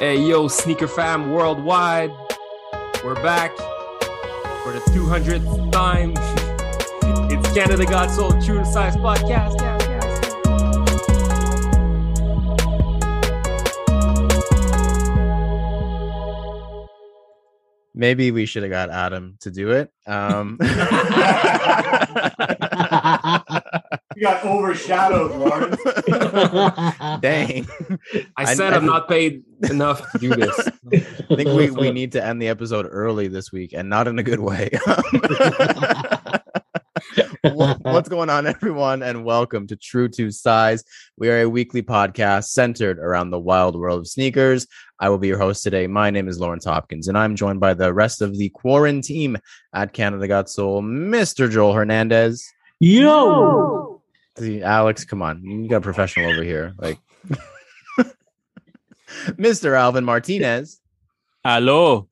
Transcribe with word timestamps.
Hey, 0.00 0.16
yo, 0.16 0.48
sneaker 0.48 0.88
fam 0.88 1.30
worldwide. 1.30 2.10
We're 3.04 3.16
back 3.16 3.54
for 4.62 4.72
the 4.72 4.80
200th 4.94 5.70
time. 5.72 6.14
it's 7.30 7.52
Canada 7.52 7.84
Got 7.84 8.10
Soul 8.10 8.30
True 8.40 8.60
to 8.60 8.64
Size 8.64 8.96
podcast. 8.96 9.60
Yeah, 9.60 9.76
yeah. 9.82 10.00
Maybe 17.94 18.30
we 18.30 18.46
should 18.46 18.62
have 18.62 18.70
got 18.70 18.88
Adam 18.88 19.36
to 19.40 19.50
do 19.50 19.72
it. 19.72 19.92
Um, 20.06 20.56
got 24.20 24.44
overshadowed, 24.44 25.32
Lawrence. 25.32 25.82
dang. 27.20 27.66
I 28.36 28.42
I- 28.42 28.54
said 28.54 28.72
I- 28.72 28.76
I'm 28.76 28.86
not 28.86 29.08
paid 29.08 29.42
enough 29.68 30.10
to 30.12 30.18
do 30.18 30.30
this. 30.34 30.58
I 30.92 31.36
think 31.36 31.50
we, 31.50 31.70
we 31.70 31.90
need 31.90 32.12
to 32.12 32.24
end 32.24 32.40
the 32.40 32.48
episode 32.48 32.86
early 32.90 33.28
this 33.28 33.50
week 33.52 33.72
and 33.72 33.88
not 33.88 34.06
in 34.08 34.18
a 34.18 34.22
good 34.22 34.40
way. 34.40 34.70
What's 37.42 38.08
going 38.08 38.30
on, 38.30 38.46
everyone? 38.46 39.02
And 39.02 39.24
welcome 39.24 39.66
to 39.68 39.76
True 39.76 40.08
to 40.10 40.30
Size. 40.30 40.84
We 41.16 41.28
are 41.30 41.40
a 41.40 41.48
weekly 41.48 41.82
podcast 41.82 42.44
centered 42.44 42.98
around 42.98 43.30
the 43.30 43.38
wild 43.38 43.78
world 43.78 44.00
of 44.00 44.06
sneakers. 44.08 44.66
I 44.98 45.08
will 45.08 45.18
be 45.18 45.28
your 45.28 45.38
host 45.38 45.62
today. 45.62 45.86
My 45.86 46.10
name 46.10 46.28
is 46.28 46.38
Lawrence 46.38 46.64
Hopkins, 46.66 47.08
and 47.08 47.16
I'm 47.16 47.36
joined 47.36 47.58
by 47.60 47.72
the 47.74 47.92
rest 47.92 48.20
of 48.20 48.36
the 48.36 48.50
quarantine 48.50 49.38
at 49.74 49.92
Canada 49.94 50.28
Got 50.28 50.50
Soul, 50.50 50.82
Mr. 50.82 51.50
Joel 51.50 51.72
Hernandez. 51.72 52.46
Yo! 52.80 53.89
See, 54.40 54.62
Alex, 54.62 55.04
come 55.04 55.20
on. 55.20 55.44
You 55.44 55.68
got 55.68 55.76
a 55.76 55.80
professional 55.82 56.32
over 56.32 56.42
here. 56.42 56.72
Like 56.78 56.98
Mr. 59.36 59.76
Alvin 59.76 60.04
Martinez. 60.04 60.80
Hello. 61.44 62.08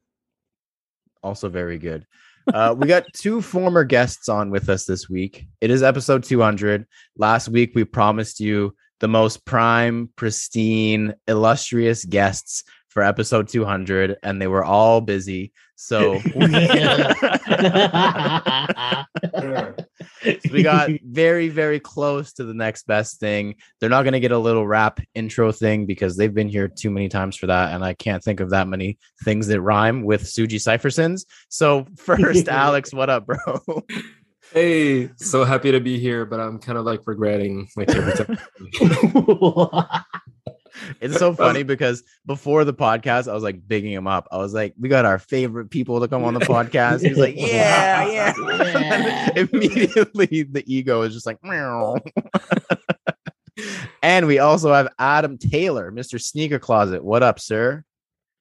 Also 1.22 1.48
very 1.48 1.78
good. 1.78 2.06
Uh, 2.52 2.74
we 2.76 2.86
got 2.86 3.06
two 3.14 3.40
former 3.40 3.82
guests 3.82 4.28
on 4.28 4.50
with 4.50 4.68
us 4.68 4.84
this 4.84 5.08
week. 5.08 5.46
It 5.62 5.70
is 5.70 5.82
episode 5.82 6.22
200. 6.22 6.84
Last 7.16 7.48
week, 7.48 7.72
we 7.74 7.84
promised 7.84 8.40
you 8.40 8.74
the 9.00 9.08
most 9.08 9.46
prime, 9.46 10.10
pristine, 10.14 11.14
illustrious 11.26 12.04
guests 12.04 12.62
for 12.88 13.02
episode 13.02 13.48
200, 13.48 14.16
and 14.22 14.40
they 14.40 14.48
were 14.48 14.64
all 14.64 15.00
busy. 15.00 15.52
So 15.76 16.14
we 20.50 20.62
got 20.62 20.90
very, 21.04 21.48
very 21.48 21.80
close 21.80 22.32
to 22.34 22.44
the 22.44 22.54
next 22.54 22.86
best 22.86 23.20
thing. 23.20 23.56
They're 23.80 23.90
not 23.90 24.02
going 24.02 24.12
to 24.12 24.20
get 24.20 24.32
a 24.32 24.38
little 24.38 24.66
rap 24.66 25.00
intro 25.14 25.52
thing 25.52 25.86
because 25.86 26.16
they've 26.16 26.32
been 26.32 26.48
here 26.48 26.68
too 26.68 26.90
many 26.90 27.08
times 27.08 27.36
for 27.36 27.46
that. 27.46 27.74
And 27.74 27.84
I 27.84 27.94
can't 27.94 28.22
think 28.22 28.40
of 28.40 28.50
that 28.50 28.68
many 28.68 28.98
things 29.24 29.46
that 29.48 29.60
rhyme 29.60 30.04
with 30.04 30.24
Suji 30.24 30.56
Cyphersons. 30.56 31.26
So, 31.48 31.86
first, 31.96 32.48
Alex, 32.48 32.92
what 32.92 33.10
up, 33.10 33.26
bro? 33.26 33.84
Hey, 34.52 35.10
so 35.16 35.44
happy 35.44 35.72
to 35.72 35.80
be 35.80 35.98
here, 35.98 36.24
but 36.24 36.40
I'm 36.40 36.58
kind 36.58 36.78
of 36.78 36.84
like 36.84 37.00
regretting 37.06 37.68
like 37.76 37.90
every 37.90 38.24
time. 38.24 38.38
It's 41.00 41.18
so 41.18 41.34
funny 41.34 41.62
because 41.62 42.02
before 42.26 42.64
the 42.64 42.74
podcast, 42.74 43.28
I 43.28 43.34
was 43.34 43.42
like 43.42 43.66
bigging 43.66 43.92
him 43.92 44.06
up. 44.06 44.28
I 44.30 44.38
was 44.38 44.54
like, 44.54 44.74
we 44.78 44.88
got 44.88 45.04
our 45.04 45.18
favorite 45.18 45.70
people 45.70 46.00
to 46.00 46.08
come 46.08 46.24
on 46.24 46.34
the 46.34 46.40
podcast. 46.40 47.06
He's 47.06 47.18
like, 47.18 47.34
yeah, 47.36 48.34
yeah. 48.36 49.30
And 49.34 49.48
immediately 49.52 50.44
the 50.44 50.64
ego 50.66 51.02
is 51.02 51.14
just 51.14 51.26
like, 51.26 51.42
meow. 51.42 51.96
and 54.02 54.26
we 54.26 54.38
also 54.38 54.72
have 54.72 54.88
Adam 54.98 55.38
Taylor, 55.38 55.90
Mr. 55.92 56.20
Sneaker 56.20 56.58
Closet. 56.58 57.04
What 57.04 57.22
up, 57.22 57.40
sir? 57.40 57.84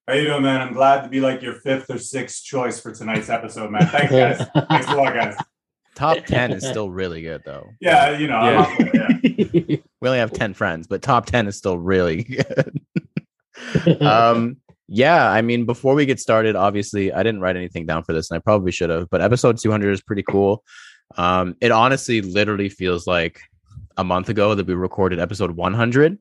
How 0.08 0.14
you 0.14 0.26
doing, 0.26 0.44
man? 0.44 0.62
I'm 0.62 0.74
glad 0.74 1.02
to 1.02 1.10
be 1.10 1.20
like 1.20 1.42
your 1.42 1.56
fifth 1.56 1.90
or 1.90 1.98
sixth 1.98 2.44
choice 2.44 2.80
for 2.80 2.94
tonight's 2.94 3.30
episode, 3.30 3.72
man. 3.72 3.88
Thanks, 3.88 4.12
guys. 4.12 4.66
Thanks 4.70 4.88
a 4.88 4.96
lot, 4.96 5.14
guys. 5.14 5.36
Top 5.98 6.18
10 6.28 6.52
is 6.54 6.64
still 6.66 6.92
really 6.92 7.22
good, 7.24 7.42
though. 7.44 7.72
Yeah, 7.82 8.18
you 8.18 8.28
know, 8.28 8.36
I'm 8.38 8.78
there, 8.92 9.10
yeah. 9.24 9.78
We 10.02 10.08
only 10.08 10.20
have 10.20 10.32
10 10.32 10.54
friends, 10.54 10.86
but 10.86 11.02
top 11.02 11.26
10 11.26 11.48
is 11.48 11.58
still 11.58 11.80
really 11.80 12.24
good. 12.24 12.80
um, 14.02 14.58
yeah, 14.88 15.30
I 15.32 15.42
mean, 15.42 15.66
before 15.66 15.96
we 15.96 16.06
get 16.06 16.20
started, 16.20 16.56
obviously, 16.56 17.12
I 17.12 17.24
didn't 17.24 17.42
write 17.42 17.56
anything 17.58 17.88
down 17.88 18.04
for 18.04 18.14
this, 18.14 18.30
and 18.30 18.38
I 18.38 18.40
probably 18.40 18.72
should 18.72 18.92
have, 18.92 19.10
but 19.10 19.22
episode 19.22 19.58
200 19.58 19.92
is 19.92 20.02
pretty 20.02 20.24
cool. 20.24 20.64
Um, 21.18 21.56
it 21.62 21.72
honestly 21.72 22.22
literally 22.22 22.70
feels 22.70 23.08
like 23.08 23.42
a 23.98 24.04
month 24.04 24.30
ago 24.30 24.54
that 24.54 24.68
we 24.68 24.76
recorded 24.76 25.20
episode 25.20 25.52
100, 25.52 26.20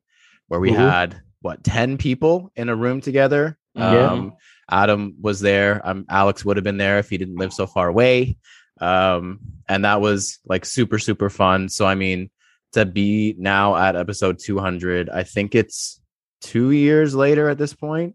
where 0.49 0.59
we 0.61 0.71
Mhm. 0.71 0.77
had 0.91 1.21
what 1.43 1.63
10 1.63 1.99
people 1.99 2.51
in 2.57 2.71
a 2.71 2.75
room 2.75 3.01
together. 3.03 3.59
Yeah. 3.75 4.11
Um, 4.11 4.33
Adam 4.71 5.15
was 5.21 5.41
there. 5.41 5.81
Um, 5.87 6.07
Alex 6.09 6.45
would 6.47 6.57
have 6.57 6.65
been 6.65 6.79
there 6.79 6.99
if 6.99 7.11
he 7.11 7.19
didn't 7.19 7.37
live 7.37 7.53
so 7.53 7.67
far 7.67 7.89
away. 7.89 8.39
Um, 8.81 9.41
and 9.69 9.85
that 9.85 10.01
was 10.01 10.39
like 10.47 10.65
super, 10.65 10.99
super 10.99 11.31
fun. 11.31 11.69
So, 11.69 11.87
I 11.87 11.95
mean, 11.95 12.31
to 12.73 12.85
be 12.85 13.35
now 13.39 13.77
at 13.77 13.97
episode 13.97 14.39
200, 14.39 15.09
I 15.11 15.23
think 15.23 15.55
it's 15.55 16.01
two 16.41 16.71
years 16.73 17.15
later 17.15 17.49
at 17.49 17.59
this 17.59 17.73
point. 17.75 18.15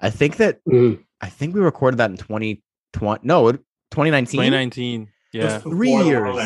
I 0.00 0.10
think 0.10 0.36
that 0.36 0.58
Mm. 0.64 1.02
I 1.20 1.28
think 1.30 1.54
we 1.54 1.60
recorded 1.62 1.96
that 1.98 2.10
in 2.10 2.16
2020. 2.18 3.20
No, 3.22 3.52
2019. 3.52 4.26
2019. 4.38 5.08
Yeah. 5.32 5.42
Just 5.42 5.62
Three 5.64 5.90
years. 5.90 6.36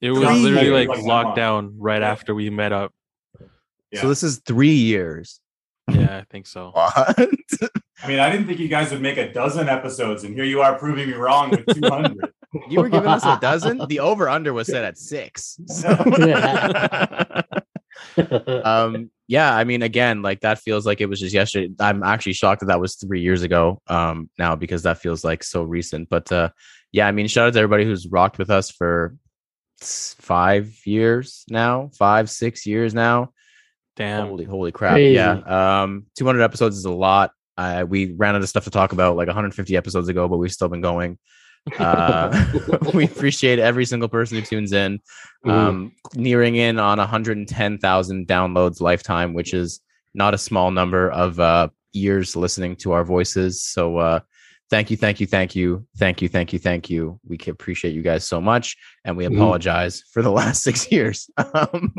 It 0.00 0.10
was 0.10 0.20
Three 0.28 0.34
literally 0.40 0.66
years. 0.66 0.72
like 0.72 0.88
Like 0.88 0.98
one 0.98 1.24
month. 1.24 1.36
lockdown 1.38 1.74
right 1.78 2.02
after 2.02 2.34
we 2.34 2.50
met 2.50 2.72
up. 2.72 2.92
Yeah. 3.90 4.00
So 4.02 4.08
this 4.08 4.22
is 4.22 4.38
three 4.44 4.74
years. 4.74 5.40
Yeah, 5.90 6.18
I 6.18 6.24
think 6.30 6.46
so. 6.46 6.72
What? 6.74 7.18
I 8.04 8.08
mean, 8.08 8.18
I 8.18 8.30
didn't 8.30 8.46
think 8.48 8.58
you 8.58 8.66
guys 8.68 8.90
would 8.90 9.00
make 9.00 9.16
a 9.16 9.32
dozen 9.32 9.68
episodes, 9.68 10.24
and 10.24 10.34
here 10.34 10.42
you 10.44 10.60
are 10.60 10.76
proving 10.76 11.08
me 11.08 11.14
wrong 11.14 11.50
with 11.50 11.64
200. 11.80 12.32
You 12.68 12.80
were 12.80 12.88
giving 12.88 13.08
us 13.08 13.24
a 13.24 13.38
dozen. 13.40 13.80
The 13.88 14.00
over 14.00 14.28
under 14.28 14.52
was 14.52 14.66
set 14.68 14.84
at 14.84 14.98
six. 14.98 15.58
So- 15.68 15.88
um 18.64 19.10
yeah 19.28 19.54
i 19.54 19.64
mean 19.64 19.82
again 19.82 20.22
like 20.22 20.40
that 20.40 20.58
feels 20.58 20.84
like 20.84 21.00
it 21.00 21.06
was 21.06 21.20
just 21.20 21.32
yesterday 21.34 21.72
i'm 21.80 22.02
actually 22.02 22.32
shocked 22.32 22.60
that 22.60 22.66
that 22.66 22.80
was 22.80 22.96
three 22.96 23.20
years 23.20 23.42
ago 23.42 23.80
um 23.86 24.28
now 24.38 24.56
because 24.56 24.82
that 24.82 24.98
feels 24.98 25.24
like 25.24 25.42
so 25.44 25.62
recent 25.62 26.08
but 26.08 26.30
uh 26.32 26.48
yeah 26.90 27.06
i 27.06 27.12
mean 27.12 27.26
shout 27.28 27.46
out 27.48 27.52
to 27.52 27.58
everybody 27.58 27.84
who's 27.84 28.06
rocked 28.08 28.38
with 28.38 28.50
us 28.50 28.70
for 28.70 29.16
five 29.80 30.74
years 30.84 31.44
now 31.48 31.90
five 31.94 32.28
six 32.28 32.66
years 32.66 32.92
now 32.94 33.30
Damn. 33.96 34.28
holy 34.28 34.44
holy 34.44 34.72
crap 34.72 34.94
Crazy. 34.94 35.14
yeah 35.14 35.82
um 35.82 36.06
200 36.18 36.42
episodes 36.42 36.76
is 36.76 36.84
a 36.84 36.90
lot 36.90 37.30
uh 37.56 37.84
we 37.88 38.12
ran 38.12 38.34
out 38.34 38.42
of 38.42 38.48
stuff 38.48 38.64
to 38.64 38.70
talk 38.70 38.92
about 38.92 39.16
like 39.16 39.28
150 39.28 39.76
episodes 39.76 40.08
ago 40.08 40.28
but 40.28 40.38
we've 40.38 40.52
still 40.52 40.68
been 40.68 40.80
going 40.80 41.18
uh 41.78 42.44
we 42.94 43.04
appreciate 43.04 43.58
every 43.58 43.84
single 43.84 44.08
person 44.08 44.36
who 44.38 44.42
tunes 44.44 44.72
in 44.72 44.98
um 45.48 45.92
nearing 46.14 46.56
in 46.56 46.78
on 46.78 46.98
110,000 46.98 48.26
downloads 48.26 48.80
lifetime 48.80 49.32
which 49.34 49.54
is 49.54 49.80
not 50.14 50.34
a 50.34 50.38
small 50.38 50.70
number 50.70 51.10
of 51.10 51.38
uh 51.40 51.68
ears 51.94 52.34
listening 52.36 52.74
to 52.76 52.92
our 52.92 53.04
voices 53.04 53.62
so 53.62 53.98
uh 53.98 54.20
thank 54.70 54.90
you 54.90 54.96
thank 54.96 55.20
you 55.20 55.26
thank 55.26 55.54
you 55.54 55.86
thank 55.98 56.22
you 56.22 56.28
thank 56.28 56.52
you 56.52 56.58
thank 56.58 56.88
you 56.90 57.20
we 57.28 57.36
can 57.36 57.52
appreciate 57.52 57.94
you 57.94 58.02
guys 58.02 58.26
so 58.26 58.40
much 58.40 58.76
and 59.04 59.16
we 59.16 59.24
Mhm. 59.24 59.36
apologize 59.36 60.02
for 60.12 60.22
the 60.22 60.30
last 60.40 60.62
6 60.62 60.90
years 60.90 61.30
um 61.54 61.92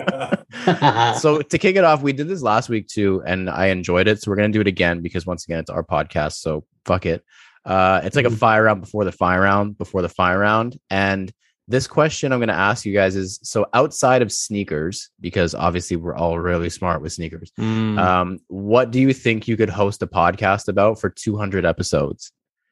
so 1.20 1.42
to 1.42 1.58
kick 1.58 1.76
it 1.76 1.84
off, 1.84 2.02
we 2.02 2.14
did 2.14 2.28
this 2.28 2.42
last 2.42 2.70
week 2.70 2.88
too, 2.88 3.22
and 3.26 3.50
I 3.50 3.68
enjoyed 3.68 4.08
it. 4.08 4.22
So 4.22 4.30
we're 4.30 4.38
gonna 4.38 4.50
do 4.50 4.62
it 4.62 4.68
again 4.68 5.02
because 5.02 5.26
once 5.26 5.44
again, 5.46 5.60
it's 5.60 5.70
our 5.70 5.84
podcast. 5.84 6.34
So 6.34 6.64
fuck 6.86 7.06
it. 7.06 7.24
Uh, 7.66 8.02
it's 8.04 8.16
like 8.16 8.26
a 8.26 8.30
Mhm. 8.30 8.38
fire 8.38 8.64
round 8.64 8.82
before 8.82 9.06
the 9.06 9.12
fire 9.12 9.42
round 9.42 9.78
before 9.78 10.02
the 10.02 10.10
fire 10.10 10.40
round. 10.40 10.78
And 10.90 11.32
this 11.68 11.88
question 11.88 12.32
I'm 12.34 12.40
gonna 12.40 12.52
ask 12.54 12.86
you 12.86 12.94
guys 12.94 13.16
is: 13.16 13.40
so 13.42 13.66
outside 13.74 14.22
of 14.22 14.32
sneakers, 14.34 15.10
because 15.22 15.56
obviously 15.56 15.96
we're 15.96 16.16
all 16.16 16.38
really 16.38 16.70
smart 16.70 17.02
with 17.02 17.14
sneakers. 17.14 17.52
Mm. 17.60 17.98
Um, 17.98 18.40
what 18.48 18.92
do 18.92 19.00
you 19.00 19.14
think 19.14 19.48
you 19.48 19.56
could 19.56 19.70
host 19.70 20.02
a 20.04 20.08
podcast 20.08 20.68
about 20.68 21.00
for 21.00 21.10
200 21.10 21.66
episodes? 21.66 22.32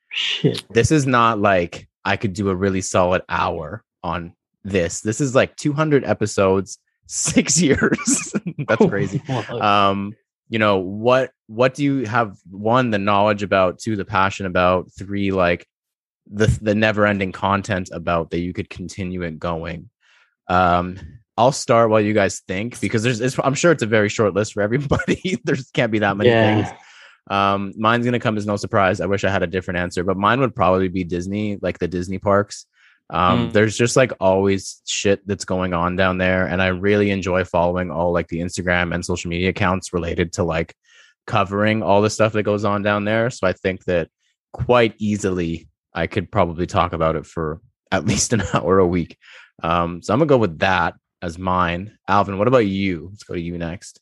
Shit. 0.10 0.64
This 0.74 0.92
is 0.92 1.08
not 1.08 1.40
like 1.40 1.88
I 2.04 2.18
could 2.18 2.34
do 2.34 2.50
a 2.50 2.56
really 2.56 2.82
solid 2.82 3.22
hour 3.30 3.84
on 4.04 4.34
this. 4.66 5.00
This 5.02 5.22
is 5.22 5.34
like 5.36 5.56
200 5.56 6.04
episodes, 6.04 6.78
six 7.08 7.62
years. 7.62 8.34
That's 8.68 8.86
crazy 8.88 9.22
um 9.52 10.14
you 10.52 10.60
know 10.60 10.78
what 10.80 11.32
what 11.48 11.74
do 11.74 11.84
you 11.84 12.06
have 12.06 12.38
one 12.50 12.92
the 12.92 13.00
knowledge 13.00 13.42
about 13.42 13.80
two 13.80 13.96
the 13.96 14.04
passion 14.06 14.46
about 14.46 14.92
three 14.92 15.32
like 15.32 15.66
the 16.30 16.48
the 16.62 16.76
never 16.76 17.08
ending 17.08 17.32
content 17.32 17.90
about 17.94 18.30
that 18.30 18.40
you 18.42 18.54
could 18.54 18.70
continue 18.70 19.24
it 19.24 19.40
going? 19.40 19.90
Um 20.48 21.00
i'll 21.38 21.54
start 21.54 21.90
while 21.90 22.02
you 22.02 22.14
guys 22.14 22.42
think 22.42 22.80
because 22.82 23.02
there's 23.02 23.22
it's, 23.22 23.40
i'm 23.42 23.54
sure 23.54 23.72
it's 23.72 23.82
a 23.82 23.88
very 23.88 24.10
short 24.10 24.34
list 24.34 24.52
for 24.54 24.62
everybody. 24.62 25.40
There's 25.46 25.72
can't 25.72 25.92
be 25.92 26.00
that 26.00 26.18
many 26.18 26.30
Yeah. 26.30 26.44
things. 26.44 26.74
Um 27.30 27.72
mine's 27.78 28.04
gonna 28.04 28.20
come 28.20 28.36
as 28.36 28.46
no 28.46 28.58
surprise. 28.58 29.00
I 29.00 29.06
wish 29.06 29.24
i 29.24 29.32
had 29.32 29.44
a 29.44 29.48
different 29.48 29.80
answer 29.80 30.04
but 30.04 30.18
mine 30.18 30.42
would 30.42 30.54
probably 30.54 30.90
be 30.90 31.06
disney 31.06 31.58
like 31.62 31.80
the 31.80 31.88
disney 31.88 32.20
parks 32.20 32.66
um 33.12 33.50
Mm. 33.50 33.54
there's 33.54 33.78
just 33.78 33.96
like 33.96 34.14
always 34.20 34.82
shit 34.88 35.26
that's 35.28 35.46
going 35.46 35.74
on 35.74 35.96
down 35.96 36.18
there 36.18 36.48
and 36.48 36.62
i 36.62 36.68
really 36.68 37.12
enjoy 37.12 37.44
following 37.44 37.92
all 37.92 38.12
like 38.12 38.28
the 38.30 38.40
instagram 38.40 38.94
and 38.94 39.06
social 39.06 39.30
media 39.30 39.50
accounts 39.50 39.94
related 39.94 40.34
to 40.34 40.44
like 40.44 40.74
covering 41.28 41.84
all 41.84 42.02
the 42.02 42.10
stuff 42.10 42.34
that 42.34 42.44
goes 42.44 42.66
on 42.66 42.82
down 42.82 43.06
there. 43.06 43.30
So 43.30 43.46
I 43.46 43.54
think 43.54 43.86
that 43.86 44.10
quite 44.54 44.96
easily 44.98 45.70
I 45.94 46.08
could 46.08 46.32
probably 46.32 46.66
talk 46.66 46.94
about 46.94 47.16
it 47.16 47.28
for 47.28 47.62
at 47.92 48.06
least 48.06 48.34
an 48.34 48.42
hour 48.54 48.80
a 48.80 48.88
week. 48.88 49.18
Um, 49.62 50.02
so 50.02 50.14
I'm 50.14 50.20
gonna 50.20 50.28
go 50.28 50.38
with 50.40 50.60
that 50.60 50.96
as 51.22 51.38
mine. 51.38 51.98
Alvin, 52.08 52.40
what 52.40 52.48
about 52.48 52.66
you? 52.66 53.10
Let's 53.12 53.24
go 53.24 53.36
to 53.36 53.40
you 53.40 53.58
next. 53.58 54.00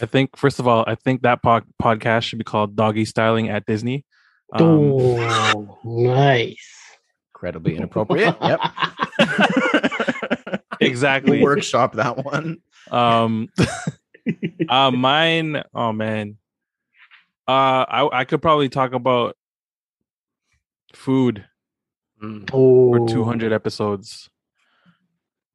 I 0.00 0.06
think 0.06 0.36
first 0.36 0.58
of 0.58 0.66
all, 0.66 0.84
I 0.86 0.96
think 0.96 1.22
that 1.22 1.42
pod- 1.42 1.64
podcast 1.80 2.22
should 2.22 2.38
be 2.40 2.44
called 2.44 2.74
Doggy 2.74 3.04
Styling 3.04 3.48
at 3.48 3.64
Disney. 3.64 4.04
Um, 4.52 4.64
oh, 4.64 5.78
nice. 5.84 6.68
Incredibly 7.42 7.76
inappropriate. 7.76 8.36
yep. 8.40 8.60
Exactly. 10.80 11.40
Workshop 11.42 11.92
that 11.94 12.24
one. 12.24 12.58
um, 12.90 13.48
uh, 14.68 14.90
mine. 14.90 15.62
Oh 15.72 15.92
man. 15.92 16.38
Uh, 17.46 17.86
I 17.88 18.08
I 18.12 18.24
could 18.24 18.42
probably 18.42 18.68
talk 18.68 18.92
about 18.92 19.36
food 20.94 21.44
Mm. 22.22 22.48
Oh, 22.52 22.92
for 22.92 23.08
200 23.08 23.52
episodes. 23.52 24.30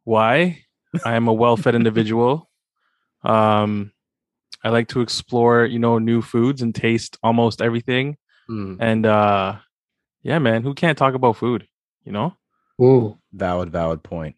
Why? 0.03 0.63
I 1.05 1.15
am 1.15 1.29
a 1.29 1.33
well-fed 1.33 1.75
individual. 1.75 2.49
Um, 3.23 3.93
I 4.63 4.69
like 4.69 4.89
to 4.89 4.99
explore, 4.99 5.63
you 5.65 5.79
know, 5.79 5.97
new 5.97 6.21
foods 6.21 6.61
and 6.61 6.75
taste 6.75 7.17
almost 7.23 7.61
everything. 7.61 8.17
Mm. 8.49 8.77
And 8.81 9.05
uh, 9.05 9.57
yeah, 10.23 10.39
man, 10.39 10.63
who 10.63 10.73
can't 10.73 10.97
talk 10.97 11.13
about 11.13 11.37
food? 11.37 11.67
You 12.07 12.13
know? 12.13 12.33
Mm. 12.79 13.17
Valid, 13.33 13.69
valid 13.69 14.01
point. 14.01 14.37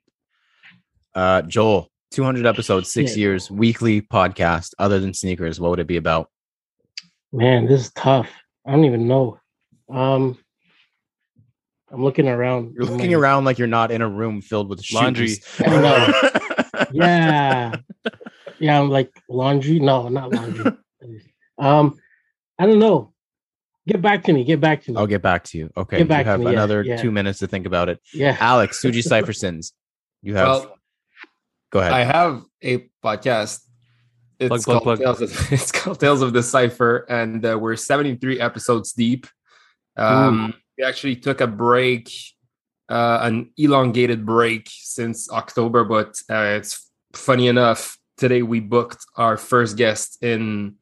Uh, 1.14 1.44
Joel, 1.44 1.88
200 2.10 2.48
episodes, 2.48 2.92
six 2.92 3.12
Shit. 3.12 3.20
years, 3.20 3.52
weekly 3.52 4.02
podcast. 4.02 4.74
Other 4.80 5.00
than 5.00 5.14
sneakers, 5.14 5.60
what 5.60 5.70
would 5.70 5.80
it 5.80 5.86
be 5.86 5.98
about? 5.98 6.32
Man, 7.32 7.68
this 7.68 7.82
is 7.82 7.92
tough. 7.92 8.28
I 8.66 8.72
don't 8.72 8.86
even 8.86 9.08
know. 9.08 9.40
Um, 9.88 10.40
I'm 11.92 12.04
looking 12.04 12.28
around. 12.28 12.74
You're 12.74 12.86
I'm 12.86 12.94
looking 12.94 13.12
like, 13.12 13.20
around 13.20 13.46
like 13.46 13.60
you're 13.60 13.68
not 13.68 13.92
in 13.92 14.02
a 14.02 14.10
room 14.10 14.42
filled 14.42 14.68
with 14.68 14.84
Laundry. 14.92 15.28
shoes. 15.28 15.46
I 15.60 15.68
know. 15.70 16.32
Yeah, 16.92 17.76
yeah. 18.58 18.80
I'm 18.80 18.90
like 18.90 19.12
laundry. 19.30 19.80
No, 19.80 20.08
not 20.08 20.34
laundry. 20.34 20.72
um, 21.60 22.00
I 22.58 22.66
don't 22.66 22.80
know. 22.80 23.14
Get 23.90 24.04
back 24.04 24.24
to 24.26 24.34
me. 24.34 24.44
Get 24.44 24.62
back 24.62 24.84
to 24.84 24.92
me. 24.92 24.98
I'll 24.98 25.08
get 25.08 25.24
back 25.24 25.44
to 25.46 25.58
you. 25.58 25.72
Okay, 25.76 25.98
Get 25.98 26.04
you 26.04 26.10
back 26.10 26.26
to 26.26 26.32
have 26.32 26.40
me, 26.42 26.46
another 26.46 26.84
yeah. 26.84 27.02
two 27.02 27.10
minutes 27.10 27.40
to 27.40 27.48
think 27.48 27.66
about 27.66 27.90
it. 27.90 28.00
Yeah. 28.14 28.38
Alex, 28.40 28.80
Suji 28.84 29.04
Cyphersons, 29.04 29.72
you 30.22 30.36
have. 30.36 30.48
Well, 30.48 30.78
go 31.72 31.80
ahead. 31.80 31.94
I 31.94 32.04
have 32.04 32.44
a 32.62 32.88
podcast. 33.04 33.62
It's 34.40 34.48
Plug, 34.48 34.62
plug, 34.62 34.84
called 34.84 34.84
plug. 34.84 35.00
Tales 35.00 35.22
of 35.22 35.52
it's 35.52 35.72
called 35.72 36.00
Tales 36.00 36.22
of 36.22 36.34
the 36.34 36.44
Cipher, 36.44 37.08
and 37.10 37.44
uh, 37.44 37.58
we're 37.60 37.76
73 37.76 38.40
episodes 38.40 38.94
deep. 38.94 39.26
Um, 39.98 40.54
we 40.78 40.84
actually 40.84 41.16
took 41.16 41.42
a 41.42 41.48
break, 41.48 42.12
uh, 42.90 43.20
an 43.24 43.52
elongated 43.58 44.24
break 44.24 44.70
since 44.72 45.32
October, 45.32 45.84
but 45.84 46.16
uh, 46.30 46.58
it's 46.58 46.92
funny 47.14 47.48
enough. 47.48 47.98
Today 48.18 48.44
we 48.44 48.60
booked 48.60 49.04
our 49.16 49.36
first 49.36 49.78
guest 49.78 50.24
in 50.24 50.76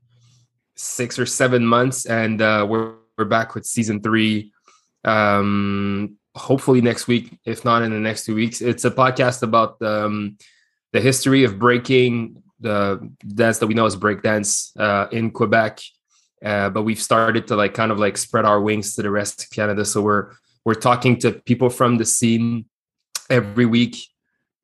six 0.78 1.20
or 1.20 1.26
seven 1.26 1.66
months, 1.66 2.06
and 2.06 2.42
uh, 2.42 2.66
we're 2.70 2.94
we're 3.18 3.26
back 3.26 3.56
with 3.56 3.66
season 3.66 4.02
three. 4.02 4.52
Um, 5.04 6.18
hopefully 6.36 6.82
next 6.82 7.08
week, 7.08 7.38
if 7.46 7.66
not 7.66 7.82
in 7.82 7.92
the 7.92 8.00
next 8.00 8.26
two 8.26 8.36
weeks. 8.36 8.62
It's 8.62 8.86
a 8.86 8.92
podcast 8.92 9.42
about 9.42 9.82
um, 9.82 10.38
the 10.94 11.02
history 11.02 11.44
of 11.44 11.58
breaking, 11.58 12.44
the 12.60 13.12
dance 13.28 13.58
that 13.60 13.68
we 13.68 13.74
know 13.74 13.86
as 13.86 13.96
breakdance 13.96 14.72
uh, 14.80 15.08
in 15.12 15.32
Quebec. 15.32 15.82
Uh, 16.44 16.70
but 16.70 16.84
we've 16.84 17.02
started 17.02 17.48
to 17.48 17.56
like 17.56 17.74
kind 17.74 17.92
of 17.92 17.98
like 17.98 18.18
spread 18.18 18.46
our 18.46 18.62
wings 18.62 18.96
to 18.96 19.02
the 19.02 19.10
rest 19.10 19.44
of 19.44 19.50
Canada. 19.50 19.84
So 19.84 20.02
we're 20.02 20.34
we're 20.64 20.76
talking 20.76 21.18
to 21.20 21.32
people 21.32 21.70
from 21.70 21.98
the 21.98 22.06
scene 22.06 22.66
every 23.30 23.66
week. 23.66 23.98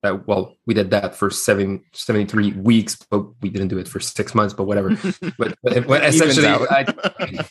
Uh, 0.03 0.17
well, 0.25 0.57
we 0.65 0.73
did 0.73 0.91
that 0.91 1.15
for 1.15 1.29
seven, 1.29 1.81
73 1.94 2.51
weeks, 2.53 2.97
but 3.09 3.25
we 3.41 3.50
didn't 3.50 3.69
do 3.69 3.77
it 3.77 3.88
for 3.88 4.01
six 4.01 4.35
months, 4.35 4.53
but 4.53 4.65
whatever. 4.65 4.89
but, 5.38 5.55
but, 5.63 5.88
but 5.88 6.03
essentially. 6.03 6.47
I, 6.47 7.45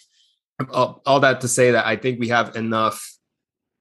all, 0.71 1.01
all 1.07 1.21
that 1.21 1.41
to 1.41 1.49
say 1.49 1.71
that 1.71 1.87
I 1.87 1.97
think 1.97 2.21
we 2.21 2.29
have 2.29 2.55
enough. 2.57 3.09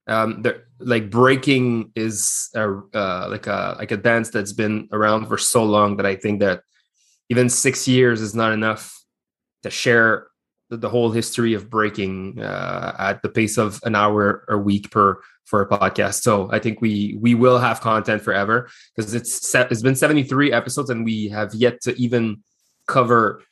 Um, 0.08 0.42
there, 0.42 0.64
like 0.80 1.10
breaking 1.10 1.92
is 1.94 2.48
a, 2.54 2.80
uh, 2.92 3.28
like 3.30 3.46
a 3.46 3.76
like 3.78 3.92
a 3.92 3.96
dance 3.96 4.30
that's 4.30 4.52
been 4.52 4.88
around 4.90 5.26
for 5.26 5.38
so 5.38 5.62
long 5.62 5.96
that 5.98 6.06
I 6.06 6.16
think 6.16 6.40
that 6.40 6.62
even 7.30 7.48
six 7.48 7.86
years 7.86 8.20
is 8.20 8.34
not 8.34 8.52
enough 8.52 9.00
to 9.62 9.70
share 9.70 10.26
the, 10.72 10.78
the 10.78 10.88
whole 10.88 11.10
history 11.10 11.52
of 11.52 11.68
breaking 11.68 12.40
uh, 12.40 12.96
at 12.98 13.20
the 13.20 13.28
pace 13.28 13.58
of 13.58 13.78
an 13.84 13.94
hour 13.94 14.44
a 14.48 14.56
week 14.56 14.90
per 14.90 15.20
for 15.44 15.60
a 15.60 15.68
podcast. 15.68 16.22
So 16.22 16.48
I 16.50 16.58
think 16.58 16.80
we 16.80 17.18
we 17.20 17.34
will 17.34 17.58
have 17.58 17.82
content 17.82 18.22
forever 18.22 18.70
because 18.96 19.14
it's 19.14 19.50
se- 19.50 19.68
it's 19.70 19.82
been 19.82 19.94
73 19.94 20.50
episodes 20.50 20.88
and 20.88 21.04
we 21.04 21.28
have 21.28 21.52
yet 21.54 21.82
to 21.82 21.94
even 22.00 22.42
cover 22.86 23.42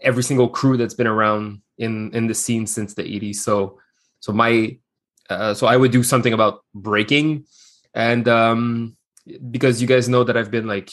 every 0.00 0.22
single 0.22 0.48
crew 0.48 0.78
that's 0.78 0.94
been 0.94 1.06
around 1.06 1.60
in 1.76 2.10
in 2.14 2.28
the 2.28 2.34
scene 2.34 2.66
since 2.66 2.94
the 2.94 3.02
80s. 3.02 3.36
So 3.36 3.78
so 4.20 4.32
my 4.32 4.78
uh, 5.28 5.52
so 5.52 5.66
I 5.66 5.76
would 5.76 5.92
do 5.92 6.02
something 6.02 6.32
about 6.32 6.64
breaking 6.74 7.44
and 7.94 8.26
um 8.26 8.96
because 9.50 9.82
you 9.82 9.86
guys 9.86 10.08
know 10.08 10.24
that 10.24 10.36
I've 10.38 10.50
been 10.50 10.66
like 10.66 10.90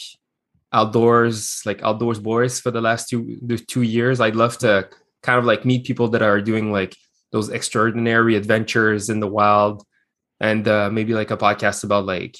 outdoors 0.71 1.62
like 1.65 1.81
outdoors 1.81 2.19
boys 2.19 2.59
for 2.59 2.71
the 2.71 2.81
last 2.81 3.09
two 3.09 3.39
the 3.41 3.57
two 3.57 3.81
years 3.81 4.21
i'd 4.21 4.36
love 4.36 4.56
to 4.56 4.88
kind 5.24 5.38
of 5.39 5.45
like 5.45 5.66
meet 5.66 5.86
people 5.86 6.07
that 6.10 6.21
are 6.21 6.42
doing 6.42 6.71
like 6.71 6.95
those 7.31 7.50
extraordinary 7.50 8.36
adventures 8.36 9.10
in 9.10 9.19
the 9.19 9.27
wild 9.27 9.83
and 10.39 10.68
uh 10.68 10.89
maybe 10.89 11.13
like 11.13 11.31
a 11.31 11.38
podcast 11.38 11.83
about 11.83 12.06
like 12.06 12.38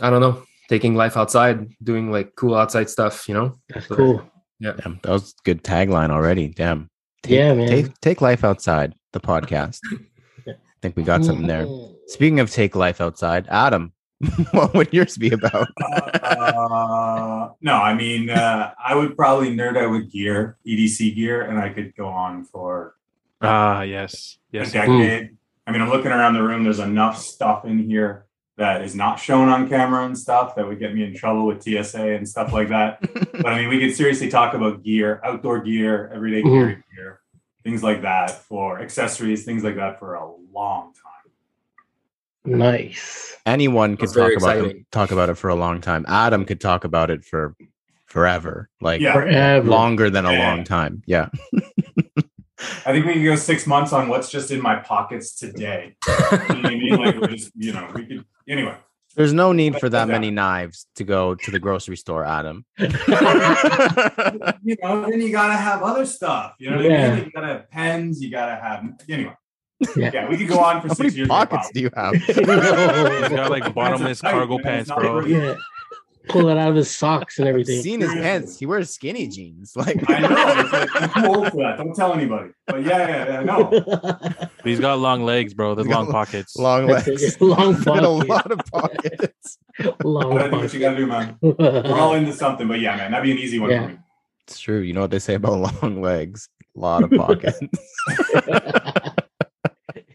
i 0.00 0.08
don't 0.10 0.20
know 0.20 0.42
taking 0.68 0.94
life 0.94 1.16
outside 1.16 1.66
doing 1.82 2.10
like 2.12 2.34
cool 2.36 2.54
outside 2.54 2.88
stuff 2.88 3.28
you 3.28 3.34
know 3.34 3.54
That's 3.68 3.86
So- 3.88 3.96
cool. 3.96 4.30
Damn, 4.62 5.00
that 5.02 5.10
was 5.10 5.30
a 5.32 5.42
good 5.44 5.64
tagline 5.64 6.10
already. 6.10 6.48
Damn. 6.48 6.90
Take, 7.22 7.32
Yeah, 7.38 7.54
man. 7.54 7.66
Take, 7.66 8.00
take 8.02 8.20
life 8.20 8.44
outside 8.44 8.92
the 9.14 9.18
podcast. 9.20 9.78
I 10.46 10.52
think 10.82 10.96
we 10.98 11.02
got 11.02 11.24
something 11.24 11.46
there. 11.46 11.66
Speaking 12.08 12.40
of 12.40 12.50
take 12.50 12.76
life 12.76 13.00
outside, 13.00 13.46
Adam, 13.48 13.94
what 14.52 14.74
would 14.74 14.92
yours 14.92 15.16
be 15.16 15.30
about? 15.32 15.68
Uh, 15.80 17.48
no, 17.60 17.74
I 17.74 17.94
mean, 17.94 18.28
uh, 18.30 18.72
I 18.82 18.94
would 18.94 19.16
probably 19.16 19.54
nerd 19.56 19.76
out 19.76 19.90
with 19.90 20.10
gear, 20.10 20.58
EDC 20.66 21.14
gear, 21.14 21.42
and 21.42 21.58
I 21.58 21.70
could 21.70 21.94
go 21.96 22.06
on 22.08 22.44
for 22.44 22.94
Ah, 23.40 23.82
yes, 23.82 24.38
yes, 24.52 24.72
a 24.72 24.76
yes. 24.76 24.86
decade. 24.86 25.36
I 25.66 25.72
mean, 25.72 25.80
I'm 25.80 25.88
looking 25.88 26.10
around 26.10 26.34
the 26.34 26.42
room. 26.42 26.64
There's 26.64 26.78
enough 26.80 27.16
stuff 27.18 27.64
in 27.64 27.78
here 27.78 28.26
that 28.58 28.82
is 28.82 28.94
not 28.94 29.18
shown 29.18 29.48
on 29.48 29.68
camera 29.68 30.04
and 30.04 30.18
stuff 30.18 30.54
that 30.56 30.66
would 30.66 30.78
get 30.78 30.94
me 30.94 31.02
in 31.04 31.14
trouble 31.14 31.46
with 31.46 31.62
TSA 31.62 32.14
and 32.16 32.28
stuff 32.28 32.52
like 32.52 32.68
that. 32.68 33.00
but 33.32 33.46
I 33.46 33.58
mean, 33.58 33.68
we 33.70 33.80
could 33.80 33.96
seriously 33.96 34.28
talk 34.28 34.52
about 34.52 34.82
gear, 34.82 35.20
outdoor 35.24 35.60
gear, 35.60 36.10
everyday 36.14 36.42
Mhm. 36.42 36.52
carry 36.60 36.82
gear, 36.94 37.20
things 37.64 37.82
like 37.82 38.02
that 38.02 38.30
for 38.32 38.80
accessories, 38.82 39.46
things 39.46 39.64
like 39.64 39.76
that 39.76 39.98
for 39.98 40.14
a 40.14 40.30
long 40.52 40.92
time. 40.92 41.04
Nice. 42.44 43.36
Anyone 43.46 43.96
could 43.96 44.08
talk 44.08 44.32
about 44.36 44.56
exciting. 44.56 44.86
talk 44.90 45.10
about 45.10 45.28
it 45.30 45.34
for 45.36 45.48
a 45.50 45.54
long 45.54 45.80
time. 45.80 46.04
Adam 46.08 46.44
could 46.44 46.60
talk 46.60 46.84
about 46.84 47.10
it 47.10 47.24
for 47.24 47.54
forever, 48.06 48.68
like 48.80 49.00
Yeah. 49.00 49.12
Forever. 49.12 49.68
longer 49.68 50.10
than 50.10 50.24
a 50.26 50.32
Yeah. 50.32 50.48
long 50.54 50.64
time. 50.64 51.02
Yeah. 51.06 51.28
I 52.84 52.92
think 52.92 53.06
we 53.06 53.14
can 53.14 53.24
go 53.24 53.36
six 53.36 53.66
months 53.66 53.92
on 53.92 54.08
what's 54.08 54.30
just 54.30 54.50
in 54.50 54.60
my 54.62 54.76
pockets 54.76 55.34
today. 55.34 55.96
You 56.06 56.12
know 56.14 56.68
I 56.68 56.74
mean? 56.74 56.96
Like, 56.96 57.16
we're 57.18 57.28
just, 57.28 57.52
you 57.56 57.72
know, 57.72 57.90
we 57.94 58.04
could, 58.06 58.24
anyway. 58.48 58.76
There's 59.16 59.32
no 59.32 59.52
need 59.52 59.78
for 59.80 59.88
that 59.88 60.06
Yeah. 60.08 60.12
many 60.12 60.30
knives 60.30 60.86
to 60.96 61.04
go 61.04 61.34
to 61.34 61.50
the 61.50 61.58
grocery 61.58 61.96
store, 61.96 62.24
Adam. 62.24 62.64
You 64.62 64.76
know, 64.82 65.08
then 65.08 65.20
you 65.22 65.32
gotta 65.32 65.54
have 65.56 65.82
other 65.82 66.04
stuff. 66.06 66.54
You 66.58 66.70
know 66.70 66.76
what 66.76 66.86
I 66.86 66.88
Yeah. 66.88 67.14
mean? 67.16 67.24
You 67.24 67.30
gotta 67.32 67.46
have 67.46 67.70
pens, 67.70 68.20
you 68.22 68.30
gotta 68.30 68.54
have, 68.56 68.84
anyway. 69.08 69.34
Yeah. 69.96 70.10
Yeah, 70.12 70.28
we 70.28 70.36
could 70.36 70.48
go 70.48 70.58
on 70.60 70.80
for 70.82 70.88
How 70.88 70.94
six 70.94 71.00
many 71.14 71.16
years. 71.16 71.28
pockets 71.28 71.70
do 71.72 71.80
you 71.80 71.90
have? 71.94 72.14
He's 72.22 72.36
got 72.36 73.50
like 73.50 73.72
bottomless 73.74 74.20
tight, 74.20 74.32
cargo 74.32 74.56
man. 74.58 74.62
pants, 74.64 74.90
bro. 74.90 75.24
yeah. 75.24 75.54
Pull 76.28 76.48
it 76.50 76.58
out 76.58 76.68
of 76.68 76.76
his 76.76 76.94
socks 76.94 77.38
and 77.38 77.48
I've 77.48 77.54
everything. 77.54 77.82
seen 77.82 78.00
his 78.02 78.12
pants. 78.12 78.58
He 78.58 78.66
wears 78.66 78.90
skinny 78.90 79.26
jeans. 79.26 79.72
Like 79.74 80.08
I 80.08 80.18
know. 80.20 80.28
It's 80.60 80.72
like, 80.72 80.90
I'm 81.16 81.24
old 81.24 81.48
for 81.50 81.56
that. 81.62 81.78
Don't 81.78 81.96
tell 81.96 82.12
anybody. 82.12 82.50
But 82.66 82.84
yeah, 82.84 83.08
yeah, 83.08 83.26
yeah 83.28 83.38
I 83.40 83.42
know. 83.42 83.64
But 83.70 84.50
he's 84.62 84.78
got 84.80 84.98
long 84.98 85.24
legs, 85.24 85.54
bro. 85.54 85.74
There's 85.74 85.88
long 85.88 86.08
pockets. 86.12 86.56
long 86.56 86.86
legs. 86.86 87.40
Long 87.40 87.74
He's 87.74 87.86
a 87.86 87.92
lot 87.92 88.52
of 88.52 88.58
pockets. 88.70 89.58
Long 90.04 90.36
Gotta 90.36 90.50
do 90.50 90.56
what 90.58 90.74
you 90.74 90.78
gotta 90.80 90.96
do, 90.98 91.06
man. 91.06 91.36
We're 91.40 91.98
all 91.98 92.14
into 92.14 92.34
something, 92.34 92.68
but 92.68 92.80
yeah, 92.80 92.96
man, 92.96 93.12
that'd 93.12 93.24
be 93.24 93.32
an 93.32 93.38
easy 93.38 93.58
one 93.58 93.70
Yeah. 93.70 93.82
for 93.84 93.88
me. 93.88 93.98
It's 94.46 94.60
true. 94.60 94.80
You 94.80 94.92
know 94.92 95.00
what 95.00 95.10
they 95.10 95.18
say 95.20 95.34
about 95.34 95.80
long 95.82 96.02
legs? 96.02 96.48
A 96.76 96.80
lot 96.80 97.02
of 97.02 97.10
pockets. 97.10 97.58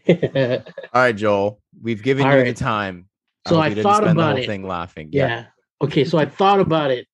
All 0.94 1.02
right, 1.02 1.12
Joel. 1.16 1.60
We've 1.82 2.02
given 2.02 2.26
All 2.26 2.32
you 2.32 2.38
right. 2.38 2.54
the 2.56 2.64
time. 2.64 3.08
So 3.48 3.56
hope 3.56 3.64
I 3.64 3.68
you 3.68 3.74
didn't 3.76 3.82
thought 3.84 3.96
spend 4.02 4.18
the 4.18 4.22
about 4.22 4.32
whole 4.34 4.42
it. 4.42 4.46
thing 4.46 4.66
laughing. 4.66 5.08
yeah. 5.12 5.46
Okay, 5.82 6.04
so 6.04 6.16
I 6.18 6.24
thought 6.26 6.58
about 6.60 6.90
it 6.90 7.06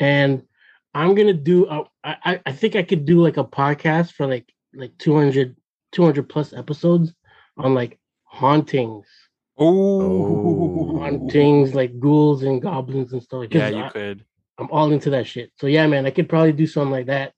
and 0.00 0.42
I'm 0.94 1.14
gonna 1.14 1.34
do. 1.34 1.66
A, 1.66 1.84
I 2.04 2.40
I 2.46 2.52
think 2.52 2.74
I 2.76 2.82
could 2.82 3.04
do 3.04 3.20
like 3.20 3.36
a 3.36 3.44
podcast 3.44 4.12
for 4.12 4.26
like 4.26 4.50
like 4.74 4.96
200 4.98 5.54
200 5.92 6.28
plus 6.28 6.52
episodes 6.52 7.14
on 7.58 7.74
like 7.74 7.98
hauntings, 8.24 9.06
Oh, 9.58 10.98
hauntings 10.98 11.74
like 11.74 11.98
ghouls 11.98 12.42
and 12.42 12.60
goblins 12.62 13.12
and 13.12 13.22
stuff. 13.22 13.46
yeah, 13.50 13.68
you 13.68 13.84
I, 13.84 13.88
could. 13.90 14.24
I'm 14.58 14.68
all 14.70 14.90
into 14.92 15.10
that 15.10 15.26
shit. 15.26 15.52
So 15.56 15.66
yeah, 15.66 15.86
man, 15.86 16.06
I 16.06 16.10
could 16.10 16.28
probably 16.28 16.52
do 16.52 16.66
something 16.66 16.90
like 16.92 17.06
that. 17.06 17.32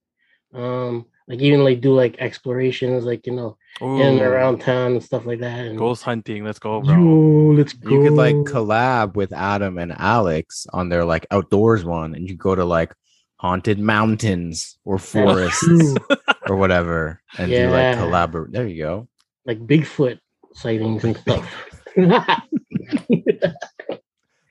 Um, 0.54 1.06
like 1.28 1.40
even 1.40 1.62
like 1.62 1.80
do 1.80 1.94
like 1.94 2.16
explorations, 2.18 3.04
like 3.04 3.26
you 3.26 3.34
know, 3.34 3.56
in 3.80 4.00
and 4.00 4.20
around 4.22 4.60
town 4.60 4.92
and 4.92 5.04
stuff 5.04 5.26
like 5.26 5.40
that. 5.40 5.66
And 5.66 5.78
Ghost 5.78 6.02
hunting. 6.02 6.44
Let's 6.44 6.58
go, 6.58 6.80
bro. 6.80 6.94
yo, 6.94 7.52
let's 7.52 7.74
go. 7.74 7.90
You 7.90 8.02
could 8.02 8.16
like 8.16 8.34
collab 8.36 9.14
with 9.14 9.32
Adam 9.32 9.78
and 9.78 9.92
Alex 9.92 10.66
on 10.72 10.88
their 10.88 11.04
like 11.04 11.26
outdoors 11.30 11.84
one, 11.84 12.14
and 12.14 12.28
you 12.28 12.34
go 12.34 12.54
to 12.54 12.64
like 12.64 12.94
haunted 13.36 13.78
mountains 13.78 14.78
or 14.84 14.98
forests 15.12 15.94
or 16.48 16.56
whatever, 16.56 17.20
and 17.38 17.52
do 17.52 17.68
like 17.70 17.96
collaborate. 17.98 18.52
There 18.52 18.66
you 18.66 18.82
go. 18.82 19.08
like 19.44 19.58
Bigfoot 19.64 20.18
sightings 20.54 21.04
and 21.04 21.16
stuff. 21.16 21.46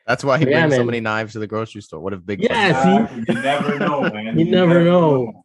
That's 0.05 0.23
why 0.23 0.37
he 0.37 0.45
Yeah, 0.45 0.61
brings 0.67 0.75
so 0.75 0.83
many 0.85 1.01
knives 1.01 1.33
to 1.33 1.39
the 1.39 1.47
grocery 1.47 1.81
store. 1.81 1.99
What 1.99 2.13
if 2.13 2.25
big? 2.25 2.41
Yeah, 2.41 3.09
see? 3.09 3.17
You 3.27 3.41
never 3.41 3.77
know, 3.79 4.01
man. 4.03 4.39
You 4.39 4.45
never 4.45 4.83
know. 4.83 5.43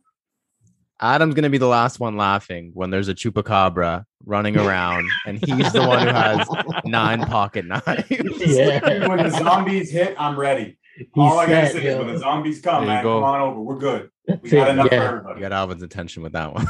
Adam's 1.03 1.35
gonna 1.35 1.51
be 1.51 1.59
the 1.59 1.67
last 1.67 1.99
one 1.99 2.17
laughing 2.17 2.71
when 2.75 2.91
there's 2.91 3.09
a 3.09 3.15
chupacabra 3.15 4.05
running 4.25 4.57
around, 4.65 5.09
and 5.27 5.39
he's 5.45 5.73
the 5.73 5.85
one 5.87 6.07
who 6.07 6.13
has 6.15 6.49
nine 6.85 7.21
pocket 7.23 7.67
knives. 7.67 8.07
Yeah. 8.09 9.09
When 9.09 9.19
the 9.19 9.31
zombies 9.31 9.91
hit, 9.91 10.15
I'm 10.19 10.39
ready. 10.39 10.79
He's 10.97 11.09
All 11.17 11.39
I 11.39 11.47
gotta 11.47 11.71
say 11.71 11.87
is 11.87 11.99
when 11.99 12.07
the 12.07 12.19
zombies 12.19 12.61
come, 12.61 12.85
There 12.87 12.95
man, 12.95 13.03
go. 13.03 13.17
come 13.17 13.25
on 13.25 13.41
over. 13.41 13.61
We're 13.61 13.79
good. 13.79 14.11
We 14.43 14.51
got 14.51 14.69
it, 14.69 14.73
enough 14.73 14.89
for 14.89 14.95
yeah. 14.95 15.35
You 15.35 15.41
got 15.41 15.53
Alvin's 15.53 15.83
attention 15.83 16.23
with 16.23 16.33
that 16.33 16.55
one. 16.55 16.69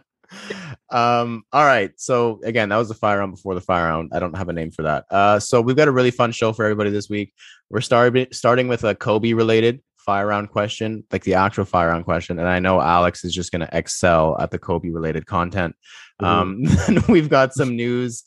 um 0.90 1.44
all 1.52 1.64
right 1.64 1.92
so 1.96 2.40
again 2.44 2.68
that 2.68 2.76
was 2.76 2.88
the 2.88 2.94
fire 2.94 3.18
round 3.18 3.32
before 3.32 3.54
the 3.54 3.60
fire 3.60 3.84
round 3.84 4.10
i 4.12 4.18
don't 4.18 4.36
have 4.36 4.48
a 4.48 4.52
name 4.52 4.72
for 4.72 4.82
that 4.82 5.04
uh 5.10 5.38
so 5.38 5.60
we've 5.60 5.76
got 5.76 5.86
a 5.86 5.92
really 5.92 6.10
fun 6.10 6.32
show 6.32 6.52
for 6.52 6.64
everybody 6.64 6.90
this 6.90 7.08
week 7.08 7.32
we're 7.68 7.80
starting 7.80 8.26
starting 8.32 8.66
with 8.66 8.82
a 8.82 8.94
kobe 8.94 9.32
related 9.32 9.80
fire 10.04 10.26
round 10.26 10.50
question 10.50 11.04
like 11.12 11.24
the 11.24 11.34
actual 11.34 11.64
fire 11.64 11.88
round 11.88 12.04
question 12.04 12.38
and 12.38 12.48
i 12.48 12.58
know 12.58 12.80
alex 12.80 13.24
is 13.24 13.32
just 13.32 13.52
going 13.52 13.60
to 13.60 13.76
excel 13.76 14.36
at 14.40 14.50
the 14.50 14.58
kobe 14.58 14.88
related 14.90 15.26
content. 15.26 15.74
Um 16.20 16.62
then 16.86 17.02
we've 17.08 17.28
got 17.28 17.54
some 17.54 17.76
news 17.76 18.24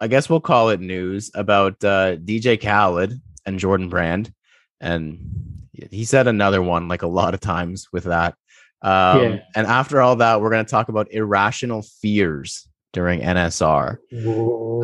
i 0.00 0.06
guess 0.08 0.28
we'll 0.28 0.40
call 0.40 0.70
it 0.70 0.80
news 0.80 1.30
about 1.34 1.82
uh 1.84 2.16
dj 2.16 2.60
khaled 2.60 3.14
and 3.46 3.58
jordan 3.58 3.88
brand 3.88 4.32
and 4.80 5.18
he 5.90 6.04
said 6.04 6.26
another 6.26 6.62
one 6.62 6.88
like 6.88 7.02
a 7.02 7.06
lot 7.08 7.34
of 7.34 7.40
times 7.40 7.88
with 7.92 8.04
that. 8.04 8.34
Um, 8.82 9.20
Yeah. 9.20 9.38
And 9.54 9.66
after 9.66 10.00
all 10.00 10.16
that, 10.16 10.40
we're 10.40 10.50
going 10.50 10.64
to 10.64 10.70
talk 10.70 10.88
about 10.88 11.12
irrational 11.12 11.82
fears 11.82 12.68
during 12.92 13.20
NSR. 13.20 13.96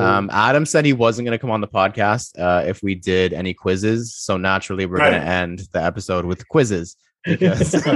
Um, 0.00 0.30
Adam 0.32 0.64
said 0.66 0.84
he 0.84 0.92
wasn't 0.92 1.26
going 1.26 1.36
to 1.36 1.40
come 1.40 1.50
on 1.50 1.60
the 1.60 1.68
podcast 1.68 2.38
uh, 2.38 2.64
if 2.66 2.82
we 2.82 2.94
did 2.94 3.32
any 3.32 3.52
quizzes. 3.54 4.14
So 4.14 4.36
naturally, 4.36 4.86
we're 4.86 4.96
Right. 4.98 5.10
going 5.10 5.22
to 5.22 5.28
end 5.28 5.62
the 5.72 5.82
episode 5.82 6.24
with 6.24 6.48
quizzes 6.48 6.96
because 7.24 7.72
There's 7.72 7.88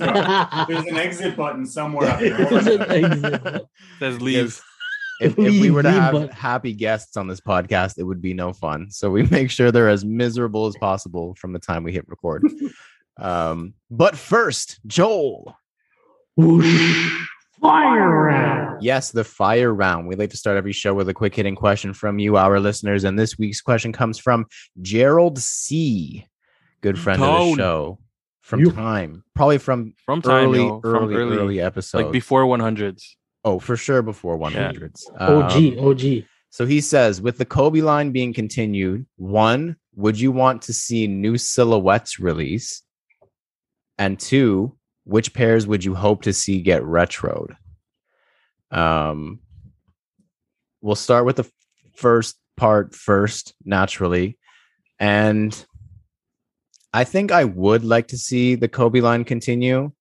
an 0.00 0.96
exit 0.96 1.36
button 1.36 1.66
somewhere 1.66 2.08
up 2.10 2.20
there. 2.20 2.36
There's 2.36 2.66
an 2.66 2.82
exit. 2.90 3.62
Says 3.98 4.20
leave. 4.20 4.60
if, 5.20 5.36
if 5.36 5.36
we 5.36 5.70
were 5.70 5.82
to 5.82 5.90
have 5.90 6.30
happy 6.30 6.72
guests 6.72 7.16
on 7.16 7.28
this 7.28 7.40
podcast, 7.40 7.98
it 7.98 8.04
would 8.04 8.20
be 8.22 8.34
no 8.34 8.52
fun. 8.52 8.90
So 8.90 9.10
we 9.10 9.22
make 9.24 9.50
sure 9.50 9.70
they're 9.70 9.88
as 9.88 10.04
miserable 10.04 10.66
as 10.66 10.76
possible 10.76 11.34
from 11.36 11.52
the 11.52 11.58
time 11.58 11.84
we 11.84 11.92
hit 11.92 12.08
record. 12.08 12.44
um, 13.18 13.74
but 13.90 14.16
first, 14.16 14.80
Joel. 14.86 15.56
Whoosh. 16.36 17.26
Fire 17.60 18.08
round. 18.24 18.82
Yes, 18.82 19.10
the 19.10 19.24
fire 19.24 19.72
round. 19.74 20.06
We 20.06 20.14
like 20.14 20.30
to 20.30 20.36
start 20.36 20.56
every 20.56 20.72
show 20.72 20.94
with 20.94 21.08
a 21.08 21.14
quick 21.14 21.34
hitting 21.34 21.56
question 21.56 21.92
from 21.92 22.18
you, 22.18 22.36
our 22.36 22.60
listeners. 22.60 23.04
And 23.04 23.18
this 23.18 23.36
week's 23.38 23.60
question 23.60 23.92
comes 23.92 24.18
from 24.18 24.46
Gerald 24.80 25.38
C. 25.38 26.26
Good 26.80 26.98
friend 26.98 27.20
of 27.22 27.48
the 27.50 27.56
show 27.56 27.98
from 28.42 28.60
You- 28.60 28.70
time, 28.72 29.24
probably 29.34 29.58
from 29.58 29.94
From 30.06 30.22
time, 30.22 30.46
early, 30.46 30.58
yo, 30.60 30.80
from 30.80 30.94
early, 30.94 31.14
early, 31.16 31.36
early 31.36 31.60
episodes. 31.60 32.04
like 32.04 32.12
before 32.12 32.44
100s. 32.46 33.02
oh, 33.44 33.58
for 33.58 33.76
sure 33.76 34.02
before 34.02 34.38
100s. 34.38 35.04
OG, 35.18 35.78
Um, 35.78 35.86
OG. 35.88 36.24
so 36.50 36.64
he 36.66 36.80
says, 36.80 37.20
with 37.20 37.38
the 37.38 37.44
Kobe 37.44 37.80
line 37.80 38.12
being 38.12 38.32
continued, 38.32 39.06
one, 39.16 39.76
would 39.96 40.20
you 40.20 40.30
want 40.30 40.62
to 40.62 40.72
see 40.72 41.08
new 41.08 41.36
silhouettes 41.36 42.20
release? 42.20 42.82
And 43.98 44.18
two, 44.20 44.76
which 45.08 45.32
pairs 45.32 45.66
would 45.66 45.82
you 45.82 45.94
hope 45.94 46.22
to 46.22 46.34
see 46.34 46.60
get 46.60 46.82
retroed? 46.82 47.56
Um, 48.70 49.40
we'll 50.82 50.96
start 50.96 51.24
with 51.24 51.36
the 51.36 51.50
first 51.96 52.36
part 52.58 52.94
first, 52.94 53.54
naturally. 53.64 54.36
And 55.00 55.66
I 56.92 57.04
think 57.04 57.32
I 57.32 57.44
would 57.44 57.84
like 57.84 58.08
to 58.08 58.18
see 58.18 58.54
the 58.54 58.68
Kobe 58.68 59.00
line 59.00 59.24
continue. 59.24 59.92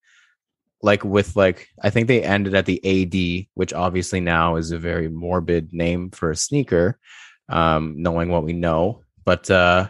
Like 0.82 1.06
with 1.06 1.38
like, 1.38 1.70
I 1.82 1.90
think 1.90 2.08
they 2.08 2.22
ended 2.22 2.54
at 2.54 2.66
the 2.66 2.82
AD, 2.84 3.48
which 3.54 3.74
obviously 3.74 4.20
now 4.20 4.58
is 4.58 4.72
a 4.72 4.78
very 4.78 5.08
morbid 5.08 5.72
name 5.72 6.12
for 6.12 6.32
a 6.32 6.36
sneaker, 6.36 7.00
um, 7.48 7.96
knowing 7.98 8.30
what 8.30 8.44
we 8.44 8.54
know. 8.54 9.04
But 9.24 9.50
uh 9.50 9.88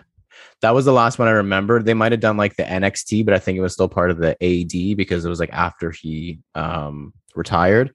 that 0.62 0.74
was 0.74 0.86
the 0.86 0.94
last 0.94 1.20
one 1.20 1.28
I 1.28 1.32
remember. 1.32 1.82
They 1.82 1.94
might 1.94 2.12
have 2.12 2.22
done 2.22 2.38
like 2.38 2.56
the 2.56 2.64
NXT, 2.64 3.26
but 3.26 3.34
I 3.34 3.40
think 3.40 3.58
it 3.58 3.62
was 3.62 3.74
still 3.74 3.90
part 3.90 4.12
of 4.12 4.18
the 4.18 4.32
AD 4.44 4.98
because 4.98 5.24
it 5.24 5.30
was 5.30 5.40
like 5.40 5.52
after 5.54 5.92
he 5.92 6.40
um 6.56 7.14
retired. 7.36 7.94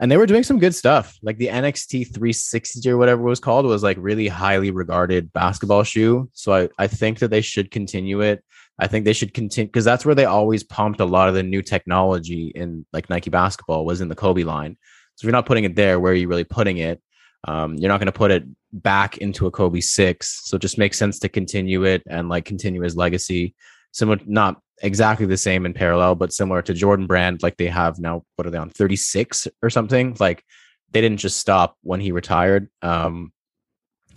And 0.00 0.10
they 0.10 0.16
were 0.16 0.26
doing 0.26 0.42
some 0.42 0.58
good 0.58 0.74
stuff. 0.74 1.18
Like 1.22 1.36
the 1.36 1.48
NXT 1.48 2.14
360 2.14 2.88
or 2.88 2.96
whatever 2.96 3.20
it 3.20 3.28
was 3.28 3.38
called 3.38 3.66
was 3.66 3.82
like 3.82 3.98
really 4.00 4.28
highly 4.28 4.70
regarded 4.70 5.30
basketball 5.34 5.82
shoe. 5.82 6.30
So 6.32 6.54
I, 6.54 6.68
I 6.78 6.86
think 6.86 7.18
that 7.18 7.28
they 7.28 7.42
should 7.42 7.70
continue 7.70 8.22
it. 8.22 8.42
I 8.78 8.86
think 8.86 9.04
they 9.04 9.12
should 9.12 9.34
continue 9.34 9.68
because 9.68 9.84
that's 9.84 10.06
where 10.06 10.14
they 10.14 10.24
always 10.24 10.64
pumped 10.64 11.00
a 11.00 11.04
lot 11.04 11.28
of 11.28 11.34
the 11.34 11.42
new 11.42 11.60
technology 11.60 12.50
in 12.54 12.86
like 12.94 13.10
Nike 13.10 13.28
basketball 13.28 13.84
was 13.84 14.00
in 14.00 14.08
the 14.08 14.14
Kobe 14.16 14.42
line. 14.42 14.78
So 15.16 15.24
if 15.24 15.24
you're 15.24 15.32
not 15.32 15.44
putting 15.44 15.64
it 15.64 15.76
there, 15.76 16.00
where 16.00 16.12
are 16.12 16.16
you 16.16 16.28
really 16.28 16.44
putting 16.44 16.78
it? 16.78 17.02
Um, 17.46 17.76
you're 17.76 17.88
not 17.88 17.98
going 17.98 18.06
to 18.06 18.12
put 18.12 18.30
it 18.30 18.44
back 18.72 19.18
into 19.18 19.46
a 19.46 19.50
Kobe 19.50 19.80
six. 19.80 20.42
So 20.44 20.56
it 20.56 20.62
just 20.62 20.78
makes 20.78 20.98
sense 20.98 21.18
to 21.20 21.28
continue 21.28 21.84
it 21.84 22.02
and 22.08 22.28
like 22.28 22.44
continue 22.44 22.82
his 22.82 22.96
legacy. 22.96 23.54
Similar, 23.92 24.20
not 24.26 24.60
exactly 24.82 25.26
the 25.26 25.36
same 25.36 25.66
in 25.66 25.74
parallel, 25.74 26.14
but 26.14 26.32
similar 26.32 26.62
to 26.62 26.74
Jordan 26.74 27.06
Brand, 27.06 27.42
like 27.42 27.56
they 27.56 27.66
have 27.66 27.98
now. 27.98 28.24
What 28.36 28.46
are 28.46 28.50
they 28.50 28.58
on 28.58 28.70
36 28.70 29.48
or 29.62 29.70
something? 29.70 30.16
Like 30.20 30.44
they 30.92 31.00
didn't 31.00 31.18
just 31.18 31.38
stop 31.38 31.76
when 31.82 32.00
he 32.00 32.12
retired. 32.12 32.68
Um, 32.82 33.32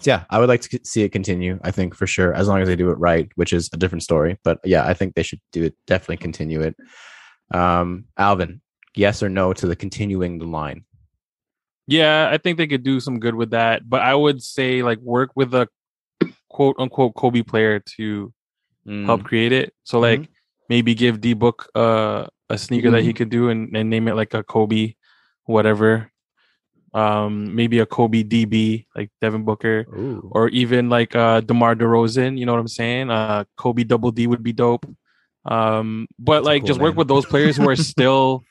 yeah, 0.02 0.26
I 0.30 0.40
would 0.40 0.50
like 0.50 0.62
to 0.62 0.80
see 0.84 1.04
it 1.04 1.10
continue. 1.10 1.60
I 1.64 1.72
think 1.72 1.96
for 1.96 2.08
sure, 2.08 2.34
as 2.34 2.48
long 2.48 2.62
as 2.62 2.68
they 2.68 2.76
do 2.76 2.90
it 2.90 2.98
right, 2.98 3.30
which 3.36 3.54
is 3.54 3.70
a 3.72 3.78
different 3.78 4.04
story. 4.04 4.38
But 4.44 4.60
yeah, 4.64 4.86
I 4.86 4.94
think 4.94 5.16
they 5.16 5.24
should 5.24 5.40
do 5.52 5.64
it. 5.64 5.76
Definitely 5.88 6.18
continue 6.18 6.62
it. 6.62 6.76
Um, 7.54 8.06
Alvin, 8.18 8.62
yes 8.96 9.24
or 9.24 9.30
no 9.30 9.54
to 9.54 9.68
the 9.68 9.76
continuing 9.76 10.40
the 10.40 10.46
line? 10.46 10.84
Yeah, 11.88 12.30
I 12.32 12.38
think 12.38 12.58
they 12.58 12.68
could 12.68 12.84
do 12.84 13.00
some 13.00 13.20
good 13.20 13.36
with 13.36 13.52
that. 13.52 13.90
But 13.90 14.02
I 14.02 14.16
would 14.16 14.42
say 14.42 14.84
like 14.84 15.00
work 15.00 15.32
with 15.36 15.54
a 15.54 15.68
quote 16.50 16.76
unquote 16.80 17.16
Kobe 17.16 17.44
player 17.44 17.80
to 17.98 18.34
Mm, 18.88 19.06
help 19.06 19.24
create 19.24 19.52
it. 19.52 19.74
So 19.84 20.00
like 20.00 20.30
maybe 20.70 20.94
give 20.94 21.22
D 21.22 21.34
Book 21.34 21.70
uh, 21.76 22.28
a 22.50 22.58
sneaker 22.58 22.92
that 22.92 23.04
he 23.04 23.14
could 23.14 23.30
do 23.30 23.50
and, 23.50 23.76
and 23.76 23.90
name 23.90 24.08
it 24.08 24.16
like 24.16 24.34
a 24.34 24.44
Kobe, 24.44 24.96
whatever. 25.46 26.12
Um, 26.94 27.56
maybe 27.56 27.80
a 27.80 27.86
Kobe 27.86 28.24
DB 28.24 28.86
like 28.96 29.10
Devin 29.20 29.46
Booker, 29.46 29.86
Ooh. 29.90 30.30
or 30.32 30.50
even 30.50 30.90
like 30.90 31.16
uh 31.16 31.42
DeMar 31.42 31.76
DeRozan. 31.76 32.38
You 32.38 32.46
know 32.46 32.54
what 32.54 32.60
I'm 32.60 32.68
saying? 32.68 33.10
Uh, 33.10 33.46
Kobe 33.58 33.84
Double 33.84 34.12
D 34.12 34.28
would 34.28 34.44
be 34.44 34.54
dope. 34.54 34.86
Um, 35.46 36.08
but 36.20 36.40
That's 36.40 36.46
like 36.46 36.62
cool 36.62 36.68
just 36.68 36.80
work 36.80 36.96
with 36.96 37.08
those 37.08 37.26
players 37.26 37.58
who 37.58 37.68
are 37.68 37.76
still 37.94 38.44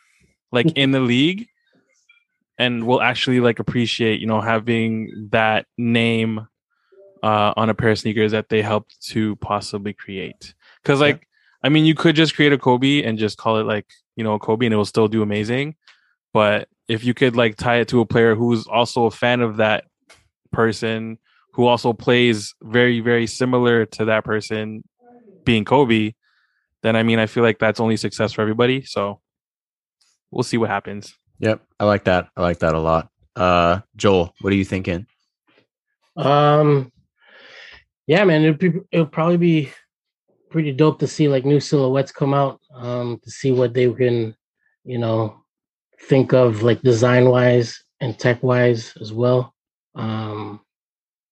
like 0.51 0.73
in 0.77 0.91
the 0.91 1.01
league 1.01 1.49
and 2.63 2.87
will 2.87 3.03
actually 3.03 3.41
like 3.41 3.59
appreciate 3.59 4.21
you 4.21 4.27
know 4.27 4.41
having 4.41 5.29
that 5.33 5.67
name 5.77 6.47
uh, 7.23 7.53
on 7.57 7.69
a 7.69 7.75
pair 7.75 7.91
of 7.91 7.99
sneakers 7.99 8.33
that 8.33 8.49
they 8.49 8.63
helped 8.63 9.01
to 9.09 9.37
possibly 9.37 9.93
create. 9.93 10.55
Because 10.83 11.01
like, 11.01 11.29
I 11.63 11.69
mean, 11.69 11.85
you 11.85 11.95
could 11.95 12.17
just 12.17 12.35
create 12.35 12.53
a 12.53 12.59
Kobe 12.59 13.03
and 13.03 13.19
just 13.19 13.39
call 13.39 13.59
it 13.59 13.65
like 13.65 13.87
you 14.17 14.25
know 14.25 14.35
a 14.35 14.39
Kobe, 14.39 14.67
and 14.67 14.73
it 14.73 14.77
will 14.77 14.85
still 14.85 15.09
do 15.09 15.23
amazing. 15.23 15.75
But 16.33 16.69
if 16.89 17.05
you 17.05 17.15
could 17.15 17.37
like 17.37 17.57
tie 17.57 17.77
it 17.81 17.89
to 17.89 18.01
a 18.01 18.07
player 18.07 18.35
who's 18.35 18.67
also 18.67 19.07
a 19.07 19.11
fan 19.11 19.41
of 19.41 19.57
that 19.57 19.85
person, 20.53 21.19
who 21.55 21.67
also 21.67 21.93
plays 21.93 22.55
very 22.63 23.01
very 23.01 23.27
similar 23.27 23.87
to 23.87 24.05
that 24.07 24.25
person, 24.25 24.85
being 25.45 25.65
Kobe, 25.65 26.13
then 26.83 26.95
I 26.95 27.03
mean, 27.03 27.19
I 27.19 27.27
feel 27.27 27.43
like 27.43 27.59
that's 27.59 27.81
only 27.81 27.97
success 27.97 28.33
for 28.33 28.43
everybody. 28.43 28.83
So 28.85 29.21
we'll 30.31 30.45
see 30.45 30.59
what 30.59 30.71
happens. 30.71 31.15
Yep, 31.43 31.61
I 31.81 31.85
like 31.85 32.05
that. 32.05 32.29
I 32.37 32.43
like 32.43 32.61
that 32.61 32.75
a 32.75 32.79
lot. 32.79 33.11
Uh, 33.35 33.81
Joel, 33.97 34.33
what 34.41 34.53
are 34.53 34.57
you 34.57 34.65
thinking? 34.65 35.07
Um, 36.17 36.93
yeah, 38.07 38.23
man, 38.25 38.43
it'll, 38.43 38.55
be, 38.57 38.81
it'll 38.93 39.07
probably 39.07 39.39
be 39.39 39.73
pretty 40.51 40.71
dope 40.71 41.01
to 41.01 41.09
see 41.09 41.29
like 41.29 41.45
new 41.45 41.59
silhouettes 41.59 42.13
come 42.13 42.33
out. 42.33 42.61
Um, 42.73 43.19
to 43.25 43.31
see 43.31 43.51
what 43.51 43.75
they 43.75 43.91
can, 43.93 44.37
you 44.85 44.99
know, 44.99 45.43
think 46.09 46.33
of 46.33 46.63
like 46.63 46.81
design 46.83 47.29
wise 47.29 47.83
and 48.01 48.17
tech 48.17 48.41
wise 48.45 48.97
as 49.01 49.13
well. 49.13 49.53
Um, 49.97 50.61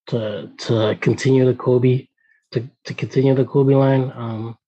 to 0.09 0.51
to 0.59 0.99
continue 1.01 1.47
the 1.47 1.55
Kobe, 1.55 2.09
to 2.51 2.69
to 2.85 2.95
continue 2.95 3.35
the 3.35 3.45
Kobe 3.45 3.75
line. 3.75 4.13
Um, 4.17 4.59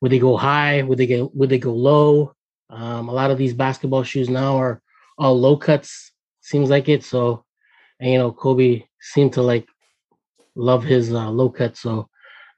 would 0.00 0.10
they 0.10 0.18
go 0.18 0.36
high? 0.36 0.82
Would 0.82 0.98
they 0.98 1.06
get? 1.06 1.32
Would 1.34 1.48
they 1.48 1.58
go 1.58 1.72
low? 1.72 2.34
Um, 2.74 3.08
a 3.08 3.12
lot 3.12 3.30
of 3.30 3.38
these 3.38 3.54
basketball 3.54 4.02
shoes 4.02 4.28
now 4.28 4.56
are 4.56 4.82
all 5.18 5.38
low 5.38 5.56
cuts. 5.56 6.12
Seems 6.40 6.70
like 6.70 6.88
it. 6.88 7.04
So, 7.04 7.44
and 8.00 8.10
you 8.12 8.18
know, 8.18 8.32
Kobe 8.32 8.84
seemed 9.00 9.32
to 9.34 9.42
like 9.42 9.66
love 10.54 10.84
his 10.84 11.12
uh, 11.12 11.30
low 11.30 11.48
cut. 11.48 11.76
So, 11.76 12.08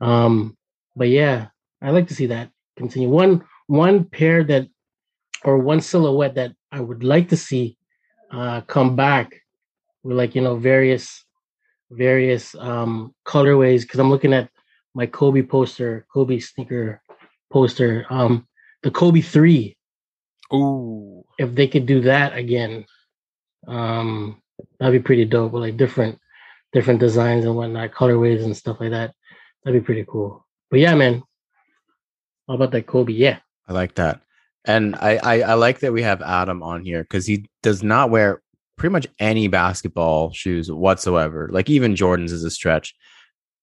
um, 0.01 0.57
but 0.95 1.09
yeah, 1.09 1.49
I 1.83 1.91
like 1.91 2.09
to 2.09 2.15
see 2.15 2.27
that 2.27 2.51
continue. 2.77 3.09
One 3.09 3.45
one 3.67 4.05
pair 4.05 4.45
that 4.45 4.69
or 5.45 5.59
one 5.59 5.81
silhouette 5.81 6.35
that 6.37 6.53
I 6.73 6.81
would 6.81 7.05
like 7.05 7.29
to 7.29 7.37
see 7.37 7.77
uh, 8.33 8.63
come 8.63 8.97
back 8.97 9.35
with 10.03 10.17
like 10.17 10.35
you 10.35 10.41
know 10.41 10.57
various 10.57 11.25
various 11.91 12.55
um 12.57 13.15
colorways 13.25 13.83
because 13.83 14.01
I'm 14.01 14.11
looking 14.11 14.33
at 14.33 14.51
my 14.95 15.07
Kobe 15.07 15.43
poster, 15.43 16.07
Kobe 16.13 16.39
sneaker 16.39 17.03
poster, 17.53 18.07
um, 18.09 18.47
the 18.83 18.91
Kobe 18.91 19.21
three. 19.21 19.76
Ooh. 20.53 21.25
If 21.39 21.55
they 21.55 21.69
could 21.69 21.87
do 21.87 22.01
that 22.03 22.37
again, 22.37 22.87
um, 23.67 24.41
that'd 24.79 24.93
be 24.93 25.05
pretty 25.05 25.25
dope. 25.25 25.53
With 25.53 25.63
like 25.63 25.77
different 25.77 26.19
different 26.73 27.01
designs 27.01 27.45
and 27.45 27.57
whatnot, 27.57 27.93
colorways 27.93 28.45
and 28.45 28.57
stuff 28.57 28.79
like 28.81 28.91
that. 28.91 29.15
That'd 29.65 29.81
be 29.81 29.85
pretty 29.85 30.05
cool. 30.09 30.47
But 30.71 30.81
yeah, 30.81 30.95
man. 30.95 31.23
How 32.49 32.55
about 32.55 32.71
that 32.73 32.87
Kobe? 32.87 33.13
Yeah. 33.13 33.39
I 33.69 33.73
like 33.73 33.95
that. 33.97 34.21
And 34.65 34.95
I, 34.97 35.17
I, 35.17 35.41
I 35.41 35.55
like 35.55 35.81
that 35.81 35.93
we 35.93 36.03
have 36.03 36.23
Adam 36.23 36.63
on 36.63 36.85
here 36.85 37.03
because 37.03 37.27
he 37.27 37.49
does 37.63 37.83
not 37.83 38.11
wear 38.11 38.43
pretty 38.77 38.93
much 38.93 39.07
any 39.19 39.49
basketball 39.49 40.33
shoes 40.33 40.71
whatsoever. 40.71 41.49
Like 41.53 41.71
even 41.71 41.95
Jordans 41.95 42.31
is 42.31 42.45
a 42.45 42.51
stretch. 42.51 42.95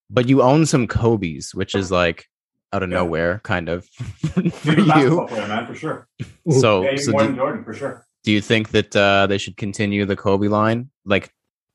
But 0.10 0.28
you 0.28 0.42
own 0.42 0.66
some 0.66 0.88
Kobe's, 0.88 1.56
which 1.56 1.76
is 1.76 1.92
like 1.92 2.28
out 2.74 2.84
of 2.84 2.90
Yeah. 2.90 2.98
nowhere, 2.98 3.40
kind 3.44 3.70
of 3.70 3.86
for 4.34 4.42
He's 4.42 4.66
you. 4.66 5.26
player, 5.30 5.48
man, 5.48 5.68
for 5.68 5.76
sure. 5.76 6.08
So, 6.50 6.84
Yeah, 6.84 6.96
so 6.98 7.12
more 7.12 7.22
do, 7.22 7.28
than 7.28 7.36
Jordan, 7.36 7.64
for 7.64 7.74
sure. 7.74 8.06
do 8.24 8.32
you 8.32 8.42
think 8.42 8.70
that 8.72 8.96
uh, 8.96 9.28
they 9.28 9.38
should 9.38 9.56
continue 9.58 10.06
the 10.06 10.16
Kobe 10.16 10.48
line, 10.48 10.90
like 11.06 11.32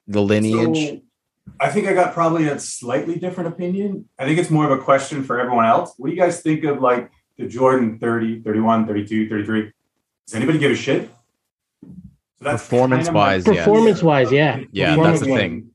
the 0.06 0.20
lineage? 0.20 0.88
So, 0.88 1.00
I 1.60 1.70
think 1.70 1.86
I 1.88 1.94
got 1.94 2.12
probably 2.12 2.46
a 2.48 2.58
slightly 2.58 3.16
different 3.18 3.48
opinion. 3.54 4.06
I 4.18 4.24
think 4.26 4.38
it's 4.38 4.50
more 4.50 4.70
of 4.70 4.78
a 4.78 4.82
question 4.82 5.24
for 5.24 5.40
everyone 5.40 5.64
else. 5.64 5.94
What 5.96 6.08
do 6.08 6.14
you 6.14 6.20
guys 6.20 6.42
think 6.42 6.64
of 6.64 6.80
like 6.82 7.10
the 7.38 7.46
Jordan 7.48 7.98
30, 7.98 8.42
31, 8.42 8.86
32, 8.86 9.28
33? 9.30 9.72
Does 10.26 10.34
anybody 10.34 10.58
give 10.58 10.72
a 10.72 10.74
shit? 10.74 11.08
So 12.42 12.50
Performance-wise, 12.50 13.44
kind 13.44 13.56
of. 13.58 13.64
Performance 13.64 14.02
wise, 14.02 14.30
yeah. 14.30 14.60
Yeah, 14.72 14.90
Performance 14.90 15.20
that's 15.20 15.30
the 15.30 15.36
thing. 15.36 15.70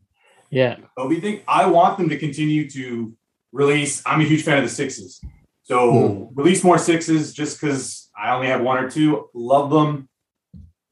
Yeah. 0.49 0.77
Kobe 0.97 1.19
thing. 1.19 1.41
I 1.47 1.65
want 1.65 1.97
them 1.97 2.07
to 2.09 2.17
continue 2.17 2.69
to 2.69 3.13
release. 3.53 4.01
I'm 4.05 4.19
a 4.19 4.25
huge 4.25 4.43
fan 4.43 4.57
of 4.57 4.63
the 4.63 4.69
sixes. 4.69 5.21
So 5.63 5.91
Hmm. 5.91 6.23
release 6.35 6.63
more 6.63 6.77
sixes 6.77 7.33
just 7.33 7.61
because 7.61 8.09
I 8.21 8.35
only 8.35 8.47
have 8.47 8.61
one 8.61 8.83
or 8.83 8.89
two. 8.89 9.29
Love 9.33 9.69
them. 9.69 10.09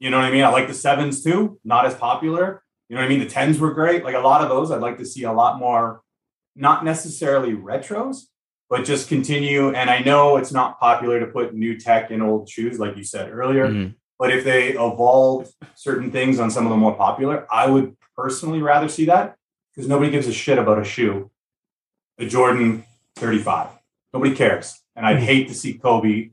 You 0.00 0.08
know 0.10 0.16
what 0.16 0.24
I 0.24 0.30
mean? 0.30 0.44
I 0.44 0.48
like 0.48 0.68
the 0.68 0.74
sevens 0.74 1.22
too, 1.22 1.58
not 1.64 1.84
as 1.84 1.94
popular. 1.94 2.62
You 2.88 2.96
know 2.96 3.02
what 3.02 3.06
I 3.06 3.08
mean? 3.10 3.20
The 3.20 3.26
tens 3.26 3.58
were 3.58 3.74
great. 3.74 4.04
Like 4.04 4.14
a 4.14 4.20
lot 4.20 4.42
of 4.42 4.48
those, 4.48 4.70
I'd 4.70 4.80
like 4.80 4.98
to 4.98 5.04
see 5.04 5.24
a 5.24 5.32
lot 5.32 5.58
more, 5.58 6.00
not 6.56 6.84
necessarily 6.84 7.52
retros, 7.54 8.22
but 8.70 8.84
just 8.84 9.08
continue. 9.08 9.72
And 9.74 9.90
I 9.90 9.98
know 10.00 10.36
it's 10.36 10.52
not 10.52 10.78
popular 10.80 11.20
to 11.20 11.26
put 11.26 11.54
new 11.54 11.78
tech 11.78 12.10
in 12.10 12.22
old 12.22 12.48
shoes, 12.48 12.78
like 12.78 12.96
you 12.96 13.04
said 13.04 13.30
earlier. 13.30 13.68
Mhm. 13.68 13.94
But 14.18 14.30
if 14.30 14.44
they 14.44 14.70
evolve 14.74 15.50
certain 15.74 16.10
things 16.10 16.38
on 16.40 16.50
some 16.50 16.64
of 16.66 16.70
the 16.70 16.76
more 16.76 16.94
popular, 16.94 17.46
I 17.50 17.66
would 17.68 17.96
personally 18.16 18.62
rather 18.62 18.88
see 18.88 19.06
that 19.06 19.36
because 19.74 19.88
nobody 19.88 20.10
gives 20.10 20.26
a 20.28 20.32
shit 20.32 20.58
about 20.58 20.78
a 20.78 20.84
shoe, 20.84 21.30
a 22.22 22.26
Jordan 22.28 22.84
35. 23.16 23.68
Nobody 24.14 24.34
cares. 24.34 24.80
And 24.96 25.04
I'd 25.06 25.18
hate 25.20 25.48
to 25.48 25.54
see 25.54 25.74
Kobe 25.74 26.30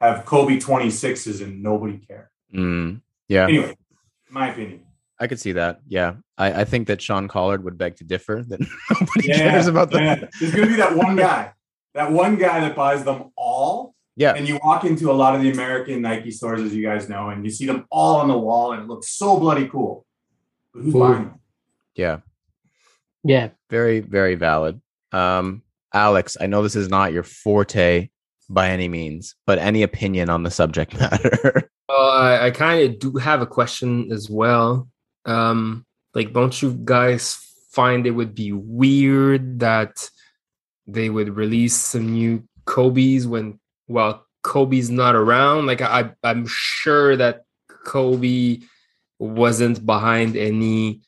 have 0.00 0.24
Kobe 0.24 0.58
26s 0.58 1.42
and 1.42 1.62
nobody 1.62 1.98
care. 1.98 2.30
Mm, 2.54 3.00
yeah, 3.28 3.44
Anyway, 3.44 3.76
my 4.30 4.50
opinion. 4.50 4.80
I 5.18 5.26
could 5.26 5.40
see 5.40 5.52
that. 5.52 5.80
Yeah, 5.88 6.14
I, 6.36 6.62
I 6.62 6.64
think 6.64 6.88
that 6.88 7.00
Sean 7.00 7.28
Collard 7.28 7.64
would 7.64 7.78
beg 7.78 7.96
to 7.96 8.04
differ. 8.04 8.44
That 8.46 8.60
nobody 8.90 9.28
Yeah, 9.28 9.38
cares 9.50 9.66
about 9.66 9.90
that. 9.92 10.02
yeah. 10.02 10.28
There's 10.40 10.52
going 10.54 10.68
to 10.68 10.74
be 10.74 10.76
that 10.80 10.96
one 10.96 11.16
guy, 11.16 11.52
that 11.94 12.10
one 12.12 12.36
guy 12.36 12.60
that 12.60 12.74
buys 12.76 13.04
them 13.04 13.30
all. 13.36 13.94
Yeah. 14.16 14.34
And 14.34 14.46
you 14.46 14.58
walk 14.62 14.84
into 14.84 15.10
a 15.10 15.14
lot 15.14 15.34
of 15.34 15.40
the 15.42 15.50
American 15.50 16.02
Nike 16.02 16.30
stores, 16.30 16.60
as 16.60 16.74
you 16.74 16.82
guys 16.84 17.08
know, 17.08 17.30
and 17.30 17.44
you 17.44 17.50
see 17.50 17.66
them 17.66 17.86
all 17.90 18.16
on 18.16 18.28
the 18.28 18.38
wall 18.38 18.72
and 18.72 18.82
it 18.82 18.88
looks 18.88 19.08
so 19.08 19.38
bloody 19.40 19.66
cool. 19.68 20.04
But 20.72 20.82
who's 20.82 20.94
Ooh. 20.94 21.00
buying 21.00 21.24
them? 21.24 21.40
Yeah, 21.94 22.18
Yeah. 23.24 23.50
very 23.70 24.00
very 24.00 24.34
valid. 24.34 24.80
Um, 25.14 25.62
Alex, 25.92 26.36
I 26.40 26.46
know 26.46 26.62
this 26.62 26.76
is 26.76 26.88
not 26.88 27.12
your 27.12 27.22
forte 27.22 28.10
by 28.50 28.70
any 28.70 28.88
means, 28.88 29.36
but 29.46 29.58
any 29.58 29.82
opinion 29.82 30.28
on 30.28 30.42
the 30.42 30.50
subject 30.50 30.94
matter? 31.00 31.70
I, 31.88 32.46
I 32.46 32.50
kind 32.50 32.82
of 32.82 32.98
do 32.98 33.12
have 33.18 33.40
a 33.40 33.46
question 33.46 34.10
as 34.12 34.28
well. 34.28 34.88
Um, 35.24 35.86
like, 36.14 36.32
don't 36.32 36.60
you 36.60 36.78
guys 36.84 37.38
find 37.70 38.06
it 38.06 38.10
would 38.10 38.34
be 38.34 38.52
weird 38.52 39.60
that 39.60 40.10
they 40.86 41.10
would 41.10 41.36
release 41.36 41.76
some 41.76 42.12
new 42.12 42.44
Kobe's 42.66 43.26
when, 43.26 43.58
well, 43.88 44.26
Kobe's 44.42 44.90
not 44.90 45.14
around? 45.14 45.66
Like, 45.66 45.80
I, 45.80 46.10
I'm 46.22 46.46
sure 46.46 47.16
that 47.16 47.44
Kobe 47.68 48.58
wasn't 49.18 49.84
behind 49.84 50.36
any, 50.36 51.00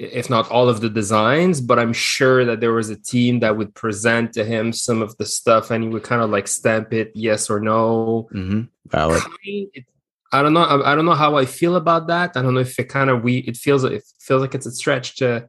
if 0.00 0.30
not 0.30 0.50
all 0.50 0.68
of 0.70 0.80
the 0.80 0.88
designs, 0.88 1.60
but 1.60 1.78
I'm 1.78 1.92
sure 1.92 2.44
that 2.46 2.60
there 2.60 2.72
was 2.72 2.88
a 2.88 2.96
team 2.96 3.40
that 3.40 3.56
would 3.58 3.74
present 3.74 4.32
to 4.32 4.44
him 4.44 4.72
some 4.72 5.02
of 5.02 5.14
the 5.18 5.26
stuff 5.26 5.70
and 5.70 5.84
he 5.84 5.90
would 5.90 6.02
kind 6.04 6.22
of 6.22 6.30
like 6.30 6.48
stamp 6.48 6.94
it 6.94 7.12
yes 7.14 7.50
or 7.50 7.60
no 7.60 8.26
hmm 8.32 8.62
Valid. 8.88 9.22
it, 9.44 9.84
I 10.32 10.42
don't 10.42 10.54
know. 10.54 10.62
I, 10.62 10.92
I 10.92 10.94
don't 10.94 11.04
know 11.04 11.14
how 11.14 11.36
I 11.36 11.44
feel 11.44 11.76
about 11.76 12.06
that. 12.06 12.36
I 12.36 12.42
don't 12.42 12.54
know 12.54 12.60
if 12.60 12.78
it 12.78 12.84
kind 12.88 13.10
of 13.10 13.22
we. 13.22 13.38
It 13.38 13.56
feels 13.56 13.84
it 13.84 14.02
feels 14.20 14.40
like 14.40 14.54
it's 14.54 14.66
a 14.66 14.70
stretch 14.72 15.16
to 15.16 15.48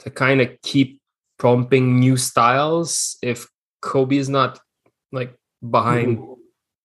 to 0.00 0.10
kind 0.10 0.40
of 0.40 0.48
keep 0.62 1.00
pumping 1.38 1.98
new 1.98 2.16
styles 2.16 3.16
if 3.22 3.48
Kobe 3.82 4.16
is 4.16 4.28
not 4.28 4.60
like 5.12 5.34
behind. 5.68 6.22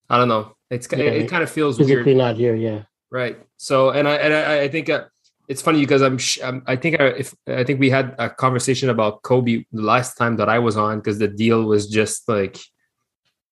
I 0.09 0.17
don't 0.17 0.29
know. 0.29 0.55
It's 0.69 0.87
ki- 0.87 0.97
Yeah, 0.97 1.11
it, 1.11 1.29
kind 1.29 1.43
of 1.43 1.49
feels 1.51 1.77
Physically 1.77 2.03
weird, 2.15 2.17
not 2.17 2.35
here. 2.37 2.55
Yeah. 2.55 2.83
right? 3.11 3.37
So 3.57 3.91
and 3.91 4.07
I 4.07 4.15
and 4.15 4.33
I, 4.33 4.61
I 4.63 4.67
think 4.69 4.89
uh, 4.89 5.05
it's 5.51 5.61
funny 5.61 5.81
because 5.81 6.01
I'm, 6.01 6.17
sh- 6.17 6.39
I'm 6.47 6.63
I 6.65 6.75
think 6.81 6.93
I, 7.01 7.07
if 7.23 7.35
I 7.45 7.63
think 7.65 7.79
we 7.79 7.89
had 7.89 8.15
a 8.17 8.29
conversation 8.29 8.89
about 8.89 9.21
Kobe 9.23 9.65
the 9.79 9.81
last 9.93 10.11
time 10.21 10.37
that 10.37 10.49
I 10.55 10.59
was 10.59 10.77
on 10.77 10.99
because 10.99 11.19
the 11.19 11.27
deal 11.27 11.59
was 11.65 11.83
just 11.99 12.17
like 12.35 12.57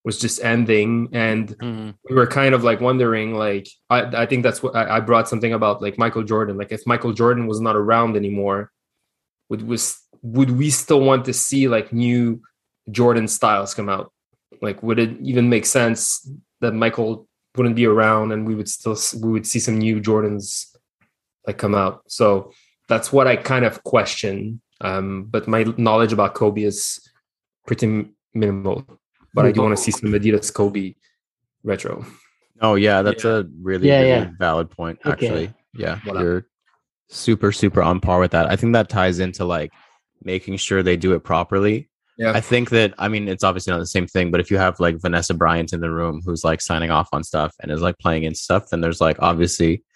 was 0.05 0.17
just 0.25 0.41
ending. 0.53 1.09
And 1.11 1.45
Mhm. 1.59 1.95
we 2.09 2.15
were 2.15 2.25
kind 2.39 2.55
of 2.55 2.63
like 2.63 2.79
wondering 2.79 3.29
like 3.35 3.67
I, 3.89 3.99
I 4.23 4.25
think 4.29 4.43
that's 4.43 4.63
what 4.63 4.73
I, 4.75 4.83
I 4.95 4.99
brought 5.01 5.27
something 5.27 5.53
about 5.53 5.81
like 5.81 5.97
Michael 5.97 6.23
Jordan. 6.23 6.57
Like 6.57 6.71
if 6.71 6.87
Michael 6.87 7.11
Jordan 7.21 7.47
was 7.47 7.59
not 7.59 7.75
around 7.75 8.15
anymore 8.15 8.71
would 9.49 9.63
was 9.67 9.83
would 10.21 10.51
we 10.51 10.69
still 10.69 11.01
want 11.01 11.25
to 11.25 11.33
see 11.33 11.67
like 11.67 11.91
new 11.91 12.41
Jordan 12.89 13.27
styles 13.27 13.73
come 13.73 13.89
out? 13.89 14.07
Like 14.61 14.81
would 14.81 14.99
it 14.99 15.11
even 15.21 15.49
make 15.49 15.65
sense 15.65 16.01
that 16.61 16.73
Michael 16.73 17.27
wouldn't 17.57 17.75
be 17.75 17.87
around 17.87 18.31
and 18.31 18.47
we 18.47 18.55
would 18.55 18.69
still 18.69 18.97
we 19.21 19.29
would 19.35 19.47
see 19.51 19.59
some 19.59 19.77
new 19.79 19.99
Jordans 19.99 20.75
like 21.49 21.57
come 21.57 21.75
out 21.83 21.95
so 22.07 22.51
that's 22.87 23.11
what 23.15 23.25
I 23.27 23.35
kind 23.35 23.65
of 23.65 23.83
question 23.83 24.61
um 24.81 25.25
but 25.33 25.47
my 25.47 25.61
knowledge 25.77 26.13
about 26.13 26.33
Kobe 26.39 26.63
is 26.63 26.81
pretty 27.67 27.85
m- 27.87 28.15
minimal 28.33 28.77
but 29.33 29.45
I 29.45 29.51
do 29.51 29.61
want 29.61 29.75
to 29.77 29.81
see 29.81 29.91
some 29.91 30.11
Adidas 30.11 30.53
Kobe 30.53 30.95
retro. 31.63 32.05
Oh 32.61 32.75
yeah, 32.75 33.01
that's 33.01 33.23
a 33.25 33.47
really, 33.61 33.87
Yeah, 33.87 33.99
really 33.99 34.09
yeah. 34.09 34.29
valid 34.39 34.69
point. 34.69 34.99
Okay. 35.05 35.11
Actually, 35.11 35.53
yeah, 35.75 35.99
Voilà. 36.05 36.21
you're 36.21 36.47
super, 37.09 37.51
super 37.51 37.81
on 37.81 37.99
par 37.99 38.19
with 38.19 38.31
that. 38.31 38.49
I 38.51 38.55
think 38.55 38.73
that 38.73 38.89
ties 38.89 39.19
into 39.19 39.45
like 39.45 39.71
making 40.23 40.57
sure 40.57 40.83
they 40.83 40.97
do 40.97 41.13
it 41.13 41.21
properly. 41.23 41.89
Yeah. 42.17 42.33
I 42.33 42.41
think 42.41 42.69
that 42.71 42.93
I 42.97 43.07
mean 43.07 43.29
it's 43.29 43.43
obviously 43.45 43.71
not 43.71 43.79
the 43.79 43.85
same 43.85 44.07
thing, 44.07 44.29
but 44.31 44.41
if 44.41 44.51
you 44.51 44.57
have 44.57 44.79
like 44.79 44.99
Vanessa 44.99 45.33
Bryant 45.33 45.71
in 45.71 45.79
the 45.79 45.91
room 45.91 46.21
who's 46.25 46.43
like 46.43 46.59
signing 46.59 46.91
off 46.91 47.07
on 47.13 47.23
stuff 47.23 47.55
and 47.61 47.71
is 47.71 47.81
like 47.81 47.97
playing 47.99 48.23
in 48.23 48.35
stuff, 48.35 48.69
then 48.69 48.81
there's 48.81 48.99
like 48.99 49.17
obviously 49.19 49.71
that 49.75 49.88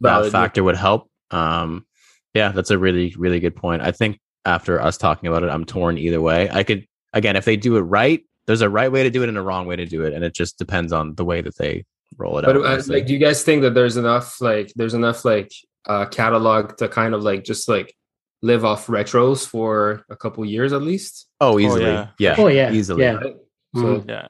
Valid, 0.00 0.26
yeah. 0.26 0.30
factor 0.30 0.62
would 0.64 0.76
help. 0.76 1.10
Um, 1.30 1.86
yeah, 2.34 2.52
that's 2.52 2.70
a 2.70 2.78
really, 2.78 3.14
really 3.16 3.40
good 3.40 3.56
point. 3.56 3.82
I 3.82 3.92
think 3.92 4.18
after 4.44 4.80
us 4.80 4.96
talking 4.98 5.28
about 5.28 5.42
it, 5.42 5.48
I'm 5.50 5.64
torn 5.64 5.98
either 5.98 6.20
way. 6.20 6.48
I 6.50 6.62
could 6.62 6.86
again, 7.12 7.36
if 7.36 7.44
they 7.44 7.56
do 7.56 7.76
it 7.76 7.80
right, 7.82 8.22
there's 8.46 8.60
a 8.60 8.68
right 8.68 8.92
way 8.92 9.02
to 9.02 9.10
do 9.10 9.22
it 9.22 9.28
and 9.28 9.38
a 9.38 9.42
wrong 9.42 9.66
way 9.66 9.76
to 9.76 9.86
do 9.86 10.04
it, 10.04 10.12
and 10.12 10.22
it 10.24 10.34
just 10.34 10.58
depends 10.58 10.92
on 10.92 11.14
the 11.14 11.24
way 11.24 11.40
that 11.40 11.56
they 11.56 11.84
roll 12.18 12.38
it 12.38 12.44
But 12.44 12.56
out. 12.56 12.64
uh, 12.64 12.82
like, 12.88 13.06
do 13.06 13.12
you 13.12 13.18
guys 13.18 13.42
think 13.42 13.62
that 13.62 13.74
there's 13.74 13.96
enough 13.96 14.40
like 14.40 14.72
there's 14.76 14.94
enough 14.94 15.24
like 15.24 15.50
uh 15.86 16.06
catalog 16.06 16.76
to 16.78 16.88
kind 16.88 17.14
of 17.14 17.22
like 17.22 17.42
just 17.44 17.68
like 17.68 17.94
live 18.42 18.64
off 18.64 18.86
retros 18.86 19.46
for 19.46 20.04
a 20.10 20.16
couple 20.16 20.44
years 20.44 20.72
at 20.72 20.82
least? 20.82 21.26
Oh, 21.40 21.58
easily. 21.58 21.84
yeah. 21.84 22.08
Yeah. 22.18 22.34
Oh 22.38 22.48
yeah. 22.48 22.70
Easily. 22.72 23.02
Yeah. 23.02 23.18
So 23.20 23.32
Mhm. 23.74 24.08
Yeah. 24.08 24.28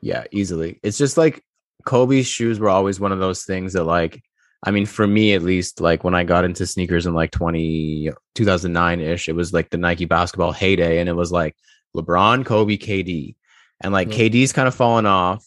Yeah, 0.00 0.24
easily. 0.32 0.80
It's 0.82 0.98
just 0.98 1.16
like 1.16 1.44
Kobe's 1.84 2.26
shoes 2.26 2.58
were 2.58 2.68
always 2.68 2.98
one 2.98 3.12
of 3.12 3.18
those 3.20 3.44
things 3.44 3.74
that 3.74 3.84
like 3.84 4.22
I 4.64 4.70
mean 4.70 4.86
for 4.86 5.06
me 5.06 5.34
at 5.34 5.42
least 5.42 5.80
like 5.80 6.04
when 6.04 6.14
I 6.14 6.24
got 6.24 6.44
into 6.44 6.66
sneakers 6.66 7.06
in 7.06 7.14
like 7.14 7.30
20 7.32 8.10
2009ish 8.36 9.28
it 9.28 9.32
was 9.34 9.52
like 9.52 9.70
the 9.70 9.78
Nike 9.78 10.04
basketball 10.04 10.52
heyday 10.52 10.98
and 11.00 11.08
it 11.08 11.14
was 11.14 11.32
like 11.32 11.56
LeBron, 11.96 12.46
Kobe, 12.46 12.76
KD. 12.76 13.36
And 13.80 13.92
like 13.92 14.08
Yeah. 14.08 14.28
KD's 14.28 14.52
kind 14.52 14.68
of 14.68 14.74
fallen 14.74 15.06
off 15.06 15.44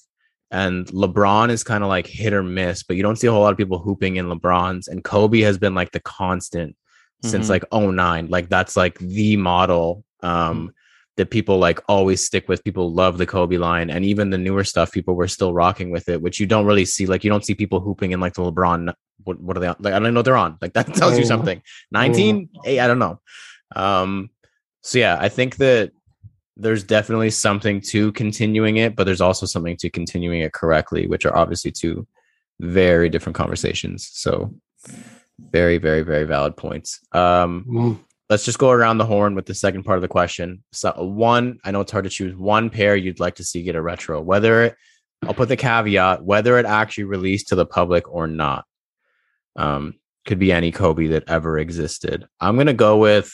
and 0.51 0.85
LeBron 0.87 1.49
is 1.49 1.63
kind 1.63 1.83
of 1.83 1.89
like 1.89 2.05
hit 2.07 2.33
or 2.33 2.43
miss, 2.43 2.83
but 2.83 2.97
you 2.97 3.03
don't 3.03 3.15
see 3.15 3.27
a 3.27 3.31
whole 3.31 3.41
lot 3.41 3.51
of 3.51 3.57
people 3.57 3.79
hooping 3.79 4.17
in 4.17 4.27
LeBron's 4.27 4.87
and 4.87 5.03
Kobe 5.03 5.39
has 5.41 5.57
been 5.57 5.73
like 5.75 5.91
the 5.91 5.99
constant 6.01 6.75
since 7.23 7.47
Mhm. 7.47 7.49
like 7.49 7.63
09 7.71 8.27
like 8.29 8.49
that's 8.49 8.75
like 8.77 8.99
the 8.99 9.37
model 9.37 10.03
um 10.21 10.71
that 11.17 11.29
people 11.31 11.57
like 11.57 11.79
always 11.87 12.23
stick 12.23 12.47
with 12.49 12.63
people 12.63 12.93
love 12.93 13.17
the 13.17 13.25
kobe 13.25 13.57
line 13.57 13.89
and 13.89 14.03
even 14.03 14.29
the 14.29 14.37
newer 14.37 14.65
stuff 14.65 14.91
people 14.91 15.15
were 15.15 15.27
still 15.29 15.53
rocking 15.53 15.89
with 15.89 16.09
it 16.09 16.21
which 16.21 16.39
you 16.41 16.45
don't 16.45 16.65
really 16.65 16.83
see 16.85 17.05
like 17.05 17.23
you 17.23 17.29
don't 17.29 17.45
see 17.45 17.55
people 17.55 17.79
hooping 17.79 18.11
in 18.11 18.19
like 18.19 18.33
the 18.33 18.41
lebron 18.41 18.93
what, 19.25 19.39
what 19.41 19.57
are 19.57 19.59
they 19.59 19.67
on? 19.67 19.75
like 19.79 19.93
i 19.93 19.99
don't 19.99 20.13
know 20.13 20.21
they're 20.21 20.37
on 20.37 20.57
like 20.61 20.73
that 20.73 20.93
tells 20.95 21.17
you 21.17 21.23
Oh. 21.23 21.27
something 21.27 21.61
19 21.91 22.49
hey, 22.63 22.79
i 22.79 22.87
don't 22.87 22.99
know 22.99 23.19
um 23.75 24.29
so 24.81 24.97
yeah 24.99 25.17
i 25.19 25.27
think 25.29 25.57
that 25.57 25.91
there's 26.57 26.83
definitely 26.83 27.29
something 27.31 27.81
to 27.81 28.11
continuing 28.13 28.77
it 28.77 28.95
but 28.95 29.03
there's 29.03 29.21
also 29.21 29.45
something 29.45 29.75
to 29.77 29.89
continuing 29.89 30.39
it 30.41 30.53
correctly 30.53 31.05
which 31.07 31.25
are 31.25 31.35
obviously 31.35 31.71
two 31.71 32.07
very 32.61 33.09
different 33.09 33.35
conversations 33.35 34.09
so 34.13 34.53
very 35.51 35.77
very 35.77 36.01
very 36.03 36.23
valid 36.23 36.55
points 36.55 36.99
um 37.11 37.65
Mm. 37.67 37.99
let's 38.29 38.45
just 38.45 38.57
go 38.59 38.69
around 38.69 38.97
the 38.99 39.05
horn 39.05 39.35
with 39.35 39.45
the 39.45 39.53
second 39.53 39.83
part 39.83 39.97
of 39.97 40.01
the 40.01 40.07
question. 40.07 40.63
So 40.71 40.91
one, 41.03 41.59
I 41.63 41.69
know 41.71 41.81
it's 41.81 41.91
hard 41.91 42.05
to 42.05 42.09
choose 42.09 42.35
one 42.35 42.69
pair 42.71 42.95
you'd 42.95 43.19
like 43.19 43.35
to 43.35 43.43
see 43.43 43.61
get 43.61 43.75
a 43.75 43.81
retro, 43.81 44.19
whether 44.21 44.63
it, 44.63 44.75
I'll 45.23 45.33
put 45.35 45.47
the 45.49 45.55
caveat, 45.57 46.23
whether 46.23 46.57
it 46.57 46.65
actually 46.65 47.03
released 47.03 47.49
to 47.49 47.55
the 47.55 47.67
public 47.67 48.11
or 48.11 48.25
not. 48.27 48.65
Um, 49.55 49.95
could 50.25 50.39
be 50.39 50.51
any 50.51 50.71
Kobe 50.71 51.07
that 51.07 51.23
ever 51.27 51.57
existed. 51.59 52.25
I'm 52.41 52.57
gonna 52.57 52.73
go 52.73 52.97
with 52.97 53.33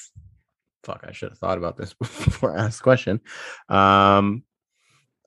fuck, 0.84 1.04
I 1.08 1.12
should 1.12 1.30
have 1.30 1.38
thought 1.38 1.58
about 1.60 1.78
this 1.78 1.94
before 2.00 2.58
I 2.58 2.64
asked 2.66 2.80
the 2.80 2.84
question. 2.84 3.20
Um, 3.70 4.44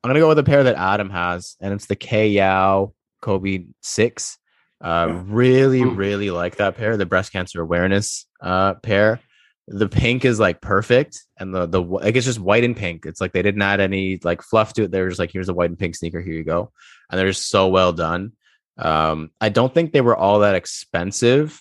I'm 0.03 0.09
gonna 0.11 0.19
go 0.21 0.29
with 0.29 0.39
a 0.39 0.45
pair 0.45 0.65
that 0.65 0.77
Adam 0.77 1.11
has, 1.11 1.57
and 1.61 1.73
it's 1.73 1.87
the 1.87 1.97
Kay 1.97 2.29
Yow 2.29 2.93
Kobe 3.23 3.67
six. 3.81 4.39
Uh, 4.83 5.07
Yeah. 5.09 5.23
really, 5.27 5.81
Mm. 5.81 5.97
really 5.97 6.31
like 6.31 6.57
that 6.57 6.77
pair, 6.77 6.97
the 6.97 7.07
breast 7.07 7.33
cancer 7.33 7.63
awareness 7.63 8.27
uh 8.43 8.75
pair. 8.75 9.21
The 9.67 9.89
pink 9.89 10.27
is 10.27 10.39
like 10.39 10.61
perfect, 10.61 11.19
and 11.39 11.55
the 11.55 11.65
the 11.67 11.81
like 11.81 12.17
it's 12.17 12.27
just 12.27 12.39
white 12.39 12.65
and 12.65 12.77
pink. 12.77 13.07
It's 13.07 13.21
like 13.21 13.33
they 13.33 13.41
didn't 13.41 13.63
add 13.63 13.81
any 13.81 14.21
like 14.23 14.43
fluff 14.43 14.75
to 14.75 14.83
it. 14.83 14.91
They're 14.91 15.09
just 15.09 15.19
like 15.19 15.31
here's 15.33 15.49
a 15.49 15.55
white 15.55 15.71
and 15.71 15.79
pink 15.79 15.95
sneaker, 15.97 16.21
here 16.21 16.35
you 16.35 16.45
go, 16.45 16.71
and 17.11 17.19
they're 17.19 17.29
just 17.31 17.49
so 17.49 17.69
well 17.69 17.93
done. 17.95 18.33
Um, 18.77 19.31
I 19.41 19.49
don't 19.51 19.73
think 19.73 19.93
they 19.93 20.01
were 20.01 20.17
all 20.17 20.41
that 20.41 20.55
expensive 20.55 21.61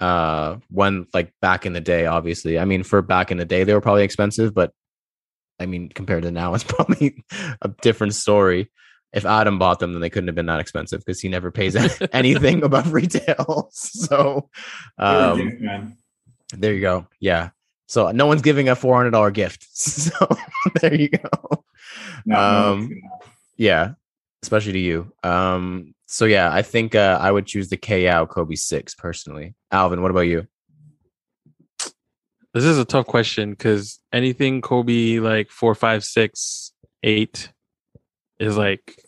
uh 0.00 0.56
when 0.70 1.06
like 1.12 1.30
back 1.42 1.66
in 1.66 1.74
the 1.74 1.80
day 1.80 2.06
obviously. 2.06 2.58
I 2.58 2.64
mean 2.64 2.82
for 2.82 3.02
back 3.02 3.30
in 3.30 3.36
the 3.36 3.44
day 3.44 3.64
they 3.64 3.74
were 3.74 3.82
probably 3.82 4.02
expensive 4.02 4.54
but 4.54 4.72
i 5.58 5.66
mean 5.66 5.90
compared 5.90 6.22
to 6.22 6.30
now 6.30 6.54
it's 6.54 6.64
probably 6.64 7.22
a 7.60 7.68
different 7.82 8.14
story. 8.14 8.70
If 9.12 9.26
adam 9.26 9.58
bought 9.58 9.78
them 9.78 9.92
then 9.92 10.00
they 10.00 10.08
couldn't 10.08 10.28
have 10.28 10.34
been 10.34 10.46
that 10.46 10.58
expensive 10.60 11.00
because 11.00 11.20
he 11.20 11.28
never 11.28 11.50
pays 11.50 11.76
anything 12.12 12.62
above 12.62 12.92
retail. 12.94 13.68
So 13.74 14.48
um 14.98 15.96
there 16.56 16.72
you 16.72 16.80
go. 16.80 17.06
Yeah. 17.20 17.50
So 17.86 18.10
no 18.10 18.24
one's 18.26 18.42
giving 18.42 18.68
a 18.70 18.74
$400 18.76 19.34
gift. 19.34 19.66
So 19.76 20.28
there 20.80 20.94
you 20.94 21.08
go. 21.10 21.64
No, 22.24 22.36
no 22.36 22.38
um, 22.72 22.80
gonna- 22.88 23.00
yeah 23.58 23.92
especially 24.42 24.72
to 24.72 24.78
you. 24.78 25.12
Um 25.22 25.94
so 26.10 26.24
yeah 26.24 26.52
i 26.52 26.62
think 26.62 26.94
uh, 26.94 27.18
i 27.20 27.30
would 27.30 27.46
choose 27.46 27.68
the 27.68 27.76
ko 27.76 28.26
kobe 28.26 28.54
6 28.54 28.94
personally 28.96 29.54
alvin 29.70 30.02
what 30.02 30.10
about 30.10 30.20
you 30.20 30.46
This 32.52 32.64
is 32.64 32.78
a 32.78 32.84
tough 32.84 33.06
question 33.06 33.50
because 33.50 34.00
anything 34.12 34.60
Kobe 34.60 35.20
like 35.20 35.50
four, 35.50 35.74
five, 35.76 36.02
six, 36.02 36.72
eight 37.04 37.52
is 38.40 38.56
like 38.56 39.00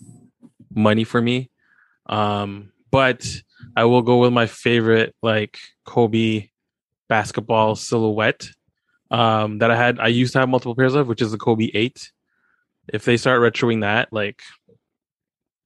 money 0.73 1.03
for 1.03 1.21
me. 1.21 1.51
Um, 2.07 2.71
but 2.93 3.27
I 3.77 3.85
will 3.87 4.03
go 4.03 4.19
with 4.19 4.33
my 4.33 4.47
favorite 4.47 5.15
like 5.23 5.59
Kobe 5.85 6.51
basketball 7.09 7.75
silhouette 7.75 8.49
um, 9.11 9.59
that 9.59 9.73
I 9.73 9.77
had. 9.77 9.99
I 9.99 10.07
used 10.07 10.35
to 10.35 10.39
have 10.39 10.49
multiple 10.49 10.77
pairs 10.77 10.95
of, 10.95 11.09
which 11.09 11.23
is 11.23 11.33
the 11.33 11.39
Kobe 11.39 11.71
eight. 11.75 12.13
If 12.93 13.05
they 13.05 13.17
start 13.17 13.41
retroing 13.41 13.81
that, 13.81 14.13
like 14.13 14.41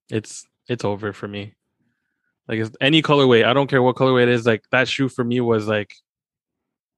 it's 0.08 0.46
it's 0.68 0.84
over 0.84 1.12
for 1.12 1.28
me. 1.28 1.54
Like 2.48 2.60
it's 2.60 2.76
any 2.80 3.02
colorway, 3.02 3.44
I 3.44 3.52
don't 3.52 3.68
care 3.68 3.82
what 3.82 3.96
colorway 3.96 4.22
it 4.22 4.28
is. 4.28 4.46
Like 4.46 4.64
that 4.70 4.88
shoe 4.88 5.08
for 5.08 5.24
me 5.24 5.40
was 5.40 5.66
like 5.66 5.94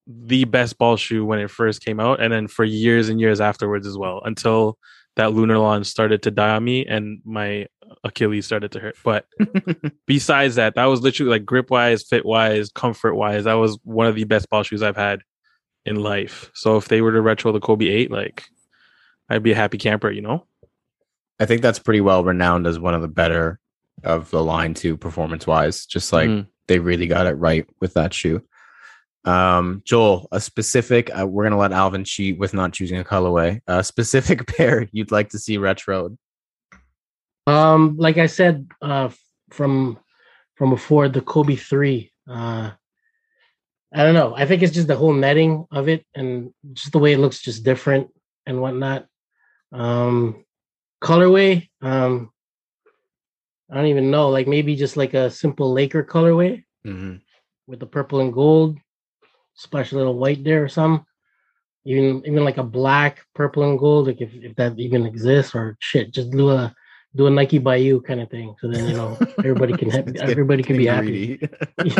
the 0.06 0.44
best 0.44 0.78
ball 0.78 0.96
shoe 0.96 1.24
when 1.24 1.38
it 1.38 1.50
first 1.50 1.84
came 1.84 2.00
out, 2.00 2.20
and 2.20 2.32
then 2.32 2.48
for 2.48 2.64
years 2.64 3.08
and 3.08 3.20
years 3.20 3.40
afterwards 3.40 3.86
as 3.86 3.96
well, 3.96 4.22
until 4.24 4.78
that 5.16 5.30
Lunarlon 5.30 5.84
started 5.84 6.22
to 6.22 6.30
die 6.30 6.50
on 6.50 6.62
me 6.62 6.86
and 6.86 7.20
my 7.24 7.66
Achilles 8.04 8.46
started 8.46 8.70
to 8.72 8.78
hurt. 8.78 8.96
But 9.02 9.26
besides 10.06 10.54
that, 10.54 10.76
that 10.76 10.84
was 10.84 11.00
literally 11.00 11.30
like 11.30 11.44
grip 11.44 11.70
wise, 11.70 12.04
fit 12.04 12.24
wise, 12.24 12.70
comfort 12.70 13.16
wise, 13.16 13.44
that 13.44 13.54
was 13.54 13.78
one 13.82 14.06
of 14.06 14.14
the 14.14 14.24
best 14.24 14.48
ball 14.48 14.62
shoes 14.62 14.82
I've 14.82 14.96
had 14.96 15.22
in 15.84 15.96
life. 15.96 16.52
So 16.54 16.76
if 16.76 16.86
they 16.86 17.00
were 17.00 17.12
to 17.12 17.20
retro 17.20 17.50
the 17.50 17.58
Kobe 17.58 17.86
8, 17.86 18.12
like 18.12 18.44
I'd 19.28 19.42
be 19.42 19.52
a 19.52 19.56
happy 19.56 19.78
camper, 19.78 20.10
you 20.10 20.22
know? 20.22 20.46
I 21.40 21.46
think 21.46 21.62
that's 21.62 21.78
pretty 21.78 22.00
well 22.00 22.24
renowned 22.24 22.66
as 22.66 22.78
one 22.78 22.94
of 22.94 23.02
the 23.02 23.08
better 23.08 23.60
of 24.04 24.30
the 24.30 24.42
line 24.42 24.74
too, 24.74 24.96
performance 24.96 25.46
wise. 25.46 25.86
Just 25.86 26.12
like 26.12 26.28
Mhm. 26.28 26.46
they 26.66 26.78
really 26.78 27.06
got 27.06 27.26
it 27.26 27.34
right 27.34 27.66
with 27.80 27.94
that 27.94 28.12
shoe. 28.14 28.42
Um, 29.24 29.82
Joel, 29.84 30.28
a 30.32 30.40
specific. 30.40 31.10
Uh, 31.18 31.26
we're 31.26 31.44
gonna 31.44 31.58
let 31.58 31.72
Alvin 31.72 32.04
cheat 32.04 32.38
with 32.38 32.54
not 32.54 32.72
choosing 32.72 32.98
a 32.98 33.04
colorway. 33.04 33.60
A 33.66 33.82
specific 33.84 34.46
pair 34.56 34.88
you'd 34.92 35.10
like 35.10 35.30
to 35.30 35.38
see 35.38 35.58
retroed. 35.58 36.16
Um, 37.46 37.96
like 37.98 38.18
I 38.18 38.26
said, 38.26 38.68
uh, 38.82 39.10
from 39.50 39.98
from 40.56 40.70
before 40.70 41.08
the 41.08 41.20
Kobe 41.20 41.56
three. 41.56 42.12
Uh, 42.28 42.70
I 43.94 44.02
don't 44.02 44.14
know. 44.14 44.34
I 44.36 44.44
think 44.44 44.62
it's 44.62 44.74
just 44.74 44.88
the 44.88 44.96
whole 44.96 45.14
netting 45.14 45.66
of 45.70 45.88
it 45.88 46.04
and 46.14 46.52
just 46.74 46.92
the 46.92 46.98
way 46.98 47.12
it 47.14 47.18
looks, 47.18 47.40
just 47.40 47.64
different 47.64 48.08
and 48.44 48.60
whatnot. 48.60 49.06
Um, 49.72 50.44
colorway. 51.00 51.68
Um, 51.82 52.30
I 53.70 53.74
don't 53.76 53.86
even 53.86 54.10
know. 54.10 54.28
Like 54.30 54.46
maybe 54.46 54.76
just 54.76 54.96
like 54.96 55.14
a 55.14 55.30
simple 55.30 55.72
Laker 55.72 56.02
colorway 56.02 56.64
Mhm. 56.86 57.20
with 57.66 57.80
the 57.80 57.86
purple 57.86 58.20
and 58.20 58.32
gold, 58.32 58.78
splash 59.54 59.92
a 59.92 59.96
little 59.96 60.14
white 60.18 60.42
there 60.44 60.64
or 60.64 60.68
some. 60.68 61.04
Even 61.84 62.22
even 62.26 62.44
like 62.44 62.58
a 62.58 62.62
black, 62.62 63.24
purple 63.34 63.62
and 63.68 63.78
gold, 63.78 64.06
like 64.08 64.20
if, 64.20 64.32
if 64.34 64.54
that 64.56 64.78
even 64.78 65.06
exists 65.06 65.54
or 65.54 65.76
shit, 65.80 66.12
just 66.12 66.30
do 66.30 66.50
a 66.50 66.74
do 67.16 67.26
a 67.26 67.30
Nike 67.30 67.58
by 67.58 67.76
you 67.76 68.00
kind 68.02 68.20
of 68.20 68.28
thing. 68.30 68.54
So 68.60 68.68
then 68.68 68.88
you 68.88 68.94
know 68.96 69.16
everybody 69.38 69.72
can 69.76 69.88
have, 69.96 70.16
everybody 70.16 70.62
can 70.62 70.76
be 70.76 70.86
happy. 70.86 71.38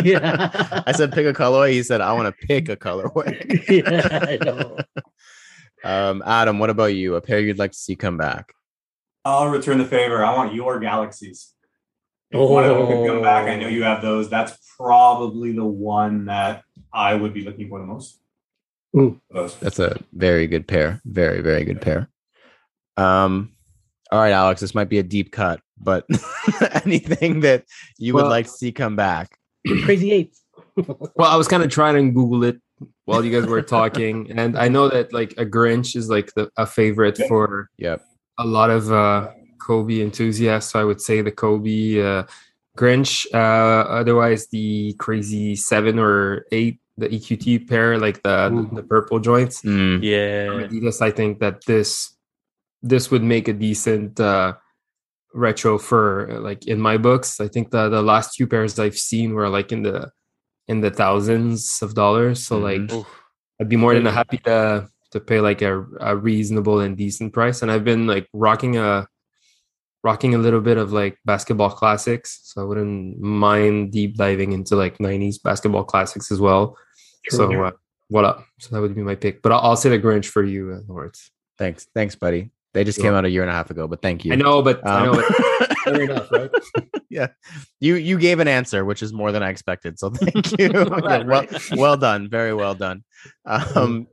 yeah. 0.04 0.82
I 0.86 0.92
said 0.92 1.12
pick 1.12 1.26
a 1.26 1.32
colorway. 1.32 1.72
He 1.72 1.82
said 1.82 2.00
I 2.00 2.12
want 2.12 2.26
to 2.34 2.46
pick 2.46 2.68
a 2.68 2.76
colorway. 2.76 3.32
yeah, 3.68 4.18
I 4.28 4.36
know. 4.44 4.76
Um, 5.84 6.22
Adam, 6.26 6.58
what 6.58 6.70
about 6.70 6.94
you? 6.94 7.14
A 7.14 7.20
pair 7.20 7.40
you'd 7.40 7.58
like 7.58 7.72
to 7.72 7.78
see 7.78 7.94
come 7.96 8.16
back? 8.18 8.52
I'll 9.28 9.48
return 9.48 9.78
the 9.78 9.84
favor. 9.84 10.24
I 10.24 10.34
want 10.34 10.54
your 10.54 10.80
galaxies. 10.80 11.52
If 12.30 12.48
one 12.48 12.64
of 12.64 12.76
them 12.76 12.86
could 12.86 13.06
come 13.06 13.22
back, 13.22 13.46
I 13.46 13.56
know 13.56 13.68
you 13.68 13.82
have 13.84 14.02
those. 14.02 14.28
That's 14.28 14.56
probably 14.76 15.52
the 15.52 15.64
one 15.64 16.26
that 16.26 16.62
I 16.92 17.14
would 17.14 17.34
be 17.34 17.42
looking 17.42 17.68
for 17.68 17.78
the 17.78 17.86
most. 17.86 18.20
Mm. 18.94 19.20
Those. 19.30 19.56
That's 19.56 19.78
a 19.78 20.02
very 20.12 20.46
good 20.46 20.66
pair. 20.66 21.00
Very, 21.04 21.40
very 21.40 21.64
good 21.64 21.80
pair. 21.80 22.08
Um, 22.96 23.52
all 24.10 24.18
right, 24.18 24.32
Alex, 24.32 24.60
this 24.60 24.74
might 24.74 24.88
be 24.88 24.98
a 24.98 25.02
deep 25.02 25.30
cut, 25.30 25.60
but 25.78 26.06
anything 26.84 27.40
that 27.40 27.64
you 27.98 28.14
would 28.14 28.26
like 28.26 28.46
to 28.46 28.52
see 28.52 28.72
come 28.72 28.96
back. 28.96 29.38
Crazy 29.84 30.12
eights. 30.12 30.42
Well, 31.16 31.28
I 31.28 31.34
was 31.34 31.48
kind 31.48 31.64
of 31.64 31.70
trying 31.70 31.96
to 31.96 32.12
Google 32.12 32.44
it 32.44 32.60
while 33.04 33.24
you 33.24 33.32
guys 33.32 33.48
were 33.48 33.62
talking, 33.62 34.30
and 34.30 34.56
I 34.56 34.68
know 34.68 34.88
that 34.88 35.12
like 35.12 35.32
a 35.32 35.44
Grinch 35.44 35.96
is 35.96 36.08
like 36.08 36.32
the, 36.34 36.50
a 36.56 36.66
favorite 36.66 37.18
for 37.26 37.68
Yep. 37.78 38.00
A 38.38 38.46
lot 38.46 38.70
of 38.70 38.90
uh, 38.92 39.28
Kobe 39.60 40.00
enthusiasts. 40.00 40.72
So 40.72 40.80
I 40.80 40.84
would 40.84 41.00
say 41.00 41.20
the 41.22 41.32
Kobe 41.32 42.00
uh, 42.00 42.22
Grinch. 42.76 43.26
Uh, 43.34 43.88
otherwise, 43.90 44.46
the 44.48 44.94
Crazy 44.98 45.56
Seven 45.56 45.98
or 45.98 46.46
Eight, 46.52 46.80
the 46.96 47.08
EQT 47.08 47.68
pair, 47.68 47.98
like 47.98 48.22
the 48.22 48.50
Ooh. 48.52 48.70
the 48.72 48.82
purple 48.82 49.18
joints. 49.20 49.62
Mm, 49.62 50.00
Yeah. 50.02 50.46
From 50.46 50.62
Adidas, 50.64 51.00
I 51.02 51.10
think 51.10 51.40
that 51.40 51.64
this 51.66 52.14
this 52.82 53.10
would 53.10 53.24
make 53.24 53.48
a 53.48 53.52
decent 53.52 54.20
uh, 54.20 54.54
retro 55.34 55.78
for 55.78 56.38
like 56.40 56.66
in 56.66 56.80
my 56.80 56.96
books. 56.96 57.40
I 57.40 57.48
think 57.48 57.70
the 57.70 57.88
the 57.88 58.02
last 58.02 58.34
two 58.36 58.46
pairs 58.46 58.78
I've 58.78 58.96
seen 58.98 59.34
were 59.34 59.48
like 59.48 59.72
in 59.72 59.82
the 59.82 60.10
in 60.68 60.80
the 60.80 60.90
thousands 60.90 61.80
of 61.82 61.94
dollars. 61.94 62.44
So 62.46 62.58
Mhm. 62.58 62.62
like 62.62 62.92
Oof. 62.92 63.06
I'd 63.60 63.68
be 63.68 63.76
more 63.76 63.94
than 63.94 64.06
happy 64.06 64.38
to 64.46 64.86
to 65.12 65.20
pay 65.20 65.40
like 65.40 65.62
a, 65.62 65.84
a 66.00 66.16
reasonable 66.16 66.80
and 66.80 66.96
decent 66.96 67.32
price. 67.32 67.62
And 67.62 67.70
I've 67.70 67.84
been 67.84 68.06
like 68.06 68.28
rocking 68.32 68.76
a 68.76 69.06
rocking 70.04 70.34
a 70.34 70.38
little 70.38 70.60
bit 70.60 70.78
of 70.78 70.92
like 70.92 71.18
basketball 71.24 71.70
classics. 71.70 72.40
So 72.44 72.62
I 72.62 72.64
wouldn't 72.64 73.18
mind 73.20 73.92
deep 73.92 74.16
diving 74.16 74.52
into 74.52 74.76
like 74.76 74.98
90s 74.98 75.42
basketball 75.42 75.84
classics 75.84 76.30
as 76.30 76.40
well. 76.40 76.76
True. 77.26 77.38
So 77.38 77.64
uh, 77.64 77.72
voila. 78.10 78.42
So 78.60 78.74
that 78.74 78.80
would 78.80 78.94
be 78.94 79.02
my 79.02 79.14
pick. 79.14 79.42
But 79.42 79.52
I'll, 79.52 79.60
I'll 79.60 79.76
say 79.76 79.90
the 79.90 79.98
Grinch 79.98 80.26
for 80.26 80.44
you, 80.44 80.72
uh, 80.72 80.92
Lawrence. 80.92 81.30
Thanks, 81.58 81.88
thanks, 81.94 82.14
buddy. 82.14 82.50
They 82.74 82.84
just 82.84 82.98
You're 82.98 83.06
came 83.06 83.14
out 83.14 83.24
a 83.24 83.30
year 83.30 83.42
and 83.42 83.50
a 83.50 83.54
half 83.54 83.70
ago, 83.70 83.88
but 83.88 84.02
thank 84.02 84.24
you. 84.24 84.32
I 84.32 84.36
know, 84.36 84.62
but 84.62 84.86
I 84.86 85.06
know. 85.06 85.12
Um, 85.12 85.24
But 85.58 85.78
fair 85.84 86.02
enough, 86.02 86.30
right? 86.30 86.50
yeah, 87.10 87.28
you 87.80 87.94
you 87.96 88.18
gave 88.18 88.40
an 88.40 88.48
answer, 88.48 88.84
which 88.84 89.02
is 89.02 89.12
more 89.12 89.32
than 89.32 89.42
I 89.42 89.48
expected. 89.48 89.98
So 89.98 90.10
thank 90.10 90.58
you. 90.58 90.68
Not 90.72 91.02
Yeah, 91.02 91.18
well, 91.18 91.24
right? 91.24 91.70
well 91.72 91.96
done, 91.96 92.28
very 92.28 92.54
well 92.54 92.74
done. 92.74 93.04
Um, 93.46 94.06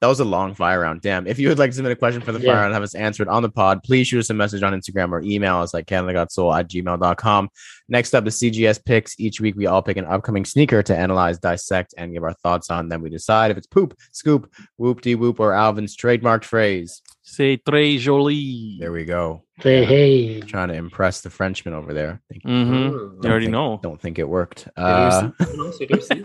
that 0.00 0.06
was 0.06 0.18
a 0.20 0.24
long 0.24 0.54
fire 0.54 0.80
round. 0.80 1.02
Damn. 1.02 1.26
If 1.26 1.38
you 1.38 1.48
would 1.48 1.58
like 1.58 1.70
to 1.70 1.76
submit 1.76 1.92
a 1.92 1.96
question 1.96 2.22
for 2.22 2.32
the 2.32 2.38
fire 2.38 2.46
Yeah. 2.48 2.54
round 2.54 2.66
and 2.66 2.74
have 2.74 2.82
us 2.82 2.94
answered 2.94 3.28
on 3.28 3.42
the 3.42 3.50
pod, 3.50 3.82
please 3.82 4.08
shoot 4.08 4.20
us 4.20 4.30
a 4.30 4.34
message 4.34 4.62
on 4.62 4.72
Instagram 4.72 5.12
or 5.12 5.20
email 5.20 5.56
us 5.56 5.74
at 5.74 5.86
canadagotsoul 5.86 6.58
at 6.58 6.68
gmail.com. 6.70 7.48
Next 7.88 8.14
up, 8.14 8.24
the 8.24 8.30
CGS 8.30 8.78
picks. 8.84 9.18
Each 9.20 9.40
week, 9.40 9.56
we 9.56 9.66
all 9.66 9.82
pick 9.82 9.96
an 9.98 10.06
upcoming 10.06 10.44
sneaker 10.46 10.82
to 10.82 10.96
analyze, 10.96 11.38
dissect, 11.38 11.92
and 11.98 12.12
give 12.14 12.22
our 12.24 12.32
thoughts 12.32 12.70
on. 12.70 12.88
Then 12.88 13.02
we 13.02 13.10
decide 13.10 13.50
if 13.50 13.56
it's 13.58 13.66
poop, 13.66 13.94
scoop, 14.12 14.50
whoop 14.78 15.02
de 15.02 15.14
whoop, 15.16 15.38
or 15.38 15.52
Alvin's 15.52 15.96
trademarked 15.96 16.44
phrase. 16.44 17.02
Say 17.22 17.58
très 17.58 17.98
joli. 17.98 18.78
There 18.80 18.92
we 18.92 19.04
go. 19.04 19.44
Say 19.62 19.84
hey. 19.84 20.40
Trying 20.40 20.68
to 20.68 20.74
impress 20.74 21.20
the 21.20 21.30
Frenchman 21.30 21.74
over 21.74 21.92
there. 21.92 22.22
Think- 22.30 22.44
Mm-hmm. 22.44 22.72
Mm. 22.74 23.24
You 23.24 23.30
already 23.30 23.44
think- 23.46 23.52
know. 23.52 23.78
Don't 23.82 24.00
think 24.00 24.18
it 24.18 24.28
worked. 24.28 24.66
Uh, 24.76 25.30
all 25.38 25.46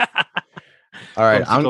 All 1.17 1.23
right, 1.25 1.43
I'm, 1.47 1.65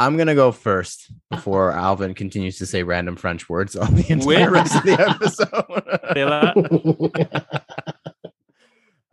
I'm 0.00 0.16
gonna 0.16 0.34
go 0.34 0.50
first 0.50 1.12
before 1.30 1.72
Alvin 1.72 2.14
continues 2.14 2.56
to 2.56 2.64
say 2.64 2.82
random 2.82 3.16
French 3.16 3.50
words 3.50 3.76
on 3.76 3.94
the 3.96 4.10
entire 4.10 4.26
Wait. 4.26 4.50
rest 4.50 4.76
of 4.76 4.82
the 4.84 4.98
episode. 4.98 5.52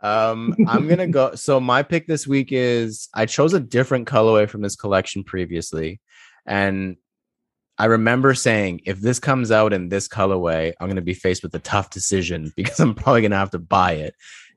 um, 0.00 0.56
I'm 0.66 0.88
gonna 0.88 1.08
go. 1.08 1.34
So 1.34 1.60
my 1.60 1.82
pick 1.82 2.06
this 2.06 2.26
week 2.26 2.52
is 2.52 3.10
I 3.12 3.26
chose 3.26 3.52
a 3.52 3.60
different 3.60 4.08
colorway 4.08 4.48
from 4.48 4.62
this 4.62 4.76
collection 4.76 5.24
previously, 5.24 6.00
and 6.46 6.96
I 7.76 7.84
remember 7.84 8.32
saying 8.32 8.80
if 8.86 8.98
this 8.98 9.18
comes 9.18 9.50
out 9.50 9.74
in 9.74 9.90
this 9.90 10.08
colorway, 10.08 10.72
I'm 10.80 10.88
gonna 10.88 11.02
be 11.02 11.12
faced 11.12 11.42
with 11.42 11.54
a 11.54 11.58
tough 11.58 11.90
decision 11.90 12.50
because 12.56 12.80
I'm 12.80 12.94
probably 12.94 13.20
gonna 13.20 13.36
have 13.36 13.50
to 13.50 13.58
buy 13.58 13.92
it. 13.92 14.14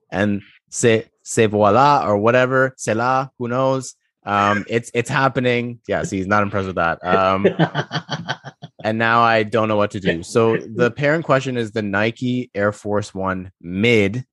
And 0.09 0.43
say 0.69 1.09
say 1.23 1.47
voila 1.47 2.07
or 2.07 2.17
whatever, 2.17 2.73
c'est 2.77 2.95
là, 2.95 3.31
who 3.37 3.49
knows? 3.49 3.95
Um, 4.23 4.65
it's 4.67 4.91
it's 4.93 5.09
happening. 5.09 5.79
Yeah, 5.87 6.03
see, 6.03 6.17
he's 6.17 6.27
not 6.27 6.43
impressed 6.43 6.67
with 6.67 6.75
that. 6.75 7.03
Um, 7.03 7.47
and 8.83 8.97
now 8.97 9.21
I 9.21 9.43
don't 9.43 9.67
know 9.67 9.77
what 9.77 9.91
to 9.91 9.99
do. 9.99 10.23
So 10.23 10.57
the 10.57 10.91
parent 10.95 11.25
question 11.25 11.57
is 11.57 11.71
the 11.71 11.81
Nike 11.81 12.51
Air 12.53 12.71
Force 12.71 13.13
One 13.13 13.51
mid 13.61 14.25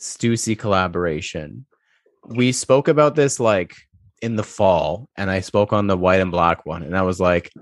Stussy 0.00 0.58
collaboration. 0.58 1.66
We 2.24 2.52
spoke 2.52 2.88
about 2.88 3.14
this 3.14 3.38
like 3.38 3.74
in 4.22 4.36
the 4.36 4.42
fall, 4.42 5.08
and 5.16 5.30
I 5.30 5.40
spoke 5.40 5.72
on 5.72 5.86
the 5.86 5.96
white 5.96 6.20
and 6.20 6.30
black 6.30 6.64
one, 6.64 6.82
and 6.82 6.96
I 6.96 7.02
was 7.02 7.20
like, 7.20 7.52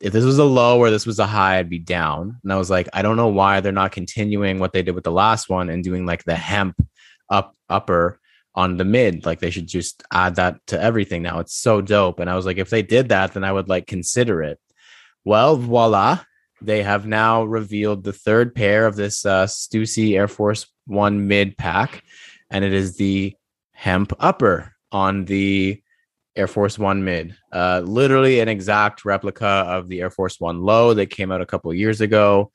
if 0.00 0.12
this 0.12 0.24
was 0.24 0.38
a 0.38 0.44
low 0.44 0.78
or 0.78 0.90
this 0.90 1.06
was 1.06 1.18
a 1.18 1.26
high, 1.26 1.58
I'd 1.58 1.70
be 1.70 1.78
down. 1.78 2.38
And 2.42 2.52
I 2.52 2.56
was 2.56 2.68
like, 2.70 2.88
I 2.92 3.02
don't 3.02 3.16
know 3.16 3.28
why 3.28 3.60
they're 3.60 3.72
not 3.72 3.92
continuing 3.92 4.58
what 4.58 4.72
they 4.72 4.82
did 4.82 4.94
with 4.94 5.04
the 5.04 5.12
last 5.12 5.48
one 5.48 5.70
and 5.70 5.84
doing 5.84 6.04
like 6.04 6.24
the 6.24 6.34
hemp 6.34 6.76
up 7.30 7.56
upper 7.70 8.20
on 8.54 8.76
the 8.76 8.84
mid. 8.84 9.26
Like 9.26 9.40
they 9.40 9.50
should 9.50 9.66
just 9.66 10.02
add 10.12 10.36
that 10.36 10.64
to 10.68 10.80
everything 10.80 11.22
now. 11.22 11.40
It's 11.40 11.54
so 11.54 11.80
dope. 11.80 12.20
And 12.20 12.30
I 12.30 12.36
was 12.36 12.46
like, 12.46 12.58
if 12.58 12.70
they 12.70 12.82
did 12.82 13.08
that, 13.08 13.34
then 13.34 13.44
I 13.44 13.52
would 13.52 13.68
like 13.68 13.86
consider 13.86 14.42
it. 14.42 14.60
Well, 15.24 15.56
voila. 15.56 16.20
They 16.60 16.82
have 16.82 17.06
now 17.06 17.44
revealed 17.44 18.04
the 18.04 18.12
third 18.12 18.54
pair 18.54 18.86
of 18.86 18.96
this 18.96 19.26
uh, 19.26 19.46
Stussy 19.46 20.16
Air 20.16 20.28
Force 20.28 20.66
One 20.86 21.26
mid 21.26 21.58
pack, 21.58 22.02
and 22.50 22.64
it 22.64 22.72
is 22.72 22.96
the 22.96 23.36
hemp 23.72 24.12
upper 24.18 24.72
on 24.90 25.24
the 25.26 25.82
Air 26.36 26.46
Force 26.46 26.78
One 26.78 27.04
mid. 27.04 27.36
Uh, 27.52 27.82
literally 27.84 28.40
an 28.40 28.48
exact 28.48 29.04
replica 29.04 29.46
of 29.46 29.88
the 29.88 30.00
Air 30.00 30.10
Force 30.10 30.40
One 30.40 30.62
low 30.62 30.94
that 30.94 31.06
came 31.06 31.30
out 31.30 31.42
a 31.42 31.46
couple 31.46 31.74
years 31.74 32.00
ago. 32.00 32.50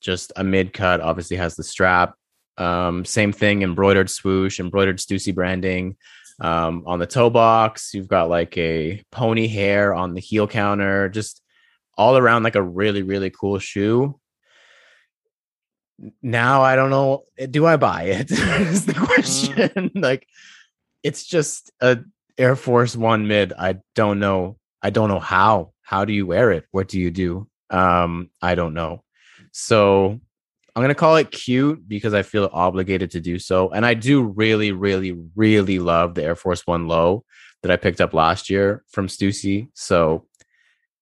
Just 0.00 0.32
a 0.36 0.44
mid 0.44 0.72
cut, 0.72 1.00
obviously 1.00 1.36
has 1.38 1.54
the 1.54 1.64
strap. 1.64 2.14
Um, 2.56 3.04
same 3.04 3.32
thing, 3.32 3.62
embroidered 3.62 4.10
swoosh, 4.10 4.60
embroidered 4.60 4.98
Stussy 4.98 5.34
branding. 5.34 5.96
Um, 6.40 6.82
on 6.86 6.98
the 6.98 7.06
toe 7.06 7.30
box, 7.30 7.94
you've 7.94 8.08
got 8.08 8.28
like 8.28 8.56
a 8.58 9.02
pony 9.10 9.46
hair 9.46 9.94
on 9.94 10.14
the 10.14 10.20
heel 10.20 10.46
counter, 10.46 11.08
just 11.08 11.40
all 11.96 12.16
around 12.16 12.42
like 12.42 12.56
a 12.56 12.62
really, 12.62 13.02
really 13.02 13.30
cool 13.30 13.58
shoe. 13.58 14.18
Now 16.22 16.62
I 16.62 16.74
don't 16.74 16.90
know. 16.90 17.24
Do 17.50 17.66
I 17.66 17.76
buy 17.76 18.04
it? 18.04 18.30
is 18.30 18.86
the 18.86 18.94
question. 18.94 19.90
like 19.94 20.26
it's 21.02 21.24
just 21.24 21.70
a 21.80 21.98
Air 22.36 22.56
Force 22.56 22.96
One 22.96 23.28
mid. 23.28 23.52
I 23.52 23.76
don't 23.94 24.18
know. 24.18 24.58
I 24.82 24.90
don't 24.90 25.08
know 25.08 25.20
how. 25.20 25.72
How 25.82 26.04
do 26.04 26.12
you 26.12 26.26
wear 26.26 26.50
it? 26.50 26.64
What 26.72 26.88
do 26.88 26.98
you 26.98 27.10
do? 27.10 27.48
Um, 27.70 28.30
I 28.42 28.54
don't 28.54 28.74
know. 28.74 29.04
So 29.52 30.20
I'm 30.74 30.82
gonna 30.82 30.94
call 30.94 31.16
it 31.16 31.30
cute 31.30 31.88
because 31.88 32.14
I 32.14 32.22
feel 32.22 32.50
obligated 32.52 33.12
to 33.12 33.20
do 33.20 33.38
so. 33.38 33.70
And 33.70 33.86
I 33.86 33.94
do 33.94 34.22
really, 34.22 34.72
really, 34.72 35.16
really 35.36 35.78
love 35.78 36.14
the 36.14 36.24
Air 36.24 36.34
Force 36.34 36.66
One 36.66 36.88
low 36.88 37.24
that 37.62 37.70
I 37.70 37.76
picked 37.76 38.00
up 38.00 38.12
last 38.12 38.50
year 38.50 38.84
from 38.90 39.06
Stussy. 39.06 39.68
So 39.74 40.26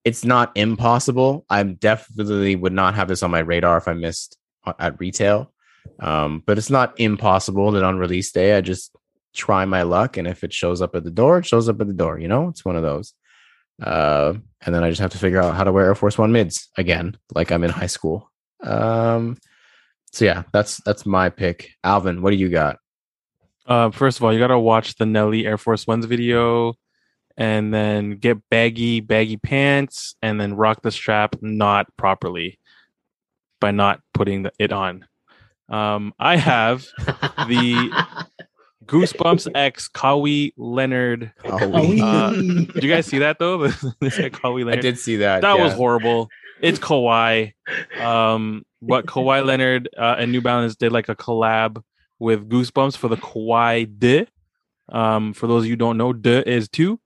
it's 0.04 0.24
not 0.24 0.52
impossible. 0.56 1.44
I 1.48 1.62
definitely 1.62 2.56
would 2.56 2.72
not 2.72 2.94
have 2.94 3.08
this 3.08 3.22
on 3.22 3.30
my 3.30 3.38
radar 3.38 3.78
if 3.78 3.88
I 3.88 3.94
missed 3.94 4.36
at 4.78 4.98
retail. 5.00 5.52
Um, 6.00 6.42
but 6.46 6.58
it's 6.58 6.70
not 6.70 6.98
impossible 7.00 7.72
that 7.72 7.82
on 7.82 7.98
release 7.98 8.30
day 8.32 8.56
I 8.56 8.60
just 8.60 8.94
try 9.34 9.64
my 9.64 9.82
luck, 9.82 10.16
and 10.16 10.28
if 10.28 10.44
it 10.44 10.52
shows 10.52 10.82
up 10.82 10.94
at 10.94 11.04
the 11.04 11.10
door, 11.10 11.38
it 11.38 11.46
shows 11.46 11.68
up 11.68 11.80
at 11.80 11.86
the 11.86 11.92
door. 11.92 12.18
You 12.18 12.28
know, 12.28 12.48
it's 12.48 12.64
one 12.64 12.76
of 12.76 12.82
those. 12.82 13.14
Uh, 13.82 14.34
and 14.64 14.74
then 14.74 14.84
I 14.84 14.90
just 14.90 15.00
have 15.00 15.12
to 15.12 15.18
figure 15.18 15.40
out 15.40 15.54
how 15.54 15.64
to 15.64 15.72
wear 15.72 15.86
Air 15.86 15.94
Force 15.94 16.18
One 16.18 16.32
mids 16.32 16.68
again, 16.76 17.16
like 17.34 17.50
I'm 17.50 17.64
in 17.64 17.70
high 17.70 17.86
school. 17.86 18.30
Um, 18.62 19.38
so 20.12 20.24
yeah, 20.24 20.42
that's 20.52 20.78
that's 20.84 21.06
my 21.06 21.28
pick. 21.30 21.70
Alvin, 21.82 22.22
what 22.22 22.30
do 22.30 22.36
you 22.36 22.48
got? 22.48 22.78
Uh, 23.66 23.90
first 23.90 24.18
of 24.18 24.24
all, 24.24 24.32
you 24.32 24.38
gotta 24.38 24.58
watch 24.58 24.96
the 24.96 25.06
Nelly 25.06 25.46
Air 25.46 25.58
Force 25.58 25.86
One's 25.86 26.04
video, 26.04 26.74
and 27.36 27.72
then 27.72 28.16
get 28.16 28.38
baggy, 28.50 29.00
baggy 29.00 29.36
pants, 29.36 30.14
and 30.22 30.40
then 30.40 30.54
rock 30.54 30.82
the 30.82 30.90
strap 30.90 31.36
not 31.40 31.86
properly 31.96 32.58
by 33.60 33.70
not 33.70 34.00
putting 34.12 34.42
the, 34.42 34.52
it 34.58 34.72
on. 34.72 35.06
Um, 35.68 36.12
I 36.18 36.36
have 36.36 36.86
the 37.48 37.90
Goosebumps 38.86 39.48
X 39.54 39.88
Kawhi 39.88 40.52
Leonard. 40.56 41.32
We- 41.44 42.02
Uh, 42.02 42.30
Did 42.32 42.82
you 42.82 42.90
guys 42.90 43.06
see 43.06 43.18
that 43.18 43.38
though? 43.38 43.58
Guy 43.68 43.70
Kawhi 44.28 44.70
I 44.70 44.76
did 44.76 44.98
see 44.98 45.16
that. 45.16 45.42
That 45.42 45.56
yeah. 45.56 45.64
was 45.64 45.72
horrible. 45.72 46.28
It's 46.62 46.78
Kawhi. 46.78 47.52
Um, 48.00 48.64
what 48.80 49.06
Kawhi 49.06 49.44
Leonard 49.44 49.88
uh, 49.96 50.16
and 50.18 50.32
New 50.32 50.40
Balance 50.40 50.76
did 50.76 50.92
like 50.92 51.08
a 51.08 51.16
collab 51.16 51.82
with 52.18 52.48
Goosebumps 52.48 52.96
for 52.96 53.08
the 53.08 53.16
Kawhi 53.16 53.98
De. 53.98 54.26
Um, 54.90 55.32
for 55.32 55.46
those 55.46 55.62
of 55.62 55.66
you 55.66 55.72
who 55.72 55.76
don't 55.76 55.96
know, 55.98 56.12
De 56.12 56.48
is 56.48 56.68
two. 56.68 57.00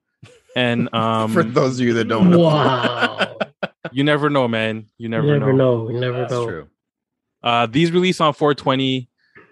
And 0.54 0.92
um, 0.94 1.32
For 1.32 1.42
those 1.42 1.80
of 1.80 1.86
you 1.86 1.94
that 1.94 2.04
don't 2.08 2.30
know, 2.30 2.38
wow. 2.40 3.36
you 3.92 4.04
never 4.04 4.30
know, 4.30 4.46
man. 4.46 4.86
You 4.98 5.08
never, 5.08 5.26
You 5.26 5.38
never 5.38 5.52
know. 5.52 5.84
know. 5.84 5.90
You 5.90 6.00
never 6.00 6.18
that's 6.20 6.30
know. 6.32 6.46
true. 6.46 6.68
Uh, 7.42 7.66
these 7.66 7.92
release 7.92 8.20
on 8.20 8.32
420, 8.34 9.08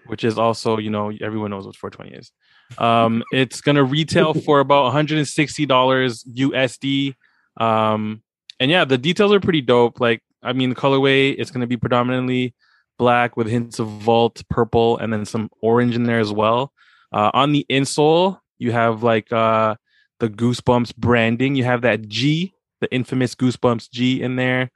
which 0.07 0.23
is 0.23 0.37
also, 0.37 0.77
you 0.77 0.89
know, 0.89 1.11
everyone 1.21 1.51
knows 1.51 1.65
what 1.65 1.75
420 1.75 2.19
is. 2.19 2.31
Um, 2.77 3.23
it's 3.31 3.61
gonna 3.61 3.83
retail 3.83 4.33
for 4.33 4.59
about 4.59 4.83
160 4.85 5.65
dollars 5.67 6.23
USD. 6.23 7.13
Um, 7.57 8.23
and 8.59 8.71
yeah, 8.71 8.85
the 8.85 8.97
details 8.97 9.31
are 9.31 9.39
pretty 9.39 9.61
dope. 9.61 9.99
Like, 9.99 10.21
I 10.43 10.53
mean, 10.53 10.69
the 10.69 10.75
colorway 10.75 11.35
it's 11.37 11.51
gonna 11.51 11.67
be 11.67 11.77
predominantly 11.77 12.53
black 12.97 13.35
with 13.35 13.47
hints 13.47 13.79
of 13.79 13.87
vault 13.87 14.41
purple 14.49 14.97
and 14.97 15.11
then 15.11 15.25
some 15.25 15.49
orange 15.61 15.95
in 15.95 16.03
there 16.03 16.19
as 16.19 16.31
well. 16.31 16.71
Uh, 17.11 17.31
on 17.33 17.51
the 17.51 17.65
insole, 17.69 18.39
you 18.57 18.71
have 18.71 19.03
like 19.03 19.31
uh 19.31 19.75
the 20.19 20.29
Goosebumps 20.29 20.95
branding. 20.95 21.55
You 21.55 21.65
have 21.65 21.81
that 21.81 22.07
G, 22.07 22.53
the 22.81 22.91
infamous 22.93 23.35
Goosebumps 23.35 23.91
G 23.91 24.21
in 24.21 24.35
there. 24.35 24.71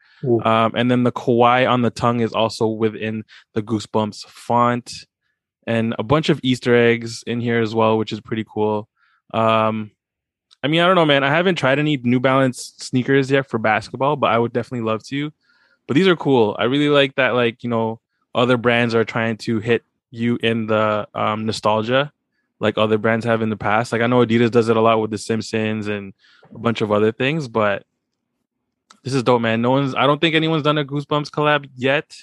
Um, 0.46 0.74
and 0.76 0.92
then 0.92 1.04
the 1.04 1.13
Kawhi 1.13 1.70
on 1.70 1.82
the 1.82 1.89
tongue 1.89 2.20
is 2.20 2.34
also 2.34 2.68
within 2.68 3.24
the 3.54 3.62
Goosebumps 3.62 4.26
font, 4.26 4.92
and 5.65 5.96
a 5.98 6.04
bunch 6.04 6.30
of 6.30 6.39
Easter 6.44 6.76
eggs 6.76 7.24
in 7.26 7.39
here 7.39 7.62
as 7.62 7.74
well, 7.74 7.98
which 7.98 8.12
is 8.12 8.20
pretty 8.20 8.46
cool. 8.46 8.89
Um, 9.34 9.92
I 10.63 10.67
mean, 10.67 10.82
I 10.82 10.88
don't 10.88 10.95
know, 10.95 11.06
man. 11.06 11.24
I 11.24 11.30
haven't 11.30 11.56
tried 11.56 11.80
any 11.80 11.98
New 11.98 12.19
Balance 12.19 12.74
sneakers 12.78 13.32
yet 13.32 13.50
for 13.50 13.58
basketball, 13.58 14.15
but 14.15 14.28
I 14.28 14.38
would 14.38 14.52
definitely 14.52 14.86
love 14.86 15.04
to. 15.06 15.32
But 15.88 15.95
these 15.95 16.08
are 16.08 16.15
cool. 16.15 16.56
I 16.60 16.65
really 16.65 16.89
like 16.89 17.15
that, 17.15 17.34
like 17.34 17.63
you 17.63 17.69
know, 17.69 18.00
other 18.36 18.58
brands 18.58 18.93
are 18.93 19.06
trying 19.06 19.38
to 19.38 19.60
hit 19.60 19.84
you 20.12 20.38
in 20.43 20.67
the 20.67 21.08
um, 21.13 21.45
nostalgia, 21.45 22.12
like 22.60 22.78
other 22.78 22.98
brands 22.98 23.26
have 23.26 23.41
in 23.41 23.50
the 23.50 23.58
past. 23.58 23.91
Like 23.91 24.02
I 24.02 24.08
know 24.08 24.26
Adidas 24.26 24.52
does 24.52 24.69
it 24.69 24.78
a 24.78 24.82
lot 24.82 25.00
with 25.00 25.12
the 25.12 25.17
Simpsons 25.17 25.88
and 25.88 26.13
a 26.54 26.60
bunch 26.60 26.82
of 26.82 26.91
other 26.91 27.12
things, 27.12 27.48
but 27.48 27.86
this 29.04 29.13
is 29.13 29.24
dope, 29.24 29.41
man. 29.41 29.62
No 29.62 29.72
one's. 29.72 29.95
I 29.95 30.06
don't 30.08 30.19
think 30.19 30.36
anyone's 30.36 30.63
done 30.63 30.78
a 30.78 30.86
Goosebumps 30.86 31.30
collab 31.32 31.69
yet. 31.76 32.15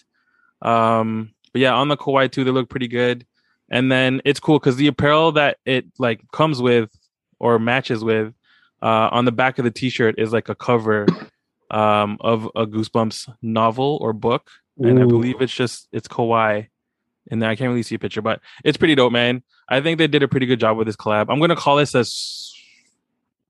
Um, 0.62 1.33
but 1.53 1.61
yeah, 1.61 1.75
on 1.75 1.88
the 1.88 1.96
Kawhi 1.96 2.31
too, 2.31 2.44
they 2.44 2.51
look 2.51 2.68
pretty 2.68 2.88
good. 2.88 3.27
And 3.68 3.90
then 3.90 4.22
it's 4.25 4.40
cool 4.40 4.59
because 4.59 4.77
the 4.77 4.87
apparel 4.87 5.33
that 5.33 5.59
it 5.64 5.87
like 5.99 6.20
comes 6.31 6.62
with 6.62 6.90
or 7.38 7.59
matches 7.59 8.03
with 8.05 8.33
uh, 8.83 9.09
on 9.12 9.25
the 9.25 9.33
back 9.33 9.59
of 9.59 9.64
the 9.64 9.70
T-shirt 9.70 10.16
is 10.18 10.33
like 10.33 10.49
a 10.49 10.55
cover 10.55 11.07
um, 11.70 12.16
of 12.20 12.46
a 12.55 12.66
Goosebumps 12.66 13.35
novel 13.42 13.99
or 14.01 14.12
book, 14.12 14.51
and 14.79 14.99
I 14.99 15.03
believe 15.09 15.40
it's 15.40 15.55
just 15.55 15.88
it's 15.92 16.09
Kawhi. 16.09 16.68
And 17.29 17.44
I 17.44 17.57
can't 17.57 17.70
really 17.70 17.83
see 17.83 17.96
a 17.96 17.99
picture, 17.99 18.22
but 18.22 18.40
it's 18.64 18.77
pretty 18.77 18.94
dope, 18.94 19.12
man. 19.12 19.42
I 19.68 19.81
think 19.81 19.99
they 19.99 20.07
did 20.07 20.22
a 20.22 20.29
pretty 20.29 20.46
good 20.46 20.61
job 20.61 20.77
with 20.77 20.87
this 20.87 20.94
collab. 20.94 21.27
I'm 21.29 21.40
gonna 21.40 21.57
call 21.57 21.75
this 21.77 21.92
a 21.96 22.01
s- 22.01 22.55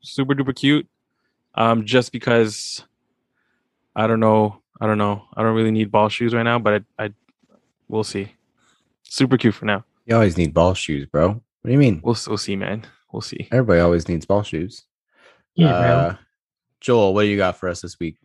super 0.00 0.34
duper 0.34 0.56
cute, 0.56 0.88
um, 1.56 1.84
just 1.84 2.10
because 2.10 2.82
I 3.94 4.06
don't 4.06 4.20
know, 4.20 4.62
I 4.80 4.86
don't 4.86 4.96
know, 4.96 5.24
I 5.34 5.42
don't 5.42 5.54
really 5.54 5.70
need 5.72 5.90
ball 5.92 6.08
shoes 6.08 6.32
right 6.32 6.42
now, 6.42 6.58
but 6.58 6.84
I, 6.98 7.04
I 7.04 7.10
we'll 7.88 8.02
see. 8.04 8.32
Super 9.02 9.36
cute 9.36 9.54
for 9.54 9.66
now. 9.66 9.84
You 10.06 10.14
always 10.14 10.38
need 10.38 10.54
ball 10.54 10.72
shoes, 10.72 11.06
bro. 11.06 11.28
What 11.28 11.42
do 11.66 11.72
you 11.72 11.78
mean? 11.78 12.00
We'll 12.02 12.16
we'll 12.28 12.38
see, 12.38 12.56
man. 12.56 12.86
We'll 13.16 13.22
see. 13.22 13.48
Everybody 13.50 13.80
always 13.80 14.08
needs 14.10 14.26
ball 14.26 14.42
shoes. 14.42 14.84
Yeah, 15.54 15.70
uh. 15.74 16.16
Joel, 16.82 17.14
what 17.14 17.22
do 17.22 17.28
you 17.28 17.38
got 17.38 17.56
for 17.56 17.66
us 17.70 17.80
this 17.80 17.98
week? 17.98 18.18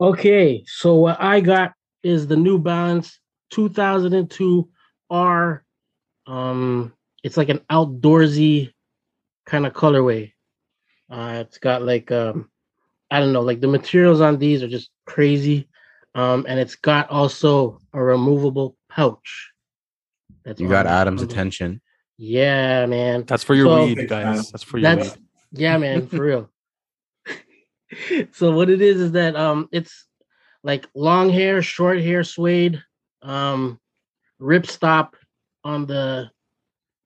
Okay, 0.00 0.64
so 0.66 0.96
what 0.96 1.20
I 1.20 1.40
got 1.40 1.74
is 2.02 2.26
the 2.26 2.34
New 2.34 2.58
Balance 2.58 3.20
2002 3.52 4.68
R. 5.08 5.64
Um, 6.26 6.92
it's 7.22 7.36
like 7.36 7.48
an 7.48 7.60
outdoorsy 7.70 8.72
kind 9.46 9.66
of 9.68 9.72
colorway. 9.72 10.32
Uh, 11.08 11.44
it's 11.46 11.58
got 11.58 11.82
like 11.82 12.10
um, 12.10 12.50
I 13.08 13.20
don't 13.20 13.32
know, 13.32 13.42
like 13.42 13.60
the 13.60 13.68
materials 13.68 14.20
on 14.20 14.36
these 14.36 14.64
are 14.64 14.68
just 14.68 14.90
crazy. 15.06 15.68
Um, 16.16 16.44
and 16.48 16.58
it's 16.58 16.74
got 16.74 17.08
also 17.08 17.78
a 17.92 18.02
removable 18.02 18.76
pouch. 18.90 19.52
That's 20.44 20.60
You 20.60 20.68
got 20.68 20.88
Adam's 20.88 21.22
on 21.22 21.28
the- 21.28 21.32
attention. 21.32 21.80
Yeah, 22.24 22.86
man. 22.86 23.24
That's 23.24 23.42
for 23.42 23.52
your 23.56 23.66
So- 23.66 23.84
weed, 23.84 24.08
guys. 24.08 24.52
That's 24.52 24.62
for 24.62 24.78
your 24.78 24.94
That's 24.94 25.16
weed. 25.16 25.26
yeah, 25.54 25.76
man, 25.76 26.06
for 26.06 26.22
real. 26.22 26.50
so 28.30 28.52
what 28.52 28.70
it 28.70 28.80
is 28.80 29.00
is 29.00 29.10
that 29.12 29.34
um 29.34 29.68
it's 29.72 30.06
like 30.62 30.88
long 30.94 31.30
hair, 31.30 31.62
short 31.62 32.00
hair 32.00 32.22
suede, 32.22 32.80
um 33.22 33.80
rip 34.38 34.66
stop 34.66 35.16
on 35.64 35.84
the 35.86 36.30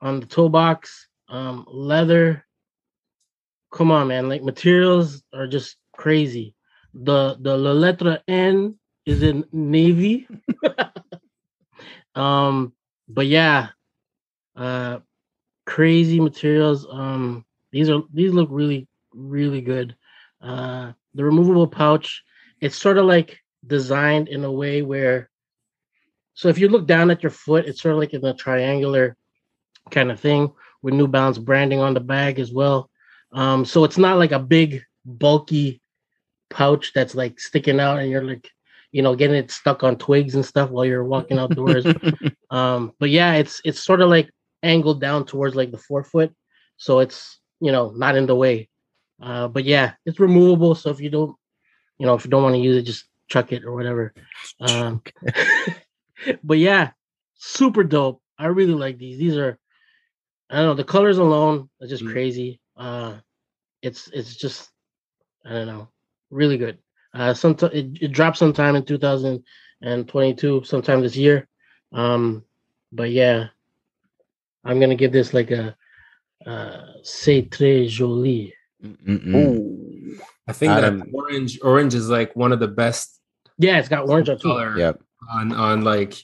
on 0.02 0.20
the 0.20 0.26
toe 0.26 0.50
box, 0.50 1.09
um 1.31 1.64
leather. 1.66 2.44
Come 3.72 3.90
on, 3.90 4.09
man, 4.09 4.29
like 4.29 4.42
materials 4.42 5.22
are 5.33 5.46
just 5.46 5.76
crazy. 5.96 6.55
The 6.92 7.38
the 7.40 7.57
la 7.57 7.70
letra 7.72 8.20
N 8.29 8.79
is 9.07 9.22
in 9.22 9.46
navy. 9.50 10.29
um 12.14 12.74
but 13.09 13.26
yeah, 13.26 13.68
uh 14.56 14.98
crazy 15.66 16.20
materials. 16.20 16.86
Um, 16.90 17.44
these 17.72 17.90
are 17.90 18.02
these 18.12 18.32
look 18.32 18.48
really 18.50 18.88
really 19.12 19.60
good. 19.60 19.96
Uh, 20.40 20.92
the 21.14 21.24
removable 21.24 21.66
pouch, 21.66 22.22
it's 22.60 22.76
sort 22.76 22.98
of 22.98 23.06
like 23.06 23.38
designed 23.66 24.28
in 24.28 24.44
a 24.44 24.52
way 24.52 24.82
where, 24.82 25.30
so 26.34 26.48
if 26.48 26.58
you 26.58 26.68
look 26.68 26.86
down 26.86 27.10
at 27.10 27.22
your 27.22 27.30
foot, 27.30 27.66
it's 27.66 27.80
sort 27.80 27.94
of 27.94 28.00
like 28.00 28.12
in 28.12 28.24
a 28.24 28.34
triangular 28.34 29.16
kind 29.90 30.10
of 30.10 30.20
thing 30.20 30.52
with 30.82 30.94
New 30.94 31.08
Balance 31.08 31.38
branding 31.38 31.80
on 31.80 31.94
the 31.94 32.00
bag 32.00 32.38
as 32.38 32.52
well. 32.52 32.90
Um, 33.32 33.64
so 33.64 33.84
it's 33.84 33.98
not 33.98 34.18
like 34.18 34.32
a 34.32 34.38
big 34.38 34.82
bulky 35.04 35.80
pouch 36.50 36.92
that's 36.94 37.14
like 37.14 37.40
sticking 37.40 37.80
out 37.80 37.98
and 37.98 38.10
you're 38.10 38.24
like, 38.24 38.48
you 38.92 39.02
know, 39.02 39.16
getting 39.16 39.36
it 39.36 39.50
stuck 39.50 39.82
on 39.82 39.96
twigs 39.96 40.34
and 40.34 40.44
stuff 40.44 40.70
while 40.70 40.84
you're 40.84 41.04
walking 41.04 41.38
outdoors. 41.38 41.86
Um, 42.48 42.92
but 43.00 43.10
yeah, 43.10 43.34
it's 43.34 43.60
it's 43.64 43.80
sort 43.80 44.00
of 44.00 44.08
like 44.08 44.30
angled 44.62 45.00
down 45.00 45.26
towards 45.26 45.54
like 45.54 45.70
the 45.70 45.78
forefoot, 45.78 46.32
so 46.76 47.00
it's 47.00 47.40
you 47.60 47.72
know 47.72 47.90
not 47.90 48.16
in 48.16 48.26
the 48.26 48.34
way. 48.34 48.68
Uh, 49.20 49.48
but 49.48 49.64
yeah, 49.64 49.94
it's 50.04 50.20
removable. 50.20 50.74
So 50.74 50.90
if 50.90 51.00
you 51.00 51.10
don't, 51.10 51.34
you 51.98 52.06
know, 52.06 52.14
if 52.14 52.24
you 52.24 52.30
don't 52.30 52.42
want 52.42 52.54
to 52.54 52.60
use 52.60 52.76
it, 52.76 52.82
just 52.82 53.06
chuck 53.28 53.52
it 53.52 53.64
or 53.64 53.74
whatever. 53.74 54.14
Um, 54.60 55.02
but 56.44 56.58
yeah, 56.58 56.90
super 57.34 57.84
dope. 57.84 58.22
I 58.38 58.46
really 58.46 58.74
like 58.74 58.98
these. 58.98 59.18
These 59.18 59.36
are, 59.36 59.58
I 60.50 60.56
don't 60.56 60.66
know, 60.66 60.74
the 60.74 60.84
colors 60.84 61.18
alone 61.18 61.68
are 61.80 61.86
just 61.86 62.04
Mm. 62.04 62.12
crazy. 62.12 62.60
Uh, 62.76 63.16
it's 63.82 64.08
it's 64.08 64.36
just, 64.36 64.70
I 65.44 65.50
don't 65.50 65.66
know, 65.66 65.88
really 66.30 66.58
good. 66.58 66.78
Uh, 67.14 67.34
sometime 67.34 67.70
it, 67.72 68.02
it 68.02 68.12
dropped 68.12 68.36
sometime 68.38 68.76
in 68.76 68.84
2022, 68.84 70.64
sometime 70.64 71.00
this 71.00 71.16
year. 71.16 71.48
Um, 71.92 72.44
but 72.92 73.10
yeah, 73.10 73.48
I'm 74.66 74.81
gonna 74.81 74.94
give 74.96 75.12
this 75.12 75.33
like 75.33 75.50
a 75.50 75.74
uh, 76.46 76.81
c'est 77.02 77.42
très 77.50 77.88
joli. 77.88 78.52
I 80.48 80.52
think 80.52 80.70
Adam- 80.72 80.98
that 81.00 81.09
orange 81.12 81.59
orange 81.62 81.94
is 81.94 82.09
like 82.09 82.35
one 82.37 82.52
of 82.52 82.61
the 82.61 82.68
best 82.68 83.20
Yeah, 83.59 83.79
it's 83.79 83.88
got 83.88 84.09
orange 84.09 84.29
on 84.29 84.38
color 84.38 84.79
Yep. 84.79 85.00
on 85.33 85.52
on 85.52 85.83
like 85.85 86.14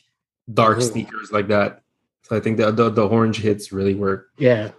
dark 0.53 0.79
Mhm. 0.79 0.83
sneakers 0.93 1.33
like 1.33 1.49
that. 1.49 1.81
So 2.25 2.37
I 2.37 2.41
think 2.41 2.57
the, 2.59 2.71
the 2.71 2.91
the 2.91 3.07
orange 3.09 3.39
hits 3.41 3.73
really 3.73 3.95
work. 3.95 4.29
Yeah, 4.39 4.71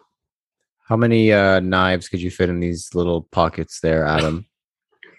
How 0.88 0.96
many 0.98 1.32
uh, 1.34 1.60
knives 1.62 2.08
could 2.10 2.22
you 2.22 2.30
fit 2.32 2.50
in 2.50 2.60
these 2.60 2.94
little 2.94 3.24
pockets 3.32 3.80
there, 3.82 4.06
Adam? 4.06 4.46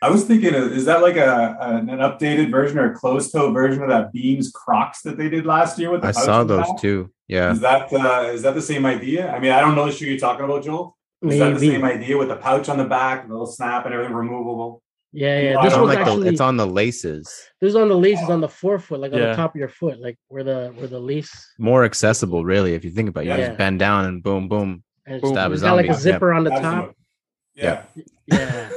I 0.05 0.11
was 0.11 0.25
thinking, 0.25 0.53
is 0.55 0.85
that 0.85 1.01
like 1.03 1.17
a, 1.17 1.57
an 1.61 1.89
an 1.89 2.01
updated 2.09 2.51
version 2.51 2.79
or 2.79 2.87
a 2.93 2.95
closed 2.95 3.33
toe 3.33 3.51
version 3.53 3.83
of 3.83 3.89
that 3.89 4.13
Beams 4.13 4.51
Crocs 4.53 5.01
that 5.03 5.17
they 5.19 5.29
did 5.35 5.45
last 5.47 5.79
year 5.79 5.91
with 5.91 6.03
the 6.03 6.09
I 6.09 6.13
pouch 6.13 6.25
saw 6.25 6.41
in 6.43 6.47
the 6.47 6.57
those 6.57 6.67
back? 6.69 6.81
too. 6.81 7.11
Yeah. 7.29 7.53
Is 7.53 7.61
that 7.61 7.93
uh, 7.93 8.31
is 8.37 8.43
that 8.43 8.55
the 8.55 8.63
same 8.73 8.85
idea? 8.87 9.31
I 9.35 9.39
mean, 9.43 9.53
I 9.53 9.61
don't 9.61 9.75
know 9.75 9.87
the 9.87 9.93
shoe 9.93 10.07
you're 10.07 10.19
talking 10.29 10.45
about, 10.45 10.63
Joel. 10.65 10.97
Is 11.23 11.39
that 11.39 11.55
the 11.55 11.61
same 11.61 11.85
idea 11.85 12.19
with 12.19 12.29
the 12.29 12.37
pouch 12.37 12.69
on 12.69 12.77
the 12.77 12.85
back, 12.85 13.27
the 13.27 13.33
little 13.33 13.47
snap 13.47 13.87
and 13.87 13.95
everything 13.95 14.15
removable? 14.15 14.83
yeah, 15.17 15.41
yeah. 15.41 15.51
This 15.53 15.59
I 15.63 15.67
It's 15.69 15.75
on, 15.77 15.87
like 15.87 15.99
actually 16.01 16.25
the, 16.25 16.31
it's 16.33 16.41
on 16.41 16.57
the 16.59 16.67
laces. 16.67 17.25
this 17.61 17.69
is 17.71 17.77
on 17.77 17.89
the 17.89 17.97
laces 17.97 18.29
on 18.29 18.41
the 18.43 18.49
forefoot, 18.49 18.99
like 19.01 19.13
on 19.15 19.19
Yeah. 19.21 19.31
the 19.31 19.37
top 19.37 19.55
of 19.55 19.59
your 19.59 19.69
foot, 19.81 19.97
like 20.07 20.19
where 20.29 20.45
the 20.45 20.73
where 20.77 20.89
the 20.89 21.01
lace. 21.01 21.33
More 21.59 21.85
accessible, 21.91 22.45
really, 22.45 22.75
if 22.75 22.85
you 22.85 22.91
think 22.91 23.09
about 23.09 23.23
it. 23.25 23.29
You 23.29 23.35
Yeah. 23.37 23.47
just 23.49 23.59
bend 23.59 23.79
down 23.79 24.01
and 24.09 24.23
boom, 24.23 24.49
boom. 24.49 24.83
And 25.07 25.21
Stab 25.27 25.51
a 25.51 25.55
it's 25.55 25.63
got 25.63 25.77
like 25.77 25.87
a 25.89 25.95
zombie. 25.95 26.03
zipper 26.03 26.31
on 26.39 26.45
the 26.45 26.51
top. 26.51 26.63
Absolutely. 26.65 26.95
Yeah. 27.55 27.83
Yeah, 28.27 28.69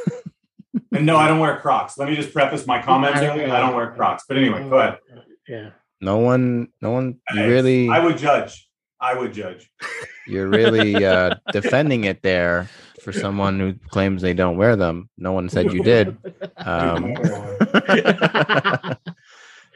And 0.93 1.05
no, 1.05 1.17
I 1.17 1.27
don't 1.27 1.39
wear 1.39 1.57
Crocs. 1.59 1.97
Let 1.97 2.09
me 2.09 2.15
just 2.15 2.33
preface 2.33 2.65
my 2.65 2.81
comments 2.81 3.19
I- 3.19 3.27
earlier. 3.27 3.53
I 3.53 3.59
don't 3.59 3.75
wear 3.75 3.91
Crocs. 3.91 4.23
But 4.27 4.37
anyway, 4.37 4.67
go 4.69 4.77
ahead. 4.79 4.99
yeah. 5.47 5.69
No 5.99 6.19
one, 6.19 6.67
no 6.81 6.91
one. 6.91 7.19
You 7.33 7.41
Hey, 7.41 7.49
really, 7.49 7.89
I 7.89 7.99
would 7.99 8.17
judge. 8.17 8.69
I 8.99 9.15
would 9.17 9.33
judge. 9.33 9.69
you're 10.27 10.47
really 10.47 11.03
uh, 11.03 11.35
defending 11.51 12.03
it 12.03 12.21
there 12.21 12.69
for 13.01 13.11
someone 13.11 13.59
who 13.59 13.73
claims 13.89 14.21
they 14.21 14.33
don't 14.33 14.57
wear 14.57 14.75
them. 14.75 15.09
No 15.17 15.33
one 15.33 15.49
said 15.49 15.73
you 15.73 15.83
did. 15.83 16.15
Um, 16.57 17.13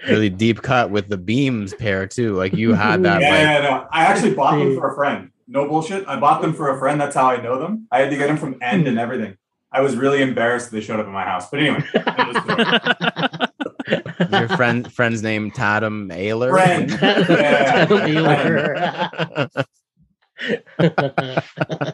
really 0.07 0.29
deep 0.29 0.61
cut 0.61 0.89
with 0.91 1.09
the 1.09 1.17
beams 1.17 1.73
pair 1.73 2.07
too. 2.07 2.35
Like 2.35 2.53
you 2.53 2.73
had 2.73 3.03
that. 3.03 3.21
yeah, 3.21 3.29
Like, 3.29 3.39
yeah, 3.39 3.61
no. 3.69 3.87
I 3.91 4.05
actually 4.05 4.33
bought 4.33 4.57
them 4.57 4.75
for 4.75 4.91
a 4.91 4.95
friend. 4.95 5.31
No 5.47 5.67
bullshit. 5.67 6.07
I 6.07 6.19
bought 6.19 6.41
them 6.41 6.53
for 6.53 6.75
a 6.75 6.79
friend. 6.79 6.99
That's 6.99 7.15
how 7.15 7.29
I 7.29 7.41
know 7.41 7.59
them. 7.59 7.87
I 7.91 7.99
had 7.99 8.09
to 8.11 8.17
get 8.17 8.27
them 8.27 8.37
from 8.37 8.57
End 8.61 8.87
and 8.87 8.97
everything. 8.99 9.37
I 9.73 9.81
was 9.81 9.95
really 9.95 10.21
embarrassed 10.21 10.69
that 10.71 10.75
they 10.77 10.81
showed 10.81 10.99
up 10.99 11.05
at 11.07 11.11
my 11.11 11.23
house. 11.23 11.49
But 11.49 11.61
anyway, 11.61 11.81
end 11.95 12.35
of 12.35 12.43
story. 14.27 14.39
your 14.41 14.47
friend 14.49 14.91
friend's 14.93 15.23
name 15.23 15.49
Tatum 15.51 16.09
Ayler. 16.09 16.51
Friend. 16.51 16.91
Yeah. 20.81 21.39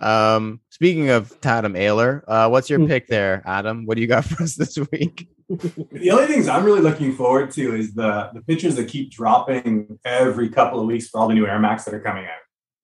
um, 0.00 0.60
speaking 0.70 1.10
of 1.10 1.38
Tatum 1.40 1.74
Ayler, 1.74 2.22
uh, 2.26 2.48
what's 2.48 2.68
your 2.68 2.78
Hmm. 2.80 2.86
pick 2.86 3.06
there, 3.08 3.42
Adam? 3.46 3.86
What 3.86 3.94
do 3.96 4.00
you 4.00 4.06
got 4.08 4.24
for 4.24 4.42
us 4.42 4.54
this 4.56 4.76
week? 4.92 5.28
the 5.48 6.10
only 6.10 6.26
things 6.26 6.48
I'm 6.48 6.64
really 6.64 6.80
looking 6.80 7.14
forward 7.14 7.50
to 7.52 7.74
is 7.74 7.94
the 7.94 8.30
the 8.34 8.42
pictures 8.42 8.76
that 8.76 8.88
keep 8.88 9.10
dropping 9.10 9.98
every 10.04 10.48
couple 10.50 10.80
of 10.80 10.86
weeks 10.86 11.08
for 11.08 11.20
all 11.20 11.28
the 11.28 11.34
new 11.34 11.46
Air 11.46 11.58
Max 11.58 11.84
that 11.84 11.94
are 11.94 12.00
coming 12.00 12.24
out. 12.24 12.30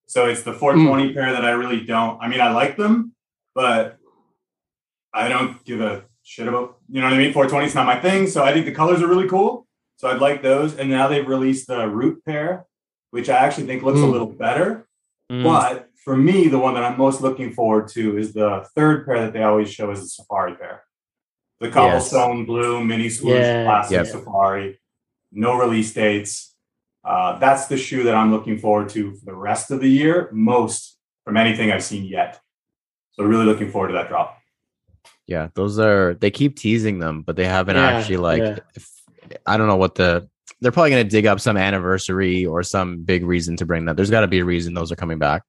So 0.07 0.27
it's 0.27 0.43
the 0.43 0.53
420 0.53 1.13
pair 1.13 1.33
that 1.33 1.45
I 1.45 1.51
really 1.51 1.81
don't. 1.85 2.19
I 2.23 2.29
mean, 2.29 2.41
I 2.41 2.53
like 2.53 2.77
them, 2.77 3.14
but 3.55 3.99
I 5.13 5.29
don't 5.29 5.65
give 5.65 5.81
a 5.81 6.05
shit 6.23 6.49
about. 6.49 6.79
You 6.89 7.01
know 7.01 7.07
what 7.07 7.15
I 7.15 7.19
mean? 7.19 7.33
420 7.33 7.67
is 7.67 7.75
not 7.75 7.87
my 7.87 8.01
thing. 8.01 8.27
So 8.27 8.43
I 8.45 8.53
think 8.53 8.67
the 8.67 8.73
colors 8.73 9.03
are 9.03 9.07
really 9.07 9.29
cool. 9.29 9.67
So 9.97 10.09
I'd 10.09 10.21
like 10.21 10.43
those. 10.43 10.77
And 10.77 10.91
now 10.91 11.07
they've 11.09 11.27
released 11.27 11.69
the 11.69 11.89
Root 11.89 12.25
pair, 12.25 12.67
which 13.11 13.29
I 13.29 13.37
actually 13.39 13.67
think 13.67 13.83
looks 13.83 14.01
a 14.01 14.03
Mm. 14.03 14.13
little 14.13 14.27
better. 14.27 14.89
Mm. 15.31 15.45
But 15.45 15.89
for 16.05 16.17
me, 16.17 16.49
the 16.49 16.59
one 16.59 16.75
that 16.75 16.83
I'm 16.85 16.99
most 16.99 17.21
looking 17.23 17.53
forward 17.53 17.89
to 17.89 18.19
is 18.19 18.33
the 18.35 18.67
third 18.75 19.07
pair 19.07 19.21
that 19.21 19.33
they 19.33 19.43
always 19.43 19.71
show 19.73 19.91
is 19.91 20.01
the 20.01 20.09
Safari 20.09 20.55
pair. 20.55 20.83
The 21.61 21.71
cobblestone 21.71 22.45
blue 22.45 22.85
mini 22.85 23.09
swoosh 23.09 23.39
Yeah, 23.41 23.65
classic 23.65 23.93
Yep. 23.99 24.07
Safari, 24.09 24.81
no 25.33 25.57
release 25.57 25.95
dates. 25.95 26.55
Uh, 27.05 27.39
that's 27.39 27.67
the 27.67 27.77
shoe 27.77 28.03
that 28.03 28.15
I'm 28.15 28.33
looking 28.33 28.59
forward 28.59 28.89
to 28.91 29.15
for 29.15 29.25
the 29.27 29.35
rest 29.35 29.71
of 29.71 29.81
the 29.81 29.89
year, 29.89 30.29
most 30.33 30.99
from 31.25 31.37
anything 31.37 31.71
I've 31.71 31.85
seen 31.85 32.05
yet. 32.05 32.41
So 33.17 33.25
really 33.25 33.45
looking 33.45 33.71
forward 33.71 33.89
to 33.89 33.95
that 33.95 34.09
drop. 34.09 34.39
Yeah, 35.27 35.49
those 35.55 35.79
are 35.79 36.15
they 36.15 36.31
keep 36.31 36.57
teasing 36.57 36.99
them, 36.99 37.23
but 37.23 37.37
they 37.37 37.47
haven't 37.47 37.77
Yeah, 37.77 37.87
actually 37.91 38.19
like 38.19 38.43
yeah. 38.43 38.59
if, 38.75 38.91
I 39.47 39.57
don't 39.57 39.69
know 39.69 39.77
what 39.77 39.95
the 39.95 40.29
they're 40.61 40.73
probably 40.73 40.91
gonna 40.91 41.05
dig 41.05 41.27
up 41.27 41.41
some 41.41 41.57
anniversary 41.57 42.45
or 42.45 42.63
some 42.63 43.03
big 43.05 43.25
reason 43.25 43.57
to 43.57 43.67
bring 43.67 43.85
that. 43.87 43.97
There's 43.97 44.11
gotta 44.11 44.29
be 44.29 44.41
a 44.41 44.45
reason 44.45 44.75
those 44.75 44.93
are 44.93 44.97
coming 44.97 45.19
back. 45.19 45.43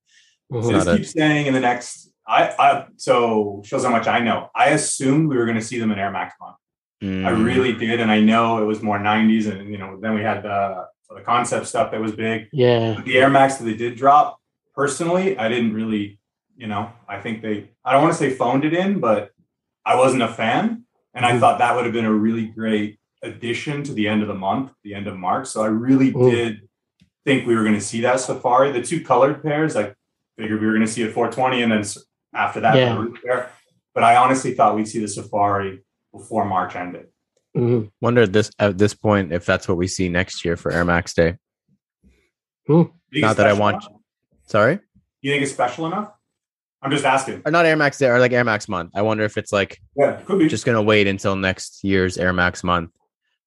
Mhm. 0.52 0.64
So 0.64 0.70
not 0.72 0.78
just 0.78 0.88
a- 0.88 0.98
keep 0.98 1.06
saying 1.08 1.46
in 1.48 1.54
the 1.54 1.60
next. 1.60 2.12
I, 2.28 2.54
I 2.58 2.86
so 2.96 3.62
shows 3.66 3.84
how 3.84 3.92
much 3.92 4.08
I 4.08 4.20
know. 4.20 4.50
I 4.56 4.70
assumed 4.70 5.30
we 5.30 5.38
were 5.38 5.46
going 5.46 5.60
to 5.60 5.64
see 5.64 5.78
them 5.78 5.92
in 5.92 6.00
Air 6.00 6.10
Max 6.12 6.34
Month. 6.42 6.56
I 7.04 7.06
Mm, 7.06 7.46
really 7.46 7.72
did, 7.74 8.00
and 8.00 8.10
I 8.10 8.20
know 8.20 8.64
it 8.64 8.66
was 8.66 8.82
more 8.82 8.98
'90s, 8.98 9.46
and 9.48 9.70
you 9.70 9.78
know, 9.78 10.00
then 10.02 10.16
we 10.16 10.22
had 10.22 10.42
the 10.42 10.86
the 11.16 11.22
concept 11.22 11.68
stuff 11.68 11.92
that 11.92 12.02
was 12.02 12.14
big. 12.14 12.48
Yeah. 12.52 12.94
But 12.96 13.06
the 13.06 13.20
Air 13.20 13.30
Max 13.30 13.58
that 13.58 13.66
they 13.66 13.76
did 13.76 13.96
drop, 13.96 14.40
personally, 14.74 15.38
I 15.38 15.48
didn't 15.50 15.74
really, 15.74 16.18
you 16.56 16.68
know, 16.68 16.92
I 17.08 17.20
think 17.20 17.42
they. 17.42 17.70
I 17.84 17.92
don't 17.94 18.02
want 18.02 18.14
to 18.14 18.20
say 18.20 18.30
phoned 18.32 18.66
it 18.66 18.74
in, 18.74 19.00
but 19.00 19.32
I 19.86 19.96
wasn't 19.96 20.24
a 20.24 20.28
fan, 20.28 20.84
and 21.14 21.26
I 21.26 21.34
Mhm. 21.34 21.40
thought 21.40 21.60
that 21.60 21.76
would 21.76 21.86
have 21.86 21.94
been 21.94 22.06
a 22.06 22.12
really 22.14 22.46
great 22.48 23.00
addition 23.22 23.84
to 23.84 23.94
the 23.94 24.08
end 24.08 24.22
of 24.22 24.28
the 24.28 24.34
month, 24.36 24.72
the 24.84 24.94
end 24.94 25.08
of 25.08 25.18
March. 25.18 25.48
So 25.48 25.64
I 25.64 25.68
really 25.68 26.12
Mm. 26.12 26.30
did 26.32 26.70
think 27.26 27.48
we 27.48 27.56
were 27.56 27.64
going 27.64 27.76
to 27.76 27.82
see 27.82 28.02
that 28.02 28.20
Safari, 28.20 28.72
the 28.72 28.82
two 28.84 29.04
colored 29.04 29.42
pairs. 29.42 29.76
I 29.76 29.94
figured 30.38 30.60
we 30.62 30.68
were 30.68 30.74
going 30.74 30.86
to 30.86 30.92
see 30.92 31.04
a 31.04 31.10
420, 31.12 31.62
and 31.62 31.72
then 31.72 31.84
after 32.34 32.60
that, 32.62 32.76
Yeah. 32.76 32.94
the 32.94 33.00
root 33.02 33.20
pair. 33.24 33.50
But 33.94 34.04
I 34.04 34.16
honestly 34.18 34.54
thought 34.54 34.76
we'd 34.76 34.88
see 34.88 35.00
the 35.00 35.08
Safari 35.08 35.84
before 36.12 36.46
March 36.46 36.76
ended. 36.76 37.08
Mhm. 37.56 37.90
wonder 38.02 38.24
at 38.24 38.34
this 38.34 38.52
at 38.60 38.78
this 38.78 38.94
point 38.94 39.32
if 39.32 39.46
that's 39.46 39.66
what 39.66 39.78
we 39.78 39.88
see 39.88 40.10
next 40.10 40.44
year 40.44 40.58
for 40.58 40.74
Air 40.74 40.84
Max 40.84 41.14
Day. 41.14 41.38
You 42.68 42.84
think 42.84 42.92
it's 43.14 43.22
Not 43.22 43.38
that 43.38 43.48
I 43.48 43.54
want- 43.54 43.82
enough? 43.86 44.02
Sorry? 44.46 44.80
You 45.22 45.32
think 45.32 45.42
it's 45.44 45.54
special 45.54 45.86
enough? 45.86 46.12
I'm 46.86 46.92
just 46.92 47.04
asking. 47.06 47.42
Or 47.46 47.52
not 47.52 47.66
Air 47.66 47.76
Max 47.76 47.98
Day 47.98 48.08
or 48.08 48.20
like 48.20 48.32
Air 48.32 48.44
Max 48.44 48.70
month. 48.70 48.92
I 48.94 49.02
wonder 49.02 49.24
if 49.24 49.38
it's 49.38 49.52
like 49.52 49.82
Yeah, 49.96 50.22
could 50.26 50.38
be. 50.40 50.48
just 50.48 50.66
gonna 50.66 50.82
wait 50.84 51.08
until 51.08 51.36
next 51.36 51.84
year's 51.84 52.18
Air 52.18 52.32
Max 52.32 52.64
month 52.64 52.92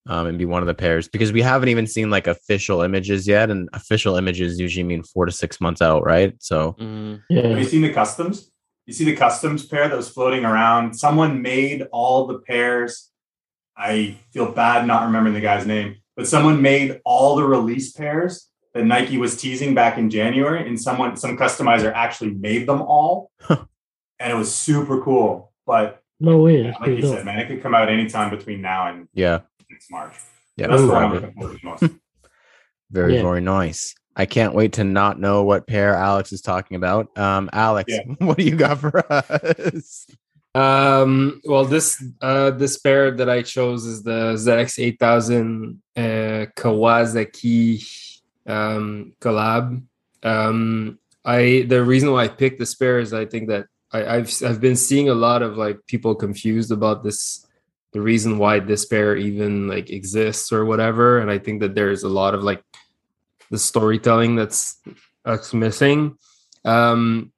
um, 0.09 0.27
and 0.27 0.37
be 0.39 0.45
one 0.45 0.61
of 0.63 0.67
the 0.67 0.75
pairs 0.75 1.07
because 1.07 1.31
we 1.33 1.41
haven't 1.41 1.69
even 1.69 1.87
seen 1.87 2.11
like 2.11 2.27
official 2.27 2.83
images 2.83 3.29
yet, 3.29 3.49
and 3.51 3.69
official 3.75 4.17
images 4.17 4.59
usually 4.59 4.83
mean 4.83 5.03
four 5.05 5.25
to 5.25 5.31
six 5.33 5.61
months 5.61 5.81
out, 5.81 6.05
right? 6.05 6.35
So 6.41 6.73
Mm. 6.81 7.21
Have 7.31 7.59
you 7.59 7.65
seen 7.65 7.83
the 7.83 7.93
customs? 7.93 8.51
You 8.87 8.93
see 8.93 9.05
the 9.05 9.15
customs 9.15 9.65
pair 9.67 9.87
that 9.89 9.97
was 9.97 10.09
floating 10.09 10.45
around. 10.45 10.95
Someone 10.95 11.41
made 11.43 11.87
all 11.93 12.27
the 12.27 12.39
pairs. 12.41 13.11
I 13.77 14.17
feel 14.33 14.51
bad 14.51 14.87
not 14.87 15.05
remembering 15.05 15.35
the 15.35 15.41
guy's 15.41 15.65
name, 15.67 15.97
but 16.17 16.27
someone 16.27 16.61
made 16.63 17.01
all 17.05 17.37
the 17.37 17.45
release 17.45 17.93
pairs 17.93 18.48
that 18.75 18.85
Nike 18.85 19.19
was 19.19 19.41
teasing 19.41 19.75
back 19.75 19.99
in 19.99 20.11
January, 20.11 20.67
and 20.67 20.81
someone, 20.81 21.17
some 21.17 21.37
customizer 21.37 21.93
actually 21.93 22.31
made 22.33 22.67
them 22.69 22.83
all, 22.83 23.31
and 23.49 24.33
it 24.33 24.35
was 24.37 24.55
super 24.55 25.01
cool. 25.03 25.53
But 25.67 26.03
No 26.21 26.39
way. 26.39 26.63
That's 26.65 26.81
like 26.81 26.91
you 26.91 27.03
dope. 27.03 27.17
said, 27.17 27.25
man, 27.27 27.39
it 27.39 27.49
could 27.49 27.63
come 27.63 27.75
out 27.75 27.89
anytime 27.89 28.31
between 28.31 28.61
now 28.61 28.89
and 28.89 29.09
yeah, 29.15 29.41
next 29.71 29.91
March. 29.91 30.15
yeah, 30.57 30.67
That's 30.69 30.83
Ooh. 30.83 30.89
what 30.89 31.03
I'm 31.03 31.11
very, 31.21 31.33
looking 31.37 31.61
most. 31.63 31.85
very, 32.91 33.17
Yeah. 33.17 33.23
very 33.23 33.41
nice. 33.41 33.95
I 34.17 34.27
can't 34.27 34.53
wait 34.55 34.73
to 34.75 34.85
not 34.85 35.21
know 35.21 35.45
what 35.45 35.67
pair 35.69 35.95
Alex 35.95 36.33
is 36.33 36.41
talking 36.41 36.77
about. 36.77 37.17
Um, 37.17 37.49
Alex, 37.53 37.93
Yeah. 37.93 38.01
what 38.27 38.37
do 38.39 38.43
you 38.45 38.57
got 38.57 38.79
for 38.79 39.05
us? 39.13 40.07
Um, 40.55 41.41
well, 41.45 41.65
this 41.65 42.03
uh, 42.21 42.51
this 42.53 42.79
pair 42.79 43.13
that 43.13 43.29
I 43.31 43.43
chose 43.43 43.85
is 43.85 44.03
the 44.03 44.33
ZX 44.35 44.83
8000 44.83 45.81
uh, 45.97 46.01
Kawasaki 46.57 47.85
um, 48.49 49.13
collab. 49.21 49.83
Um, 50.23 50.99
I 51.25 51.65
the 51.69 51.85
reason 51.85 52.11
why 52.11 52.25
I 52.25 52.29
picked 52.29 52.59
this 52.59 52.75
pair 52.75 52.99
is 52.99 53.13
I 53.13 53.27
think 53.27 53.49
that 53.49 53.67
I, 53.93 54.17
I've 54.17 54.33
I've 54.45 54.61
been 54.61 54.77
seeing 54.77 55.09
a 55.09 55.15
lot 55.15 55.43
of 55.43 55.57
like 55.57 55.79
people 55.87 56.15
confused 56.15 56.73
about 56.73 57.05
this, 57.05 57.47
the 57.93 58.01
reason 58.01 58.39
why 58.39 58.59
this 58.59 58.85
pair 58.85 59.17
even 59.17 59.69
like 59.69 59.91
exists 59.91 60.51
or 60.51 60.65
whatever, 60.65 61.21
and 61.21 61.31
I 61.31 61.39
think 61.39 61.61
that 61.61 61.75
there's 61.75 62.03
a 62.03 62.09
lot 62.09 62.35
of 62.35 62.43
like 62.43 62.63
the 63.51 63.59
storytelling 63.59 64.35
that's 64.35 64.81
that's 65.25 65.55
missing. 65.55 66.17
Um, 66.65 67.33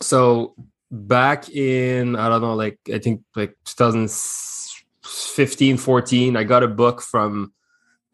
so 0.00 0.54
back 0.92 1.48
in 1.48 2.14
i 2.16 2.28
don't 2.28 2.42
know 2.42 2.54
like 2.54 2.78
i 2.92 2.98
think 2.98 3.22
like 3.34 3.56
2015 3.64 5.78
14 5.78 6.36
i 6.36 6.44
got 6.44 6.62
a 6.62 6.68
book 6.68 7.00
from 7.00 7.50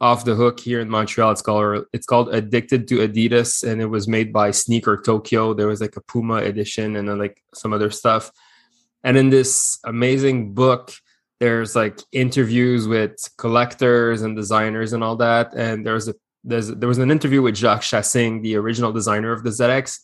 off 0.01 0.25
the 0.25 0.35
hook 0.35 0.61
here 0.61 0.81
in 0.81 0.89
montreal. 0.89 1.33
It's 1.33 1.43
called 1.43 1.87
it's 1.93 2.07
called 2.07 2.33
addicted 2.35 2.87
to 2.89 2.99
adidas 2.99 3.69
and 3.69 3.81
it 3.81 3.87
was 3.87 4.07
made 4.07 4.33
by 4.33 4.51
sneaker 4.51 4.97
tokyo. 4.97 5.55
There 5.55 5.67
was 5.67 5.81
like 5.81 5.97
a 5.97 6.01
puma 6.01 6.37
edition 6.37 6.97
and 6.97 7.09
then 7.09 7.19
like 7.19 7.43
some 7.55 7.73
other 7.73 7.91
stuff. 7.91 8.31
And 9.03 9.17
in 9.17 9.31
this 9.31 9.79
amazing 9.85 10.55
book 10.55 10.93
there's 11.41 11.77
like 11.77 12.01
interviews 12.11 12.89
with 12.89 13.17
collectors 13.37 14.23
and 14.23 14.37
designers 14.37 14.93
and 14.93 15.05
all 15.05 15.17
that. 15.17 15.55
And 15.55 15.87
there's 15.87 16.09
a 16.09 16.15
there's 16.45 16.69
there 16.69 16.89
was 16.89 16.99
an 16.99 17.11
interview 17.11 17.43
with 17.43 17.57
jacques 17.57 17.83
chassaing 17.83 18.43
the 18.43 18.57
original 18.57 18.93
designer 18.93 19.33
of 19.33 19.43
the 19.43 19.51
zx 19.51 19.99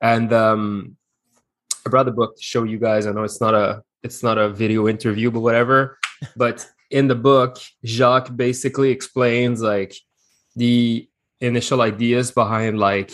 and 0.00 0.32
um 0.32 0.96
I 1.86 1.90
brought 1.90 2.04
the 2.04 2.12
book 2.12 2.36
to 2.36 2.42
show 2.42 2.64
you 2.64 2.78
guys. 2.78 3.06
I 3.06 3.12
know 3.12 3.24
it's 3.24 3.40
not 3.40 3.54
a 3.54 3.82
it's 4.02 4.22
not 4.22 4.38
a 4.38 4.48
video 4.48 4.88
interview, 4.88 5.30
but 5.30 5.40
whatever. 5.40 5.98
But 6.36 6.68
in 6.90 7.08
the 7.08 7.14
book, 7.14 7.58
Jacques 7.84 8.34
basically 8.34 8.90
explains 8.90 9.62
like 9.62 9.94
the 10.56 11.08
initial 11.40 11.80
ideas 11.80 12.30
behind 12.30 12.78
like 12.78 13.12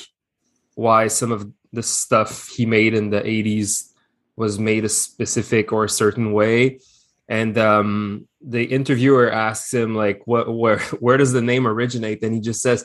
why 0.74 1.08
some 1.08 1.30
of 1.30 1.50
the 1.72 1.82
stuff 1.82 2.48
he 2.48 2.66
made 2.66 2.94
in 2.94 3.10
the 3.10 3.20
80s 3.20 3.92
was 4.36 4.58
made 4.58 4.84
a 4.84 4.88
specific 4.88 5.72
or 5.72 5.84
a 5.84 5.88
certain 5.88 6.32
way. 6.32 6.80
And 7.28 7.58
um, 7.58 8.28
the 8.40 8.64
interviewer 8.64 9.30
asks 9.30 9.72
him 9.74 9.94
like 9.94 10.22
what 10.26 10.52
where 10.52 10.78
where 11.00 11.16
does 11.16 11.32
the 11.32 11.42
name 11.42 11.66
originate? 11.66 12.22
And 12.22 12.34
he 12.34 12.40
just 12.40 12.62
says, 12.62 12.84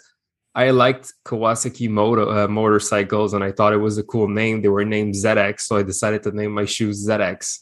I 0.54 0.72
liked 0.72 1.14
Kawasaki 1.26 1.90
moto, 1.90 2.30
uh, 2.30 2.48
motorcycles 2.48 3.34
and 3.34 3.44
I 3.44 3.52
thought 3.52 3.74
it 3.74 3.78
was 3.78 3.98
a 3.98 4.04
cool 4.04 4.28
name. 4.28 4.62
They 4.62 4.68
were 4.68 4.84
named 4.84 5.14
ZX, 5.14 5.62
so 5.62 5.78
I 5.78 5.84
decided 5.84 6.24
to 6.24 6.32
name 6.32 6.52
my 6.52 6.66
shoes 6.66 7.08
ZX. 7.08 7.60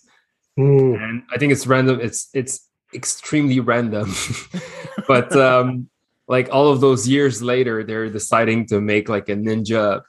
Mm. 0.57 1.03
And 1.03 1.23
I 1.31 1.37
think 1.37 1.51
it's 1.51 1.67
random. 1.67 1.99
It's 2.01 2.29
it's 2.33 2.68
extremely 2.93 3.59
random, 3.59 4.13
but 5.07 5.35
um, 5.35 5.89
like 6.27 6.49
all 6.51 6.69
of 6.71 6.81
those 6.81 7.07
years 7.07 7.41
later, 7.41 7.83
they're 7.83 8.09
deciding 8.09 8.67
to 8.67 8.81
make 8.81 9.09
like 9.09 9.29
a 9.29 9.35
Ninja 9.35 10.01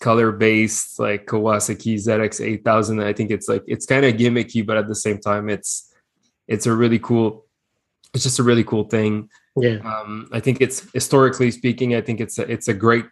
color 0.00 0.30
based 0.32 0.98
like 0.98 1.26
Kawasaki 1.26 1.94
ZX 1.96 2.40
8000. 2.44 3.00
I 3.02 3.12
think 3.12 3.30
it's 3.30 3.48
like 3.48 3.64
it's 3.66 3.86
kind 3.86 4.04
of 4.06 4.14
gimmicky, 4.14 4.64
but 4.64 4.76
at 4.76 4.86
the 4.88 4.94
same 4.94 5.18
time, 5.18 5.48
it's 5.48 5.92
it's 6.46 6.66
a 6.66 6.74
really 6.74 6.98
cool. 6.98 7.46
It's 8.14 8.22
just 8.24 8.38
a 8.38 8.42
really 8.42 8.64
cool 8.64 8.84
thing 8.84 9.28
Yeah. 9.54 9.78
um, 9.84 10.28
I 10.32 10.40
think 10.40 10.62
it's 10.62 10.90
historically 10.94 11.50
speaking, 11.50 11.94
I 11.94 12.00
think 12.00 12.20
it's 12.20 12.38
a, 12.38 12.50
it's 12.50 12.68
a 12.68 12.74
great 12.74 13.04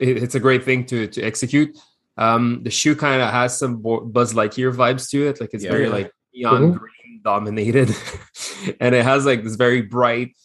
it- 0.00 0.20
it's 0.22 0.34
a 0.34 0.40
great 0.40 0.64
thing 0.64 0.86
to 0.86 1.06
to 1.06 1.22
execute. 1.22 1.78
Um, 2.16 2.62
the 2.64 2.70
shoe 2.70 2.96
kind 2.96 3.22
of 3.22 3.30
has 3.30 3.56
some 3.56 3.76
Bo- 3.80 4.00
Buzz 4.04 4.34
Lightyear 4.34 4.74
vibes 4.74 5.08
to 5.10 5.28
it, 5.28 5.40
like 5.40 5.50
it's 5.52 5.62
Yeah. 5.64 5.70
very 5.70 5.84
Yeah. 5.86 5.92
like 5.98 6.10
neon 6.34 6.72
Mhm. 6.74 6.78
green 6.78 7.20
dominated, 7.24 7.94
and 8.80 8.94
it 8.94 9.04
has 9.04 9.26
like 9.26 9.44
this 9.44 9.56
very 9.56 9.82
bright, 9.82 10.36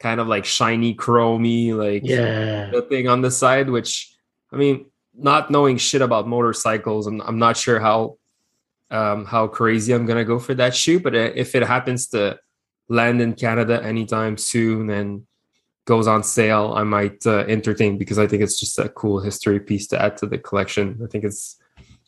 kind 0.00 0.20
of 0.20 0.26
like 0.28 0.44
shiny 0.44 0.94
chromy 0.94 1.72
like 1.74 2.02
Yeah. 2.04 2.70
the 2.70 2.82
thing 2.82 3.08
on 3.08 3.20
the 3.22 3.30
side. 3.30 3.70
Which 3.70 4.14
I 4.52 4.56
mean, 4.56 4.86
not 5.14 5.50
knowing 5.50 5.76
shit 5.78 6.02
about 6.02 6.28
motorcycles, 6.28 7.06
I'm 7.06 7.20
I'm 7.22 7.38
not 7.38 7.56
sure 7.56 7.80
how 7.80 8.18
um, 8.90 9.26
how 9.26 9.46
crazy 9.48 9.92
I'm 9.92 10.06
gonna 10.06 10.24
go 10.24 10.38
for 10.38 10.54
that 10.54 10.74
shoe, 10.74 10.98
but 11.00 11.14
uh, 11.14 11.30
if 11.34 11.54
it 11.54 11.62
happens 11.62 12.08
to 12.08 12.38
land 12.88 13.20
in 13.20 13.34
Canada 13.34 13.82
anytime 13.84 14.38
soon 14.38 14.88
and 14.90 15.26
goes 15.84 16.06
on 16.06 16.22
sale, 16.22 16.72
I 16.74 16.84
might 16.84 17.26
uh, 17.26 17.44
entertain 17.48 17.98
because 17.98 18.18
I 18.18 18.26
think 18.26 18.42
it's 18.42 18.58
just 18.58 18.78
a 18.78 18.88
cool 18.88 19.20
history 19.20 19.60
piece 19.60 19.86
to 19.88 20.00
add 20.00 20.16
to 20.18 20.26
the 20.26 20.38
collection. 20.38 20.98
I 21.02 21.06
think 21.06 21.24
it's 21.24 21.56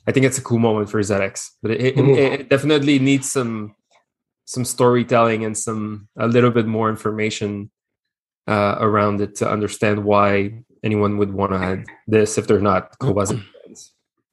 I 0.06 0.12
think 0.12 0.26
it's 0.26 0.38
a 0.38 0.42
cool 0.42 0.58
moment 0.58 0.90
for 0.90 1.00
ZX, 1.00 1.50
but 1.62 1.70
it, 1.72 1.80
it, 1.80 1.96
Mhm. 1.96 2.16
it 2.40 2.48
definitely 2.50 2.98
needs 2.98 3.30
some 3.30 3.74
some 4.46 4.64
storytelling 4.64 5.44
and 5.44 5.56
some 5.56 6.08
a 6.18 6.26
little 6.26 6.50
bit 6.50 6.66
more 6.66 6.90
information 6.90 7.70
uh, 8.48 8.76
around 8.80 9.20
it 9.20 9.36
to 9.36 9.48
understand 9.48 10.02
why 10.04 10.50
anyone 10.82 11.18
would 11.18 11.32
want 11.32 11.52
to 11.52 11.58
add 11.58 11.84
this 12.08 12.36
if 12.36 12.48
they're 12.48 12.58
not 12.60 12.98
Kawasaki 12.98 13.44
fans. 13.64 13.92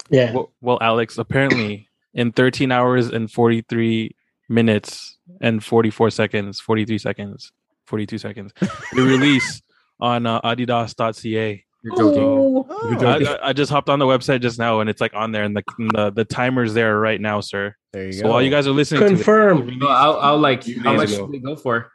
Yeah. 0.10 0.34
Well, 0.34 0.52
well, 0.62 0.80
Alex, 0.82 1.20
apparently 1.20 1.88
in 2.16 2.32
13 2.32 2.72
hours 2.72 3.10
and 3.12 3.30
43 3.30 4.16
minutes 4.50 5.18
and 5.40 5.64
44 5.64 6.10
seconds, 6.10 6.60
43 6.62 6.98
seconds, 6.98 7.52
42 7.86 8.18
seconds, 8.18 8.54
the 8.94 9.04
release 9.04 9.62
on 10.00 10.26
uh, 10.26 10.42
adidas.ca. 10.42 11.64
You're 11.84 11.96
joking. 11.96 12.24
Oh. 12.24 12.66
You're 12.90 12.96
I, 13.08 13.20
joking. 13.20 13.28
I- 13.28 13.48
I 13.50 13.54
just 13.54 13.72
hopped 13.72 13.90
on 13.90 14.00
the 14.00 14.06
website 14.06 14.42
just 14.42 14.58
now 14.60 14.80
and 14.80 14.90
it's 14.90 15.00
like 15.02 15.14
on 15.14 15.32
there 15.32 15.44
and 15.44 15.56
the 15.56 15.64
the, 15.94 16.12
the 16.12 16.26
timer's 16.26 16.74
there 16.74 17.00
right 17.00 17.20
now, 17.22 17.40
sir. 17.42 17.74
There 17.94 18.06
you 18.08 18.14
So 18.14 18.24
go. 18.24 18.30
while 18.30 18.42
you 18.42 18.50
guys 18.50 18.68
are 18.68 18.72
listening 18.72 19.02
to 19.02 19.08
Confirmed. 19.08 19.78
No, 19.78 19.88
I'll, 19.88 20.20
I'll 20.20 20.38
like 20.40 20.64
how 20.84 20.94
much 20.94 21.14
ago. 21.14 21.28
did 21.28 21.42
they 21.42 21.46
go 21.46 21.56
for? 21.56 21.92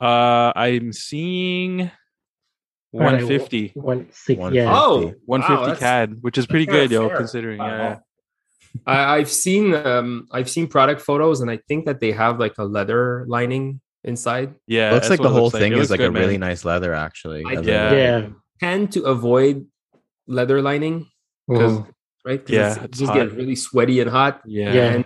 uh, 0.00 0.52
I'm 0.54 0.92
seeing 0.92 1.82
All 2.92 3.00
right, 3.00 3.12
150. 3.22 3.72
One 3.74 4.06
six. 4.12 4.38
One 4.38 4.54
Yeah. 4.54 4.72
Oh, 4.74 5.12
150 5.26 5.72
wow, 5.72 5.74
CAD, 5.78 6.18
which 6.22 6.38
is 6.38 6.46
pretty 6.46 6.66
good, 6.66 6.90
yo, 6.90 7.08
fair. 7.08 7.16
considering. 7.18 7.58
Wow. 7.58 7.66
Yeah, 7.76 7.98
I, 8.86 9.16
I've 9.16 9.30
seen 9.30 9.74
um 9.74 10.28
I've 10.30 10.48
seen 10.48 10.68
product 10.68 11.00
photos 11.00 11.40
and 11.40 11.50
I 11.50 11.58
think 11.68 11.86
that 11.86 12.00
they 12.00 12.12
have 12.12 12.38
like 12.38 12.56
a 12.58 12.64
leather 12.64 13.24
lining 13.28 13.80
inside. 14.04 14.54
Yeah, 14.68 14.92
looks 14.92 15.10
like 15.10 15.20
the 15.20 15.28
whole 15.28 15.50
thing 15.50 15.72
It 15.72 15.78
is 15.78 15.78
looks 15.78 15.90
like 15.90 15.98
good, 15.98 16.16
a 16.16 16.18
really 16.20 16.38
nice 16.38 16.64
leather, 16.64 16.94
actually. 16.94 17.44
I- 17.44 17.60
Yeah. 17.60 17.92
Yeah. 17.92 18.26
Tend 18.60 18.90
to 18.92 19.04
avoid 19.04 19.66
leather 20.26 20.60
lining 20.62 21.06
because 21.48 21.78
right? 22.24 22.44
'Cause 22.44 22.54
Yeah, 22.54 22.74
it's, 22.74 22.84
it's 22.84 22.98
just 22.98 23.12
hot. 23.12 23.18
get 23.28 23.32
really 23.36 23.56
sweaty 23.56 24.00
and 24.00 24.10
hot. 24.10 24.42
Yeah. 24.44 24.72
Yeah. 24.74 24.88
And 24.92 25.04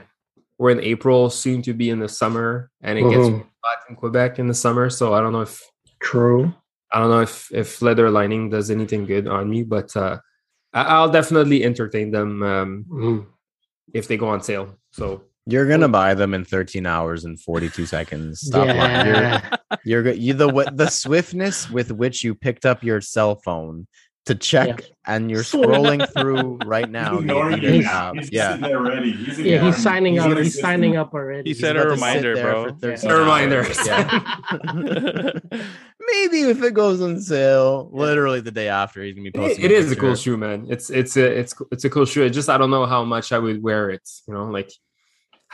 we're 0.58 0.70
in 0.70 0.80
April, 0.80 1.30
soon 1.30 1.62
to 1.62 1.72
be 1.74 1.90
in 1.90 1.98
the 2.00 2.08
summer, 2.08 2.70
and 2.82 2.98
it 2.98 3.02
gets 3.02 3.28
Mhm. 3.28 3.46
hot 3.64 3.78
in 3.88 3.96
Quebec 3.96 4.38
in 4.38 4.46
the 4.48 4.54
summer. 4.54 4.90
So 4.90 5.12
I 5.14 5.20
don't 5.20 5.32
know 5.32 5.42
if 5.42 5.60
True. 6.00 6.52
I 6.92 6.98
don't 6.98 7.10
know 7.10 7.20
if 7.20 7.50
if 7.52 7.80
leather 7.82 8.10
lining 8.10 8.50
does 8.50 8.70
anything 8.70 9.06
good 9.06 9.26
on 9.28 9.48
me, 9.48 9.62
but 9.62 9.94
uh, 9.96 10.18
I- 10.72 10.84
I'll 10.96 11.10
definitely 11.10 11.64
entertain 11.64 12.10
them 12.10 12.42
um, 12.42 12.84
Mhm. 12.90 13.26
if 13.94 14.08
they 14.08 14.16
go 14.16 14.28
on 14.28 14.42
sale. 14.42 14.76
So 14.90 15.22
You're 15.46 15.66
gonna 15.68 15.88
buy 15.88 16.14
them 16.14 16.34
in 16.34 16.44
13 16.44 16.86
hours 16.86 17.24
and 17.24 17.38
42 17.40 17.86
seconds. 17.86 18.40
Stop 18.42 18.68
lying. 18.68 19.06
You're, 19.06 19.14
Yeah. 19.16 19.56
you're 19.84 20.02
go- 20.04 20.10
you 20.12 20.34
the 20.34 20.70
the 20.72 20.88
swiftness 20.88 21.68
with 21.70 21.90
which 21.90 22.22
you 22.22 22.34
picked 22.34 22.64
up 22.64 22.82
your 22.84 23.00
cell 23.00 23.34
phone 23.44 23.86
to 24.26 24.36
check 24.36 24.82
and 25.04 25.28
you're 25.32 25.42
scrolling 25.42 26.08
through 26.16 26.58
right 26.64 26.88
now. 26.88 27.18
He's 27.18 27.26
the 27.26 27.32
ignoring 27.32 27.58
Adidas 27.58 27.72
you 27.72 27.82
He's- 27.82 28.14
He's 28.14 28.32
Yeah. 28.32 28.56
there 28.56 28.78
ready. 28.80 29.10
He's 29.10 29.36
Yeah, 29.40 29.54
ignoring 29.56 29.66
he's 29.66 29.76
you. 29.78 29.82
signing 29.82 30.18
up. 30.20 30.36
He's 30.38 30.46
system. 30.52 30.62
signing 30.62 30.96
up 30.96 31.12
already. 31.12 31.42
He 31.42 31.50
He's 31.50 31.58
said 31.60 31.76
a 31.76 31.88
reminder, 31.88 32.36
bro. 32.36 32.64
for 32.68 32.72
13 32.78 33.10
A 33.10 33.16
reminder. 33.16 33.66
Yeah. 33.84 35.32
Maybe 36.06 36.40
if 36.42 36.62
it 36.62 36.74
goes 36.74 37.00
on 37.00 37.20
sale, 37.20 37.88
literally 37.92 38.40
the 38.40 38.50
day 38.50 38.68
after, 38.68 39.02
he's 39.02 39.14
gonna 39.14 39.24
be 39.24 39.28
it, 39.30 39.34
posting. 39.34 39.64
it 39.64 39.70
is 39.72 39.90
a 39.90 39.96
cool 39.96 40.14
shoe, 40.14 40.36
man. 40.36 40.66
It's 40.68 40.90
it's 40.90 41.16
a 41.16 41.24
it's 41.24 41.54
it's 41.70 41.84
a 41.84 41.90
cool 41.90 42.04
shoe. 42.04 42.22
It's 42.22 42.34
just 42.34 42.48
I 42.48 42.58
don't 42.58 42.70
know 42.70 42.86
how 42.86 43.04
much 43.04 43.32
I 43.32 43.38
would 43.38 43.62
wear 43.62 43.90
it. 43.90 44.08
You 44.28 44.34
know, 44.34 44.44
like 44.46 44.70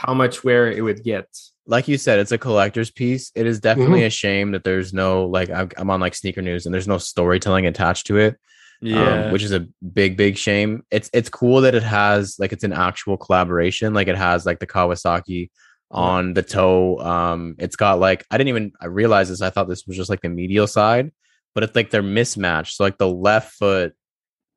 how 0.07 0.15
much 0.15 0.45
wear 0.45 0.71
it 0.71 0.81
would 0.81 1.03
get. 1.03 1.27
like 1.67 1.89
you 1.89 1.99
said, 1.99 2.21
it's 2.21 2.31
a 2.31 2.39
collector's 2.39 2.91
piece. 2.91 3.33
It 3.35 3.47
is 3.47 3.59
definitely 3.59 4.05
a 4.05 4.11
shame 4.11 4.53
that 4.53 4.63
there's 4.63 4.93
no 4.93 5.27
like 5.27 5.51
I'm, 5.51 5.69
I'm 5.77 5.91
on 5.91 6.01
like 6.01 6.15
sneaker 6.15 6.41
news 6.41 6.65
and 6.67 6.73
there's 6.75 6.87
no 6.95 6.99
storytelling 6.99 7.67
attached 7.67 8.07
to 8.07 8.17
it, 8.17 8.35
um, 8.83 8.89
Yeah. 8.89 9.33
which 9.33 9.43
is 9.43 9.53
a 9.53 9.67
big 10.01 10.17
big 10.17 10.37
shame. 10.39 10.85
It's 10.93 11.11
it's 11.13 11.29
cool 11.29 11.63
that 11.63 11.75
it 11.75 11.83
has 11.83 12.37
like 12.39 12.53
it's 12.53 12.63
an 12.65 12.73
actual 12.73 13.17
collaboration. 13.17 13.93
Like 13.93 14.07
it 14.07 14.17
has 14.17 14.47
like 14.47 14.61
the 14.61 14.69
Kawasaki 14.69 15.51
on 15.91 16.33
the 16.35 16.43
toe. 16.43 16.99
Um, 17.01 17.57
it's 17.59 17.77
got 17.77 17.99
like 17.99 18.25
I 18.31 18.39
didn't 18.39 18.49
even 18.51 18.73
I 18.81 18.87
realized 18.87 19.33
this. 19.33 19.43
I 19.43 19.51
thought 19.51 19.69
this 19.69 19.85
was 19.87 19.97
just 19.97 20.11
like 20.11 20.21
the 20.23 20.29
medial 20.29 20.69
side, 20.69 21.11
but 21.57 21.65
it's 21.65 21.75
like 21.75 21.91
they're 21.91 22.03
mismatched. 22.21 22.77
So 22.77 22.85
like 22.85 22.99
the 22.99 23.11
left 23.29 23.53
foot 23.59 23.95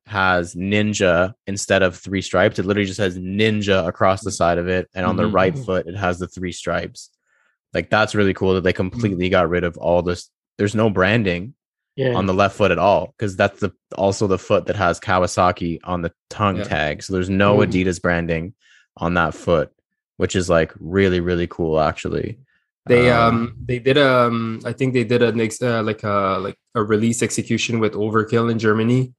has 0.06 0.54
ninja 0.54 1.32
instead 1.46 1.82
of 1.82 1.96
three 1.96 2.22
stripes. 2.22 2.58
It 2.58 2.66
literally 2.66 2.86
just 2.86 2.98
has 3.00 3.18
ninja 3.18 3.86
across 3.86 4.22
the 4.22 4.32
side 4.32 4.58
of 4.58 4.68
it, 4.68 4.88
and 4.94 5.06
on 5.06 5.16
the 5.16 5.24
Mhm. 5.24 5.34
right 5.34 5.56
foot 5.58 5.86
it 5.86 5.96
has 5.96 6.18
the 6.18 6.26
three 6.28 6.52
stripes. 6.52 7.10
Like 7.72 7.88
that's 7.88 8.14
really 8.14 8.34
cool 8.34 8.54
that 8.54 8.64
they 8.64 8.72
completely 8.72 9.28
got 9.28 9.48
rid 9.48 9.64
of 9.64 9.76
all 9.78 10.02
this. 10.02 10.28
There's 10.58 10.74
no 10.74 10.90
branding 10.90 11.54
Yeah. 11.96 12.14
on 12.14 12.26
the 12.26 12.34
left 12.34 12.56
foot 12.56 12.70
at 12.70 12.78
all 12.78 13.14
because 13.16 13.36
that's 13.36 13.60
the 13.60 13.70
also 13.96 14.26
the 14.26 14.38
foot 14.38 14.66
that 14.66 14.76
has 14.76 14.98
Kawasaki 15.00 15.78
on 15.84 16.02
the 16.02 16.12
tongue 16.30 16.56
Yeah. 16.58 16.64
tag. 16.64 17.02
So 17.02 17.12
there's 17.12 17.30
no 17.30 17.58
Mhm. 17.58 17.66
Adidas 17.66 18.00
branding 18.02 18.54
on 18.96 19.14
that 19.14 19.34
foot, 19.34 19.70
which 20.16 20.34
is 20.36 20.50
like 20.50 20.72
really 20.80 21.20
really 21.20 21.46
cool 21.46 21.80
actually. 21.80 22.38
They 22.86 23.10
um 23.10 23.54
they 23.64 23.78
did 23.78 23.96
um 23.96 24.60
I 24.64 24.72
think 24.72 24.92
they 24.94 25.04
did 25.04 25.22
a 25.22 25.30
next 25.32 25.62
uh, 25.62 25.82
like 25.84 26.02
a 26.02 26.38
like 26.42 26.56
a 26.74 26.82
release 26.82 27.22
execution 27.22 27.78
with 27.78 27.92
Overkill 27.94 28.50
in 28.50 28.58
Germany, 28.58 29.12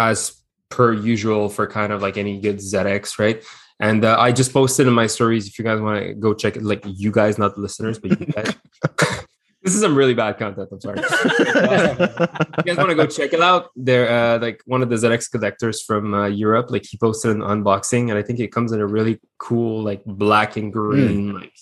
as 0.00 0.40
per 0.70 0.92
usual 0.92 1.48
for 1.48 1.66
kind 1.66 1.92
of 1.92 2.00
like 2.00 2.16
any 2.16 2.40
good 2.40 2.56
ZX, 2.56 3.18
right? 3.18 3.44
And 3.80 4.04
uh, 4.04 4.18
I 4.18 4.32
just 4.32 4.52
posted 4.52 4.86
in 4.86 4.92
my 4.92 5.06
stories 5.06 5.46
if 5.46 5.58
you 5.58 5.64
guys 5.64 5.80
want 5.80 6.02
to 6.04 6.14
go 6.14 6.34
check 6.34 6.56
it. 6.56 6.62
Like 6.62 6.82
you 6.84 7.10
guys, 7.10 7.38
not 7.38 7.54
the 7.54 7.60
listeners, 7.60 7.98
but 7.98 8.18
you 8.18 8.26
guys. 8.26 8.54
this 9.62 9.74
is 9.74 9.80
some 9.80 9.96
really 9.96 10.14
bad 10.14 10.38
content. 10.38 10.68
I'm 10.70 10.80
sorry. 10.80 10.98
you 11.38 12.64
guys 12.64 12.76
want 12.76 12.90
to 12.90 12.94
go 12.94 13.06
check 13.06 13.32
it 13.32 13.40
out? 13.40 13.70
They're 13.76 14.08
uh, 14.08 14.38
like 14.38 14.60
one 14.66 14.82
of 14.82 14.90
the 14.90 14.96
ZX 14.96 15.30
collectors 15.30 15.82
from 15.82 16.12
uh, 16.14 16.26
Europe. 16.26 16.70
Like 16.70 16.84
he 16.84 16.98
posted 16.98 17.30
an 17.34 17.40
unboxing, 17.40 18.10
and 18.10 18.18
I 18.18 18.22
think 18.22 18.38
it 18.38 18.52
comes 18.52 18.72
in 18.72 18.80
a 18.80 18.86
really 18.86 19.18
cool 19.38 19.82
like 19.82 20.02
black 20.04 20.56
and 20.56 20.72
green 20.72 21.32
like 21.32 21.54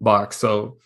box. 0.00 0.36
So 0.38 0.78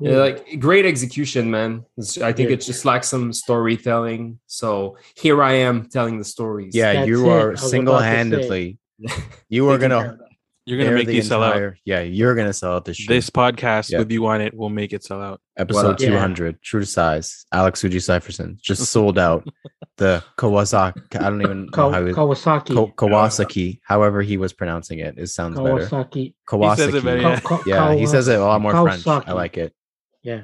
yeah, 0.00 0.16
like 0.16 0.58
great 0.60 0.84
execution, 0.86 1.50
man. 1.50 1.84
It's- 1.96 2.18
I 2.18 2.32
think 2.32 2.48
Yeah. 2.50 2.54
it 2.54 2.60
just 2.62 2.84
lacks 2.84 3.08
some 3.08 3.32
storytelling. 3.32 4.38
So 4.46 4.96
here 5.16 5.42
I 5.42 5.52
am 5.54 5.88
telling 5.88 6.18
the 6.18 6.24
stories. 6.24 6.74
yeah, 6.74 6.92
That's 6.94 7.08
you 7.08 7.28
are 7.30 7.50
was 7.50 7.60
about 7.60 7.64
to 7.64 7.68
single 7.68 7.98
handedly. 7.98 8.78
You 9.48 9.68
are 9.70 9.78
gonna. 9.78 10.18
You're 10.66 10.76
gonna 10.84 10.90
make 10.96 11.06
the 11.06 11.14
these 11.14 11.28
sell 11.28 11.42
out. 11.42 11.72
Yeah, 11.86 12.00
you're 12.02 12.34
gonna 12.34 12.52
sell 12.52 12.74
out 12.74 12.84
this 12.84 12.98
shoe. 12.98 13.06
This 13.08 13.30
podcast 13.30 13.90
Yeah. 13.90 14.00
with 14.00 14.10
you 14.10 14.26
on 14.26 14.42
it 14.42 14.52
will 14.54 14.68
make 14.68 14.92
it 14.92 15.02
sell 15.02 15.22
out. 15.22 15.40
episode 15.56 15.98
Yeah. 15.98 16.10
200, 16.10 16.60
true 16.60 16.80
to 16.80 16.86
size. 16.86 17.46
Alex 17.52 17.82
Uji 17.82 17.96
Cypherson 17.98 18.60
just 18.60 18.84
sold 18.92 19.18
out 19.18 19.48
the 19.96 20.22
Kawasaki. 20.36 21.16
I 21.18 21.30
don't 21.30 21.40
even 21.40 21.70
know 21.74 21.90
how 21.90 22.04
he, 22.04 22.12
Kawasaki. 22.12 22.74
Ko- 22.74 22.92
Kawasaki, 22.98 23.80
however 23.82 24.20
he 24.20 24.36
was 24.36 24.52
pronouncing 24.52 24.98
it. 24.98 25.14
It 25.16 25.28
sounds 25.28 25.56
better. 25.58 25.70
Kawasaki. 25.86 26.34
Kawasaki. 26.46 26.76
says 26.76 26.94
it 26.94 27.04
better, 27.04 27.22
Ka- 27.22 27.40
Ka- 27.40 27.62
yeah, 27.66 27.94
he 27.94 28.06
says 28.06 28.28
it 28.28 28.38
a 28.38 28.44
lot 28.44 28.60
more 28.60 28.72
French. 28.72 29.06
I 29.06 29.32
like 29.32 29.56
it. 29.56 29.72
Yeah. 30.22 30.42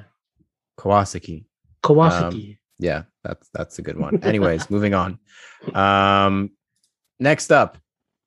Kawasaki. 0.79 1.45
Kawasaki. 1.83 2.59
Yeah, 2.79 3.05
that's 3.23 3.49
that's 3.55 3.79
a 3.79 3.83
good 3.83 3.99
one. 3.99 4.23
Anyways, 4.23 4.69
moving 4.71 4.95
on. 4.95 5.19
Um, 5.75 6.51
next 7.21 7.53
up, 7.53 7.79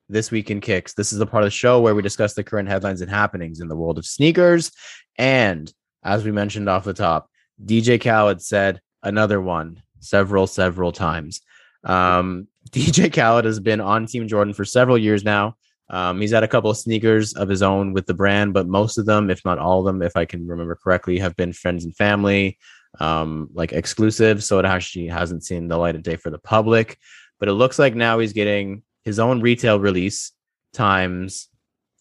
this 0.08 0.30
week 0.30 0.50
in 0.50 0.60
kicks. 0.60 0.94
This 0.94 1.12
is 1.12 1.18
the 1.18 1.26
part 1.26 1.42
of 1.44 1.48
the 1.48 1.52
show 1.52 1.80
where 1.80 1.94
we 1.94 2.02
discuss 2.02 2.34
the 2.34 2.44
current 2.44 2.68
headlines 2.68 3.00
and 3.00 3.10
happenings 3.10 3.60
in 3.60 3.68
the 3.68 3.76
world 3.76 3.98
of 3.98 4.06
sneakers. 4.06 4.72
And 5.16 5.72
as 6.02 6.24
we 6.24 6.32
mentioned 6.32 6.68
off 6.68 6.84
the 6.84 6.94
top, 6.94 7.28
DJ 7.64 8.00
Khaled 8.00 8.40
said 8.40 8.80
another 9.02 9.40
one 9.40 9.82
several 10.00 10.46
several 10.46 10.92
times. 10.92 11.40
Um, 11.84 12.48
DJ 12.70 13.12
Khaled 13.12 13.44
has 13.44 13.60
been 13.60 13.80
on 13.80 14.06
Team 14.06 14.28
Jordan 14.28 14.54
for 14.54 14.64
several 14.64 14.98
years 14.98 15.24
now. 15.24 15.56
Um, 15.90 16.20
he's 16.20 16.32
had 16.32 16.44
a 16.44 16.48
couple 16.48 16.70
of 16.70 16.76
sneakers 16.76 17.32
of 17.34 17.48
his 17.48 17.62
own 17.62 17.92
with 17.92 18.06
the 18.06 18.14
brand, 18.14 18.52
but 18.52 18.68
most 18.68 18.98
of 18.98 19.06
them, 19.06 19.30
if 19.30 19.44
not 19.44 19.58
all 19.58 19.80
of 19.80 19.86
them, 19.86 20.02
if 20.02 20.16
I 20.16 20.24
can 20.24 20.46
remember 20.46 20.74
correctly, 20.74 21.18
have 21.18 21.36
been 21.36 21.52
friends 21.52 21.84
and 21.84 21.96
family 21.96 22.58
um 23.00 23.48
like 23.52 23.72
exclusive. 23.72 24.42
So 24.42 24.58
it 24.58 24.64
actually 24.64 25.08
hasn't 25.08 25.44
seen 25.44 25.68
the 25.68 25.76
light 25.76 25.94
of 25.94 26.02
day 26.02 26.16
for 26.16 26.30
the 26.30 26.38
public. 26.38 26.98
But 27.38 27.48
it 27.48 27.52
looks 27.52 27.78
like 27.78 27.94
now 27.94 28.18
he's 28.18 28.32
getting 28.32 28.82
his 29.04 29.18
own 29.18 29.40
retail 29.40 29.78
release 29.78 30.32
times 30.72 31.48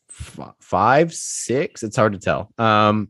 f- 0.10 0.56
five 0.60 1.14
six? 1.14 1.84
It's 1.84 1.98
hard 1.98 2.14
to 2.14 2.20
tell. 2.20 2.52
Um 2.58 3.10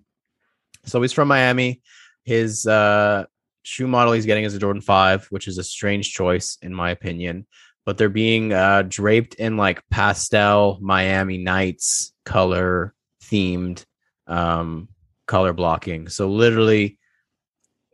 so 0.86 1.02
he's 1.02 1.14
from 1.14 1.28
miami. 1.28 1.82
His 2.24 2.68
uh 2.68 3.26
shoe 3.64 3.88
model 3.88 4.14
he's 4.14 4.26
getting 4.26 4.46
is 4.46 4.54
a 4.54 4.60
jordan 4.60 4.82
5 4.82 5.26
which 5.26 5.46
is 5.46 5.58
a 5.58 5.64
strange 5.64 6.14
choice 6.14 6.58
in 6.62 6.74
my 6.74 6.92
opinion 6.92 7.46
but 7.88 7.98
they're 7.98 8.10
being 8.10 8.54
uh 8.54 8.84
draped 8.88 9.34
in 9.36 9.58
like 9.58 9.82
pastel 9.90 10.78
miami 10.82 11.40
nights 11.40 12.14
color 12.26 12.94
themed 13.24 13.84
um 14.28 14.88
color 15.26 15.54
blocking 15.54 16.08
so 16.08 16.30
literally 16.30 17.00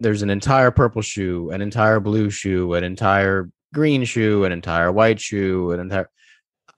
there's 0.04 0.22
an 0.22 0.30
entire 0.30 0.70
purple 0.72 1.02
shoe, 1.02 1.50
an 1.52 1.62
entire 1.62 2.00
blue 2.00 2.30
shoe, 2.30 2.74
an 2.74 2.84
entire 2.84 3.50
green 3.74 4.04
shoe, 4.04 4.44
an 4.44 4.52
entire 4.52 4.92
white 4.92 5.20
shoe, 5.20 5.72
an 5.72 5.80
entire. 5.80 6.10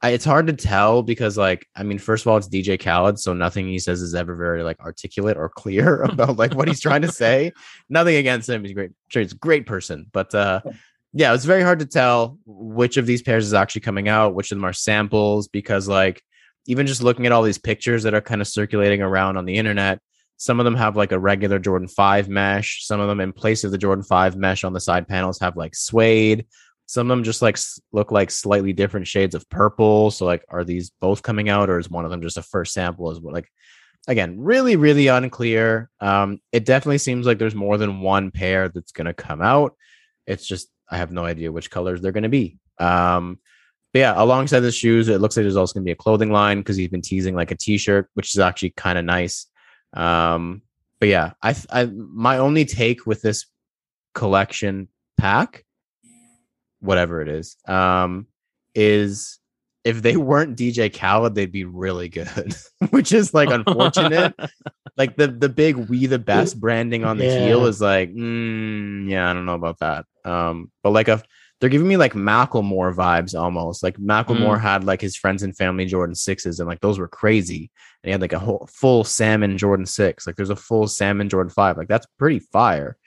I, 0.01 0.09
it's 0.11 0.25
hard 0.25 0.47
to 0.47 0.53
tell 0.53 1.01
because, 1.01 1.37
like, 1.37 1.67
I 1.75 1.83
mean, 1.83 1.97
first 1.97 2.23
of 2.23 2.27
all, 2.27 2.37
it's 2.37 2.47
DJ 2.47 2.79
Khaled, 2.79 3.19
so 3.19 3.33
nothing 3.33 3.67
he 3.67 3.79
says 3.79 4.01
is 4.01 4.13
ever 4.13 4.35
very 4.35 4.61
like 4.61 4.79
articulate 4.79 5.37
or 5.37 5.49
clear 5.49 6.03
about 6.11 6.37
like 6.37 6.53
what 6.53 6.67
he's 6.67 6.81
trying 6.81 7.01
to 7.01 7.11
say. 7.11 7.51
Nothing 7.89 8.15
against 8.15 8.47
him; 8.47 8.63
he's 8.63 8.73
great. 8.73 8.91
Sure, 9.07 9.21
he's 9.21 9.33
a 9.33 9.37
great 9.37 9.65
person, 9.65 10.07
but 10.13 10.33
uh, 10.35 10.61
yeah, 11.15 11.33
it's 11.33 11.45
very 11.45 11.63
hard 11.63 11.79
to 11.79 11.85
tell 11.87 12.37
which 12.45 12.97
of 12.97 13.07
these 13.07 13.23
pairs 13.23 13.47
is 13.47 13.55
actually 13.55 13.81
coming 13.81 14.07
out, 14.07 14.35
which 14.35 14.51
of 14.51 14.57
them 14.57 14.65
are 14.65 14.73
samples, 14.73 15.47
because 15.47 15.87
like 15.87 16.21
even 16.67 16.85
just 16.85 17.01
looking 17.01 17.25
at 17.25 17.31
all 17.31 17.41
these 17.41 17.57
pictures 17.57 18.03
that 18.03 18.13
are 18.13 18.21
kind 18.21 18.41
of 18.41 18.47
circulating 18.47 19.01
around 19.01 19.37
on 19.37 19.45
the 19.45 19.55
internet 19.55 19.99
some 20.37 20.59
of 20.59 20.65
them 20.65 20.75
have 20.75 20.95
like 20.95 21.11
a 21.11 21.19
regular 21.19 21.59
Jordan 21.59 21.87
5 21.87 22.27
mesh. 22.29 22.85
Some 22.85 22.99
of 22.99 23.07
them, 23.07 23.21
in 23.21 23.31
place 23.31 23.63
of 23.63 23.71
the 23.71 23.77
Jordan 23.77 24.03
5 24.03 24.35
mesh 24.35 24.63
on 24.63 24.73
the 24.73 24.79
side 24.79 25.07
panels, 25.07 25.39
have 25.39 25.55
like 25.55 25.75
suede. 25.75 26.45
Some 26.87 27.09
of 27.09 27.15
them 27.15 27.23
just 27.23 27.41
like 27.41 27.57
look 27.91 28.11
like 28.11 28.29
slightly 28.29 28.73
different 28.73 29.07
shades 29.07 29.33
of 29.33 29.49
purple. 29.49 30.11
So, 30.11 30.25
like, 30.25 30.45
are 30.49 30.63
these 30.63 30.91
both 31.01 31.23
coming 31.23 31.49
out, 31.49 31.69
or 31.69 31.79
is 31.79 31.89
one 31.89 32.05
of 32.05 32.11
them 32.11 32.21
just 32.21 32.37
a 32.37 32.43
first 32.43 32.73
sample? 32.73 33.09
As 33.09 33.19
well, 33.19 33.33
like, 33.33 33.49
again, 34.07 34.39
really, 34.39 34.75
really 34.75 35.07
unclear. 35.07 35.89
Um, 35.99 36.39
it 36.51 36.65
definitely 36.65 36.99
seems 36.99 37.25
like 37.25 37.39
there's 37.39 37.55
more 37.55 37.77
than 37.77 38.01
one 38.01 38.29
pair 38.29 38.69
that's 38.69 38.91
going 38.91 39.07
to 39.07 39.13
come 39.13 39.41
out. 39.41 39.75
It's 40.27 40.45
just 40.45 40.69
I 40.89 40.97
have 40.97 41.11
no 41.11 41.25
idea 41.25 41.51
which 41.51 41.71
colors 41.71 42.01
they're 42.01 42.11
going 42.11 42.23
to 42.23 42.29
be. 42.29 42.57
Um, 42.79 43.39
but 43.93 43.99
yeah, 43.99 44.13
alongside 44.15 44.59
the 44.59 44.71
shoes, 44.71 45.07
it 45.07 45.21
looks 45.21 45.37
like 45.37 45.43
there's 45.43 45.55
also 45.55 45.73
going 45.73 45.83
to 45.83 45.87
be 45.87 45.93
a 45.93 45.95
clothing 45.95 46.31
line 46.31 46.59
because 46.59 46.75
he's 46.75 46.89
been 46.89 47.01
teasing 47.01 47.35
like 47.35 47.51
a 47.51 47.55
t-shirt, 47.55 48.09
which 48.13 48.35
is 48.35 48.39
actually 48.39 48.71
kind 48.71 48.97
of 48.97 49.05
nice. 49.05 49.47
Um, 49.93 50.61
but 50.99 51.09
yeah, 51.09 51.31
I, 51.41 51.55
I 51.69 51.85
my 51.85 52.37
only 52.37 52.65
take 52.65 53.05
with 53.05 53.21
this 53.21 53.45
collection 54.13 54.89
pack, 55.17 55.63
whatever 56.79 57.21
it 57.21 57.29
is, 57.29 57.55
um, 57.67 58.27
is 58.73 59.39
if 59.85 60.01
they 60.01 60.17
weren't 60.17 60.57
DJ 60.57 60.91
Khaled, 60.91 61.35
they'd 61.35 61.51
be 61.51 61.63
really 61.63 62.09
good, 62.09 62.53
which 62.89 63.13
is 63.13 63.33
like 63.33 63.49
unfortunate. 63.49 64.33
like 64.97 65.15
the 65.15 65.27
the 65.27 65.47
big 65.47 65.77
"We 65.77 66.07
the 66.07 66.19
Best" 66.19 66.59
branding 66.59 67.05
on 67.05 67.17
the 67.17 67.25
Yeah. 67.25 67.45
heel 67.45 67.65
is 67.67 67.79
like, 67.79 68.11
mm, 68.13 69.09
yeah, 69.09 69.29
I 69.29 69.33
don't 69.33 69.45
know 69.45 69.53
about 69.53 69.79
that. 69.79 70.05
Um, 70.25 70.71
but 70.83 70.89
like 70.89 71.07
a 71.07 71.21
they're 71.61 71.69
giving 71.69 71.87
me 71.87 71.95
like 71.97 72.13
Macklemore 72.13 72.93
vibes 72.93 73.39
almost. 73.39 73.81
Like 73.83 73.95
Macklemore 73.97 74.59
had 74.59 74.83
like 74.83 74.99
his 74.99 75.15
friends 75.15 75.41
and 75.43 75.55
family 75.55 75.85
Jordan 75.85 76.15
sixes, 76.15 76.59
and 76.59 76.67
like 76.67 76.81
those 76.81 76.99
were 76.99 77.07
crazy. 77.07 77.69
And 78.03 78.09
he 78.09 78.11
had 78.11 78.21
like 78.21 78.33
a 78.33 78.39
whole 78.39 78.67
full 78.73 79.03
salmon 79.03 79.57
Jordan 79.57 79.85
six. 79.85 80.25
Like 80.27 80.35
there's 80.35 80.49
a 80.49 80.55
full 80.55 80.87
salmon 80.87 81.29
Jordan 81.29 81.51
five. 81.51 81.77
Like 81.77 81.87
that's 81.87 82.07
pretty 82.17 82.39
fire. 82.39 82.97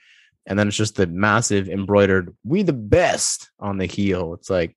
And 0.47 0.57
then 0.57 0.67
it's 0.67 0.77
just 0.77 0.95
the 0.95 1.05
massive 1.07 1.67
embroidered 1.69 2.35
"We 2.43 2.63
the 2.63 2.73
Best" 2.73 3.51
on 3.59 3.77
the 3.77 3.85
heel. 3.85 4.33
It's 4.33 4.49
like 4.49 4.75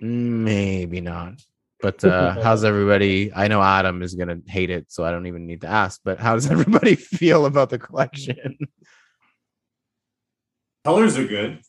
maybe 0.00 1.00
not. 1.00 1.34
But 1.80 2.02
uh, 2.04 2.40
how's 2.42 2.64
everybody? 2.64 3.32
I 3.34 3.48
know 3.48 3.62
Adam 3.62 4.02
is 4.02 4.14
gonna 4.14 4.38
hate 4.46 4.70
it, 4.70 4.90
so 4.90 5.04
I 5.04 5.10
don't 5.10 5.26
even 5.26 5.46
need 5.46 5.60
to 5.62 5.66
ask. 5.68 6.00
But 6.04 6.18
how 6.18 6.34
does 6.34 6.50
everybody 6.56 6.94
feel 6.94 7.46
about 7.46 7.70
the 7.70 7.78
collection? 7.78 8.56
Colors 10.84 11.16
are 11.18 11.26
good. 11.26 11.60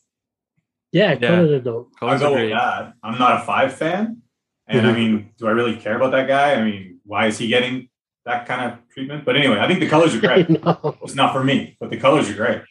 Yeah, 0.92 1.12
Yeah. 1.12 1.28
colors 1.28 1.50
are 1.50 1.60
dope. 1.60 1.92
I'll 2.00 2.08
Colors 2.08 2.20
go 2.20 2.34
are 2.34 2.40
with 2.40 2.50
that. 2.50 2.92
I'm 3.02 3.18
not 3.18 3.40
a 3.42 3.44
five 3.44 3.74
fan. 3.74 4.22
And 4.68 4.86
I 4.86 4.92
mean, 4.92 5.30
do 5.38 5.46
I 5.46 5.50
really 5.52 5.76
care 5.76 5.96
about 5.96 6.10
that 6.12 6.26
guy? 6.26 6.54
I 6.54 6.64
mean, 6.64 6.98
why 7.04 7.26
is 7.28 7.38
he 7.38 7.46
getting 7.46 7.88
that 8.24 8.46
kind 8.46 8.72
of 8.72 8.78
treatment? 8.92 9.24
But 9.24 9.36
anyway, 9.36 9.58
I 9.60 9.68
think 9.68 9.78
the 9.80 9.88
colors 9.88 10.12
are 10.14 10.20
great. 10.28 10.48
No. 10.50 10.96
it's 11.02 11.14
not 11.14 11.32
for 11.32 11.44
me, 11.44 11.76
but 11.78 11.90
the 11.90 11.96
colors 11.96 12.28
are 12.28 12.34
great. 12.34 12.62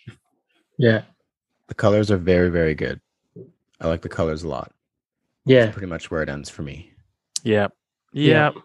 Yeah, 0.77 1.03
The 1.69 1.73
colors 1.73 2.11
are 2.11 2.17
very, 2.17 2.49
very 2.49 2.75
good. 2.75 2.99
I 3.79 3.87
like 3.87 4.01
the 4.01 4.09
colors 4.09 4.43
a 4.43 4.47
lot. 4.49 4.73
Yeah. 5.45 5.71
Pretty 5.71 5.87
much 5.87 6.11
where 6.11 6.23
it 6.23 6.29
ends 6.29 6.49
for 6.49 6.63
me. 6.63 6.91
Yeah. 7.43 7.67
Yeah. 8.13 8.51
Yeah. 8.53 8.61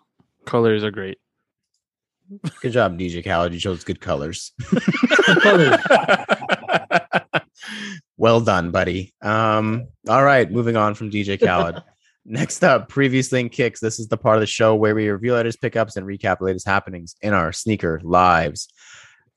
Colors 0.46 0.82
are 0.82 0.90
great. 0.90 1.18
Good 2.62 2.72
job, 2.72 2.98
DJ 2.98 3.24
Khaled. 3.24 3.52
You 3.52 3.58
chose 3.58 3.82
good 3.82 4.00
colors. 4.00 4.52
colors. 5.42 5.76
well 8.16 8.40
done, 8.40 8.70
buddy. 8.70 9.12
Um, 9.20 9.88
all 10.08 10.22
right, 10.22 10.50
moving 10.50 10.76
on 10.76 10.94
from 10.94 11.10
DJ 11.10 11.40
Khaled. 11.40 11.82
Next 12.24 12.62
up, 12.62 12.88
previously 12.88 13.40
in 13.40 13.48
kicks. 13.48 13.80
This 13.80 13.98
is 13.98 14.08
the 14.08 14.16
part 14.16 14.36
of 14.36 14.40
the 14.40 14.46
show 14.46 14.76
where 14.76 14.94
we 14.94 15.08
review 15.08 15.34
latest 15.34 15.60
pickups 15.60 15.96
and 15.96 16.06
recap 16.06 16.38
the 16.38 16.44
latest 16.44 16.68
happenings 16.68 17.16
in 17.22 17.32
our 17.32 17.52
sneaker 17.52 18.00
lives. 18.04 18.68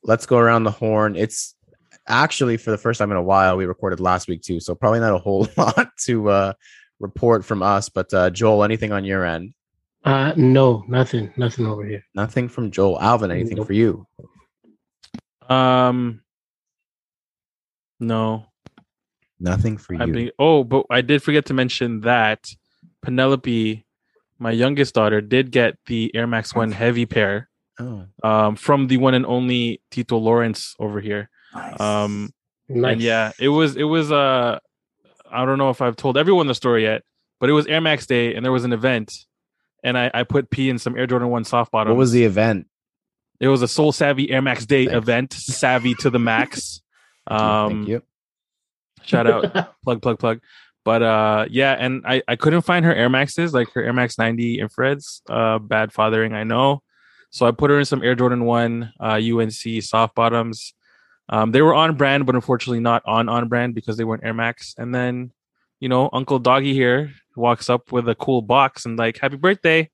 Let's 0.03 0.25
go 0.27 0.37
around 0.37 0.65
the 0.65 0.71
horn. 0.71 1.15
It's 1.15 1.55
actually 2.07 2.57
for 2.57 2.71
the 2.71 2.77
first 2.77 2.99
time 2.99 3.09
in 3.09 3.17
a 3.17 3.23
while. 3.23 3.57
We 3.57 3.65
recorded 3.65 3.99
last 3.99 4.27
week 4.27 4.43
too, 4.43 4.59
so 4.59 4.75
probably 4.75 4.99
not 4.99 5.13
a 5.13 5.17
whole 5.17 5.47
lot 5.57 5.89
to 6.01 6.29
uh, 6.29 6.53
report 7.03 7.45
from 7.45 7.61
us. 7.61 7.89
But 7.89 8.11
uh, 8.13 8.31
Joel, 8.31 8.63
anything 8.63 8.91
on 8.91 9.05
your 9.05 9.23
end? 9.25 9.53
Uh, 10.03 10.33
no, 10.35 10.83
nothing, 10.87 11.31
nothing 11.37 11.67
over 11.67 11.85
here. 11.85 12.03
Nothing 12.15 12.49
from 12.49 12.71
Joel. 12.71 12.99
Alvin, 12.99 13.29
anything 13.31 13.57
Nope. 13.57 13.67
for 13.67 13.73
you? 13.73 14.07
Um 15.49 16.21
no. 17.99 18.45
Nothing 19.39 19.77
for 19.77 19.95
I 20.01 20.05
you. 20.05 20.13
be, 20.13 20.31
oh, 20.39 20.63
but 20.63 20.85
I 20.89 21.01
did 21.01 21.21
forget 21.21 21.45
to 21.47 21.53
mention 21.53 22.01
that 22.01 22.49
Penelope, 23.01 23.85
my 24.39 24.51
youngest 24.51 24.93
daughter, 24.95 25.19
did 25.21 25.51
get 25.51 25.77
the 25.85 26.11
Air 26.15 26.27
Max 26.27 26.55
One 26.55 26.71
heavy 26.71 27.05
pair 27.05 27.49
oh, 27.79 28.05
um, 28.23 28.55
from 28.55 28.87
the 28.87 28.97
one 28.97 29.13
and 29.13 29.25
only 29.25 29.81
Tito 29.91 30.17
Lawrence 30.17 30.75
over 30.79 30.99
here. 31.01 31.29
Nice. 31.53 31.79
Um, 31.79 32.33
Nice. 32.69 32.93
and 32.93 33.01
yeah, 33.01 33.31
it 33.39 33.49
was 33.49 33.75
it 33.75 33.83
was 33.83 34.11
uh 34.11 34.59
I 35.33 35.45
don't 35.45 35.57
know 35.57 35.69
if 35.69 35.81
I've 35.81 35.95
told 35.95 36.17
everyone 36.17 36.47
the 36.47 36.55
story 36.55 36.83
yet, 36.83 37.03
but 37.39 37.49
it 37.49 37.53
was 37.53 37.65
Air 37.67 37.81
Max 37.81 38.05
Day 38.05 38.35
and 38.35 38.45
there 38.45 38.51
was 38.51 38.63
an 38.63 38.73
event, 38.73 39.11
and 39.83 39.97
I 39.97 40.11
I 40.13 40.23
put 40.23 40.49
P 40.49 40.69
in 40.69 40.77
some 40.77 40.97
Air 40.97 41.07
Jordan 41.07 41.29
One 41.29 41.43
soft 41.43 41.71
bottoms. 41.71 41.93
what 41.93 41.99
was 41.99 42.11
the 42.11 42.23
event? 42.23 42.67
It 43.39 43.47
was 43.47 43.61
a 43.61 43.67
Soul 43.67 43.91
Savvy 43.91 44.29
Air 44.31 44.41
Max 44.41 44.65
Day 44.65 44.85
Thanks. 44.85 44.97
event, 44.97 45.33
savvy 45.33 45.95
to 45.95 46.09
the 46.09 46.19
max. 46.19 46.81
Thank 47.27 47.39
you. 47.41 47.45
Um, 47.45 47.69
Thank 47.71 47.87
you. 47.89 48.03
Shout 49.03 49.27
out, 49.27 49.73
plug, 49.83 50.01
plug, 50.01 50.19
plug. 50.19 50.39
But 50.85 51.01
uh, 51.01 51.45
yeah, 51.49 51.73
and 51.73 52.03
I 52.05 52.21
I 52.27 52.35
couldn't 52.35 52.61
find 52.61 52.85
her 52.85 52.93
Air 52.93 53.09
Maxes, 53.09 53.53
like 53.53 53.71
her 53.73 53.83
Air 53.83 53.93
Max 53.93 54.17
90 54.17 54.59
infrareds. 54.59 55.21
Uh, 55.29 55.59
bad 55.59 55.91
fathering, 55.93 56.33
I 56.33 56.43
know. 56.43 56.81
So 57.31 57.45
I 57.45 57.51
put 57.51 57.71
her 57.71 57.79
in 57.79 57.85
some 57.85 58.03
Air 58.03 58.15
Jordan 58.15 58.45
One 58.45 58.93
uh, 58.99 59.19
UNC 59.19 59.81
soft 59.81 60.13
bottoms. 60.15 60.73
Um, 61.29 61.51
they 61.51 61.61
were 61.61 61.73
on 61.73 61.95
brand, 61.95 62.25
but 62.25 62.35
unfortunately 62.35 62.79
not 62.79 63.01
on 63.05 63.29
on 63.29 63.47
brand 63.47 63.75
because 63.75 63.97
they 63.97 64.03
weren't 64.03 64.23
Air 64.25 64.33
Max. 64.33 64.75
And 64.77 64.93
then, 64.93 65.31
you 65.79 65.89
know, 65.89 66.09
Uncle 66.11 66.39
Doggy 66.39 66.73
here 66.73 67.11
walks 67.35 67.69
up 67.69 67.91
with 67.91 68.07
a 68.09 68.15
cool 68.15 68.41
box 68.41 68.85
and 68.85 68.97
like, 68.97 69.17
"Happy 69.17 69.37
birthday!" 69.37 69.89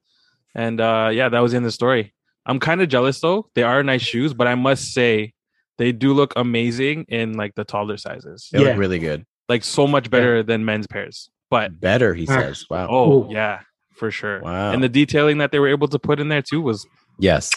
And 0.55 0.81
uh, 0.81 1.09
yeah, 1.13 1.29
that 1.29 1.39
was 1.39 1.53
in 1.53 1.63
the 1.63 1.71
story. 1.71 2.13
I'm 2.45 2.59
kind 2.59 2.81
of 2.81 2.89
jealous 2.89 3.19
though. 3.19 3.49
They 3.53 3.63
are 3.63 3.83
nice 3.83 4.01
shoes, 4.01 4.33
but 4.33 4.47
I 4.47 4.55
must 4.55 4.91
say 4.93 5.33
they 5.77 5.91
do 5.91 6.13
look 6.13 6.33
amazing 6.35 7.05
in 7.07 7.33
like 7.33 7.55
the 7.55 7.63
taller 7.63 7.97
sizes. 7.97 8.49
They 8.51 8.59
Yeah. 8.59 8.69
look 8.69 8.77
really 8.77 8.99
good. 8.99 9.25
Like 9.47 9.63
so 9.63 9.87
much 9.87 10.09
better 10.09 10.43
than 10.43 10.65
men's 10.65 10.87
pairs. 10.87 11.29
But 11.49 11.79
Better, 11.79 12.13
he 12.13 12.25
says. 12.25 12.65
Wow. 12.69 12.87
oh 12.89 13.11
Ooh. 13.11 13.33
yeah, 13.33 13.61
for 13.95 14.11
sure. 14.11 14.41
Wow. 14.41 14.71
And 14.71 14.83
the 14.83 14.89
detailing 14.89 15.39
that 15.39 15.51
they 15.51 15.59
were 15.59 15.67
able 15.67 15.87
to 15.87 15.97
put 15.97 16.19
in 16.19 16.29
there 16.29 16.41
too 16.41 16.61
was 16.61 16.85
yes. 17.17 17.49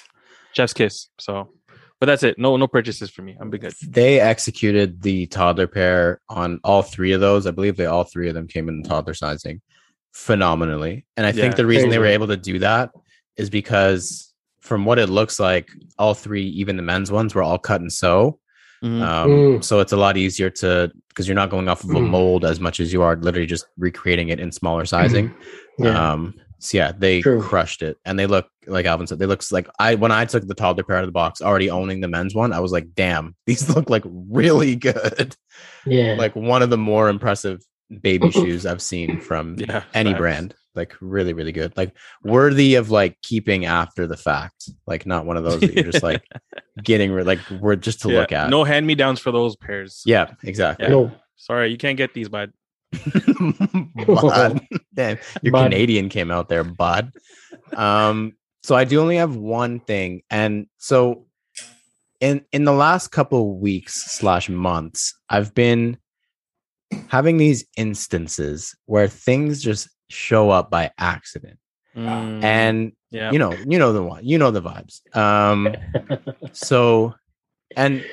chef's 0.55 0.73
kiss. 0.73 1.09
So, 1.19 1.51
but 2.03 2.07
that's 2.07 2.25
it. 2.25 2.37
No, 2.37 2.57
no 2.57 2.67
purchases 2.67 3.11
for 3.11 3.23
me. 3.23 3.37
I'm 3.41 3.49
be 3.49 3.59
good. 3.59 3.75
They 3.87 4.19
executed 4.19 5.03
the 5.03 5.27
toddler 5.27 5.69
pair 5.69 6.21
on 6.29 6.59
all 6.65 6.83
three 6.83 7.13
of 7.13 7.21
those. 7.21 7.47
I 7.47 7.53
believe 7.53 7.77
they 7.77 7.87
all 7.87 8.03
three 8.03 8.29
of 8.29 8.35
them 8.35 8.49
came 8.49 8.69
in 8.69 8.83
toddler 8.83 9.15
sizing 9.15 9.61
phenomenally. 10.13 11.07
And 11.17 11.25
I 11.25 11.29
Yeah. 11.29 11.43
think 11.43 11.55
the 11.55 11.65
reason 11.65 11.91
they 11.91 11.99
were 11.99 12.07
Crazy. 12.07 12.15
able 12.15 12.27
to 12.27 12.37
do 12.37 12.59
that 12.59 12.91
is 13.37 13.51
because 13.51 14.35
from 14.63 14.85
what 14.85 14.99
it 14.99 15.09
looks 15.11 15.39
like, 15.39 15.71
all 15.97 16.15
three, 16.15 16.43
even 16.49 16.77
the 16.77 16.83
men's 16.83 17.13
ones, 17.13 17.37
were 17.37 17.43
all 17.45 17.57
cut 17.57 17.81
and 17.81 17.93
sew. 17.93 18.41
Mhm. 18.83 19.01
Um, 19.01 19.31
Mm. 19.31 19.65
So 19.65 19.79
it's 19.79 19.93
a 19.93 19.97
lot 19.97 20.17
easier 20.17 20.51
to 20.51 20.91
because 21.09 21.29
you're 21.29 21.37
not 21.37 21.51
going 21.51 21.69
off 21.69 21.85
of 21.85 21.91
a 21.91 21.95
Mm. 22.01 22.09
mold 22.11 22.45
as 22.45 22.59
much 22.59 22.81
as 22.81 22.93
you 22.93 23.03
are 23.03 23.15
literally 23.15 23.47
just 23.47 23.67
recreating 23.79 24.31
it 24.31 24.41
in 24.41 24.51
smaller 24.51 24.85
sizing. 24.87 25.33
Yeah. 25.79 26.13
Um, 26.15 26.35
so 26.63 26.79
yeah, 26.79 26.93
they 26.97 27.21
True. 27.21 27.43
crushed 27.43 27.83
it, 27.83 27.99
and 28.05 28.17
they 28.19 28.27
look 28.27 28.49
like 28.69 28.87
Alvin 28.87 29.07
said. 29.09 29.19
They 29.19 29.27
looks 29.27 29.51
like 29.51 29.69
I 29.81 29.97
when 29.97 30.13
I 30.13 30.25
took 30.25 30.47
the 30.47 30.55
toddler 30.55 30.85
pair 30.85 30.97
out 30.97 31.03
of 31.03 31.09
the 31.09 31.13
box, 31.13 31.43
already 31.43 31.69
owning 31.71 32.01
the 32.01 32.09
men's 32.09 32.35
one, 32.35 32.53
I 32.53 32.61
was 32.61 32.71
like, 32.71 32.95
damn, 32.95 33.35
these 33.47 33.69
look 33.75 33.91
like 33.91 34.05
really 34.07 34.77
good. 34.77 35.35
yeah. 35.87 36.15
like 36.17 36.37
one 36.37 36.63
of 36.63 36.71
the 36.71 36.79
more 36.79 37.09
impressive 37.09 37.61
baby 38.01 38.31
shoes 38.31 38.65
I've 38.65 38.81
seen 38.81 39.21
from 39.21 39.57
yeah, 39.59 39.83
any 39.93 40.11
facts. 40.11 40.19
brand. 40.21 40.55
Like 40.75 40.95
really, 41.01 41.33
really 41.33 41.53
good. 41.53 41.77
Like 41.77 41.95
worthy 42.23 42.77
of 42.77 42.91
like 42.91 43.21
keeping 43.23 43.67
after 43.67 44.07
the 44.07 44.17
fact. 44.17 44.71
Like 44.87 45.05
not 45.05 45.27
one 45.27 45.37
of 45.37 45.45
those 45.45 45.61
that 45.61 45.75
you're 45.75 45.91
just 45.91 46.03
like 46.03 46.25
getting 46.83 47.11
rid 47.13 47.27
like 47.27 47.41
we're 47.61 47.77
just 47.77 48.01
to 48.03 48.09
Yeah, 48.11 48.21
look 48.21 48.33
at. 48.33 48.49
No 48.51 48.65
hand 48.65 48.87
me 48.87 48.95
downs 48.95 49.19
for 49.21 49.33
those 49.33 49.55
pairs. 49.57 50.03
Yeah, 50.07 50.31
exactly. 50.45 50.87
Yeah. 50.87 50.93
no. 50.93 51.13
Sorry, 51.37 51.73
you 51.73 51.77
can't 51.77 51.97
get 51.99 52.15
these, 52.15 52.29
bud. 52.29 52.53
bud. 54.07 54.61
Damn, 54.95 55.19
your 55.43 55.53
Bud. 55.53 55.65
Canadian 55.65 56.09
came 56.09 56.31
out 56.31 56.49
there, 56.49 56.65
bud. 56.65 57.13
Um, 57.75 58.35
so 58.63 58.75
I 58.75 58.85
do 58.85 59.01
only 59.01 59.17
have 59.17 59.37
one 59.37 59.81
thing, 59.81 60.23
and 60.31 60.67
so 60.79 61.27
in 62.21 62.45
in 62.53 62.65
the 62.65 62.73
last 62.73 63.09
couple 63.09 63.59
weeks 63.59 64.05
slash 64.13 64.49
months, 64.49 65.15
I've 65.29 65.55
been 65.55 65.99
having 67.09 67.39
these 67.39 67.65
instances 67.77 68.77
where 68.87 69.09
things 69.09 69.63
just 69.63 69.89
show 70.11 70.51
up 70.51 70.71
by 70.71 70.91
accident, 70.99 71.59
Mm, 71.97 72.43
and 72.43 72.93
yeah, 73.11 73.31
you 73.31 73.39
know, 73.39 73.53
you 73.67 73.79
know 73.79 73.93
the 73.93 74.03
one, 74.03 74.25
you 74.25 74.39
know 74.39 74.51
the 74.51 74.63
vibes. 74.63 75.05
Um, 75.17 75.75
so 76.53 77.15
and 77.77 78.05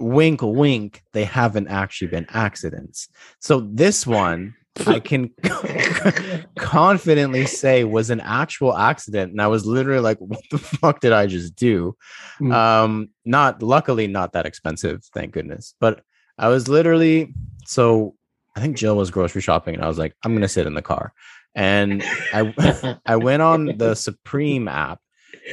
wink 0.00 0.40
wink 0.42 1.02
they 1.12 1.24
haven't 1.24 1.68
actually 1.68 2.08
been 2.08 2.26
accidents. 2.30 3.08
So 3.40 3.60
this 3.60 4.06
one 4.06 4.54
i 4.86 5.00
can 5.10 5.30
confidently 6.56 7.44
say 7.44 7.84
was 7.84 8.08
an 8.08 8.20
actual 8.20 8.76
accident 8.76 9.32
and 9.32 9.42
i 9.42 9.46
was 9.46 9.66
literally 9.66 10.00
like 10.00 10.18
what 10.18 10.40
the 10.50 10.58
fuck 10.58 11.00
did 11.00 11.12
i 11.12 11.26
just 11.26 11.56
do? 11.56 11.96
Mm. 12.40 12.54
um 12.54 13.08
not 13.24 13.62
luckily 13.62 14.06
not 14.06 14.32
that 14.32 14.46
expensive 14.46 15.04
thank 15.12 15.32
goodness 15.32 15.74
but 15.80 16.02
i 16.38 16.48
was 16.48 16.68
literally 16.68 17.34
so 17.66 18.14
i 18.56 18.60
think 18.60 18.76
jill 18.76 18.96
was 18.96 19.10
grocery 19.10 19.42
shopping 19.42 19.74
and 19.74 19.84
i 19.84 19.88
was 19.88 19.98
like 19.98 20.14
i'm 20.24 20.34
gonna 20.34 20.48
sit 20.48 20.66
in 20.66 20.74
the 20.74 20.82
car. 20.82 21.12
And 21.54 22.04
i 22.32 22.98
I 23.06 23.16
went 23.16 23.42
on 23.42 23.76
the 23.76 23.94
Supreme 23.94 24.68
app, 24.68 25.00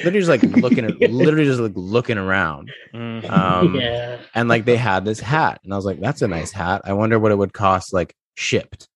literally 0.03 0.19
just 0.19 0.29
like 0.29 0.43
looking 0.43 0.85
at, 0.85 0.99
literally 1.11 1.45
just 1.45 1.59
like 1.59 1.73
looking 1.75 2.17
around, 2.17 2.71
Mm, 2.93 3.29
um, 3.29 3.75
yeah. 3.75 4.17
and 4.35 4.47
like 4.49 4.65
they 4.65 4.77
had 4.77 5.05
this 5.05 5.19
hat, 5.19 5.59
and 5.63 5.73
I 5.73 5.75
was 5.75 5.85
like, 5.85 5.99
"That's 5.99 6.21
a 6.21 6.27
nice 6.27 6.51
hat. 6.51 6.81
I 6.85 6.93
wonder 6.93 7.19
what 7.19 7.31
it 7.31 7.37
would 7.37 7.53
cost, 7.53 7.93
like 7.93 8.15
shipped." 8.35 8.87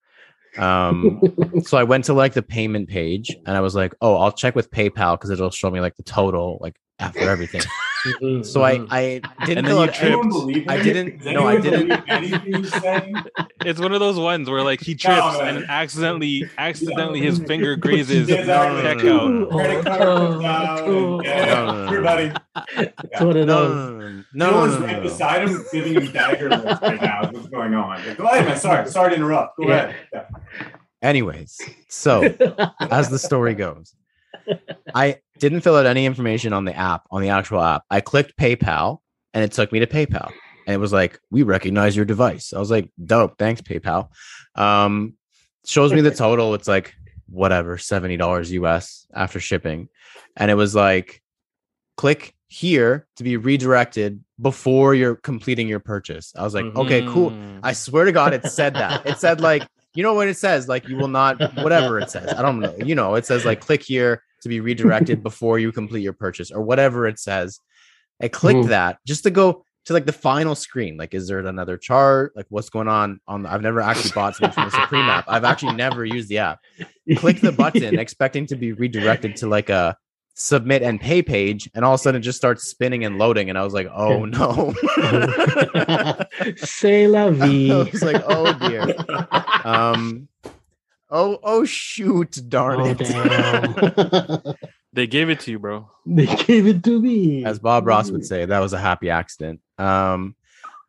Um, 0.58 1.22
so 1.66 1.78
I 1.78 1.84
went 1.84 2.06
to 2.06 2.14
like 2.14 2.34
the 2.34 2.42
payment 2.42 2.90
page, 2.90 3.36
and 3.46 3.56
I 3.58 3.62
was 3.62 3.76
like, 3.76 3.94
"Oh, 4.02 4.16
I'll 4.18 4.32
check 4.32 4.56
with 4.56 4.70
PayPal 4.72 5.14
because 5.16 5.30
it'll 5.30 5.50
show 5.52 5.70
me 5.72 5.80
like 5.80 5.96
the 5.96 6.04
total, 6.04 6.58
like 6.62 6.76
after 7.00 7.22
everything." 7.30 7.62
Mhm, 8.06 8.46
So 8.46 8.64
I 8.64 8.78
mhm. 8.80 8.88
I 8.90 9.22
didn't 9.46 9.58
And 9.58 9.58
then 9.58 9.66
fill 9.66 9.76
you 9.78 9.82
out 9.84 9.94
tripped. 9.94 10.02
any- 10.02 10.12
Anyone 10.16 10.30
believe 10.30 10.68
I 10.68 10.82
didn't- 10.82 11.18
Does 11.24 11.34
no, 11.34 11.48
I 11.48 11.58
didn't. 11.60 11.92
Anything? 12.10 13.16
It's 13.64 13.80
one 13.80 13.92
of 13.94 14.00
those 14.00 14.18
ones 14.18 14.50
where 14.50 14.64
like 14.64 14.82
he 14.82 14.96
trips 15.04 15.18
No, 15.18 15.42
and 15.42 15.60
man. 15.62 15.66
accidentally, 15.70 16.50
accidentally 16.58 17.22
his 17.22 17.38
finger 17.48 17.76
grazes 17.76 18.28
Yeah, 18.28 18.38
exactly. 18.38 19.10
checkout. 19.10 19.52
Credit 19.52 19.86
card 19.86 20.00
comes 20.02 20.46
out. 20.46 20.88
and- 20.88 21.24
Yeah, 21.26 21.46
No, 21.46 21.54
no, 21.54 21.66
no, 21.66 21.74
no. 21.76 21.86
everybody. 21.86 22.32
It's 22.78 23.22
one 23.22 23.38
of 23.38 23.46
no, 23.46 23.70
those. 23.70 23.72
no, 23.76 24.00
no, 24.00 24.10
no, 24.10 24.24
No, 24.34 24.52
no, 24.52 24.58
one's 24.58 24.74
no, 24.74 24.80
right 24.86 24.92
no, 24.94 24.98
no. 24.98 25.04
beside 25.04 25.48
him, 25.48 25.66
giving 25.72 25.94
him 25.94 26.12
dagger 26.12 26.50
looks 26.50 26.82
right 26.82 27.02
now. 27.02 27.30
What's 27.32 27.48
going 27.50 27.74
on? 27.76 28.02
Go 28.18 28.24
ahead, 28.26 28.46
man. 28.46 28.58
Sorry, 28.58 28.88
sorry 28.90 29.12
to 29.12 29.16
interrupt. 29.18 29.58
Go 29.58 29.68
Yeah. 29.68 29.76
ahead. 29.76 29.96
Yeah. 30.14 30.24
Anyways, 31.04 31.60
so 31.90 32.24
as 32.80 33.10
the 33.10 33.20
story 33.20 33.54
goes, 33.56 33.94
I 34.96 35.18
didn't 35.42 35.62
fill 35.62 35.76
out 35.76 35.88
any 35.88 36.06
information 36.06 36.54
on 36.54 36.66
the 36.66 36.78
app, 36.78 37.08
on 37.10 37.22
the 37.22 37.30
actual 37.30 37.62
app. 37.62 37.84
I 37.90 38.00
clicked 38.00 38.38
PayPal 38.38 39.00
and 39.34 39.44
it 39.44 39.52
took 39.52 39.72
me 39.72 39.80
to 39.80 39.88
PayPal. 39.88 40.32
And 40.68 40.76
it 40.76 40.78
was 40.78 40.94
like, 40.94 41.20
we 41.32 41.42
recognize 41.42 41.96
your 41.96 42.06
device. 42.06 42.54
I 42.54 42.60
was 42.60 42.70
like, 42.70 42.90
dope, 43.04 43.40
thanks, 43.40 43.60
PayPal. 43.60 44.10
Um, 44.54 45.16
shows 45.66 45.92
me 45.92 46.02
the 46.02 46.12
total. 46.12 46.54
It's 46.54 46.68
like 46.68 46.94
whatever, 47.28 47.78
$70 47.78 48.52
US 48.52 49.08
after 49.14 49.40
shipping. 49.40 49.90
And 50.38 50.52
it 50.52 50.54
was 50.54 50.76
like, 50.76 51.24
click 51.98 52.36
here 52.48 53.08
to 53.16 53.24
be 53.24 53.36
redirected 53.36 54.24
before 54.40 54.94
you're 54.94 55.16
completing 55.16 55.68
your 55.68 55.80
purchase. 55.80 56.34
I 56.38 56.44
was 56.44 56.54
like, 56.54 56.66
okay, 56.76 57.04
cool. 57.08 57.32
Mm. 57.32 57.62
I 57.64 57.74
swear 57.74 58.06
to 58.06 58.12
God, 58.12 58.34
it 58.36 58.46
said 58.46 58.76
that. 58.76 59.08
It 59.08 59.18
said 59.18 59.42
like, 59.42 59.64
you 59.96 60.04
know 60.04 60.14
what 60.14 60.28
it 60.28 60.38
says? 60.38 60.68
Like 60.68 60.88
you 60.88 60.98
will 60.98 61.08
not, 61.08 61.40
whatever 61.56 61.98
it 61.98 62.12
says. 62.12 62.32
I 62.32 62.44
don't 62.44 62.60
know. 62.60 62.76
You 62.78 62.94
know, 62.94 63.16
it 63.16 63.26
says 63.26 63.44
like 63.44 63.60
click 63.60 63.82
here 63.82 64.22
to 64.42 64.50
be 64.50 64.60
redirected 64.60 65.24
before 65.30 65.60
you 65.60 65.72
complete 65.72 66.02
your 66.02 66.14
purchase 66.14 66.52
or 66.52 66.62
whatever 66.62 67.08
it 67.08 67.20
says. 67.20 67.60
I 68.22 68.28
clicked 68.28 68.66
Mhm. 68.66 68.70
that 68.70 68.98
just 69.08 69.24
to 69.24 69.32
go 69.32 69.66
to 69.86 69.94
like 69.94 70.06
the 70.06 70.14
final 70.14 70.54
screen. 70.54 70.96
Like, 70.96 71.14
is 71.16 71.28
there 71.28 71.40
another 71.40 71.76
chart? 71.76 72.34
Like, 72.36 72.46
what's 72.50 72.70
going 72.70 72.88
on? 72.88 73.20
On 73.28 73.42
the, 73.44 73.52
I've 73.52 73.64
never 73.64 73.82
actually 73.82 74.12
bought 74.12 74.36
something 74.36 74.54
from 74.54 74.66
the 74.70 74.72
Supreme 74.82 75.06
app. 75.10 75.26
I've 75.28 75.44
actually 75.44 75.74
never 75.74 76.06
used 76.06 76.30
the 76.30 76.38
app. 76.38 76.60
Click 77.18 77.42
the 77.42 77.52
button, 77.52 77.98
expecting 78.06 78.46
to 78.48 78.56
be 78.56 78.74
redirected 78.74 79.38
to 79.38 79.48
like 79.48 79.70
a 79.70 79.98
submit 80.36 80.82
and 80.84 81.02
pay 81.02 81.22
page, 81.24 81.68
and 81.74 81.84
all 81.84 81.96
of 81.96 82.00
a 82.00 82.04
sudden 82.04 82.20
it 82.22 82.24
just 82.24 82.38
starts 82.38 82.66
spinning 82.68 83.04
and 83.06 83.18
loading. 83.18 83.50
And 83.50 83.58
I 83.58 83.64
was 83.64 83.74
like, 83.74 83.88
oh 83.96 84.26
no. 84.26 84.74
C'est 86.58 87.08
la 87.08 87.30
vie. 87.32 87.72
I 87.72 87.84
was 87.92 88.04
like, 88.04 88.22
oh 88.28 88.54
dear. 88.68 88.96
Um, 89.66 90.28
oh, 91.12 91.40
oh 91.44 91.66
shoot, 91.66 92.42
darn 92.50 92.82
Oh, 92.82 92.86
it. 92.86 92.98
damn. 92.98 94.56
They 94.94 95.08
gave 95.08 95.30
it 95.30 95.40
to 95.42 95.52
you, 95.52 95.60
bro. 95.60 95.90
they 96.06 96.26
gave 96.26 96.68
it 96.68 96.84
to 96.84 97.02
me. 97.02 97.46
As 97.46 97.60
Bob 97.60 97.88
Ross 97.88 98.12
would 98.12 98.26
say, 98.26 98.44
that 98.44 98.60
was 98.60 98.74
a 98.74 98.78
happy 98.78 99.10
accident. 99.10 99.62
Um, 99.78 100.36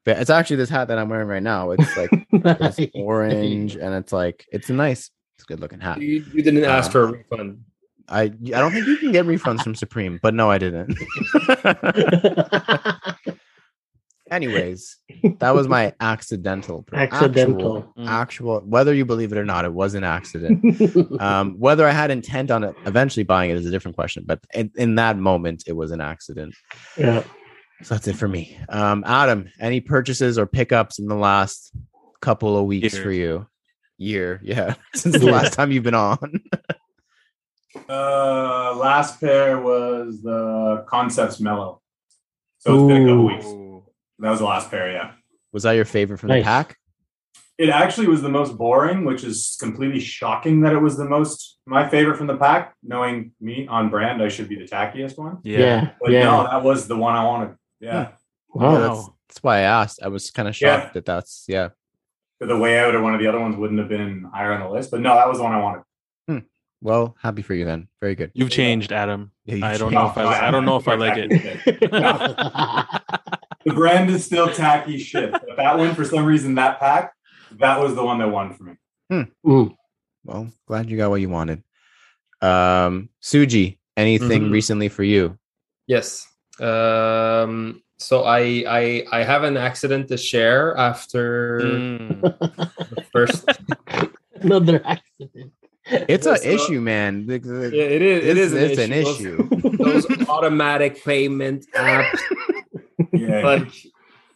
but 0.04 0.18
it's 0.18 0.28
actually 0.28 0.56
this 0.56 0.70
hat 0.70 0.88
that 0.88 0.98
I'm 0.98 1.08
wearing 1.08 1.28
right 1.28 1.40
now. 1.42 1.70
It's 1.70 1.96
like 1.96 2.10
it's 2.32 2.80
orange 2.96 3.76
and 3.76 3.94
it's 3.94 4.12
like 4.12 4.44
it's 4.50 4.68
a 4.70 4.72
nice, 4.72 5.08
it's 5.36 5.44
a 5.44 5.46
good 5.46 5.60
looking 5.60 5.78
hat. 5.78 6.00
You, 6.02 6.24
you 6.34 6.42
didn't 6.42 6.64
ask 6.64 6.88
Uh, 6.88 6.92
for 6.92 7.02
a 7.04 7.12
refund. 7.12 7.60
I 8.08 8.22
I 8.22 8.28
don't 8.30 8.72
think 8.72 8.88
you 8.88 8.96
can 8.96 9.12
get 9.12 9.24
refunds 9.24 9.62
from 9.62 9.76
Supreme, 9.76 10.18
but 10.20 10.34
no, 10.34 10.50
I 10.50 10.58
didn't. 10.58 10.98
Anyways, 14.32 14.96
that 15.40 15.54
was 15.54 15.68
my 15.68 15.92
accidental, 16.00 16.86
Accidental. 16.94 17.78
actual, 17.96 18.08
actual. 18.08 18.60
Whether 18.60 18.94
you 18.94 19.04
believe 19.04 19.30
it 19.30 19.36
or 19.36 19.44
not, 19.44 19.66
it 19.66 19.74
was 19.74 19.94
an 19.94 20.04
accident. 20.04 21.20
um, 21.20 21.54
whether 21.58 21.86
I 21.86 21.90
had 21.92 22.10
intent 22.10 22.50
on 22.50 22.64
it, 22.64 22.74
eventually 22.86 23.24
buying 23.24 23.50
it 23.50 23.58
is 23.58 23.66
a 23.66 23.70
different 23.70 23.94
question. 23.94 24.24
But 24.26 24.40
in, 24.54 24.70
in 24.76 24.94
that 24.94 25.18
moment, 25.18 25.64
it 25.66 25.74
was 25.76 25.90
an 25.90 26.00
accident. 26.00 26.54
yeah. 26.96 27.22
So 27.82 27.94
that's 27.94 28.08
it 28.08 28.14
for 28.16 28.26
me. 28.28 28.56
Um, 28.70 29.04
Adam, 29.06 29.50
any 29.60 29.80
purchases 29.80 30.38
or 30.38 30.46
pickups 30.46 30.98
in 30.98 31.08
the 31.08 31.16
last 31.16 31.70
couple 32.22 32.56
of 32.56 32.64
weeks 32.64 32.94
Year. 32.94 33.02
for 33.02 33.10
you? 33.10 33.46
Year, 33.98 34.40
yeah, 34.42 34.74
since 34.94 35.18
the 35.18 35.30
last 35.30 35.52
time 35.52 35.70
you've 35.72 35.82
been 35.84 35.92
on. 35.94 36.18
Uh, 37.88 38.74
last 38.76 39.20
pair 39.20 39.60
was 39.60 40.22
the 40.22 40.84
Concepts 40.88 41.38
Mellow. 41.40 41.80
So 42.58 42.74
it's 42.74 42.92
been 42.92 43.02
a 43.02 43.06
couple 43.10 43.26
weeks. 43.26 43.46
That 44.18 44.30
was 44.30 44.38
the 44.40 44.44
last 44.46 44.70
pair, 44.70 44.90
yeah. 44.92 45.12
was 45.52 45.62
that 45.64 45.72
your 45.72 45.84
favorite 45.84 46.18
from 46.18 46.28
Nice. 46.28 46.42
the 46.42 46.46
pack? 46.46 46.76
It 47.58 47.68
actually 47.68 48.06
was 48.08 48.22
the 48.22 48.28
most 48.28 48.56
boring, 48.56 49.04
which 49.04 49.22
is 49.24 49.56
completely 49.60 50.00
shocking 50.00 50.62
that 50.62 50.72
it 50.72 50.78
was 50.78 50.96
the 50.96 51.04
most 51.04 51.58
my 51.66 51.88
favorite 51.88 52.16
from 52.16 52.26
the 52.26 52.36
pack. 52.36 52.74
Knowing 52.82 53.32
me 53.40 53.66
on 53.68 53.88
brand, 53.90 54.22
I 54.22 54.28
should 54.28 54.48
be 54.48 54.56
the 54.56 54.64
tackiest 54.64 55.16
one. 55.18 55.38
Yeah. 55.44 55.58
Yeah. 55.58 55.90
But 56.00 56.10
Yeah. 56.12 56.24
no, 56.24 56.42
that 56.44 56.62
was 56.64 56.88
the 56.88 56.96
one 56.96 57.14
I 57.14 57.24
wanted. 57.24 57.56
Yeah. 57.78 58.08
Wow. 58.48 58.72
Yeah, 58.72 58.78
that's, 58.80 59.08
that's 59.28 59.42
why 59.42 59.58
I 59.58 59.60
asked. 59.62 60.00
I 60.02 60.08
was 60.08 60.30
kind 60.30 60.48
of 60.48 60.60
Yeah. 60.60 60.80
shocked 60.80 60.94
that 60.94 61.04
that's 61.04 61.44
yeah. 61.46 61.68
The 62.40 62.56
way 62.56 62.78
out 62.80 62.94
or 62.96 63.02
one 63.02 63.14
of 63.14 63.20
the 63.20 63.26
other 63.28 63.38
ones 63.38 63.54
wouldn't 63.56 63.78
have 63.78 63.88
been 63.88 64.28
higher 64.34 64.52
on 64.52 64.60
the 64.60 64.68
list. 64.70 64.90
But 64.90 65.00
no, 65.00 65.14
that 65.14 65.28
was 65.28 65.38
the 65.38 65.44
one 65.44 65.52
I 65.52 65.60
wanted. 65.62 65.82
Hmm. 66.26 66.38
Well, 66.80 67.16
happy 67.22 67.42
for 67.42 67.54
you 67.54 67.64
then. 67.64 67.86
Very 68.00 68.16
good. 68.16 68.32
You've 68.34 68.50
changed, 68.50 68.90
Adam. 68.92 69.30
Yeah, 69.44 69.54
you 69.56 69.64
I 69.64 69.76
don't 69.76 69.92
changed. 69.92 69.94
know 69.94 70.06
if 70.10 70.18
I, 70.18 70.48
I 70.48 70.50
don't 70.50 70.64
know 70.64 70.76
if 70.78 70.88
I 70.88 70.94
like 71.04 71.14
it. 71.16 71.30
The 73.64 73.72
brand 73.74 74.10
is 74.10 74.24
still 74.24 74.48
tacky 74.52 74.98
shit. 74.98 75.30
But 75.32 75.56
that 75.56 75.78
one, 75.78 75.94
for 75.94 76.04
some 76.04 76.24
reason, 76.24 76.54
that 76.56 76.80
pack, 76.80 77.12
that 77.58 77.78
was 77.80 77.94
the 77.94 78.04
one 78.04 78.18
that 78.18 78.28
won 78.28 78.54
for 78.54 78.64
me. 78.64 78.72
Mm. 79.44 79.76
Well, 80.24 80.48
glad 80.66 80.88
you 80.90 80.96
got 80.96 81.10
what 81.10 81.20
you 81.20 81.28
wanted. 81.28 81.62
Um, 82.40 83.08
Suji, 83.22 83.78
anything 83.96 84.44
Mhm. 84.44 84.52
recently 84.52 84.88
for 84.88 85.02
you? 85.04 85.38
Yes. 85.86 86.26
Um, 86.60 87.82
so 87.98 88.24
I, 88.24 88.64
I 88.68 89.04
I 89.12 89.22
have 89.22 89.44
an 89.44 89.56
accident 89.56 90.08
to 90.08 90.16
share 90.16 90.76
after 90.76 91.60
Mm. 91.60 92.20
the 92.20 93.04
first. 93.12 93.44
Another 94.40 94.82
accident. 94.84 95.52
It's 95.86 96.26
an 96.26 96.36
So- 96.38 96.48
issue, 96.48 96.80
man. 96.80 97.26
The- 97.26 97.38
the- 97.38 97.70
Yeah, 97.74 97.82
it 97.84 98.02
is. 98.02 98.24
It 98.24 98.36
is. 98.38 98.52
is. 98.52 98.70
it's 98.70 98.80
an 98.80 98.90
Those- 98.90 99.20
issue. 99.20 99.76
Those 99.78 100.28
automatic 100.28 101.02
payment 101.04 101.66
apps 101.74 102.18
Yeah. 103.12 103.40
like 103.50 103.72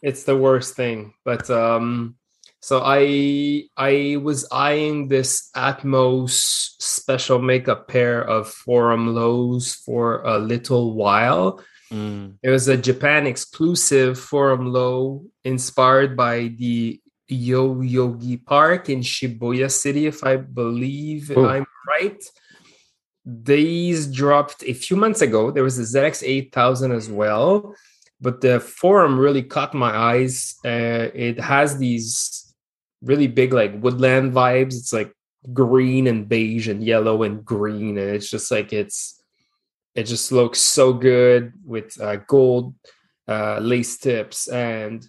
it's 0.01 0.23
the 0.23 0.35
worst 0.37 0.75
thing 0.75 1.13
but 1.25 1.49
um 1.49 2.15
so 2.61 2.81
i 2.83 3.63
i 3.77 4.17
was 4.21 4.47
eyeing 4.51 5.07
this 5.07 5.49
atmos 5.55 6.31
special 6.79 7.39
makeup 7.39 7.87
pair 7.87 8.21
of 8.21 8.47
forum 8.49 9.13
lows 9.15 9.73
for 9.85 10.21
a 10.23 10.37
little 10.39 10.93
while 10.93 11.59
Mm. 11.89 12.35
it 12.43 12.49
was 12.49 12.67
a 12.67 12.75
japan 12.75 13.25
exclusive 13.25 14.19
forum 14.19 14.73
low 14.73 15.23
inspired 15.45 16.17
by 16.17 16.51
the 16.59 16.99
yo 17.29 17.79
yogi 17.79 18.35
park 18.35 18.89
in 18.89 18.99
shibuya 18.99 19.71
city 19.71 20.05
if 20.05 20.21
i 20.21 20.35
believe 20.35 21.31
Oh. 21.31 21.45
i'm 21.47 21.65
right 21.87 22.21
these 23.25 24.07
dropped 24.07 24.63
a 24.63 24.73
few 24.73 24.95
months 24.97 25.21
ago 25.21 25.51
there 25.51 25.63
was 25.63 25.79
a 25.79 25.83
zx 25.83 26.23
8000 26.25 26.91
as 26.91 27.09
well 27.09 27.73
but 28.19 28.41
the 28.41 28.59
forum 28.59 29.19
really 29.19 29.43
caught 29.43 29.73
my 29.73 29.95
eyes. 29.95 30.55
Uh, 30.65 31.09
it 31.13 31.39
has 31.39 31.77
these 31.77 32.53
really 33.01 33.27
big 33.27 33.53
like 33.53 33.81
woodland 33.81 34.33
vibes. 34.33 34.75
It's 34.75 34.93
like 34.93 35.13
green 35.53 36.07
and 36.07 36.27
beige 36.27 36.67
and 36.67 36.83
yellow 36.83 37.23
and 37.23 37.45
green, 37.45 37.97
and 37.97 38.09
it's 38.09 38.29
just 38.29 38.51
like 38.51 38.73
it's 38.73 39.21
it 39.95 40.03
just 40.03 40.31
looks 40.31 40.59
so 40.59 40.93
good 40.93 41.53
with 41.65 41.99
uh, 42.01 42.17
gold 42.27 42.75
uh, 43.27 43.59
lace 43.59 43.97
tips. 43.97 44.47
And 44.47 45.07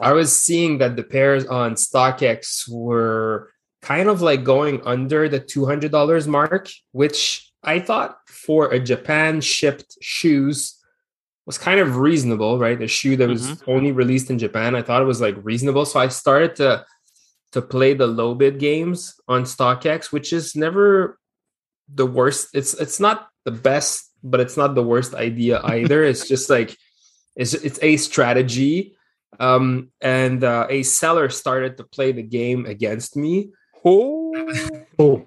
I 0.00 0.12
was 0.12 0.36
seeing 0.36 0.78
that 0.78 0.96
the 0.96 1.02
pairs 1.02 1.46
on 1.46 1.74
StockX 1.74 2.68
were 2.68 3.50
kind 3.80 4.08
of 4.08 4.22
like 4.22 4.44
going 4.44 4.82
under 4.84 5.28
the 5.28 5.40
two 5.40 5.66
hundred 5.66 5.92
dollars 5.92 6.26
mark, 6.26 6.68
which 6.90 7.52
I 7.62 7.78
thought 7.78 8.18
for 8.26 8.72
a 8.72 8.80
Japan 8.80 9.40
shipped 9.40 9.96
shoes 10.00 10.81
was 11.46 11.58
kind 11.58 11.80
of 11.80 11.96
reasonable, 11.96 12.58
right? 12.58 12.80
A 12.80 12.86
shoe 12.86 13.16
that 13.16 13.28
was 13.28 13.42
Mhm. 13.48 13.62
only 13.66 13.92
released 13.92 14.30
in 14.30 14.38
Japan. 14.38 14.74
I 14.76 14.82
thought 14.82 15.02
it 15.02 15.06
was 15.06 15.20
like 15.20 15.36
reasonable. 15.42 15.84
So 15.84 15.98
I 16.00 16.08
started 16.08 16.56
to 16.56 16.84
to 17.52 17.60
play 17.60 17.92
the 17.92 18.06
low 18.06 18.34
bid 18.34 18.58
games 18.58 19.14
on 19.28 19.44
StockX, 19.44 20.10
which 20.12 20.32
is 20.32 20.56
never 20.56 21.18
the 21.92 22.06
worst. 22.06 22.48
It's 22.54 22.74
it's 22.74 22.98
not 23.00 23.28
the 23.44 23.50
best, 23.50 24.10
but 24.22 24.40
it's 24.40 24.56
not 24.56 24.74
the 24.74 24.82
worst 24.82 25.14
idea 25.14 25.60
either. 25.64 26.04
it's 26.04 26.26
just 26.28 26.48
like 26.48 26.76
it's 27.36 27.54
it's 27.54 27.78
a 27.82 27.96
strategy. 27.96 28.96
Um, 29.40 29.90
and 30.00 30.44
uh, 30.44 30.66
a 30.70 30.82
seller 30.84 31.28
started 31.30 31.76
to 31.78 31.84
play 31.84 32.12
the 32.12 32.22
game 32.22 32.66
against 32.66 33.16
me. 33.16 33.50
Oh, 33.84 34.32
Oh. 34.98 35.26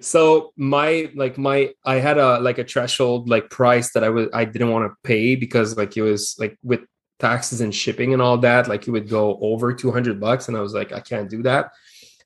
So 0.00 0.52
my 0.56 1.10
like 1.14 1.38
my 1.38 1.72
i 1.84 1.96
had 1.96 2.18
a 2.18 2.40
like 2.40 2.58
a 2.58 2.64
threshold 2.64 3.28
like 3.28 3.48
price 3.50 3.92
that 3.92 4.02
i 4.04 4.08
was 4.08 4.26
i 4.34 4.44
didn't 4.44 4.70
want 4.70 4.90
to 4.90 4.96
pay 5.04 5.36
because 5.36 5.76
like 5.76 5.96
it 5.96 6.02
was 6.02 6.36
like 6.38 6.56
with 6.62 6.80
taxes 7.20 7.60
and 7.60 7.74
shipping 7.74 8.12
and 8.12 8.22
all 8.22 8.38
that 8.38 8.68
like 8.68 8.86
it 8.86 8.90
would 8.90 9.08
go 9.08 9.38
over 9.40 9.72
200 9.72 10.20
bucks 10.20 10.48
and 10.48 10.56
i 10.56 10.60
was 10.60 10.74
like 10.74 10.92
i 10.92 11.00
can't 11.00 11.30
do 11.30 11.42
that 11.42 11.70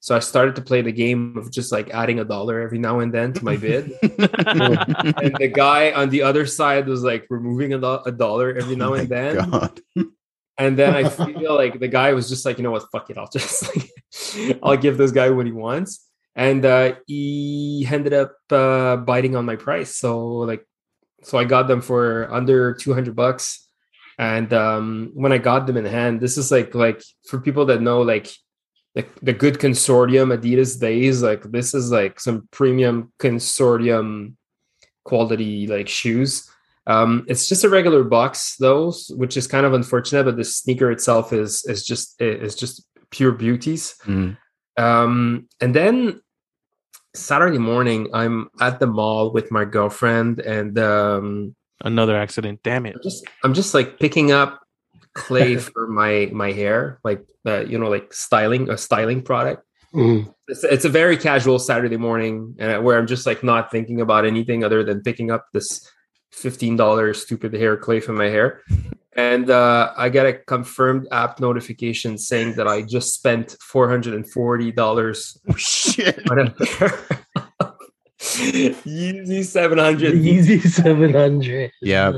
So 0.03 0.17
I 0.17 0.19
started 0.19 0.57
to 0.59 0.63
play 0.67 0.83
the 0.83 0.91
game 0.91 1.39
of 1.39 1.47
just 1.55 1.71
like 1.71 1.95
adding 1.95 2.19
a 2.19 2.25
dollar 2.27 2.59
every 2.59 2.79
now 2.83 2.99
and 2.99 3.15
then 3.15 3.31
to 3.39 3.45
my 3.47 3.55
bid. 3.57 3.95
and 4.03 5.31
the 5.39 5.47
guy 5.47 5.93
on 5.95 6.11
the 6.11 6.23
other 6.27 6.43
side 6.45 6.89
was 6.91 7.05
like 7.07 7.23
removing 7.31 7.71
a, 7.75 7.79
do- 7.79 8.03
a 8.05 8.11
dollar 8.11 8.51
every 8.51 8.75
now 8.75 8.91
Oh 8.95 8.99
and 8.99 9.09
then. 9.09 9.37
God. 9.49 9.79
And 10.59 10.75
then 10.77 10.91
I 10.99 11.07
feel 11.19 11.55
like 11.55 11.79
the 11.79 11.87
guy 11.87 12.19
was 12.19 12.27
just 12.29 12.43
like, 12.45 12.59
you 12.59 12.65
know 12.67 12.75
what, 12.75 12.91
fuck 12.91 13.11
it, 13.11 13.17
I'll 13.17 13.31
just 13.31 13.63
like, 13.71 14.59
I'll 14.67 14.77
give 14.77 14.99
this 14.99 15.13
guy 15.15 15.31
what 15.31 15.47
he 15.47 15.55
wants. 15.55 16.03
And 16.35 16.65
uh, 16.65 16.95
he 17.07 17.87
ended 17.91 18.15
up 18.15 18.37
uh, 18.51 18.97
biting 18.97 19.37
on 19.37 19.45
my 19.45 19.57
price. 19.57 19.97
So 19.97 20.19
like, 20.29 20.67
so 21.23 21.39
I 21.39 21.45
got 21.45 21.69
them 21.69 21.83
for 21.83 22.33
under 22.33 22.75
two 22.75 22.95
hundred 22.95 23.15
bucks. 23.15 23.69
And 24.19 24.53
um, 24.53 25.11
when 25.15 25.33
I 25.33 25.39
got 25.39 25.67
them 25.67 25.77
in 25.77 25.85
hand, 25.85 26.21
this 26.21 26.39
is 26.39 26.51
like 26.51 26.75
like 26.75 27.03
for 27.29 27.41
people 27.41 27.67
that 27.67 27.81
know 27.81 28.03
like 28.03 28.29
the, 28.95 29.07
the 29.23 29.33
good 29.33 29.59
consortium 29.59 30.37
Adidas 30.37 30.79
days, 30.81 31.23
like 31.23 31.43
this 31.45 31.75
is 31.75 31.91
like 31.91 32.21
some 32.21 32.49
premium 32.51 33.13
consortium 33.19 34.35
quality 35.05 35.67
like 35.67 35.89
shoes. 35.89 36.49
Um, 36.87 37.25
it's 37.29 37.49
just 37.49 37.65
a 37.65 37.69
regular 37.69 38.05
box 38.05 38.57
though, 38.57 38.93
which 39.11 39.37
is 39.37 39.47
kind 39.47 39.65
of 39.65 39.73
unfortunate, 39.73 40.25
but 40.25 40.37
the 40.37 40.45
sneaker 40.45 40.91
itself 40.91 41.33
is 41.33 41.65
is 41.67 41.85
just 41.85 42.21
is 42.21 42.55
just 42.55 42.85
pure 43.11 43.33
beauties. 43.33 43.95
Mm. 44.05 44.37
Um, 44.77 45.49
and 45.61 45.75
then 45.75 46.21
Saturday 47.15 47.59
morning, 47.59 48.09
I'm 48.13 48.51
at 48.61 48.81
the 48.81 48.87
mall 48.87 49.33
with 49.33 49.51
my 49.51 49.65
girlfriend, 49.65 50.41
and 50.41 50.79
um, 50.79 51.55
Another 51.85 52.17
accident. 52.17 52.61
Damn 52.63 52.87
it. 52.87 52.95
I'm 52.95 53.03
just 53.03 53.25
I'm 53.45 53.55
just 53.55 53.75
like 53.75 53.99
picking 53.99 54.31
up 54.31 54.61
clay 55.15 55.57
for 55.59 55.89
my 55.89 56.31
my 56.33 56.53
hair, 56.53 57.01
like 57.05 57.25
uh, 57.47 57.61
you 57.61 57.79
know, 57.79 57.89
like 57.89 58.15
styling 58.15 58.71
a 58.71 58.79
styling 58.79 59.23
product. 59.23 59.65
Mm. 59.95 60.33
It's, 60.49 60.65
it's 60.65 60.85
a 60.85 60.89
very 60.89 61.17
casual 61.17 61.59
Saturday 61.59 61.97
morning, 61.97 62.55
and 62.59 62.73
uh, 62.73 62.81
where 62.81 62.99
I'm 62.99 63.07
just 63.07 63.27
like 63.27 63.43
not 63.43 63.71
thinking 63.71 64.01
about 64.01 64.25
anything 64.25 64.65
other 64.65 64.83
than 64.85 65.03
picking 65.03 65.31
up 65.31 65.47
this 65.53 65.87
fifteen 66.33 66.77
dollars 66.77 67.23
stupid 67.23 67.53
hair 67.55 67.77
clay 67.77 68.01
for 68.01 68.13
my 68.13 68.27
hair, 68.27 68.63
and 69.17 69.51
uh, 69.51 69.93
I 69.97 70.09
get 70.09 70.27
a 70.27 70.33
confirmed 70.35 71.07
app 71.13 71.41
notification 71.41 72.19
saying 72.19 72.55
that 72.57 72.67
I 72.67 72.83
just 72.83 73.15
spent 73.15 73.57
four 73.61 73.89
hundred 73.89 74.15
and 74.15 74.29
forty 74.31 74.73
dollars 74.73 75.39
Oh, 75.51 75.55
shit. 75.57 76.29
on 76.31 76.39
a 76.39 76.51
pair. 76.51 76.95
of 77.61 77.75
Yeezy 78.19 79.45
seven 79.45 79.79
hundred. 79.79 80.15
Yeezy 80.15 80.61
seven 80.63 81.13
hundred. 81.13 81.73
Yeah. 81.81 82.13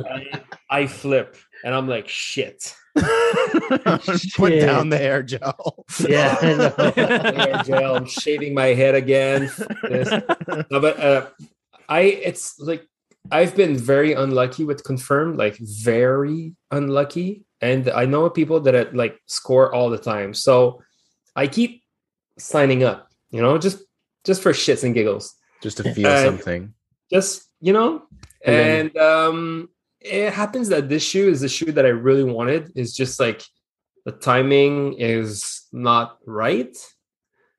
I 0.70 0.86
flip 0.86 1.36
and 1.64 1.74
I'm 1.74 1.88
like, 1.88 2.08
shit. 2.08 2.74
Put 2.94 4.52
Shit. 4.52 4.60
down 4.66 4.88
the 4.90 4.98
hair 4.98 5.22
gel. 5.22 5.84
Yeah, 6.08 6.36
I 6.40 6.54
know. 6.54 6.92
Hair 7.34 7.62
gel, 7.64 7.96
I'm 7.96 8.06
shaving 8.06 8.54
my 8.54 8.66
head 8.66 8.94
again. 8.94 9.50
This. 9.82 10.10
No, 10.70 10.78
but 10.78 11.00
uh, 11.00 11.26
I, 11.88 12.00
it's 12.02 12.56
like 12.60 12.86
I've 13.30 13.56
been 13.56 13.76
very 13.76 14.12
unlucky 14.12 14.64
with 14.64 14.84
confirmed, 14.84 15.36
like 15.38 15.56
very 15.58 16.54
unlucky, 16.70 17.44
and 17.60 17.88
I 17.88 18.04
know 18.04 18.28
people 18.30 18.60
that 18.60 18.74
uh, 18.74 18.84
like 18.92 19.18
score 19.26 19.74
all 19.74 19.90
the 19.90 19.98
time. 19.98 20.34
So 20.34 20.82
I 21.34 21.46
keep 21.46 21.82
signing 22.38 22.84
up, 22.84 23.08
you 23.30 23.40
know, 23.40 23.58
just 23.58 23.78
just 24.24 24.42
for 24.42 24.52
shits 24.52 24.84
and 24.84 24.94
giggles. 24.94 25.34
Just 25.62 25.78
to 25.78 25.94
feel 25.94 26.06
Uh, 26.06 26.24
something. 26.24 26.74
just 27.10 27.48
you 27.60 27.72
know 27.72 28.02
And 28.44 28.92
and 28.92 28.96
um 28.98 29.68
it 30.00 30.32
happens 30.32 30.68
that 30.68 30.88
this 30.90 31.02
shoe 31.02 31.28
is 31.30 31.40
the 31.40 31.48
shoe 31.48 31.72
that 31.72 31.86
i 31.86 31.88
really 31.88 32.24
wanted 32.24 32.72
it's 32.76 32.92
just 32.92 33.18
like 33.18 33.40
the 34.04 34.12
timing 34.12 34.94
is 34.98 35.62
not 35.72 36.18
right 36.26 36.76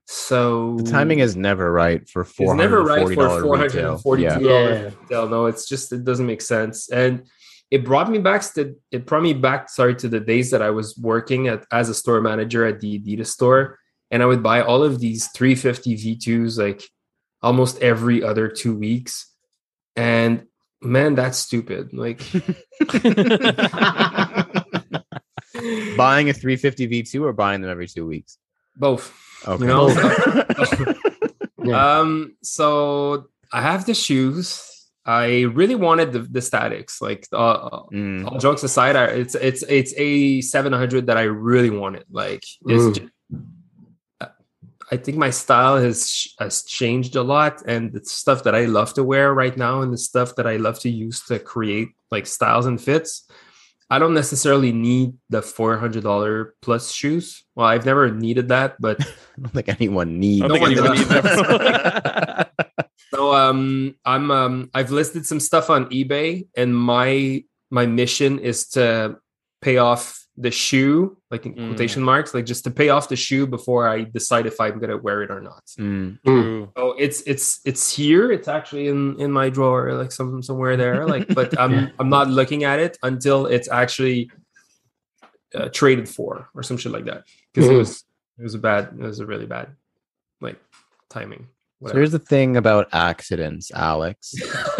so 0.05 0.75
The 0.77 0.91
timing 0.91 1.19
is 1.19 1.35
never 1.35 1.71
right 1.71 2.07
for 2.07 2.21
it's 2.21 2.31
four 2.31 2.55
never 2.55 2.83
right 2.83 3.01
forty 3.01 3.15
for 3.15 3.27
dollars 3.27 3.43
four 3.43 3.57
hundred 3.57 3.97
forty-two 3.97 4.47
Yeah. 4.47 4.91
Yeah. 5.09 5.25
No, 5.25 5.45
it's 5.47 5.67
just 5.67 5.91
it 5.91 6.03
doesn't 6.03 6.25
make 6.25 6.41
sense, 6.41 6.89
and 6.89 7.25
it 7.71 7.83
brought 7.83 8.09
me 8.09 8.19
back 8.19 8.41
to 8.53 8.75
it 8.91 9.05
brought 9.05 9.23
me 9.23 9.33
back. 9.33 9.69
Sorry 9.69 9.95
to 9.95 10.07
the 10.07 10.19
days 10.19 10.51
that 10.51 10.61
I 10.61 10.69
was 10.69 10.97
working 10.97 11.47
at 11.47 11.65
as 11.71 11.89
a 11.89 11.93
store 11.93 12.21
manager 12.21 12.65
at 12.65 12.79
the 12.79 12.99
Adidas 12.99 13.27
store, 13.27 13.79
and 14.11 14.21
I 14.21 14.27
would 14.27 14.43
buy 14.43 14.61
all 14.61 14.83
of 14.83 14.99
these 14.99 15.27
three 15.29 15.55
fifty 15.55 15.95
V2s 15.95 16.59
like 16.59 16.83
almost 17.41 17.81
every 17.81 18.23
other 18.23 18.47
two 18.47 18.75
weeks, 18.75 19.31
and 19.95 20.45
man, 20.81 21.15
that's 21.15 21.39
stupid. 21.39 21.93
Like 21.93 22.21
Buying 25.97 26.29
a 26.29 26.33
350 26.33 26.87
V2 26.89 27.21
or 27.23 27.33
buying 27.33 27.61
them 27.61 27.71
every 27.71 27.87
two 27.87 28.05
weeks? 28.05 28.37
both. 28.75 29.13
Okay. 29.47 29.63
You 29.63 29.67
know, 29.67 29.89
Yeah. 31.65 31.99
um 31.99 32.35
so 32.43 33.25
i 33.51 33.59
have 33.59 33.87
the 33.87 33.95
shoes 33.95 34.61
i 35.03 35.41
really 35.59 35.73
wanted 35.73 36.11
the, 36.13 36.19
the 36.19 36.41
statics 36.41 37.01
like 37.01 37.25
uh, 37.33 37.69
Mm. 37.91 38.25
all 38.29 38.37
jokes 38.37 38.61
aside 38.61 38.95
I, 38.95 39.05
it's 39.05 39.33
it's 39.33 39.63
it's 39.63 39.93
a 39.97 40.41
700 40.41 41.07
that 41.07 41.17
i 41.17 41.23
really 41.23 41.71
wanted 41.71 42.03
like 42.11 42.43
it's 42.67 42.83
Mm. 42.83 42.93
ju- 42.95 43.09
i 44.91 44.97
think 44.97 45.17
my 45.17 45.31
style 45.31 45.77
has 45.77 46.27
has 46.39 46.63
changed 46.63 47.15
a 47.15 47.23
lot 47.23 47.63
and 47.65 47.91
the 47.93 48.05
stuff 48.05 48.43
that 48.43 48.53
i 48.53 48.65
love 48.65 48.93
to 48.93 49.03
wear 49.03 49.33
right 49.33 49.57
now 49.57 49.81
and 49.81 49.91
the 49.91 49.97
stuff 49.97 50.35
that 50.35 50.45
i 50.45 50.57
love 50.57 50.77
to 50.81 50.89
use 50.89 51.23
to 51.25 51.39
create 51.39 51.89
like 52.11 52.27
styles 52.27 52.67
and 52.67 52.79
fits 52.79 53.27
i 53.89 53.99
don't 53.99 54.13
necessarily 54.13 54.71
need 54.71 55.13
the 55.29 55.41
$400 55.41 56.51
plus 56.61 56.91
shoes 56.91 57.43
well 57.55 57.67
i've 57.67 57.85
never 57.85 58.09
needed 58.11 58.49
that 58.49 58.75
but 58.79 58.99
I 59.37 59.41
don't 59.41 59.51
think 59.51 59.69
anyone 59.69 60.19
needs. 60.19 60.43
I 60.43 60.47
don't 60.47 60.59
think 60.59 60.79
one 60.79 60.87
anyone 60.87 60.97
needs 60.97 61.09
that. 61.09 62.51
So 63.13 63.33
um 63.33 63.95
I'm 64.05 64.31
um 64.31 64.69
I've 64.73 64.91
listed 64.91 65.25
some 65.25 65.39
stuff 65.39 65.69
on 65.69 65.87
eBay 65.87 66.47
and 66.55 66.75
my 66.75 67.43
my 67.69 67.85
mission 67.85 68.39
is 68.39 68.67
to 68.69 69.17
pay 69.61 69.77
off 69.77 70.24
the 70.37 70.51
shoe, 70.51 71.15
like 71.31 71.45
in 71.45 71.53
Mm. 71.55 71.67
quotation 71.69 72.03
marks, 72.03 72.33
like 72.33 72.45
just 72.45 72.63
to 72.65 72.71
pay 72.71 72.89
off 72.89 73.07
the 73.07 73.15
shoe 73.15 73.47
before 73.47 73.87
I 73.87 74.03
decide 74.03 74.45
if 74.45 74.59
I'm 74.59 74.79
gonna 74.79 74.97
wear 74.97 75.23
it 75.23 75.31
or 75.31 75.39
not. 75.39 75.63
Mm. 75.79 76.19
True. 76.25 76.71
So 76.77 76.93
it's 76.99 77.21
it's 77.21 77.61
it's 77.63 77.89
here. 77.95 78.31
It's 78.31 78.47
actually 78.49 78.87
in 78.89 79.19
in 79.19 79.31
my 79.31 79.49
drawer, 79.49 79.93
like 79.93 80.11
some 80.11 80.41
somewhere 80.43 80.75
there. 80.75 81.07
Like, 81.07 81.33
but 81.33 81.57
I'm 81.61 81.71
Yeah. 81.73 81.89
I'm 81.99 82.09
not 82.09 82.27
looking 82.29 82.65
at 82.65 82.79
it 82.79 82.97
until 83.01 83.45
it's 83.45 83.69
actually 83.69 84.29
uh, 85.53 85.69
traded 85.69 86.09
for 86.09 86.49
or 86.53 86.63
some 86.63 86.75
shit 86.77 86.91
like 86.91 87.05
that. 87.05 87.23
Because 87.53 87.69
it 87.69 87.73
Mhm. 87.73 87.77
was 87.77 88.03
it 88.39 88.43
was 88.43 88.55
a 88.55 88.59
bad 88.59 88.83
it 88.99 89.05
was 89.05 89.19
a 89.21 89.25
really 89.25 89.45
bad 89.45 89.67
like 90.41 90.59
timing. 91.09 91.47
So 91.87 91.93
here's 91.93 92.11
the 92.11 92.19
thing 92.19 92.57
about 92.57 92.87
accidents, 92.93 93.69
Alex. 93.71 94.33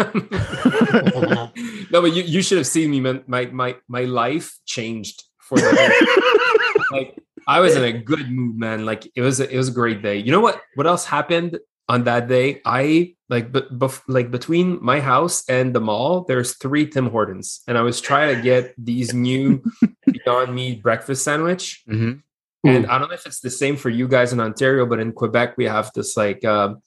no, 1.90 2.00
but 2.02 2.14
you, 2.14 2.22
you 2.22 2.42
should 2.42 2.58
have 2.58 2.66
seen 2.66 2.90
me, 2.90 3.00
man. 3.00 3.22
My 3.26 3.46
my 3.46 3.76
my 3.88 4.02
life 4.04 4.58
changed 4.64 5.22
for 5.48 5.58
the 5.58 6.86
like 6.90 7.18
I 7.46 7.60
was 7.60 7.76
in 7.76 7.84
a 7.84 7.92
good 7.92 8.30
mood, 8.30 8.58
man. 8.58 8.84
Like 8.84 9.06
it 9.14 9.22
was 9.22 9.40
a, 9.40 9.48
it 9.48 9.56
was 9.56 9.68
a 9.68 9.72
great 9.72 10.02
day. 10.02 10.16
You 10.18 10.32
know 10.32 10.40
what? 10.40 10.60
What 10.74 10.86
else 10.86 11.04
happened 11.06 11.58
on 11.88 12.04
that 12.04 12.28
day? 12.28 12.60
I 12.64 13.14
like 13.28 13.52
but 13.52 13.76
bef- 13.78 14.02
like 14.08 14.30
between 14.30 14.78
my 14.82 14.98
house 15.00 15.44
and 15.48 15.74
the 15.74 15.80
mall, 15.80 16.24
there's 16.28 16.56
three 16.56 16.86
Tim 16.86 17.08
Hortons, 17.10 17.62
and 17.68 17.78
I 17.78 17.82
was 17.82 18.00
trying 18.00 18.34
to 18.36 18.42
get 18.42 18.74
these 18.78 19.14
new 19.14 19.62
Beyond 20.06 20.54
Meat 20.54 20.82
breakfast 20.82 21.22
sandwich. 21.24 21.82
Mhm. 21.88 22.22
And 22.64 22.86
I 22.88 22.98
don't 22.98 23.08
know 23.08 23.14
if 23.14 23.26
it's 23.26 23.38
the 23.40 23.50
same 23.50 23.76
for 23.76 23.90
you 23.90 24.08
guys 24.08 24.32
in 24.32 24.40
Ontario, 24.40 24.86
but 24.86 24.98
in 24.98 25.12
Quebec 25.12 25.56
we 25.56 25.66
have 25.66 25.92
this 25.94 26.16
like 26.16 26.44
um, 26.44 26.82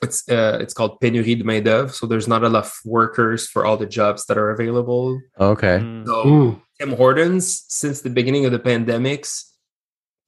it's 0.00 0.26
uh, 0.26 0.56
it's 0.58 0.72
called 0.72 0.98
pénurie 1.02 1.36
de 1.36 1.44
main 1.44 1.62
d'œuvre. 1.62 1.92
So 1.92 2.06
there's 2.06 2.26
not 2.26 2.44
enough 2.44 2.80
workers 2.86 3.46
for 3.46 3.66
all 3.66 3.76
the 3.76 3.84
jobs 3.84 4.24
that 4.26 4.38
are 4.38 4.48
available. 4.50 5.20
Okay. 5.38 5.78
So 6.06 6.24
Mm. 6.24 6.60
Tim 6.80 6.92
Hortons, 6.92 7.64
since 7.68 8.00
the 8.00 8.10
beginning 8.10 8.46
of 8.46 8.52
the 8.52 8.58
pandemics, 8.58 9.44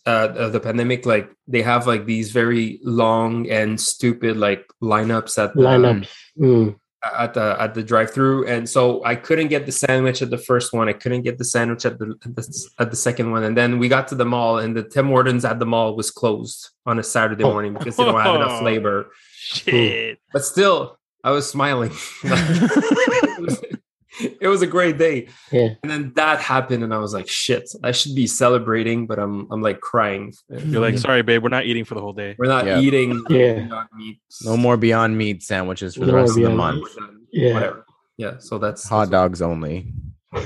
uh, 0.06 0.28
of 0.36 0.52
the 0.52 0.60
pandemic, 0.60 1.06
like 1.06 1.30
they 1.48 1.62
have 1.62 1.86
like 1.86 2.04
these 2.06 2.30
very 2.30 2.78
long 2.84 3.48
and 3.50 3.80
stupid 3.80 4.36
like 4.36 4.66
lineups 4.82 5.42
at 5.42 5.54
the 5.54 5.62
Lineups. 5.62 6.08
Mm. 6.38 6.76
at 7.04 7.34
the 7.34 7.56
at 7.58 7.74
the 7.74 7.82
drive-through, 7.82 8.46
and 8.46 8.68
so 8.68 9.04
I 9.04 9.14
couldn't 9.16 9.48
get 9.48 9.64
the 9.66 9.72
sandwich 9.72 10.20
at 10.22 10.30
the 10.30 10.38
first 10.38 10.72
one. 10.72 10.88
I 10.88 10.92
couldn't 10.92 11.22
get 11.22 11.38
the 11.38 11.44
sandwich 11.44 11.86
at 11.86 11.98
the 11.98 12.14
at 12.24 12.36
the, 12.36 12.68
at 12.78 12.90
the 12.90 12.96
second 12.96 13.30
one, 13.30 13.44
and 13.44 13.56
then 13.56 13.78
we 13.78 13.88
got 13.88 14.08
to 14.08 14.14
the 14.14 14.24
mall, 14.24 14.58
and 14.58 14.76
the 14.76 14.82
Tim 14.82 15.06
Hortons 15.08 15.44
at 15.44 15.58
the 15.58 15.66
mall 15.66 15.96
was 15.96 16.10
closed 16.10 16.70
on 16.84 16.98
a 16.98 17.02
Saturday 17.02 17.44
Oh. 17.44 17.50
morning 17.52 17.72
because 17.74 17.96
they 17.96 18.04
don't 18.04 18.20
have 18.20 18.36
enough 18.36 18.62
labor. 18.70 19.10
Shit. 19.36 20.18
But 20.32 20.44
still, 20.44 20.98
I 21.24 21.30
was 21.30 21.48
smiling. 21.48 21.92
it, 24.40 24.48
was, 24.48 24.62
a 24.62 24.66
great 24.66 24.98
day. 24.98 25.28
Yeah. 25.50 25.70
And 25.82 25.90
then 25.90 26.12
that 26.16 26.40
happened, 26.40 26.82
and 26.84 26.92
I 26.94 26.98
was 26.98 27.12
like, 27.14 27.28
"Shit! 27.28 27.68
I 27.82 27.92
should 27.92 28.14
be 28.14 28.26
celebrating, 28.26 29.06
but 29.06 29.18
I'm 29.18 29.46
I'm 29.50 29.60
like 29.62 29.80
crying. 29.80 30.32
You're 30.48 30.80
like, 30.80 30.98
sorry, 30.98 31.22
babe, 31.22 31.42
we're 31.42 31.48
not 31.48 31.64
eating 31.66 31.84
for 31.84 31.94
the 31.94 32.00
whole 32.00 32.12
day. 32.12 32.34
We're 32.38 32.46
not 32.48 32.66
Yeah. 32.66 32.80
eating 32.80 33.22
Yeah. 33.28 33.60
Beyond 33.64 33.88
meat. 33.96 34.20
No 34.44 34.56
more 34.56 34.76
Beyond 34.76 35.16
Meat 35.18 35.42
sandwiches 35.42 35.94
for 35.96 36.06
the 36.06 36.14
rest 36.14 36.36
of 36.36 36.42
the 36.42 36.50
month. 36.50 36.86
We're. 36.98 37.08
Yeah. 37.32 37.54
Whatever. 37.54 37.86
Yeah. 38.16 38.38
So 38.38 38.58
that's 38.58 38.88
Hot 38.88 39.10
dogs 39.10 39.42
only. 39.42 39.92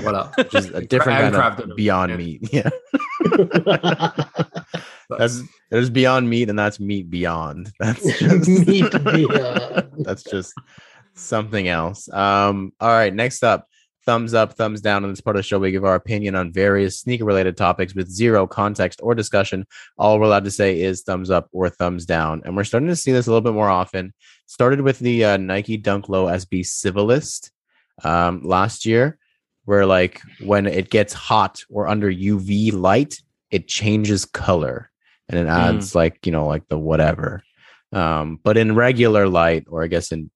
What 0.03 0.15
up? 0.15 0.37
Which 0.37 0.53
is 0.55 0.65
a 0.71 0.81
different 0.81 1.19
And 1.21 1.35
kind 1.35 1.53
of 1.53 1.59
dinner. 1.59 1.75
Beyond 1.75 2.11
Yeah. 2.11 2.17
Meat. 2.17 2.49
Yeah. 2.51 2.69
That's 5.17 5.41
there's 5.71 5.89
beyond 5.89 6.29
meat, 6.29 6.49
and 6.49 6.59
that's 6.59 6.79
meat 6.79 7.09
beyond. 7.09 7.71
That's 7.79 8.03
just 8.19 8.47
Meat 8.67 8.91
beyond. 9.03 9.87
that's 9.99 10.23
just 10.23 10.53
something 11.17 11.67
else. 11.67 12.11
Um, 12.11 12.73
all 12.79 12.89
right, 12.89 13.13
next 13.13 13.43
up, 13.43 13.67
thumbs 14.05 14.33
up, 14.33 14.53
thumbs 14.53 14.81
down. 14.81 15.03
On 15.03 15.09
this 15.09 15.21
part 15.21 15.35
of 15.35 15.39
the 15.39 15.43
show, 15.43 15.59
we 15.59 15.71
give 15.71 15.83
our 15.83 15.95
opinion 15.95 16.35
on 16.35 16.51
various 16.51 16.99
sneaker 16.99 17.25
related 17.25 17.57
topics 17.57 17.93
with 17.93 18.09
zero 18.09 18.47
context 18.47 18.99
or 19.03 19.13
discussion. 19.13 19.65
All 19.97 20.19
we're 20.19 20.25
allowed 20.25 20.45
to 20.45 20.51
say 20.51 20.79
is 20.79 21.01
thumbs 21.01 21.29
up 21.29 21.49
or 21.51 21.69
thumbs 21.69 22.05
down. 22.05 22.41
And 22.45 22.55
we're 22.55 22.63
starting 22.63 22.89
to 22.89 22.95
see 22.95 23.11
this 23.11 23.27
a 23.27 23.29
little 23.29 23.41
bit 23.41 23.53
more 23.53 23.69
often. 23.69 24.13
Started 24.45 24.81
with 24.81 24.99
the 24.99 25.25
uh, 25.25 25.37
Nike 25.37 25.77
Dunk 25.77 26.07
Low 26.07 26.27
SB 26.27 26.65
Civilist 26.65 27.51
um, 28.03 28.41
last 28.43 28.85
year, 28.85 29.17
where 29.65 29.85
like 29.85 30.21
when 30.39 30.65
it 30.65 30.89
gets 30.89 31.13
hot 31.13 31.61
or 31.69 31.87
under 31.87 32.11
UV 32.11 32.71
light, 32.73 33.21
it 33.51 33.67
changes 33.67 34.23
color 34.25 34.89
and 35.29 35.37
it 35.37 35.47
adds 35.47 35.93
like, 35.93 36.25
you 36.25 36.31
know, 36.31 36.47
like 36.47 36.67
the 36.69 36.77
whatever. 36.77 37.43
Um, 37.91 38.39
but 38.41 38.57
in 38.57 38.75
regular 38.75 39.27
light, 39.27 39.65
or 39.69 39.83
I 39.83 39.87
guess 39.87 40.11
in 40.13 40.29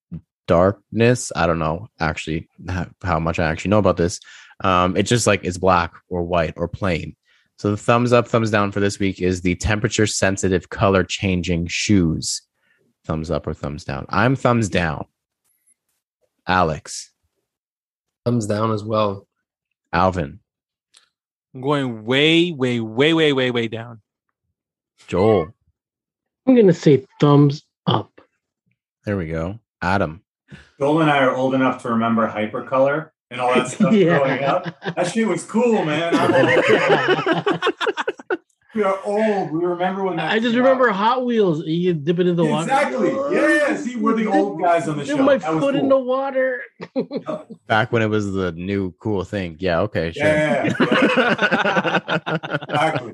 darkness, 0.47 1.31
I 1.35 1.47
don't 1.47 1.59
know 1.59 1.87
actually 1.99 2.47
how, 2.67 2.87
how 3.03 3.19
much 3.19 3.39
I 3.39 3.49
actually 3.49 3.69
know 3.69 3.79
about 3.79 3.97
this. 3.97 4.19
Um, 4.63 4.95
it's 4.95 5.09
just 5.09 5.27
like 5.27 5.43
it's 5.43 5.57
black 5.57 5.93
or 6.09 6.23
white 6.23 6.53
or 6.57 6.67
plain. 6.67 7.15
So 7.57 7.71
the 7.71 7.77
thumbs 7.77 8.11
up, 8.13 8.27
thumbs 8.27 8.51
down 8.51 8.71
for 8.71 8.79
this 8.79 8.99
week 8.99 9.21
is 9.21 9.41
the 9.41 9.55
temperature 9.55 10.07
sensitive 10.07 10.69
color 10.69 11.03
changing 11.03 11.67
shoes. 11.67 12.41
Thumbs 13.05 13.31
up 13.31 13.47
or 13.47 13.53
thumbs 13.53 13.83
down. 13.83 14.05
I'm 14.09 14.35
thumbs 14.35 14.69
down. 14.69 15.05
Alex, 16.47 17.11
Thumbs 18.25 18.45
down 18.45 18.71
as 18.71 18.83
well. 18.83 19.27
Alvin, 19.93 20.39
I'm 21.53 21.61
going 21.61 22.05
way, 22.05 22.51
way, 22.51 22.79
way, 22.79 23.13
way, 23.13 23.33
way, 23.33 23.51
way 23.51 23.67
down. 23.67 24.01
Joel. 25.07 25.53
I'm 26.45 26.55
gonna 26.55 26.73
say 26.73 27.05
thumbs 27.19 27.63
up. 27.87 28.21
There 29.05 29.17
we 29.17 29.27
go. 29.27 29.59
Adam. 29.81 30.21
Joel 30.81 31.01
and 31.01 31.11
I 31.11 31.19
are 31.19 31.35
old 31.35 31.53
enough 31.53 31.83
to 31.83 31.89
remember 31.89 32.27
hypercolor 32.27 33.11
and 33.29 33.39
all 33.39 33.53
that 33.53 33.67
stuff 33.71 33.91
growing 33.91 34.43
up. 34.43 34.65
That 34.95 35.11
shit 35.11 35.27
was 35.27 35.43
cool, 35.43 35.85
man. 35.85 36.15
I'm 36.15 36.33
old. 36.33 37.63
we 38.73 38.81
are 38.81 38.99
old. 39.03 39.51
We 39.51 39.63
remember 39.63 40.03
when 40.03 40.15
that 40.15 40.31
I 40.31 40.39
just 40.39 40.55
remember 40.55 40.89
out. 40.89 40.95
Hot 40.95 41.23
Wheels. 41.23 41.63
You 41.67 41.93
dip 41.93 42.17
it 42.17 42.25
in 42.25 42.35
the 42.35 42.45
water. 42.45 42.63
Exactly. 42.63 43.11
Yeah. 43.11 43.75
See, 43.75 43.95
we're 43.95 44.15
the 44.15 44.25
old 44.25 44.59
guys 44.59 44.87
on 44.87 44.97
the 44.97 45.05
Dip 45.05 45.17
show. 45.17 45.23
my 45.23 45.37
That 45.37 45.53
was 45.53 45.63
foot 45.63 45.75
in 45.75 45.87
the 45.87 45.99
water. 45.99 46.63
Back 47.67 47.91
when 47.91 48.01
it 48.01 48.07
was 48.07 48.31
the 48.31 48.51
new 48.53 48.91
cool 48.93 49.23
thing. 49.23 49.57
Yeah, 49.59 49.81
okay, 49.81 50.11
sure. 50.13 50.25
Yeah, 50.25 50.63
yeah, 50.65 50.73
yeah. 50.79 52.57
exactly. 52.69 53.13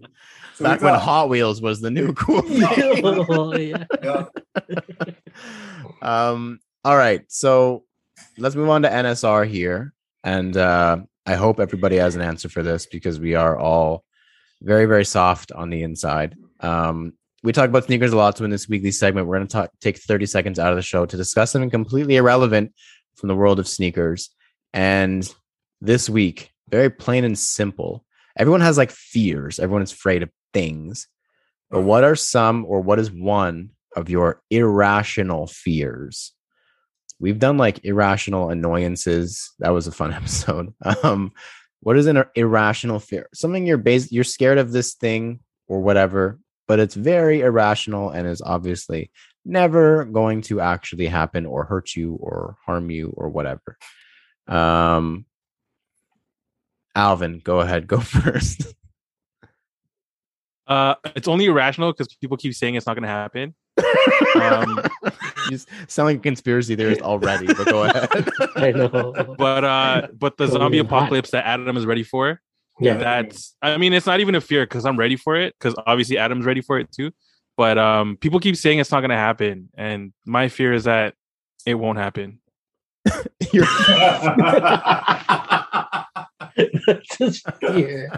So 0.53 0.63
Back 0.63 0.82
when 0.82 0.93
Hot 0.93 1.28
Wheels 1.28 1.61
was 1.61 1.82
the 1.82 1.91
new 1.91 2.13
cool 2.13 2.43
thing. 2.43 2.63
oh, 3.03 3.57
yeah. 3.57 3.84
yeah. 4.01 4.26
um 6.01 6.61
all 6.88 6.97
right 6.97 7.21
so 7.27 7.83
let's 8.38 8.55
move 8.55 8.69
on 8.69 8.81
to 8.81 8.89
nsr 8.89 9.45
here 9.45 9.93
and 10.23 10.55
uh 10.55 10.97
i 11.25 11.35
hope 11.35 11.59
everybody 11.59 11.97
has 11.97 12.15
an 12.15 12.21
answer 12.21 12.47
for 12.47 12.63
this 12.63 12.85
because 12.85 13.19
we 13.19 13.35
are 13.35 13.59
all 13.59 14.05
very 14.61 14.85
very 14.85 15.05
soft 15.05 15.51
on 15.51 15.69
the 15.69 15.83
inside. 15.83 16.35
Um 16.59 17.13
we 17.43 17.51
talk 17.51 17.69
about 17.69 17.85
sneakers 17.85 18.13
a 18.13 18.17
lot 18.17 18.38
so 18.38 18.43
in 18.43 18.49
this 18.49 18.67
weekly 18.67 18.91
segment 18.91 19.27
we're 19.27 19.38
going 19.38 19.47
to 19.47 19.69
take 19.79 19.97
30 19.99 20.25
seconds 20.25 20.59
out 20.59 20.71
of 20.71 20.75
the 20.75 20.81
show 20.81 21.05
to 21.05 21.17
discuss 21.17 21.51
something 21.51 21.69
completely 21.69 22.15
irrelevant 22.15 22.73
from 23.15 23.27
the 23.27 23.35
world 23.35 23.59
of 23.59 23.67
sneakers. 23.67 24.29
And 24.73 25.31
this 25.79 26.09
week 26.09 26.51
very 26.69 26.89
plain 26.89 27.23
and 27.23 27.38
simple 27.38 28.03
everyone 28.38 28.61
has 28.61 28.77
like 28.77 28.91
fears. 28.91 29.59
Everyone 29.59 29.83
is 29.83 29.91
afraid 29.91 30.23
of 30.23 30.29
things. 30.53 31.07
But 31.69 31.81
what 31.81 32.03
are 32.03 32.15
some 32.15 32.65
or 32.65 32.81
what 32.81 32.99
is 32.99 33.11
one 33.11 33.71
of 33.95 34.09
your 34.09 34.41
irrational 34.49 35.47
fears? 35.47 36.33
We've 37.20 37.39
done 37.39 37.57
like 37.57 37.84
irrational 37.84 38.49
annoyances. 38.49 39.51
That 39.59 39.70
was 39.70 39.88
a 39.88 39.91
fun 39.91 40.13
episode. 40.20 40.74
Um, 41.03 41.34
what 41.82 41.97
is 41.97 42.07
an 42.07 42.24
irrational 42.36 42.99
fear? 42.99 43.30
Something 43.34 43.65
you're 43.65 43.78
bas- 43.78 44.11
you're 44.11 44.24
scared 44.24 44.57
of 44.57 44.72
this 44.72 44.93
thing 44.93 45.39
or 45.68 45.82
whatever, 45.82 46.39
but 46.68 46.80
it's 46.80 46.95
very 46.95 47.41
irrational 47.41 48.09
and 48.09 48.28
is 48.28 48.41
obviously 48.41 49.11
never 49.45 50.05
going 50.05 50.41
to 50.41 50.59
actually 50.59 51.07
happen 51.07 51.45
or 51.45 51.63
hurt 51.63 51.95
you 51.95 52.15
or 52.15 52.57
harm 52.65 52.89
you 52.91 53.13
or 53.15 53.30
whatever. 53.30 53.78
Um, 54.47 55.26
Alvin, 56.95 57.39
go 57.43 57.61
ahead, 57.61 57.88
go 57.88 57.99
first. 58.01 58.74
Uh, 60.68 60.95
it's 61.15 61.28
only 61.28 61.45
irrational 61.45 61.91
because 61.93 62.07
people 62.15 62.36
keep 62.38 62.53
saying 62.53 62.76
it's 62.76 62.86
not 62.86 62.93
going 62.95 63.03
to 63.03 63.07
happen. 63.09 63.55
Um, 64.36 64.80
you 65.49 65.55
s- 65.55 65.65
sound 65.88 66.07
like 66.07 66.18
a 66.18 66.20
conspiracy 66.20 66.76
theorist 66.76 67.01
already, 67.01 67.45
but 67.47 67.65
go 67.68 67.84
ahead. 67.86 68.30
I 68.55 68.72
know. 68.72 69.13
but 69.38 69.63
uh, 69.63 70.07
but 70.18 70.36
the 70.38 70.45
Totally 70.47 70.59
zombie 70.61 70.78
hot. 70.80 70.86
apocalypse 70.88 71.32
that 71.32 71.45
Adam 71.45 71.78
is 71.78 71.86
ready 71.86 72.03
for, 72.03 72.41
Yeah. 72.80 72.97
that's 72.97 73.55
I 73.61 73.78
mean, 73.78 73.93
it's 73.93 74.05
not 74.05 74.20
even 74.20 74.36
a 74.36 74.41
fear 74.41 74.65
because 74.65 74.86
I'm 74.86 74.97
ready 74.97 75.15
for 75.15 75.36
it 75.38 75.55
because 75.59 75.74
obviously 75.88 76.18
Adam's 76.18 76.45
ready 76.45 76.61
for 76.61 76.78
it 76.80 76.91
too. 76.91 77.11
But 77.55 77.78
um, 77.78 78.18
people 78.18 78.39
keep 78.39 78.55
saying 78.57 78.80
it's 78.80 78.91
not 78.91 78.99
going 79.01 79.09
to 79.11 79.15
happen, 79.15 79.70
and 79.78 80.11
my 80.26 80.47
fear 80.49 80.74
is 80.74 80.84
that 80.84 81.13
it 81.65 81.76
won't 81.76 81.97
happen. 81.97 82.39
You're- 86.88 86.95
That's 86.99 87.15
his 87.17 87.41
fear. 87.59 88.11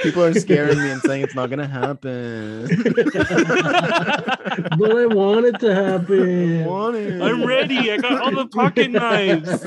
People 0.00 0.24
are 0.24 0.34
scaring 0.34 0.78
me 0.78 0.90
and 0.90 1.00
saying 1.02 1.22
it's 1.22 1.34
not 1.34 1.48
gonna 1.50 1.66
happen. 1.68 2.66
but 2.92 3.16
I 4.96 5.06
want 5.06 5.46
it 5.46 5.58
to 5.60 5.74
happen. 5.74 6.62
I 6.62 6.66
want 6.66 6.96
it. 6.96 7.20
I'm 7.22 7.44
ready. 7.44 7.90
I 7.92 7.96
got 7.98 8.20
all 8.20 8.32
the 8.34 8.46
pocket 8.48 8.90
knives. 8.90 9.64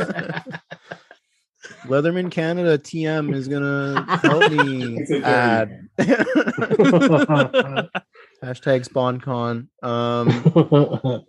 Leatherman 1.86 2.30
Canada 2.32 2.78
TM 2.78 3.34
is 3.34 3.48
gonna 3.48 4.06
help 4.22 4.52
me 4.52 4.98
It's 5.00 5.12
a 5.12 5.20
joke. 5.20 5.26
add 5.26 5.88
hashtag 8.44 8.86
SpawnCon. 8.88 9.68
Um, 9.82 10.30
all 10.56 11.26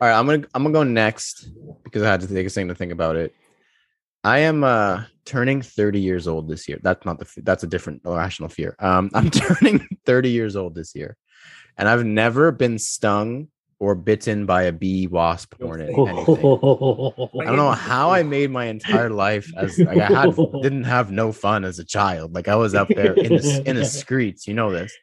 right, 0.00 0.18
I'm 0.18 0.26
gonna 0.26 0.44
I'm 0.54 0.62
gonna 0.62 0.72
go 0.72 0.82
next 0.84 1.48
because 1.84 2.02
I 2.02 2.10
had 2.10 2.20
to 2.22 2.26
take 2.28 2.46
a 2.46 2.50
second 2.50 2.68
to 2.68 2.74
think 2.74 2.92
about 2.92 3.16
it. 3.16 3.34
I 4.24 4.38
am 4.40 4.64
uh 4.64 5.04
turning 5.26 5.60
30 5.62 6.00
years 6.00 6.26
old 6.26 6.48
this 6.48 6.66
year. 6.68 6.78
That's 6.82 7.04
not 7.04 7.18
the 7.18 7.26
f- 7.26 7.44
that's 7.44 7.62
a 7.64 7.66
different 7.66 8.02
irrational 8.06 8.48
fear. 8.48 8.76
Um, 8.78 9.10
I'm 9.14 9.30
turning 9.30 9.86
30 10.06 10.30
years 10.30 10.56
old 10.56 10.74
this 10.74 10.94
year, 10.94 11.16
and 11.76 11.88
I've 11.88 12.04
never 12.06 12.52
been 12.52 12.78
stung 12.78 13.48
or 13.78 13.94
bitten 13.94 14.46
by 14.46 14.62
a 14.62 14.72
bee, 14.72 15.06
wasp, 15.06 15.52
hornet, 15.60 15.90
anything. 15.90 16.06
I 16.16 17.44
don't 17.44 17.56
know 17.56 17.72
how 17.72 18.10
I 18.10 18.22
made 18.22 18.50
my 18.50 18.64
entire 18.66 19.10
life 19.10 19.50
as 19.58 19.78
like 19.78 19.98
I 19.98 20.06
had 20.22 20.34
didn't 20.62 20.84
have 20.84 21.10
no 21.10 21.30
fun 21.32 21.64
as 21.64 21.78
a 21.78 21.84
child. 21.84 22.32
Like 22.34 22.48
I 22.48 22.56
was 22.56 22.74
up 22.74 22.88
there 22.88 23.12
in 23.12 23.34
the 23.36 23.62
in 23.66 23.76
the 23.76 23.84
streets, 23.84 24.46
you 24.48 24.54
know 24.54 24.70
this. 24.72 24.96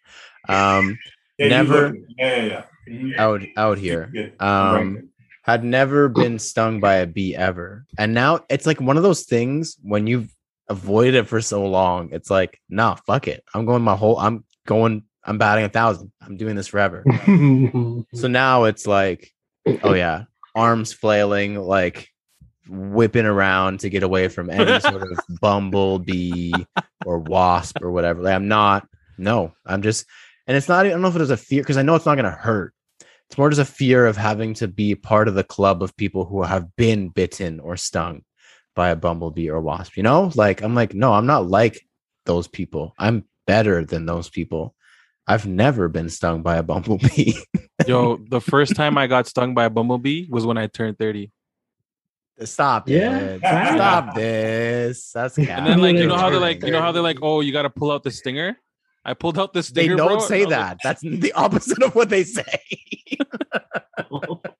Um, 0.49 0.97
Yeah, 1.37 1.47
Never- 1.49 1.95
Yeah, 2.17 2.35
yeah, 2.43 2.63
yeah. 2.87 3.21
Out 3.21 3.41
out 3.57 3.77
here. 3.77 4.11
Um, 4.39 4.95
Right. 4.95 5.03
Had 5.43 5.63
never 5.63 6.07
been 6.09 6.39
stung 6.39 6.79
by 6.79 6.95
a 6.95 7.07
bee 7.07 7.35
ever. 7.35 7.85
And 7.97 8.13
now 8.13 8.45
it's 8.49 8.65
like 8.65 8.81
one 8.81 8.97
of 8.97 9.03
those 9.03 9.23
things 9.23 9.77
when 9.81 10.07
you've 10.07 10.33
avoided 10.69 11.15
it 11.15 11.27
for 11.27 11.41
so 11.41 11.65
long, 11.65 12.09
it's 12.11 12.31
like, 12.31 12.59
nah, 12.69 12.95
fuck 12.95 13.27
it. 13.27 13.43
I'm 13.53 13.65
going 13.65 13.83
my 13.83 13.95
whole 13.95 14.17
I'm 14.17 14.45
going 14.65 15.03
I'm 15.25 15.37
batting 15.37 15.65
a 15.65 15.69
thousand. 15.69 16.11
I'm 16.21 16.37
doing 16.37 16.55
this 16.55 16.67
forever. 16.67 17.03
So 18.13 18.27
now 18.27 18.65
it's 18.65 18.87
like, 18.87 19.31
oh 19.83 19.93
yeah, 19.93 20.23
arms 20.55 20.93
flailing, 20.93 21.59
like 21.59 22.09
whipping 22.69 23.25
around 23.25 23.81
to 23.81 23.89
get 23.89 24.03
away 24.03 24.29
from 24.29 24.49
any 24.49 24.79
sort 24.79 25.01
of 25.01 25.19
bumblebee 25.41 26.53
or 27.05 27.19
wasp 27.19 27.81
or 27.81 27.91
whatever. 27.91 28.21
Like 28.21 28.35
I'm 28.35 28.47
not, 28.47 28.87
no, 29.17 29.53
I'm 29.65 29.81
just, 29.81 30.05
and 30.47 30.55
it's 30.55 30.69
not, 30.69 30.85
I 30.85 30.89
don't 30.89 31.01
know 31.01 31.07
if 31.07 31.15
it 31.15 31.21
is 31.21 31.29
a 31.31 31.37
fear 31.37 31.61
because 31.61 31.77
I 31.77 31.81
know 31.81 31.95
it's 31.95 32.05
not 32.05 32.15
going 32.15 32.25
to 32.25 32.31
hurt. 32.31 32.73
It's 33.33 33.37
more 33.39 33.49
just 33.49 33.61
a 33.61 33.65
fear 33.65 34.05
of 34.05 34.15
having 34.15 34.53
to 34.53 34.67
be 34.67 34.93
part 34.93 35.27
of 35.27 35.33
the 35.33 35.43
club 35.43 35.81
of 35.81 35.97
people 35.97 36.23
who 36.23 36.43
have 36.43 36.75
been 36.75 37.09
bitten 37.09 37.59
or 37.59 37.75
stung 37.75 38.21
by 38.75 38.89
a 38.89 38.95
bumblebee 38.95 39.49
or 39.49 39.59
wasp. 39.59 39.97
You 39.97 40.03
know, 40.03 40.29
like 40.35 40.61
I'm 40.61 40.75
like, 40.75 40.93
no, 40.93 41.13
I'm 41.13 41.25
not 41.25 41.47
like 41.47 41.81
those 42.27 42.47
people. 42.47 42.93
I'm 42.99 43.25
better 43.47 43.83
than 43.83 44.05
those 44.05 44.29
people. 44.29 44.75
I've 45.25 45.47
never 45.47 45.89
been 45.89 46.09
stung 46.09 46.43
by 46.43 46.57
a 46.57 46.61
bumblebee. 46.61 47.33
Yo, 47.87 48.17
the 48.17 48.39
first 48.39 48.75
time 48.75 48.99
I 48.99 49.07
got 49.07 49.25
stung 49.25 49.55
by 49.55 49.65
a 49.65 49.69
bumblebee 49.71 50.27
was 50.29 50.45
when 50.45 50.59
I 50.59 50.67
turned 50.67 50.99
30. 50.99 51.31
Stop 52.43 52.87
Yeah. 52.87 53.17
it. 53.17 53.39
Stop 53.73 54.13
this. 54.13 55.11
That's 55.11 55.39
And 55.39 55.65
then 55.65 55.81
like 55.81 55.95
you 55.95 56.05
know 56.05 56.17
how 56.17 56.29
they're 56.29 56.39
like 56.39 56.63
you 56.63 56.69
know 56.69 56.81
how 56.81 56.91
they're 56.91 57.01
like 57.01 57.17
oh 57.23 57.41
you 57.41 57.51
got 57.51 57.63
to 57.63 57.71
pull 57.71 57.91
out 57.91 58.03
the 58.03 58.11
stinger. 58.11 58.59
I 59.05 59.13
pulled 59.13 59.37
out 59.37 59.53
the 59.53 59.59
they 59.59 59.63
stinger. 59.63 59.95
don't 59.95 60.19
bro, 60.19 60.19
say 60.19 60.43
and 60.43 60.53
I 60.53 60.57
that. 60.57 60.77
That's 60.83 61.01
the 61.01 61.33
opposite 61.33 61.83
of 61.83 61.95
what 61.95 62.09
they 62.09 62.23
say. 62.23 62.63
what? 64.09 64.53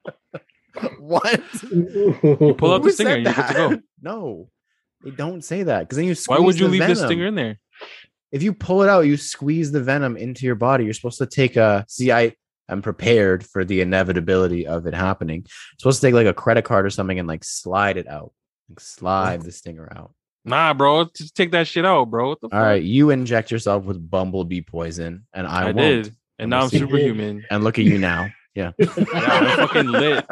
like, 1.00 1.42
pull 2.58 2.74
out 2.74 2.82
Who 2.82 2.90
the 2.90 2.92
stinger 2.92 3.12
said 3.12 3.18
and 3.18 3.26
you're 3.26 3.34
good 3.34 3.48
to 3.48 3.54
go. 3.54 3.82
No, 4.02 4.50
they 5.04 5.12
don't 5.12 5.44
say 5.44 5.64
that 5.64 5.82
because 5.82 5.98
then 5.98 6.06
you. 6.06 6.16
Why 6.26 6.40
would 6.40 6.60
you 6.60 6.66
the 6.66 6.72
leave 6.72 6.82
the 6.82 6.88
venom. 6.88 7.06
stinger 7.06 7.28
in 7.28 7.36
there? 7.36 7.60
if 8.34 8.42
you 8.42 8.52
pull 8.52 8.82
it 8.82 8.90
out, 8.90 9.02
you 9.02 9.16
squeeze 9.16 9.72
the 9.72 9.82
venom 9.82 10.18
into 10.18 10.46
your 10.46 10.56
body. 10.56 10.84
You're 10.84 10.94
supposed 10.96 11.20
to 11.20 11.28
take 11.28 11.56
a 11.56 11.86
see. 11.88 12.12
I 12.12 12.36
am 12.68 12.82
prepared 12.82 13.46
for 13.46 13.64
the 13.64 13.82
inevitability 13.82 14.66
of 14.66 14.88
it 14.88 14.96
happening. 14.96 15.42
You're 15.42 15.78
supposed 15.80 16.02
to 16.02 16.08
take 16.08 16.16
like 16.16 16.26
a 16.26 16.34
credit 16.34 16.66
card 16.66 16.86
or 16.86 16.90
something 16.90 17.20
and 17.20 17.28
like 17.28 17.44
slide 17.44 17.96
it 17.96 18.08
out, 18.08 18.34
like 18.70 18.80
slide 18.80 19.44
the 19.44 19.52
stinger 19.52 19.88
out. 19.96 20.14
Nah, 20.46 20.74
bro, 20.74 21.06
just 21.16 21.36
take 21.36 21.52
that 21.52 21.68
shit 21.68 21.86
out, 21.86 22.10
bro. 22.10 22.30
What 22.30 22.42
the 22.42 22.50
All 22.52 22.62
right, 22.62 22.82
you 22.84 23.12
inject 23.12 23.52
yourself 23.52 23.84
with 23.86 24.10
bumblebee 24.10 24.62
poison, 24.62 25.26
and 25.34 25.46
I, 25.48 25.62
I, 25.62 25.66
won't. 25.66 25.78
did, 25.78 26.16
and 26.38 26.50
now 26.50 26.64
I'm 26.64 26.70
superhuman. 26.70 27.46
And 27.50 27.64
look 27.64 27.80
at 27.80 27.86
you 27.86 27.98
now. 27.98 28.28
Yeah. 28.56 28.72
Yeah, 28.80 28.88
I'm 29.16 29.68
fucking 29.68 29.88
lit. 29.88 30.26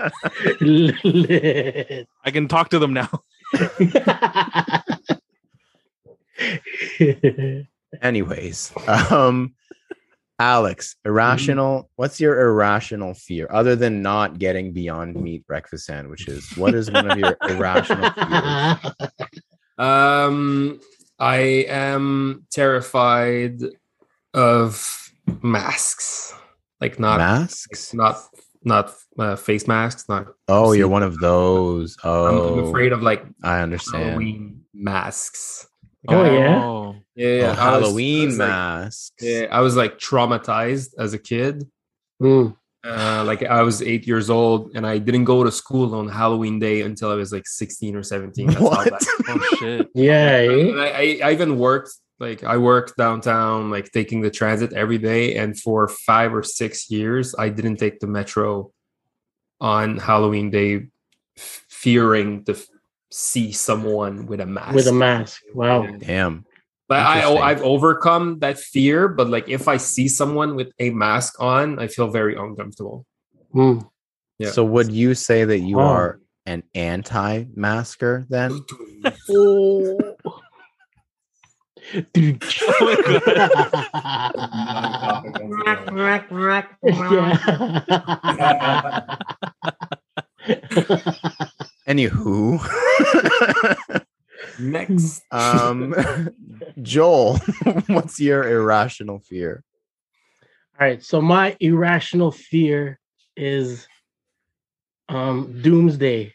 Lit. 0.61 2.07
I 2.23 2.31
can 2.31 2.47
talk 2.47 2.69
to 2.69 2.79
them 2.79 2.93
now. 2.93 3.09
Anyways, 8.01 8.71
um, 8.87 9.53
Alex, 10.41 10.95
irrational. 11.05 11.89
What's 11.97 12.19
your 12.19 12.41
irrational 12.41 13.13
fear 13.13 13.47
other 13.51 13.75
than 13.75 14.01
not 14.01 14.39
getting 14.39 14.73
beyond 14.73 15.15
meat 15.15 15.45
breakfast 15.45 15.85
sandwiches? 15.85 16.57
What 16.57 16.73
is 16.73 16.89
one 16.89 17.11
of 17.11 17.17
your 17.17 17.37
irrational 17.49 18.09
fears? 18.11 18.95
Um, 19.81 20.79
I 21.19 21.65
am 21.67 22.45
terrified 22.51 23.61
of 24.33 25.11
masks, 25.41 26.33
like 26.79 26.99
not 26.99 27.17
Masks? 27.17 27.93
not 27.93 28.17
not 28.63 28.93
uh, 29.17 29.35
face 29.35 29.67
masks. 29.67 30.07
Not. 30.07 30.27
Oh, 30.47 30.71
you're 30.73 30.87
one 30.87 31.03
of 31.03 31.17
those. 31.19 31.97
I'm, 32.03 32.09
Oh, 32.11 32.59
I'm 32.59 32.65
afraid 32.67 32.91
of 32.93 33.01
like 33.01 33.25
I 33.43 33.61
understand. 33.61 34.03
Halloween 34.03 34.61
masks. 34.73 35.67
Oh, 36.07 36.23
yeah? 36.25 36.63
Oh. 36.63 36.95
Yeah, 37.15 37.27
Oh, 37.27 37.31
yeah. 37.37 37.45
I 37.45 37.49
was- 37.49 37.57
I 37.59 37.63
Halloween 37.63 38.25
was, 38.27 38.37
like- 38.39 38.49
masks. 38.49 39.11
yeah, 39.21 39.45
I 39.51 39.61
was 39.61 39.75
like 39.75 39.97
traumatized 39.99 40.89
as 40.97 41.13
a 41.13 41.19
kid. 41.19 41.67
Mm. 42.21 42.55
Uh, 42.83 43.23
like 43.25 43.43
I 43.43 43.61
was 43.61 43.81
eight 43.83 44.07
years 44.07 44.29
old, 44.29 44.71
and 44.75 44.87
I 44.87 44.97
didn't 44.97 45.25
go 45.25 45.43
to 45.43 45.51
school 45.51 45.93
on 45.93 46.07
Halloween 46.07 46.57
day 46.57 46.81
until 46.81 47.11
I 47.11 47.15
was 47.15 47.31
like 47.31 47.45
sixteen 47.47 47.95
or 47.95 48.01
seventeen. 48.03 48.47
That's 48.47 48.59
What? 48.59 48.91
Oh 49.29 49.55
shit. 49.59 49.87
Yeah. 49.95 50.47
eh? 50.49 50.71
I, 50.75 50.87
I, 51.23 51.29
I 51.29 51.31
even 51.33 51.59
worked 51.59 51.91
like 52.19 52.43
I 52.43 52.57
worked 52.57 52.97
downtown, 52.97 53.69
like 53.69 53.91
taking 53.91 54.21
the 54.21 54.31
transit 54.31 54.73
every 54.73 54.97
day, 54.97 55.35
and 55.35 55.59
for 55.59 55.87
five 55.87 56.33
or 56.33 56.41
six 56.43 56.89
years, 56.89 57.35
I 57.37 57.49
didn't 57.49 57.77
take 57.77 57.99
the 57.99 58.07
metro 58.07 58.71
on 59.59 59.97
Halloween 59.97 60.49
day, 60.49 60.87
f- 61.37 61.65
fearing 61.69 62.43
to 62.45 62.53
f- 62.53 62.65
see 63.11 63.51
someone 63.51 64.25
with 64.25 64.39
a 64.39 64.45
mask. 64.47 64.73
With 64.73 64.87
a 64.87 64.93
mask. 64.93 65.41
Wow. 65.53 65.85
Damn. 65.99 66.45
But 66.91 67.05
I, 67.05 67.23
I've 67.37 67.61
overcome 67.61 68.39
that 68.39 68.59
fear. 68.59 69.07
But 69.07 69.29
like, 69.29 69.47
if 69.47 69.69
I 69.69 69.77
see 69.77 70.09
someone 70.09 70.55
with 70.55 70.73
a 70.77 70.89
mask 70.89 71.39
on, 71.39 71.79
I 71.79 71.87
feel 71.87 72.09
very 72.09 72.35
uncomfortable. 72.35 73.05
Mm. 73.55 73.89
Yeah. 74.39 74.51
So 74.51 74.65
would 74.65 74.91
you 74.91 75.15
say 75.15 75.45
that 75.45 75.59
you 75.59 75.79
Oh. 75.79 75.83
are 75.87 76.19
an 76.45 76.63
anti-masker 76.75 78.25
then? 78.27 78.59
Oh. 79.29 80.17
Dude. 82.11 82.43
Anywho, 91.87 92.59
Next, 94.61 95.23
um, 95.31 95.95
Joel, 96.81 97.37
what's 97.87 98.19
your 98.19 98.47
irrational 98.47 99.19
fear? 99.19 99.63
All 100.79 100.87
right. 100.87 101.03
So 101.03 101.21
my 101.21 101.55
irrational 101.59 102.31
fear 102.31 102.99
is 103.35 103.87
um 105.09 105.61
doomsday. 105.61 106.33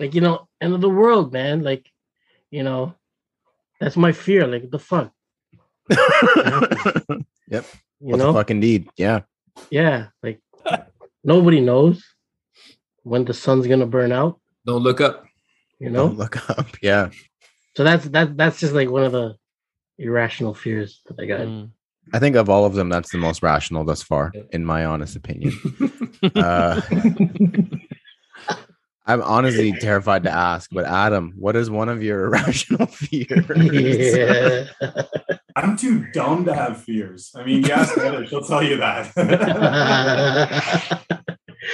Like, 0.00 0.14
you 0.14 0.20
know, 0.20 0.48
end 0.60 0.74
of 0.74 0.80
the 0.80 0.88
world, 0.88 1.32
man. 1.32 1.62
Like, 1.62 1.88
you 2.50 2.64
know, 2.64 2.94
that's 3.80 3.96
my 3.96 4.12
fear. 4.12 4.46
Like, 4.46 4.70
the 4.70 4.78
fuck? 4.78 5.12
Yep. 7.48 7.64
You 8.00 8.10
what 8.10 8.18
know? 8.18 8.26
the 8.32 8.38
fuck 8.38 8.50
indeed? 8.50 8.88
Yeah. 8.96 9.20
Yeah. 9.70 10.08
Like 10.22 10.40
nobody 11.24 11.60
knows 11.60 12.04
when 13.02 13.24
the 13.24 13.34
sun's 13.34 13.66
gonna 13.66 13.86
burn 13.86 14.12
out, 14.12 14.40
don't 14.66 14.82
look 14.82 15.00
up. 15.00 15.24
you 15.78 15.88
know? 15.90 16.08
Don't 16.08 16.18
look 16.18 16.50
up. 16.50 16.66
Yeah. 16.82 17.10
So 17.76 17.84
that's 17.84 18.06
that 18.06 18.36
that's 18.36 18.58
just 18.58 18.72
like 18.72 18.90
one 18.90 19.04
of 19.04 19.12
the 19.12 19.36
irrational 19.98 20.54
fears 20.54 21.02
that 21.06 21.20
I 21.20 21.26
got. 21.26 21.40
Mm. 21.40 21.70
I 22.12 22.18
think 22.18 22.36
of 22.36 22.48
all 22.48 22.64
of 22.64 22.74
them, 22.74 22.88
that's 22.88 23.10
the 23.12 23.18
most 23.18 23.42
rational 23.42 23.84
thus 23.84 24.02
far, 24.02 24.32
in 24.50 24.64
my 24.64 24.84
honest 24.84 25.16
opinion. 25.16 25.52
Uh, 26.34 26.80
I'm 29.06 29.22
honestly 29.22 29.72
terrified 29.72 30.22
to 30.24 30.30
ask, 30.30 30.70
but 30.72 30.84
Adam, 30.86 31.34
what 31.36 31.54
is 31.54 31.70
one 31.70 31.88
of 31.90 32.02
your 32.02 32.24
irrational 32.24 32.86
fears? 32.86 34.16
yeah. 34.16 34.64
I'm 35.54 35.76
too 35.76 36.06
dumb 36.12 36.44
to 36.46 36.54
have 36.54 36.82
fears. 36.82 37.32
I 37.36 37.44
mean, 37.44 37.64
you 37.64 37.70
ask 37.70 37.94
Heather, 37.94 38.26
she'll 38.26 38.40
tell 38.40 38.62
you 38.62 38.78
that. 38.78 39.12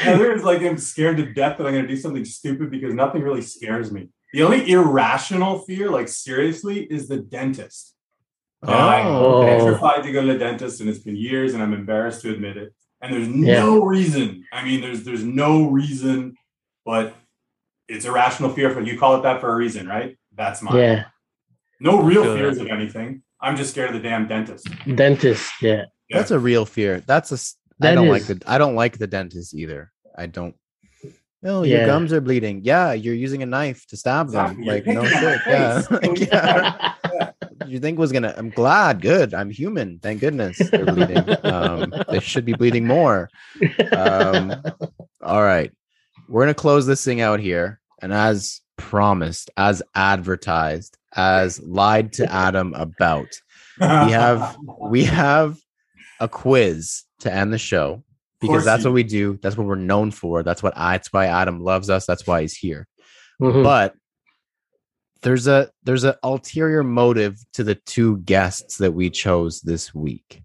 Heather 0.01 0.33
is 0.33 0.43
like, 0.45 0.63
I'm 0.63 0.79
scared 0.79 1.17
to 1.19 1.33
death 1.33 1.59
that 1.59 1.67
I'm 1.67 1.73
going 1.73 1.87
to 1.87 1.89
do 1.89 1.97
something 1.97 2.25
stupid 2.25 2.71
because 2.71 2.95
nothing 2.95 3.23
really 3.23 3.43
scares 3.43 3.93
me. 3.93 4.09
The 4.33 4.43
only 4.43 4.71
irrational 4.71 5.59
fear, 5.61 5.91
like 5.91 6.09
seriously, 6.09 6.85
is 6.85 7.09
the 7.09 7.19
dentist. 7.19 7.95
I'm 8.63 9.07
Oh, 9.07 9.43
okay. 9.43 9.55
Oh. 9.55 9.59
petrified 9.59 10.05
to 10.05 10.13
go 10.13 10.21
to 10.25 10.33
the 10.33 10.39
dentist, 10.39 10.81
and 10.81 10.89
it's 10.89 11.01
been 11.01 11.17
years, 11.17 11.53
and 11.55 11.63
I'm 11.63 11.75
embarrassed 11.75 12.23
to 12.23 12.33
admit 12.33 12.57
it. 12.57 12.73
And 13.01 13.13
there's 13.13 13.29
Yeah. 13.29 13.61
no 13.65 13.85
reason. 13.85 14.45
I 14.53 14.65
mean, 14.65 14.81
there's 14.81 15.03
there's 15.05 15.25
no 15.25 15.69
reason, 15.69 16.37
but 16.87 17.15
it's 17.89 18.05
irrational 18.05 18.51
fear. 18.51 18.71
For 18.71 18.81
you 18.81 18.97
call 18.99 19.17
it 19.17 19.23
that 19.25 19.41
for 19.41 19.51
a 19.53 19.57
reason, 19.57 19.89
right? 19.89 20.17
That's 20.35 20.63
mine. 20.63 20.77
yeah. 20.77 21.05
No 21.81 22.01
real 22.01 22.23
feel 22.23 22.37
fears 22.37 22.59
of 22.59 22.69
anything. 22.69 23.23
I'm 23.41 23.57
just 23.57 23.73
scared 23.73 23.89
of 23.95 24.01
the 24.01 24.09
damn 24.09 24.29
dentist. 24.29 24.69
Dentist, 24.95 25.51
yeah. 25.61 25.87
that's 26.11 26.31
a 26.31 26.39
real 26.39 26.65
fear. 26.65 27.01
That's 27.01 27.33
a. 27.33 27.39
s- 27.83 27.85
I 27.85 27.89
That 27.91 27.95
don't 27.97 28.07
is- 28.17 28.29
like 28.29 28.39
the. 28.41 28.51
I 28.51 28.59
don't 28.59 28.75
like 28.75 28.99
the 28.99 29.07
dentist 29.07 29.55
either. 29.55 29.91
I 30.17 30.27
don't. 30.27 30.55
No, 31.43 31.65
your 31.65 31.87
gums 31.87 32.13
are 32.13 32.21
bleeding. 32.21 32.61
Yeah, 32.63 32.93
you're 32.93 33.15
using 33.17 33.43
a 33.43 33.47
knife 33.47 33.85
to 33.89 33.97
stab 33.97 34.31
them. 34.31 34.61
Exactly. 34.61 34.67
Like 34.67 34.87
no 34.87 35.03
picking 35.03 35.17
at 35.19 35.23
my 35.25 35.35
shit. 35.35 35.41
Yeah. 35.49 35.83
Like, 35.91 36.21
yeah. 36.21 37.33
you 37.67 37.79
think 37.79 37.97
was 37.99 38.11
gonna 38.11 38.35
i'm 38.37 38.51
glad 38.51 39.01
good 39.01 39.33
i'm 39.35 39.49
human 39.49 39.99
thank 40.01 40.21
goodness 40.21 40.59
they're 40.71 40.85
bleeding 40.85 41.25
um 41.45 41.93
they 42.11 42.19
should 42.19 42.45
be 42.45 42.55
bleeding 42.55 42.87
more 42.87 43.29
um 43.93 44.53
all 45.23 45.43
right 45.43 45.71
we're 46.29 46.43
gonna 46.43 46.55
close 46.55 46.87
this 46.87 47.05
thing 47.05 47.21
out 47.21 47.39
here 47.39 47.81
and 48.01 48.13
as 48.13 48.61
promised 48.79 49.49
as 49.57 49.81
advertised 49.95 50.97
as 51.15 51.61
lied 51.63 52.13
to 52.15 52.31
adam 52.33 52.75
about 52.75 53.29
we 53.81 53.87
have 54.13 54.57
we 54.81 55.05
have 55.05 55.57
a 56.23 56.29
quiz 56.29 57.03
to 57.21 57.33
end 57.33 57.53
the 57.53 57.59
show 57.59 58.05
because 58.41 58.65
that's 58.65 58.85
you 58.85 58.91
what 58.91 58.95
we 58.95 59.03
do. 59.03 59.39
That's 59.43 59.57
what 59.57 59.67
we're 59.67 59.75
known 59.75 60.13
for. 60.13 60.43
That's 60.43 60.63
what 60.63 60.73
I, 60.77 60.93
that's 60.93 61.13
why 61.13 61.27
adam 61.27 61.61
loves 61.61 61.91
us. 61.91 62.07
That's 62.07 62.27
why 62.27 62.43
he's 62.43 62.55
here. 62.55 62.87
Mhm. 63.41 63.65
but 63.65 63.95
there's 65.23 65.49
a 65.49 65.71
there's 65.83 66.05
an 66.05 66.15
ulterior 66.23 66.85
motive 66.85 67.39
to 67.55 67.65
the 67.65 67.75
two 67.75 68.19
guests 68.19 68.79
that 68.79 68.93
we 68.93 69.11
chose 69.11 69.61
this 69.61 69.93
week. 69.95 70.43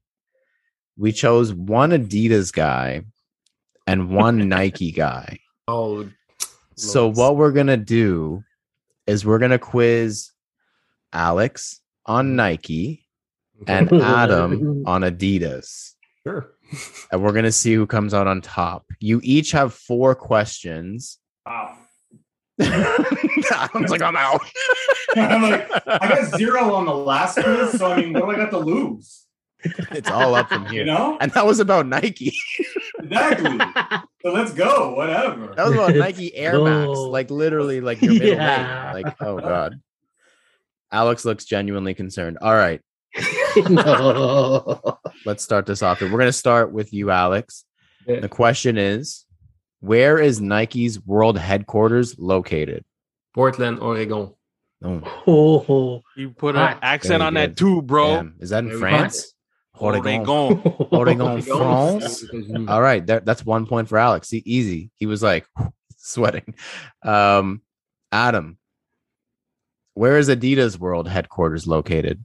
We 0.97 1.11
chose 1.11 1.53
one 1.53 1.91
adidas 1.91 2.51
guy 2.51 3.03
and 3.85 4.09
one 4.09 4.49
nike 4.57 4.91
guy. 4.91 5.39
Oh, 5.67 6.09
so 6.75 7.07
what 7.11 7.35
we're 7.35 7.51
gonna 7.51 7.77
do 7.77 8.43
is 9.05 9.25
we're 9.25 9.39
gonna 9.39 9.59
quiz 9.59 10.31
alex 11.13 11.81
on 12.05 12.35
nike 12.35 13.06
and 13.65 13.91
adam 14.01 14.83
on 14.85 15.01
adidas 15.01 15.93
sure. 16.23 16.51
and 17.11 17.21
we're 17.23 17.31
gonna 17.31 17.51
see 17.51 17.73
who 17.73 17.87
comes 17.87 18.13
out 18.13 18.27
on 18.27 18.41
top 18.41 18.85
you 18.99 19.19
each 19.23 19.51
have 19.51 19.73
four 19.73 20.13
questions 20.15 21.17
Wow. 21.45 21.77
Adam's 22.59 23.91
like, 23.91 24.01
I'm 24.01 24.15
out. 24.17 24.41
I'm 25.15 25.43
like, 25.43 25.69
I 25.87 26.09
got 26.09 26.37
zero 26.37 26.73
on 26.73 26.85
the 26.85 26.93
last 26.93 27.35
quiz, 27.35 27.77
so 27.77 27.91
I 27.91 28.01
mean, 28.01 28.13
what 28.13 28.21
do 28.25 28.31
I 28.31 28.35
got 28.35 28.49
to 28.49 28.57
lose? 28.57 29.25
it's 29.63 30.09
all 30.09 30.33
up 30.35 30.49
from 30.49 30.63
You 30.65 30.69
here. 30.71 30.85
know? 30.85 31.17
And 31.21 31.31
that 31.33 31.45
was 31.45 31.59
about 31.59 31.85
Nike. 31.87 32.33
Exactly. 32.99 33.59
So 34.23 34.31
let's 34.33 34.53
go. 34.53 34.93
Whatever. 34.95 35.53
That 35.55 35.65
was 35.65 35.73
about 35.75 35.95
Nike 35.95 36.35
Air 36.35 36.59
Max. 36.61 36.87
Oh. 36.89 37.09
Like 37.09 37.29
literally, 37.29 37.79
like 37.79 38.01
your 38.01 38.13
middle 38.13 38.27
Yeah. 38.29 38.91
name. 38.93 39.03
Like, 39.03 39.15
oh 39.21 39.39
god. 39.39 39.79
Alex 40.91 41.25
looks 41.25 41.45
genuinely 41.45 41.93
concerned. 41.93 42.39
All 42.41 42.55
right, 42.55 42.81
no. 43.69 44.99
let's 45.25 45.43
start 45.43 45.65
this 45.65 45.81
off. 45.81 46.01
We're 46.01 46.09
gonna 46.09 46.31
start 46.31 46.71
with 46.71 46.93
you, 46.93 47.11
Alex. 47.11 47.65
Yeah. 48.07 48.19
The 48.21 48.29
question 48.29 48.77
is, 48.77 49.25
where 49.81 50.17
is 50.19 50.39
Nike's 50.41 50.99
world 51.05 51.37
headquarters 51.37 52.17
located? 52.17 52.83
Portland, 53.33 53.79
Oregon. 53.79 54.33
Oh, 54.83 55.23
Oh, 55.27 56.01
You 56.15 56.29
put 56.31 56.55
Hot. 56.55 56.73
an 56.73 56.79
accent 56.81 57.21
on 57.23 57.33
good. 57.33 57.51
that 57.51 57.57
too, 57.57 57.81
bro. 57.81 58.15
damn. 58.15 58.35
Is 58.39 58.49
that 58.51 58.63
in 58.63 58.69
Very 58.69 58.79
France? 58.79 59.33
Oregon. 59.79 60.25
Oregon. 60.27 60.61
Oregon, 60.91 61.41
France. 61.41 62.23
All 62.67 62.81
right, 62.81 63.05
that, 63.07 63.25
that's 63.25 63.45
one 63.45 63.65
point 63.67 63.87
for 63.89 63.97
Alex. 63.99 64.33
E- 64.33 64.41
easy. 64.45 64.89
He 64.95 65.05
was 65.05 65.21
like 65.21 65.45
sweating. 65.97 66.55
Um, 67.03 67.61
Adam, 68.11 68.57
where 69.93 70.17
is 70.17 70.29
Adidas 70.29 70.79
World 70.79 71.07
headquarters 71.07 71.67
located? 71.67 72.23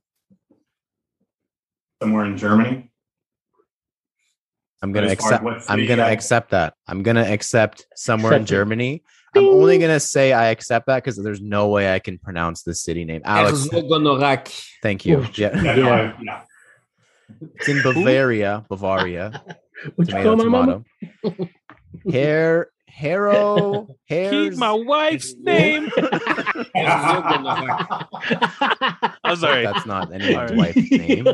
Somewhere 2.02 2.24
in 2.24 2.36
Germany. 2.36 2.90
I'm 4.82 4.90
gonna 4.92 5.06
But 5.06 5.12
as 5.12 5.18
far 5.20 5.28
as 5.28 5.32
accept. 5.34 5.44
what 5.44 5.54
I'm 5.54 5.78
city, 5.78 5.86
gonna 5.86 6.02
uh, 6.02 6.10
accept 6.10 6.50
that. 6.50 6.74
I'm 6.88 7.02
gonna 7.04 7.22
accept 7.22 7.86
somewhere 7.94 8.32
in 8.32 8.42
Accept 8.42 8.50
it. 8.52 8.54
Germany. 8.56 9.02
I'm 9.36 9.44
only 9.48 9.78
gonna 9.78 10.00
say 10.00 10.32
I 10.32 10.46
accept 10.46 10.86
that 10.88 10.96
because 10.96 11.16
there's 11.22 11.40
no 11.40 11.68
way 11.68 11.94
I 11.94 12.00
can 12.00 12.18
pronounce 12.18 12.64
the 12.64 12.74
city 12.74 13.04
name. 13.04 13.22
Alex, 13.24 13.68
Herzogenaurach. 13.68 14.68
thank 14.82 15.06
you. 15.06 15.20
Ooh. 15.20 15.26
Yeah, 15.34 15.62
Yeah, 15.62 15.74
no, 15.76 16.14
yeah. 16.22 16.42
it's 17.54 17.68
in 17.68 17.80
Bavaria. 17.82 18.64
Bavaria. 18.68 19.42
Tomato, 20.04 20.22
call 20.22 20.36
my 20.36 20.44
mama? 20.44 20.84
tomato. 21.24 21.48
Hair, 22.10 22.68
Harrow, 22.92 23.86
Keep 24.08 24.18
hairs. 24.18 24.58
my 24.58 24.72
wife's 24.72 25.34
name. 25.38 25.90
I'm 29.24 29.36
sorry. 29.36 29.64
That's 29.64 29.86
not 29.86 30.12
anyone's 30.12 30.50
All 30.50 30.56
right. 30.58 30.76
wife's 30.76 30.90
name. 30.90 31.26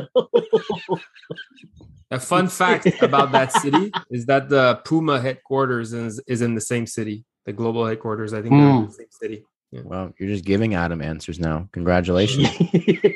A 2.11 2.19
fun 2.19 2.47
fact 2.47 2.87
about 3.03 3.33
that 3.33 3.51
city 3.51 3.91
is 4.09 4.25
that 4.27 4.49
the 4.49 4.79
Puma 4.85 5.19
headquarters 5.19 5.91
is, 5.93 6.21
is 6.27 6.41
in 6.41 6.55
the 6.55 6.61
same 6.61 6.87
city. 6.87 7.25
The 7.45 7.53
global 7.53 7.85
headquarters, 7.85 8.33
I 8.33 8.41
think, 8.41 8.53
they're 8.53 8.69
in 8.69 8.77
hmm. 8.77 8.85
the 8.85 8.91
same 8.91 9.11
city. 9.11 9.43
Well, 9.71 10.13
you're 10.17 10.29
just 10.29 10.45
giving 10.45 10.73
Adam 10.75 11.01
answers 11.01 11.39
now. 11.39 11.67
Congratulations. 11.73 12.49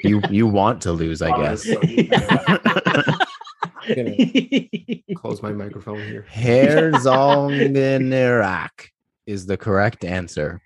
you 0.04 0.22
you 0.30 0.46
want 0.48 0.82
to 0.84 0.92
lose, 0.92 1.22
I 1.22 1.36
guess. 1.36 1.66
Close 5.16 5.42
my 5.42 5.52
microphone 5.52 6.00
here. 6.00 6.26
Herzogenaurach 6.32 8.88
is 9.26 9.46
the 9.46 9.58
correct 9.58 10.04
answer. 10.06 10.62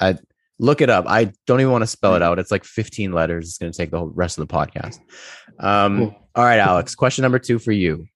I 0.00 0.16
look 0.58 0.80
it 0.80 0.90
up. 0.90 1.04
I 1.08 1.32
don't 1.46 1.60
even 1.60 1.70
want 1.72 1.82
to 1.82 1.86
spell 1.86 2.14
it 2.16 2.22
out. 2.22 2.38
It's 2.38 2.50
like 2.50 2.64
15 2.64 3.12
letters. 3.12 3.48
It's 3.48 3.58
going 3.58 3.70
to 3.72 3.76
take 3.76 3.90
the 3.90 3.98
whole 3.98 4.08
rest 4.08 4.38
of 4.38 4.46
the 4.48 4.54
podcast. 4.54 4.98
Um, 5.58 5.98
Cool. 5.98 6.16
all 6.34 6.44
right, 6.44 6.58
Alex. 6.58 6.94
Question 6.94 7.22
number 7.22 7.38
two 7.38 7.58
for 7.58 7.72
you. 7.72 8.06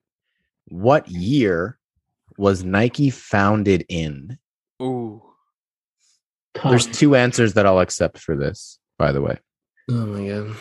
What 0.69 1.09
year 1.09 1.79
was 2.39 2.65
Nike 2.65 3.11
founded 3.11 3.85
in? 3.89 4.39
Ooh. 4.81 5.23
There's 6.65 6.87
two 6.87 7.15
answers 7.17 7.55
that 7.55 7.67
I'll 7.67 7.81
accept 7.81 8.19
for 8.19 8.37
this, 8.37 8.79
by 8.99 9.11
the 9.13 9.21
way. 9.23 9.39
Oh 9.91 10.07
my 10.07 10.29
god. 10.29 10.57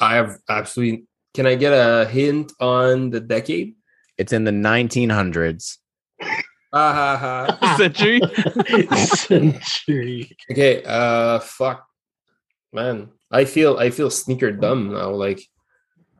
I 0.00 0.14
have 0.16 0.36
absolutely. 0.48 1.04
Can 1.34 1.46
I 1.46 1.54
get 1.54 1.72
a 1.72 2.06
hint 2.06 2.52
on 2.60 3.10
the 3.10 3.20
decade? 3.20 3.74
It's 4.18 4.32
in 4.32 4.44
the 4.44 4.50
1900s. 4.50 5.78
Ah, 6.72 7.16
ha, 7.18 7.56
ha. 7.60 7.76
Century. 7.76 8.20
Century. 9.16 10.36
Okay. 10.50 10.82
Uh, 10.84 11.40
fuck, 11.40 11.84
man. 12.72 13.08
I 13.30 13.44
feel 13.44 13.76
I 13.78 13.90
feel 13.90 14.10
sneaker 14.10 14.52
dumb 14.52 14.92
now. 14.92 15.10
Like, 15.10 15.40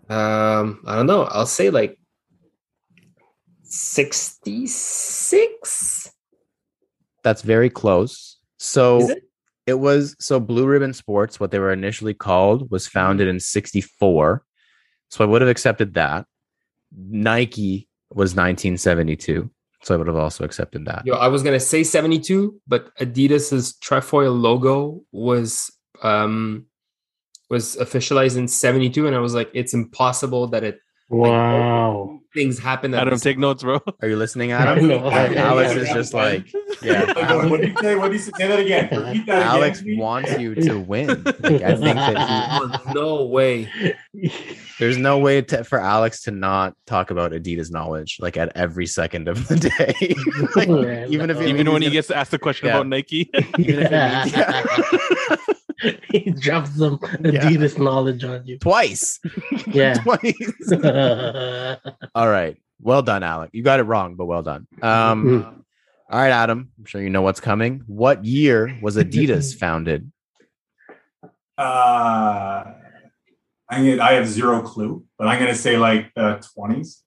um, 0.09 0.82
I 0.87 0.97
don't 0.97 1.07
know. 1.07 1.23
I'll 1.23 1.47
say 1.47 1.70
like 1.70 1.99
sixty 3.62 4.66
six. 4.66 6.11
That's 7.23 7.43
very 7.43 7.70
close. 7.70 8.39
So 8.59 9.09
it? 9.09 9.23
it 9.66 9.74
was 9.74 10.16
so 10.19 10.41
Blue 10.41 10.66
Ribbon 10.66 10.95
Sports, 10.95 11.39
what 11.39 11.53
they 11.53 11.61
were 11.61 11.73
initially 11.73 12.15
called, 12.15 12.70
was 12.73 12.89
founded 12.89 13.28
in 13.28 13.39
64. 13.39 14.43
So 15.11 15.24
I 15.24 15.27
would 15.27 15.43
have 15.43 15.51
accepted 15.51 15.95
that. 15.95 16.27
Nike 16.97 17.89
was 18.11 18.35
1972. 18.35 19.51
So 19.82 19.95
I 19.95 19.97
would 19.97 20.09
have 20.09 20.16
also 20.16 20.45
accepted 20.45 20.85
that. 20.87 21.07
Yo, 21.07 21.15
I 21.15 21.28
was 21.28 21.43
gonna 21.43 21.59
say 21.59 21.85
seventy 21.85 22.19
two, 22.19 22.61
but 22.69 22.95
Adidas's 22.99 23.77
trefoil 23.78 24.32
logo 24.32 25.03
was 25.11 25.73
um 26.03 26.66
was 27.49 27.77
officialized 27.77 28.37
in 28.37 28.47
seventy 28.47 28.91
two, 28.91 29.07
and 29.07 29.16
I 29.16 29.20
was 29.20 29.35
like, 29.35 29.51
it's 29.55 29.73
impossible 29.73 30.49
that 30.49 30.65
it 30.65 30.81
Wow. 31.11 32.20
Things 32.35 32.59
happen. 32.59 32.94
at 32.94 33.01
Adam, 33.02 33.15
the 33.15 33.20
take 33.20 33.39
notes, 33.39 33.62
bro. 33.62 33.81
Are 34.02 34.09
you 34.09 34.16
listening, 34.16 34.52
I 34.52 34.62
Adam? 34.62 34.86
know. 34.89 35.11
Alex 35.11 35.73
is 35.74 35.89
just 35.90 36.15
like, 36.15 36.52
yeah. 36.82 37.02
Like, 37.05 37.51
what 37.51 37.61
do 37.61 37.69
you 37.69 37.74
say? 37.81 37.94
What 37.97 38.09
do 38.09 38.12
you 38.15 38.19
say? 38.19 38.31
Say 38.39 38.47
that 38.48 38.59
again. 38.59 38.89
Repeat 38.90 39.27
that 39.27 39.43
Alex 39.43 39.81
again. 39.81 39.94
please. 39.94 40.01
wants 40.01 40.39
you 40.39 40.55
to 40.55 40.78
win. 40.78 41.09
Like, 41.24 41.62
I 41.62 41.74
think 41.74 41.97
that 41.97 42.61
Oh, 42.62 42.81
no 42.94 43.24
way. 43.27 43.69
there's 44.78 44.97
no 44.97 45.19
way 45.19 45.43
to, 45.43 45.65
for 45.65 45.78
Alex 45.81 46.23
to 46.23 46.31
not 46.31 46.74
talk 46.86 47.11
about 47.11 47.32
Adidas 47.32 47.70
knowledge 47.70 48.19
like 48.20 48.36
at 48.36 48.52
every 48.57 48.86
second 48.86 49.28
of 49.28 49.47
the 49.48 49.57
day. 49.57 50.15
Like, 50.57 50.69
oh, 50.69 51.07
even 51.09 51.31
if 51.31 51.36
no. 51.39 51.43
he 51.44 51.51
Even 51.51 51.70
when 51.73 51.82
he 51.82 51.89
he's 51.89 51.93
gets 52.09 52.11
asked 52.11 52.31
the 52.31 52.39
question 52.39 52.66
Yeah. 52.69 52.74
about 52.77 52.86
Nike. 52.89 53.31
Even 55.82 55.94
if 55.94 56.02
it 56.02 56.12
means- 56.12 56.15
yeah. 56.15 56.20
he 56.20 56.31
drops 56.40 56.77
some 56.77 56.98
Adidas 56.98 57.78
knowledge 57.78 58.24
on 58.24 58.47
you. 58.47 58.59
twice. 58.59 59.19
Yeah. 59.66 59.94
twice. 59.94 60.35
All 62.15 62.28
right. 62.28 62.57
Well 62.82 63.02
done, 63.02 63.23
Alec. 63.23 63.51
You 63.52 63.62
got 63.62 63.81
it 63.81 63.85
wrong, 63.85 64.15
but 64.16 64.27
well 64.27 64.43
done. 64.43 64.66
Um, 64.82 65.24
Mm. 65.24 65.44
all 66.11 66.19
right, 66.19 66.31
Adam. 66.31 66.70
I'm 66.78 66.85
sure 66.86 67.01
you 67.02 67.11
know 67.11 67.23
what's 67.23 67.40
coming. 67.40 67.82
What 67.86 68.24
year 68.24 68.78
was 68.82 68.97
Adidas 68.97 69.55
founded? 69.57 70.11
Uh, 71.59 72.65
I'm 73.69 73.85
gonna, 73.86 74.02
I 74.02 74.15
have 74.15 74.27
zero 74.27 74.62
clue, 74.62 75.05
but 75.19 75.28
I'm 75.28 75.39
gonna 75.39 75.55
say 75.55 75.77
like 75.77 76.12
the 76.15 76.43
20s, 76.57 77.02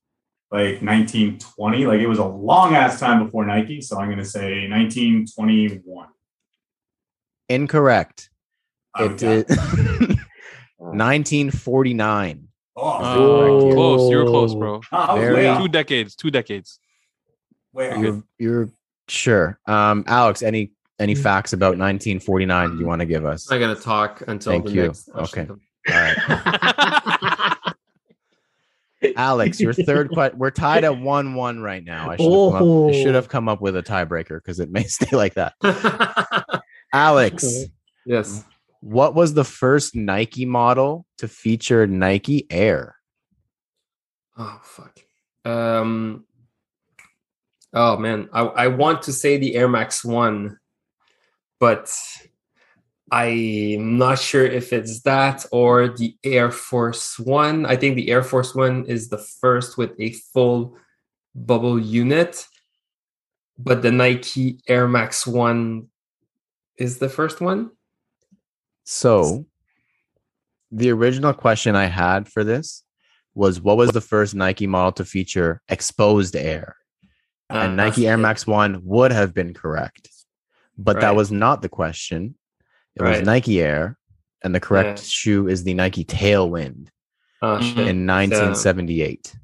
like 0.52 0.82
1920. 0.82 1.86
Like 1.88 2.00
it 2.00 2.08
was 2.08 2.20
a 2.20 2.26
long 2.26 2.76
ass 2.76 3.00
time 3.00 3.26
before 3.26 3.46
Nike, 3.46 3.82
so 3.82 3.98
I'm 4.00 4.10
gonna 4.10 4.24
say 4.24 4.70
1921. 4.70 6.08
Incorrect. 7.50 8.30
I 8.96 9.04
would 9.04 9.22
It 9.24 9.48
guess. 9.48 9.58
is 9.58 10.18
1949. 10.78 12.48
Oh, 12.76 12.90
Uh, 12.90 13.74
close. 13.74 14.10
You 14.10 14.18
were 14.18 14.26
close, 14.26 14.54
bro. 14.56 14.82
I 14.92 15.14
was 15.14 15.22
very- 15.24 15.58
Two 15.58 15.68
decades. 15.68 16.16
Two 16.16 16.32
decades. 16.32 16.80
Way 17.72 17.92
off. 17.92 18.00
You're, 18.02 18.24
you're 18.40 18.70
sure. 19.08 19.60
Um, 19.68 20.04
Alex, 20.08 20.42
any 20.44 20.72
any 21.00 21.16
facts 21.16 21.54
about 21.54 21.78
1949 21.78 22.78
you 22.78 22.86
want 22.86 23.00
to 23.02 23.06
give 23.06 23.26
us? 23.26 23.52
I'm 23.52 23.60
not 23.60 23.68
gonna 23.68 23.80
talk 23.80 24.22
until 24.28 24.54
Thank 24.54 24.66
the 24.66 24.72
you. 24.72 24.82
next 24.84 25.10
Okay. 25.10 25.46
comes. 25.46 25.62
All 25.90 25.96
right. 25.96 27.58
Alex, 29.18 29.60
your 29.60 29.74
third 29.74 30.10
question. 30.12 30.40
We're 30.40 30.52
tied 30.52 30.84
at 30.86 30.98
one 30.98 31.34
one 31.34 31.60
right 31.62 31.84
now. 31.84 32.10
I 32.12 32.16
should 32.16 32.32
have 32.32 32.52
come, 32.54 32.56
up, 32.86 32.90
I 32.90 33.04
should 33.04 33.16
have 33.16 33.28
come 33.28 33.50
up 33.50 33.60
with 33.60 33.76
a 33.76 33.84
tiebreaker 33.84 34.38
because 34.38 34.60
it 34.62 34.72
may 34.72 34.84
stay 34.88 35.16
like 35.16 35.34
that. 35.34 35.54
Alex, 36.94 37.66
yes. 38.06 38.46
What 38.84 39.16
was 39.16 39.34
the 39.34 39.46
first 39.46 39.96
Nike 39.96 40.46
model 40.46 41.06
to 41.18 41.30
feature 41.30 41.88
Nike 41.88 42.46
Air? 42.50 42.98
Oh 44.38 44.60
fuck. 44.62 45.00
Um. 45.46 46.26
Oh 47.74 47.96
man, 47.96 48.28
I 48.34 48.42
I 48.42 48.68
want 48.68 49.04
to 49.04 49.14
say 49.14 49.38
the 49.38 49.56
Air 49.56 49.70
Max 49.70 50.04
One, 50.04 50.60
but 51.62 51.96
I'm 53.10 53.98
not 53.98 54.20
sure 54.20 54.46
if 54.46 54.74
it's 54.74 55.02
that 55.04 55.46
or 55.54 55.88
the 55.88 56.18
Air 56.22 56.52
Force 56.52 57.18
One. 57.18 57.66
I 57.66 57.78
think 57.78 57.96
the 57.96 58.10
Air 58.10 58.22
Force 58.22 58.54
One 58.54 58.86
is 58.86 59.08
the 59.08 59.18
first 59.18 59.78
with 59.78 59.92
a 59.98 60.12
full 60.34 60.76
bubble 61.34 61.80
unit, 61.80 62.46
but 63.58 63.82
the 63.82 63.94
Nike 63.94 64.60
Air 64.68 64.90
Max 64.90 65.26
One 65.26 65.88
is 66.78 66.98
the 66.98 67.08
first 67.08 67.40
one. 67.40 67.72
So, 68.84 69.46
the 70.72 70.90
original 70.92 71.34
question 71.34 71.76
I 71.76 71.86
had 71.86 72.28
for 72.28 72.44
this 72.44 72.84
was 73.36 73.62
what 73.62 73.78
was 73.78 73.92
the 73.92 74.02
first 74.02 74.36
Nike 74.36 74.68
model 74.68 74.92
to 74.94 75.06
feature 75.06 75.62
exposed 75.70 76.36
air? 76.36 76.76
and 77.50 77.74
Uh, 77.80 77.84
Nike 77.84 78.08
Air 78.08 78.18
Max 78.18 78.48
1 78.48 78.82
would 78.84 79.12
have 79.12 79.34
been 79.34 79.54
correct. 79.54 80.10
But 80.78 81.02
that 81.02 81.16
was 81.16 81.32
not 81.32 81.62
the 81.62 81.70
question. 81.70 82.36
It 82.96 83.04
was 83.04 83.22
Nike 83.22 83.62
Air, 83.62 83.98
and 84.44 84.56
the 84.56 84.60
correct 84.60 85.00
Yeah. 85.00 85.06
shoe 85.08 85.48
is 85.48 85.64
the 85.64 85.74
Nike 85.74 86.04
Tailwind 86.06 86.88
Oh, 87.42 87.60
Mhm. 87.62 87.88
in 87.88 88.06
1978. 88.06 89.36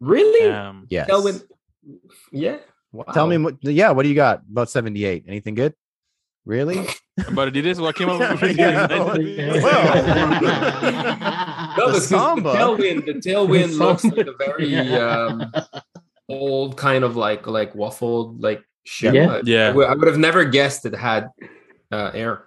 Really? 0.00 0.48
Damn. 0.48 0.86
Yes. 0.88 1.10
Tailwind. 1.10 1.42
Yeah. 2.32 2.58
Tell 3.12 3.26
me, 3.26 3.36
what, 3.38 3.56
yeah, 3.62 3.90
what 3.90 4.02
do 4.04 4.08
you 4.08 4.14
got 4.14 4.42
about 4.50 4.70
78? 4.70 5.24
Anything 5.28 5.54
good? 5.54 5.74
Really? 6.46 6.86
But 7.32 7.52
Adidas, 7.52 7.78
what 7.80 7.94
came 7.96 8.08
up 8.08 8.40
with 8.40 8.56
Yeah. 8.58 8.86
No, 8.86 9.12
The 9.14 9.20
because 11.76 12.08
the 12.08 12.18
Samba. 12.18 12.54
tailwind, 12.54 13.06
the 13.06 13.14
tailwind 13.14 13.78
looks 13.78 14.04
like 14.04 14.26
a 14.26 14.32
very 14.38 14.66
Yeah. 14.68 15.26
um, 15.26 15.52
old 16.28 16.76
kind 16.76 17.04
of 17.04 17.16
like 17.16 17.46
like 17.46 17.74
waffled 17.74 18.42
like 18.42 18.62
shoe. 18.84 19.12
Yeah. 19.12 19.36
I- 19.36 19.40
Yeah. 19.44 19.68
I 19.68 19.72
would, 19.72 19.86
I 19.86 19.94
would 19.94 20.08
have 20.08 20.18
never 20.18 20.44
guessed 20.44 20.86
it 20.86 20.94
had 20.94 21.28
uh, 21.92 22.10
air. 22.14 22.44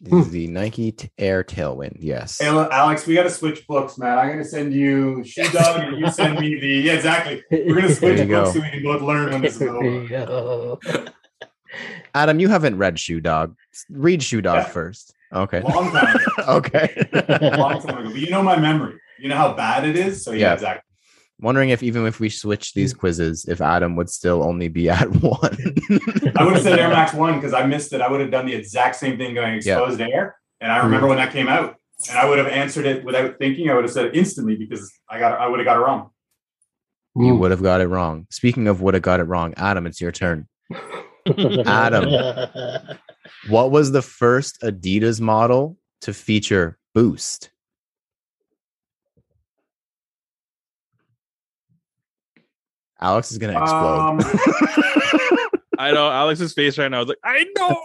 This 0.00 0.26
is 0.26 0.32
the 0.32 0.48
Nike 0.48 0.92
T- 0.92 1.10
Air 1.16 1.42
Tailwind. 1.44 1.96
Yes. 2.00 2.38
Hey, 2.38 2.50
look, 2.50 2.70
Alex, 2.70 3.06
we 3.06 3.14
got 3.14 3.22
to 3.22 3.30
switch 3.30 3.66
books, 3.66 3.96
man. 3.96 4.18
I'm 4.18 4.28
gonna 4.28 4.44
send 4.44 4.74
you 4.74 5.24
Shoe 5.24 5.48
Dog, 5.50 5.80
and 5.80 5.98
you 5.98 6.10
send 6.10 6.38
me 6.38 6.58
the 6.60 6.66
yeah, 6.66 6.92
exactly. 6.94 7.42
We're 7.50 7.74
gonna 7.76 7.88
switch 7.94 8.18
There 8.18 8.26
you 8.26 8.34
books 8.34 8.52
go. 8.52 8.58
so 8.58 8.64
we 8.64 8.70
can 8.70 8.82
both 8.82 9.00
learn 9.02 9.30
when 9.30 9.40
this 9.40 9.56
is 9.56 9.62
over. 9.62 11.08
Yo. 11.74 12.02
Adam, 12.14 12.40
you 12.40 12.48
haven't 12.48 12.78
read 12.78 12.98
Shoe 12.98 13.20
Dog. 13.20 13.56
Read 13.90 14.22
Shoe 14.22 14.40
Dog 14.40 14.58
Yeah. 14.58 14.64
first. 14.64 15.14
Okay. 15.32 15.60
Long 15.62 15.90
time 15.90 16.16
ago. 16.16 16.24
okay. 16.48 17.08
Long 17.56 17.80
time 17.80 17.98
ago. 17.98 18.10
But 18.10 18.20
you 18.20 18.30
know 18.30 18.42
my 18.42 18.56
memory. 18.56 19.00
You 19.18 19.28
know 19.28 19.36
how 19.36 19.52
bad 19.52 19.84
it 19.84 19.96
is. 19.96 20.24
So 20.24 20.32
yeah, 20.32 20.38
Yeah. 20.38 20.52
exactly. 20.54 20.82
Wondering 21.40 21.70
if 21.70 21.82
even 21.82 22.06
if 22.06 22.20
we 22.20 22.28
switch 22.28 22.74
these 22.74 22.94
mm. 22.94 22.98
quizzes, 22.98 23.44
if 23.46 23.60
Adam 23.60 23.96
would 23.96 24.08
still 24.08 24.42
only 24.44 24.68
be 24.68 24.88
at 24.88 25.10
one. 25.22 25.56
I 26.36 26.44
would 26.44 26.54
have 26.54 26.62
said 26.62 26.78
Air 26.78 26.88
Max 26.88 27.12
One 27.12 27.34
because 27.34 27.52
I 27.52 27.66
missed 27.66 27.92
it. 27.92 28.00
I 28.00 28.08
would 28.08 28.20
have 28.20 28.30
done 28.30 28.46
the 28.46 28.54
exact 28.54 28.96
same 28.96 29.18
thing 29.18 29.34
going 29.34 29.60
Yeah. 29.62 29.80
exposed 29.80 30.00
air. 30.00 30.36
And 30.60 30.70
I 30.70 30.76
mm-hmm. 30.76 30.86
remember 30.86 31.08
when 31.08 31.18
that 31.18 31.32
came 31.32 31.48
out. 31.48 31.76
And 32.08 32.18
I 32.18 32.28
would 32.28 32.38
have 32.38 32.48
answered 32.48 32.86
it 32.86 33.04
without 33.04 33.38
thinking. 33.38 33.70
I 33.70 33.74
would 33.74 33.84
have 33.84 33.92
said 33.92 34.06
it 34.06 34.16
instantly 34.16 34.56
because 34.56 34.92
I 35.08 35.18
got 35.18 35.40
I 35.40 35.48
would 35.48 35.58
have 35.58 35.64
got 35.64 35.76
it 35.76 35.80
wrong. 35.80 36.10
you 37.16 37.34
mm. 37.34 37.38
would 37.38 37.50
have 37.50 37.62
got 37.62 37.80
it 37.80 37.88
wrong. 37.88 38.26
Speaking 38.30 38.68
of 38.68 38.80
would 38.80 38.94
have 38.94 39.02
got 39.02 39.20
it 39.20 39.24
wrong, 39.24 39.54
Adam, 39.56 39.86
it's 39.86 40.00
your 40.00 40.12
turn. 40.12 40.46
Adam. 41.26 42.98
What 43.48 43.70
was 43.70 43.92
the 43.92 44.02
first 44.02 44.60
Adidas 44.62 45.20
model 45.20 45.78
to 46.02 46.12
feature 46.12 46.78
Boost? 46.94 47.50
Alex 53.00 53.32
is 53.32 53.38
gonna 53.38 53.60
explode. 53.60 53.98
Um, 53.98 54.18
I 55.78 55.92
know 55.92 56.10
Alex's 56.10 56.54
face 56.54 56.78
right 56.78 56.90
now. 56.90 57.02
is 57.02 57.08
like, 57.08 57.18
I 57.24 57.44
know. 57.56 57.82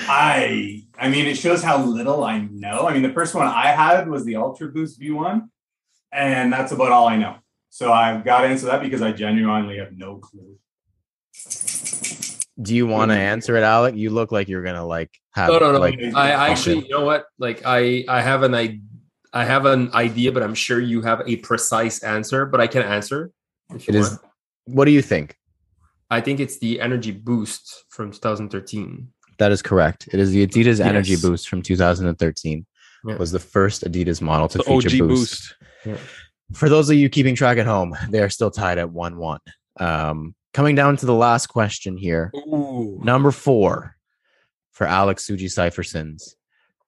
I 0.00 0.82
I 0.98 1.08
mean, 1.08 1.26
it 1.26 1.36
shows 1.36 1.62
how 1.62 1.82
little 1.82 2.22
I 2.22 2.40
know. 2.40 2.86
I 2.86 2.92
mean, 2.92 3.02
the 3.02 3.12
first 3.12 3.34
one 3.34 3.46
I 3.46 3.68
had 3.68 4.08
was 4.08 4.24
the 4.24 4.36
Ultra 4.36 4.68
Boost 4.68 5.00
V1, 5.00 5.48
and 6.12 6.52
that's 6.52 6.72
about 6.72 6.92
all 6.92 7.08
I 7.08 7.16
know. 7.16 7.36
So 7.70 7.92
I've 7.92 8.24
got 8.24 8.42
to 8.42 8.48
answer 8.48 8.66
that 8.66 8.82
because 8.82 9.02
I 9.02 9.12
genuinely 9.12 9.78
have 9.78 9.92
no 9.92 10.18
clue. 10.18 10.56
Do 12.60 12.74
you 12.74 12.86
want 12.86 13.10
to 13.10 13.16
answer 13.16 13.56
it, 13.56 13.62
Alec? 13.62 13.96
You 13.96 14.10
look 14.10 14.30
like 14.30 14.48
you're 14.48 14.62
gonna 14.62 14.86
like 14.86 15.10
have 15.32 15.48
No, 15.48 15.58
no, 15.58 15.72
no. 15.72 15.78
like 15.78 15.98
I 16.14 16.30
actually, 16.50 16.80
you 16.84 16.88
know 16.88 17.04
what? 17.04 17.26
Like, 17.38 17.62
I, 17.64 18.04
I 18.08 18.20
have 18.20 18.42
an, 18.44 18.54
I, 18.54 18.80
I 19.32 19.44
have 19.44 19.66
an 19.66 19.92
idea, 19.92 20.30
but 20.30 20.42
I'm 20.42 20.54
sure 20.54 20.80
you 20.80 21.02
have 21.02 21.22
a 21.26 21.36
precise 21.36 22.02
answer. 22.04 22.46
But 22.46 22.60
I 22.60 22.68
can 22.68 22.82
answer. 22.82 23.32
If 23.74 23.88
you 23.88 23.94
it 23.94 23.98
is. 23.98 24.10
want. 24.10 24.20
What 24.66 24.84
do 24.84 24.92
you 24.92 25.02
think? 25.02 25.36
I 26.10 26.20
think 26.20 26.38
it's 26.38 26.58
the 26.58 26.80
Energy 26.80 27.10
Boost 27.10 27.84
from 27.90 28.12
2013. 28.12 29.08
That 29.38 29.50
is 29.50 29.62
correct. 29.62 30.08
It 30.12 30.20
is 30.20 30.30
the 30.30 30.46
Adidas 30.46 30.80
Energy 30.80 31.16
Boost 31.16 31.48
from 31.48 31.60
2013. 31.60 32.66
Yeah. 33.06 33.16
Was 33.16 33.32
the 33.32 33.40
first 33.40 33.82
Adidas 33.82 34.22
model 34.22 34.48
to 34.48 34.58
the 34.58 34.64
feature 34.64 34.88
OG 34.88 35.08
Boost. 35.08 35.54
boost. 35.84 36.00
For 36.52 36.68
those 36.68 36.88
of 36.88 36.96
you 36.96 37.08
keeping 37.08 37.34
track 37.34 37.58
at 37.58 37.66
home, 37.66 37.96
they 38.10 38.20
are 38.20 38.30
still 38.30 38.50
tied 38.50 38.78
at 38.78 38.90
one-one. 38.90 39.40
Um, 39.78 40.34
coming 40.52 40.74
down 40.74 40.96
to 40.98 41.06
the 41.06 41.14
last 41.14 41.46
question 41.48 41.96
here, 41.96 42.30
Ooh. 42.36 43.00
number 43.02 43.30
four 43.30 43.96
for 44.72 44.86
Alex 44.86 45.26
Suji 45.26 45.46
Cyphersons, 45.46 46.34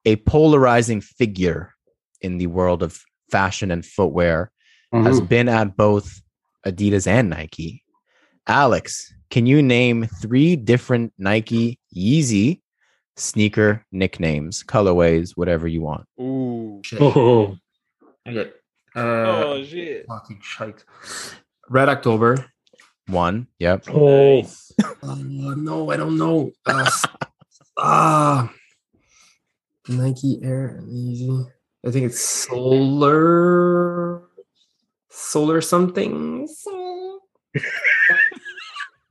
a 0.04 0.16
polarizing 0.16 1.00
figure 1.00 1.72
in 2.20 2.38
the 2.38 2.46
world 2.46 2.82
of 2.82 3.00
fashion 3.30 3.70
and 3.70 3.84
footwear 3.84 4.50
has 4.92 5.20
Mhm. 5.20 5.28
been 5.28 5.48
at 5.48 5.76
both 5.76 6.22
Adidas 6.64 7.06
and 7.06 7.28
Nike. 7.30 7.82
Alex, 8.46 9.12
can 9.30 9.46
you 9.46 9.60
name 9.62 10.06
three 10.22 10.54
different 10.56 11.12
Nike 11.18 11.78
Yeezy 11.94 12.60
sneaker 13.16 13.84
nicknames, 13.92 14.62
colorways, 14.62 15.32
whatever 15.36 15.66
you 15.66 15.82
want? 15.82 16.06
Ooh. 16.20 16.80
Shit. 16.84 17.00
Oh, 17.00 17.56
Okay. 18.28 18.50
Uh, 18.94 19.00
Oh 19.00 19.64
shit. 19.64 20.06
fucking 20.06 20.40
shite. 20.42 20.84
Red 21.68 21.88
October. 21.88 22.46
One, 23.08 23.46
yep. 23.58 23.84
oh, 23.88 24.42
Uh, 25.02 25.14
no, 25.56 25.90
I 25.90 25.96
don't 25.96 26.18
know. 26.18 26.50
Uh, 26.66 26.84
s- 26.86 27.04
Ah, 27.78 28.50
Nike 29.88 30.40
Air 30.42 30.82
Yeezy. 30.88 31.46
I 31.86 31.90
think 31.90 32.06
it's 32.06 32.20
solar, 32.20 34.22
solar 35.10 35.60
something. 35.60 36.48
Sol- 36.48 37.20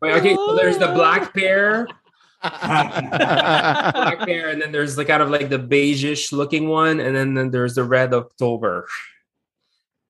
Wait, 0.02 0.14
okay. 0.16 0.36
So 0.36 0.56
there's 0.56 0.78
the 0.80 0.88
black 0.94 1.34
pair, 1.34 1.88
black 2.42 4.20
pair, 4.26 4.50
and 4.50 4.62
then 4.62 4.72
there's 4.72 4.96
the 4.96 5.06
kind 5.06 5.22
of 5.24 5.30
like 5.30 5.50
the 5.50 5.60
beigeish 5.60 6.32
looking 6.34 6.68
one, 6.68 7.00
and 7.00 7.16
then, 7.16 7.34
then 7.36 7.52
there's 7.52 7.76
the 7.76 7.84
red 7.84 8.14
October. 8.14 8.88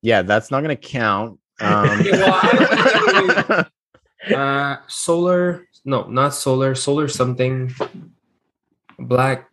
yeah, 0.01 0.21
that's 0.23 0.49
not 0.49 0.61
gonna 0.61 0.75
count. 0.75 1.39
Um, 1.61 1.89
Okay, 1.99 2.11
well, 2.11 2.39
I- 2.41 3.65
Uh, 4.33 4.77
solar. 4.87 5.67
No, 5.85 6.07
not 6.09 6.33
solar. 6.33 6.73
Solar 6.73 7.07
something. 7.07 7.71
Black. 8.97 9.47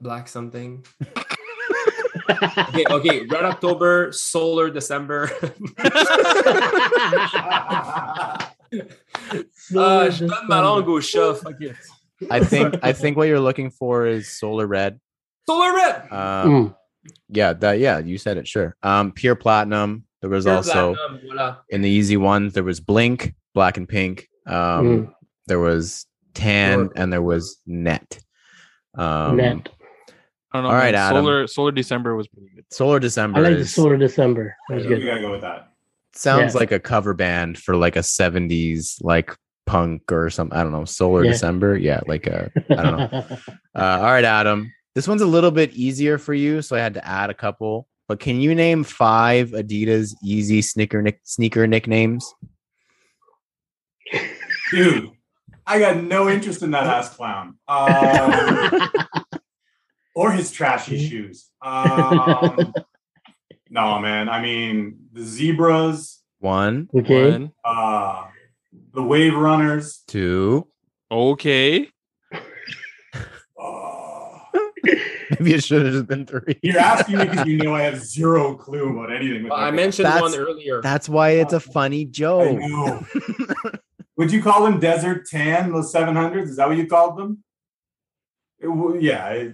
Black 0.00 0.28
something. 0.28 0.84
Okay, 2.30 2.84
okay. 2.88 3.26
Red 3.26 3.44
October, 3.44 4.12
solar 4.12 4.70
December. 4.70 5.28
Ah, 9.76 10.08
je 10.10 10.26
donne 10.26 10.46
ma 10.48 10.60
langue 10.60 10.88
au 10.88 11.00
chat. 11.00 11.38
Fuck 11.38 11.60
it. 11.60 11.76
I 12.30 12.40
think 12.40 12.76
I 12.82 12.92
think 12.92 13.16
what 13.16 13.28
you're 13.28 13.40
looking 13.40 13.70
for 13.70 14.06
is 14.06 14.28
solar 14.30 14.66
red. 14.66 15.00
Solar 15.48 15.74
red. 15.74 16.12
Um, 16.12 16.46
Mm. 16.48 16.76
yeah, 17.28 17.52
that 17.54 17.78
yeah, 17.78 17.98
you 17.98 18.18
said 18.18 18.36
it. 18.36 18.46
Sure. 18.48 18.76
Um, 18.82 19.12
pure 19.12 19.34
platinum. 19.34 20.04
There 20.20 20.30
was 20.30 20.46
also 20.46 20.94
platinum, 20.94 21.20
voila. 21.26 21.56
in 21.70 21.82
the 21.82 21.98
Yeezy 22.00 22.16
ones. 22.18 22.52
There 22.54 22.64
was 22.64 22.80
blink, 22.80 23.34
black 23.54 23.76
and 23.76 23.88
pink. 23.88 24.28
Um, 24.46 24.54
Mm. 24.54 25.12
there 25.46 25.60
was 25.60 26.06
tan, 26.34 26.78
Sure. 26.86 26.92
and 26.96 27.12
there 27.12 27.22
was 27.22 27.58
net. 27.66 28.18
Um, 28.96 29.36
net. 29.36 29.68
I 30.52 30.56
don't 30.58 30.62
know. 30.62 30.68
All 30.70 30.74
right. 30.74 30.94
Adam. 30.94 31.22
Solar 31.24 31.46
Solar 31.46 31.72
December 31.72 32.16
was 32.16 32.26
pretty 32.28 32.48
good. 32.54 32.64
Solar 32.70 32.98
December 32.98 33.38
I 33.38 33.42
like 33.42 33.58
the 33.58 33.66
solar 33.66 33.96
December. 33.98 34.56
That 34.68 34.76
was 34.76 34.86
we 34.86 34.96
good. 34.96 35.04
gotta 35.04 35.20
go 35.20 35.30
with 35.30 35.42
that. 35.42 35.72
sounds 36.14 36.54
Yeah. 36.54 36.60
like 36.60 36.72
a 36.72 36.80
cover 36.80 37.14
band 37.14 37.58
for 37.58 37.76
like 37.76 37.94
a 37.96 38.00
70s 38.02 38.96
like 39.02 39.36
punk 39.66 40.10
or 40.10 40.30
something. 40.30 40.58
I 40.58 40.62
don't 40.62 40.72
know. 40.72 40.84
Solar 40.86 41.22
Yeah. 41.24 41.32
December. 41.32 41.76
Yeah, 41.76 42.00
like 42.08 42.26
a 42.26 42.50
I 42.70 42.74
don't 42.82 42.98
know. 43.12 43.26
Uh, 43.76 43.98
all 44.00 44.04
right, 44.10 44.24
Adam. 44.24 44.72
This 44.94 45.06
one's 45.06 45.22
a 45.22 45.26
little 45.26 45.50
bit 45.52 45.74
easier 45.74 46.18
for 46.18 46.34
you, 46.34 46.62
so 46.62 46.74
I 46.74 46.80
had 46.80 46.94
to 46.94 47.06
add 47.06 47.30
a 47.30 47.34
couple. 47.34 47.86
But 48.08 48.20
can 48.20 48.40
you 48.40 48.54
name 48.54 48.84
five 48.84 49.50
Adidas 49.50 50.14
Yeezy 50.24 50.64
sneaker 50.64 51.02
nick- 51.02 51.20
sneaker 51.24 51.66
nicknames? 51.66 52.34
Dude, 54.72 55.10
I 55.66 55.78
got 55.78 56.02
no 56.02 56.28
interest 56.28 56.62
in 56.62 56.70
that 56.70 56.86
ass 56.86 57.14
clown. 57.14 57.58
Um, 57.68 58.90
or 60.14 60.32
his 60.32 60.50
trashy 60.50 61.06
shoes. 61.06 61.50
Um, 61.60 62.72
no, 63.68 63.98
man. 63.98 64.30
I 64.30 64.40
mean, 64.40 65.00
the 65.12 65.22
zebras, 65.22 66.22
One, 66.38 66.88
okay. 66.94 67.30
One. 67.32 67.52
uh, 67.64 68.24
the 68.94 69.02
wave 69.02 69.34
runners. 69.34 70.02
two. 70.06 70.66
Okay. 71.10 71.88
Oh. 73.58 74.40
Maybe 75.38 75.54
it 75.54 75.64
should 75.64 75.84
have 75.84 75.92
just 75.94 76.06
been 76.06 76.24
three. 76.26 76.58
You're 76.62 76.78
asking 76.78 77.18
me 77.18 77.24
because 77.26 77.46
you 77.46 77.58
know 77.58 77.74
I 77.74 77.82
have 77.82 77.98
zero 77.98 78.54
clue 78.54 78.90
about 78.98 79.14
anything. 79.14 79.42
With 79.44 79.52
I 79.52 79.70
mentioned 79.70 80.06
That's- 80.06 80.22
one 80.22 80.34
earlier. 80.34 80.80
That's 80.82 81.08
why 81.08 81.30
it's 81.30 81.52
a 81.52 81.60
funny 81.60 82.02
I 82.02 82.04
joke. 82.10 82.58
know. 82.58 83.06
Would 84.16 84.32
you 84.32 84.42
call 84.42 84.64
them 84.64 84.80
desert 84.80 85.26
tan? 85.26 85.70
Those 85.72 85.92
seven 85.92 86.16
hundreds? 86.16 86.50
Is 86.50 86.56
that 86.56 86.66
what 86.68 86.76
you 86.76 86.86
called 86.86 87.18
them? 87.18 87.44
It 88.58 88.66
w- 88.66 88.98
yeah. 89.00 89.24
I, 89.24 89.52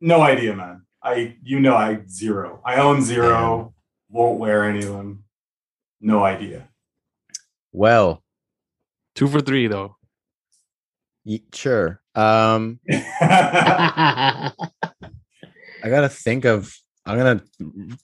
no 0.00 0.20
idea, 0.20 0.54
man. 0.54 0.82
I 1.02 1.36
you 1.42 1.60
know 1.60 1.74
I 1.76 2.00
zero. 2.08 2.60
I 2.64 2.76
own 2.76 3.00
zero. 3.02 3.74
Won't 4.10 4.38
wear 4.38 4.64
any 4.64 4.80
of 4.80 4.92
them. 4.92 5.24
No 6.00 6.22
idea. 6.24 6.68
Well, 7.72 8.22
Two 9.14 9.28
for 9.28 9.40
three 9.40 9.68
though. 9.68 9.96
y- 11.24 11.40
sure. 11.52 12.00
Um, 12.14 12.80
I 12.90 14.50
gotta 15.84 16.08
think 16.08 16.44
of. 16.44 16.74
I'm 17.06 17.18
gonna 17.18 17.42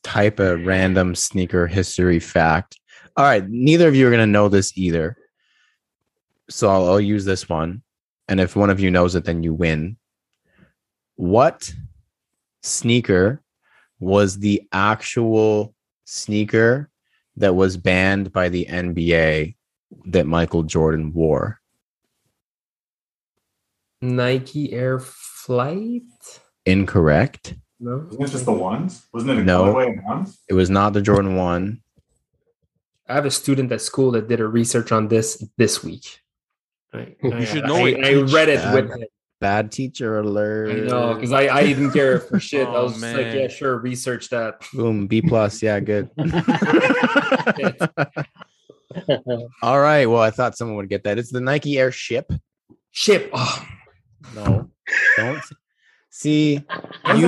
type 0.02 0.40
a 0.40 0.56
random 0.58 1.14
sneaker 1.14 1.66
history 1.66 2.20
fact. 2.20 2.78
All 3.16 3.24
right, 3.24 3.48
neither 3.48 3.88
of 3.88 3.94
you 3.94 4.06
are 4.06 4.10
gonna 4.10 4.26
know 4.26 4.48
this 4.48 4.76
either, 4.76 5.16
so 6.50 6.68
I'll, 6.68 6.86
I'll 6.88 7.00
use 7.00 7.24
this 7.24 7.48
one. 7.48 7.82
And 8.28 8.40
if 8.40 8.56
one 8.56 8.70
of 8.70 8.78
you 8.78 8.90
knows 8.90 9.14
it, 9.14 9.24
then 9.24 9.42
you 9.42 9.54
win. 9.54 9.96
What 11.16 11.72
sneaker 12.62 13.42
was 13.98 14.38
the 14.38 14.62
actual 14.72 15.74
sneaker 16.04 16.90
that 17.36 17.54
was 17.54 17.76
banned 17.76 18.32
by 18.32 18.48
the 18.48 18.66
NBA 18.66 19.56
that 20.06 20.26
Michael 20.26 20.62
Jordan 20.62 21.12
wore? 21.12 21.59
Nike 24.02 24.72
Air 24.72 24.98
Flight. 25.00 26.02
incorrect. 26.66 27.54
No, 27.78 27.96
Wasn't 28.10 28.22
it 28.22 28.30
just 28.32 28.44
the 28.44 28.52
ones? 28.52 29.06
Wasn't 29.12 29.30
it 29.30 29.38
a 29.38 29.42
No. 29.44 29.64
colorway 29.64 29.98
of 29.98 30.04
ones? 30.04 30.38
It 30.48 30.54
was 30.54 30.68
not 30.70 30.92
the 30.92 31.00
Jordan 31.02 31.36
1. 31.36 31.80
I 33.08 33.14
have 33.14 33.24
a 33.26 33.30
student 33.30 33.72
at 33.72 33.80
school 33.80 34.10
that 34.12 34.28
did 34.28 34.40
a 34.40 34.46
research 34.46 34.92
on 34.92 35.08
this 35.08 35.42
this 35.56 35.82
week. 35.82 36.20
I, 36.92 37.14
You 37.22 37.46
should 37.46 37.64
know 37.64 37.76
I, 37.86 37.88
it, 37.88 38.04
I 38.04 38.12
read 38.22 38.48
it 38.48 38.60
teach. 38.62 38.72
with 38.74 38.90
him. 38.90 39.04
Bad 39.40 39.72
teacher 39.72 40.18
alert. 40.18 40.70
I 40.70 40.74
know 40.86 41.14
because 41.14 41.32
I, 41.32 41.48
I 41.48 41.62
didn't 41.64 41.92
care 41.92 42.20
for 42.20 42.38
shit. 42.48 42.68
I 42.68 42.74
Oh, 42.74 42.82
was 42.84 42.92
just 43.00 43.04
like, 43.16 43.32
yeah, 43.34 43.48
sure, 43.48 43.78
research 43.78 44.28
that. 44.28 44.66
Boom, 44.74 45.06
B 45.06 45.22
plus. 45.22 45.62
Yeah, 45.62 45.80
good. 45.80 46.10
All 49.62 49.80
right. 49.80 50.06
Well, 50.06 50.20
I 50.20 50.30
thought 50.30 50.56
someone 50.58 50.76
would 50.76 50.88
get 50.90 51.04
that. 51.04 51.18
It's 51.18 51.32
the 51.32 51.40
Nike 51.40 51.78
Air 51.78 51.90
Ship. 51.92 52.30
Ship. 52.90 53.30
Oh, 53.32 53.64
No, 54.34 54.68
don't 55.16 55.42
see 56.10 56.54
you. 56.54 56.62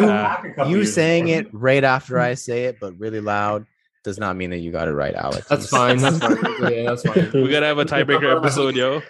it 0.05 0.06
back 0.06 0.44
a 0.44 0.52
couple 0.55 0.73
You 0.73 0.85
saying 0.85 1.28
it 1.28 1.48
right 1.52 1.85
after 1.85 2.19
I 2.19 2.35
say 2.35 2.64
it, 2.64 2.78
but 2.81 2.98
really 2.98 3.20
loud, 3.20 3.66
does 4.05 4.19
not 4.19 4.36
mean 4.36 4.51
that 4.51 4.59
you 4.59 4.73
got 4.73 4.89
it 4.89 4.93
right, 4.93 5.14
Alex. 5.14 5.47
that's 5.48 5.69
fine. 5.69 5.98
That's 5.98 6.19
fine. 6.19 6.36
Yeah, 6.62 6.85
that's 6.90 7.02
fine. 7.02 7.31
We 7.32 7.48
gotta 7.48 7.66
have 7.66 7.78
a 7.78 7.85
tiebreaker 7.85 8.36
episode, 8.39 8.74
yo. 8.77 9.02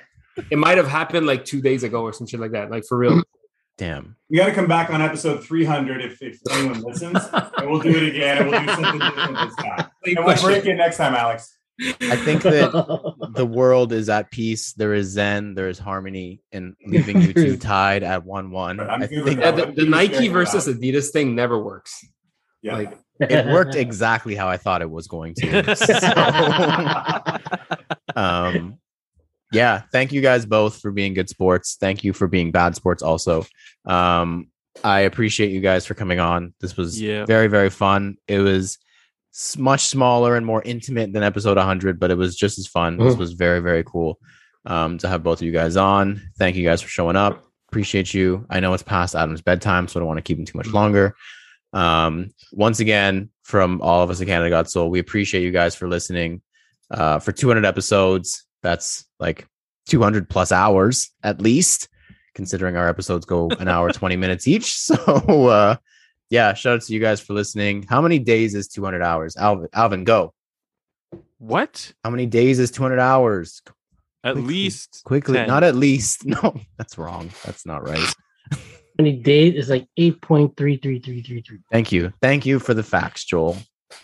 It 0.51 0.57
might 0.59 0.79
have 0.79 0.89
happened 0.89 1.27
like 1.27 1.45
two 1.45 1.61
days 1.61 1.83
ago 1.83 2.03
or 2.03 2.13
some 2.13 2.27
shit 2.27 2.41
like 2.41 2.53
that. 2.53 2.71
Like 2.71 2.85
for 2.89 2.97
real. 2.99 3.23
Damn. 3.79 4.17
We 4.31 4.37
got 4.37 4.47
to 4.47 4.53
come 4.53 4.67
back 4.69 4.91
on 4.91 5.01
episode 5.01 5.43
300 5.43 6.03
if, 6.03 6.23
if 6.23 6.39
anyone 6.53 6.83
listens, 6.83 7.19
and 7.33 7.71
we'll 7.71 7.81
do 7.81 7.89
it 7.89 8.03
again, 8.15 8.39
and 8.39 8.51
we'll 8.51 8.61
do 8.61 8.67
something 8.69 9.01
different 9.01 9.39
this 9.39 9.57
time. 9.57 9.91
And 10.05 10.25
we'll 10.25 10.43
break 10.43 10.67
it 10.67 10.75
next 10.75 10.99
time, 10.99 11.15
Alex. 11.15 11.57
I 11.81 12.17
think 12.17 12.43
that 12.43 13.31
the 13.35 13.47
world 13.47 13.93
is 13.93 14.09
at 14.09 14.31
peace. 14.31 14.73
There 14.75 14.95
is 14.95 15.09
zen. 15.09 15.55
There 15.55 15.69
is 15.69 15.79
harmony, 15.79 16.41
and 16.53 16.75
leaving 16.87 17.21
you 17.23 17.33
two 17.33 17.57
tied 17.57 18.03
at 18.03 18.25
one-one. 18.25 18.79
I'm 18.81 19.03
I 19.03 19.07
good 19.07 19.25
with 19.25 19.27
think 19.27 19.41
Yeah, 19.41 19.51
the, 19.53 19.67
the 19.73 19.85
Nike 19.87 20.29
versus 20.29 20.69
Adidas 20.69 21.11
thing 21.11 21.35
never 21.35 21.63
works. 21.63 22.05
Yeah. 22.63 22.77
Like 22.77 22.99
it 23.21 23.47
worked 23.47 23.75
exactly 23.75 24.35
how 24.35 24.49
I 24.49 24.57
thought 24.57 24.83
it 24.83 24.91
was 24.91 25.07
going 25.09 25.35
to. 25.37 25.75
So, 28.15 28.21
um, 28.21 28.79
yeah, 29.53 29.83
thank 29.93 30.13
you 30.13 30.21
guys 30.21 30.47
both 30.47 30.81
for 30.81 30.91
being 30.91 31.15
good 31.15 31.29
sports. 31.29 31.77
Thank 31.81 32.05
you 32.05 32.13
for 32.13 32.27
being 32.27 32.51
bad 32.53 32.75
sports 32.75 33.03
also. 33.03 33.45
Um, 33.85 34.49
I 34.83 35.01
appreciate 35.01 35.51
you 35.51 35.61
guys 35.61 35.85
for 35.87 35.95
coming 35.95 36.19
on. 36.21 36.55
This 36.61 36.77
was 36.77 37.01
Yeah. 37.01 37.27
very, 37.27 37.49
very 37.49 37.71
fun. 37.71 38.17
It 38.27 38.39
was 38.39 38.75
s- 38.75 38.79
much 39.59 39.87
smaller 39.87 40.37
and 40.37 40.45
more 40.45 40.63
intimate 40.63 41.13
than 41.13 41.23
episode 41.23 41.57
100, 41.57 41.99
but 41.99 42.11
it 42.11 42.17
was 42.19 42.37
just 42.37 42.59
as 42.59 42.67
fun. 42.67 42.99
This 42.99 43.15
Mhm. 43.15 43.19
was 43.19 43.33
very, 43.33 43.61
very 43.61 43.83
cool 43.85 44.19
um, 44.67 44.99
to 44.99 45.09
have 45.09 45.23
both 45.25 45.41
of 45.41 45.47
you 45.47 45.53
guys 45.53 45.77
on. 45.77 46.21
Thank 46.39 46.55
you 46.57 46.63
guys 46.65 46.81
for 46.83 46.89
showing 46.89 47.17
up. 47.17 47.45
Appreciate 47.71 48.13
you. 48.15 48.47
I 48.51 48.61
know 48.61 48.73
it's 48.75 48.83
past 48.83 49.15
Adam's 49.17 49.41
bedtime, 49.41 49.89
so 49.89 49.99
I 49.99 50.01
don't 50.01 50.07
want 50.09 50.19
to 50.19 50.23
keep 50.23 50.39
him 50.39 50.45
too 50.45 50.59
much 50.59 50.69
longer. 50.69 51.15
Um, 51.73 52.31
once 52.53 52.81
again, 52.81 53.31
from 53.43 53.81
all 53.83 54.03
of 54.03 54.11
us 54.11 54.21
at 54.21 54.27
Canada 54.27 54.51
Got 54.51 54.71
Soul, 54.71 54.91
we 54.91 54.99
appreciate 54.99 55.43
you 55.43 55.51
guys 55.51 55.75
for 55.75 55.89
listening. 55.89 56.43
Uh, 56.91 57.19
for 57.19 57.33
200 57.33 57.65
episodes, 57.65 58.45
that's 58.63 59.07
like 59.19 59.47
200 59.89 60.29
plus 60.29 60.53
hours 60.53 61.11
at 61.23 61.41
least, 61.41 61.89
considering 62.35 62.77
our 62.77 62.89
episodes 62.89 63.25
go 63.25 63.49
an 63.59 63.67
hour 63.69 63.91
20 63.93 64.17
minutes 64.17 64.47
each. 64.47 64.73
So, 64.75 64.95
uh, 65.49 65.77
yeah, 66.33 66.55
shout 66.55 66.77
out 66.77 66.81
to 66.81 66.95
you 66.95 66.99
guys 66.99 67.21
for 67.21 67.35
listening. 67.35 67.83
How 67.83 68.01
many 68.01 68.19
days 68.19 68.55
is 68.55 68.67
200 68.67 69.03
hours? 69.03 69.37
Alvin, 69.37 69.69
Alvin, 69.75 70.03
go. 70.05 70.33
What? 71.37 71.93
How 72.03 72.09
many 72.09 72.25
days 72.25 72.59
is 72.59 72.71
200 72.71 72.99
hours? 72.99 73.61
At 74.25 74.33
Quickly. 74.33 74.49
least 74.49 75.03
Quickly, 75.05 75.35
10. 75.35 75.47
not 75.47 75.63
at 75.63 75.77
least. 75.77 76.25
No, 76.27 76.59
that's 76.79 76.97
wrong. 76.97 77.29
That's 77.45 77.67
not 77.67 77.87
right. 77.87 78.15
many 78.99 79.13
days? 79.13 79.57
is 79.57 79.69
like 79.69 79.87
eight 79.99 80.23
point 80.23 80.57
three 80.57 80.79
three 80.79 81.01
three 81.01 81.23
three 81.23 81.43
three. 81.43 81.59
Thank 81.71 81.93
you. 81.93 82.11
Thank 82.23 82.47
you 82.47 82.59
for 82.59 82.73
the 82.73 82.83
facts, 82.83 83.27
Joel. 83.27 83.59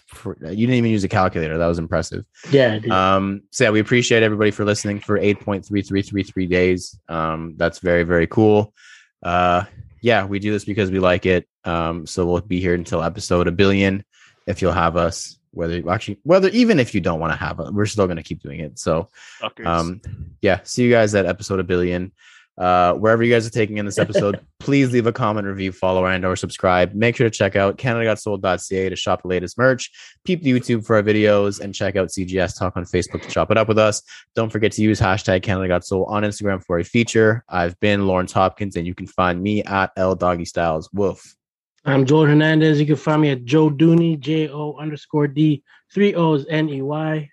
For, 0.09 0.37
you 0.43 0.67
didn't 0.67 0.75
even 0.75 0.91
use 0.91 1.05
a 1.05 1.09
calculator. 1.09 1.57
That 1.57 1.67
was 1.67 1.79
impressive. 1.79 2.27
Yeah, 2.51 2.79
I. 2.91 3.17
Um, 3.17 3.41
so 3.53 3.65
yeah, 3.65 3.71
we 3.71 3.81
appreciate 3.81 4.23
everybody 4.23 4.51
for 4.51 4.67
listening 4.67 5.01
for 5.01 5.19
8.3333 5.19 6.51
days. 6.51 7.01
Um, 7.09 7.55
that's 7.57 7.79
very, 7.79 8.03
very 8.03 8.27
cool. 8.27 8.75
Uh, 9.23 9.65
yeah, 10.01 10.25
we 10.25 10.39
do 10.39 10.53
this 10.53 10.65
because 10.65 10.91
we 10.91 10.99
like 10.99 11.27
it. 11.27 11.49
Um, 11.65 12.07
so 12.07 12.27
we'll 12.27 12.41
be 12.41 12.61
here 12.61 12.75
until 12.75 13.03
episode 13.03 13.47
a 13.49 13.53
billion 13.53 14.05
if 14.47 14.63
you'll 14.63 14.73
have 14.73 14.97
us. 14.97 15.39
Whether 15.51 15.79
you 15.79 15.91
actually, 15.91 16.21
whether 16.25 16.49
even 16.51 16.79
if 16.79 16.95
you 16.95 17.01
don't 17.01 17.21
want 17.21 17.33
to 17.33 17.39
have 17.39 17.59
it, 17.59 17.73
we're 17.73 17.87
still 17.87 18.07
going 18.07 18.19
to 18.19 18.23
keep 18.23 18.43
doing 18.43 18.61
it. 18.61 18.79
So, 18.79 19.09
Fuckers. 19.41 19.67
um, 19.67 20.01
yeah, 20.43 20.61
see 20.63 20.85
you 20.85 20.91
guys 20.91 21.15
at 21.15 21.27
episode 21.27 21.59
a 21.59 21.65
billion. 21.65 22.13
Uh, 22.59 22.95
wherever 22.95 23.23
you 23.23 23.33
guys 23.33 23.47
are 23.47 23.51
taking 23.51 23.79
in 23.79 23.87
this 23.87 23.99
episode, 23.99 24.41
please 24.59 24.93
leave 24.93 25.07
a 25.07 25.13
comment, 25.13 25.47
review, 25.47 25.71
follow, 25.71 26.05
and 26.07 26.25
or 26.25 26.35
subscribe. 26.35 26.93
Make 26.93 27.17
sure 27.17 27.29
to 27.29 27.37
check 27.37 27.55
out 27.55 27.79
CanadaGotSoul.ca 27.79 28.89
to 28.89 28.97
shop 28.97 29.23
the 29.23 29.29
latest 29.29 29.57
merch. 29.57 29.91
Peep 30.25 30.43
the 30.43 30.53
YouTube 30.53 30.85
for 30.85 30.97
our 30.97 31.03
videos 31.03 31.61
and 31.61 31.75
check 31.75 31.95
out 31.97 32.09
CGS 32.09 32.59
Talk 32.59 32.77
on 32.77 32.85
Facebook 32.85 33.23
to 33.23 33.29
chop 33.29 33.51
it 33.51 33.57
up 33.57 33.69
with 33.69 33.79
us. 33.79 34.03
Don't 34.35 34.51
forget 34.51 34.73
to 34.73 34.83
use 34.83 35.01
hashtag 35.01 35.43
CanadaGotSoul 35.43 36.09
on 36.09 36.25
Instagram 36.25 36.63
for 36.65 36.79
a 36.79 36.85
feature. 36.85 37.45
I've 37.49 37.79
been 37.81 38.07
Lawrence 38.07 38.33
Hopkins, 38.33 38.77
and 38.77 38.87
you 38.87 38.95
can 38.95 39.07
find 39.07 39.41
me 39.41 39.63
at 39.63 39.93
L 39.97 40.17
Doggy 40.17 40.45
Styles. 40.45 40.91
Woof. 40.93 41.37
I'm 41.85 42.05
Joel 42.05 42.27
Hernandez. 42.27 42.81
You 42.81 42.87
can 42.87 42.97
find 42.97 43.23
me 43.23 43.31
at 43.31 43.45
Joe 43.45 43.71
Dooney, 43.71 44.19
J 44.19 44.49
O 44.49 44.77
underscore 44.79 45.29
D, 45.29 45.63
three 45.93 46.15
O's 46.15 46.45
N 46.51 46.69
E 46.69 46.83
Y. 46.83 47.31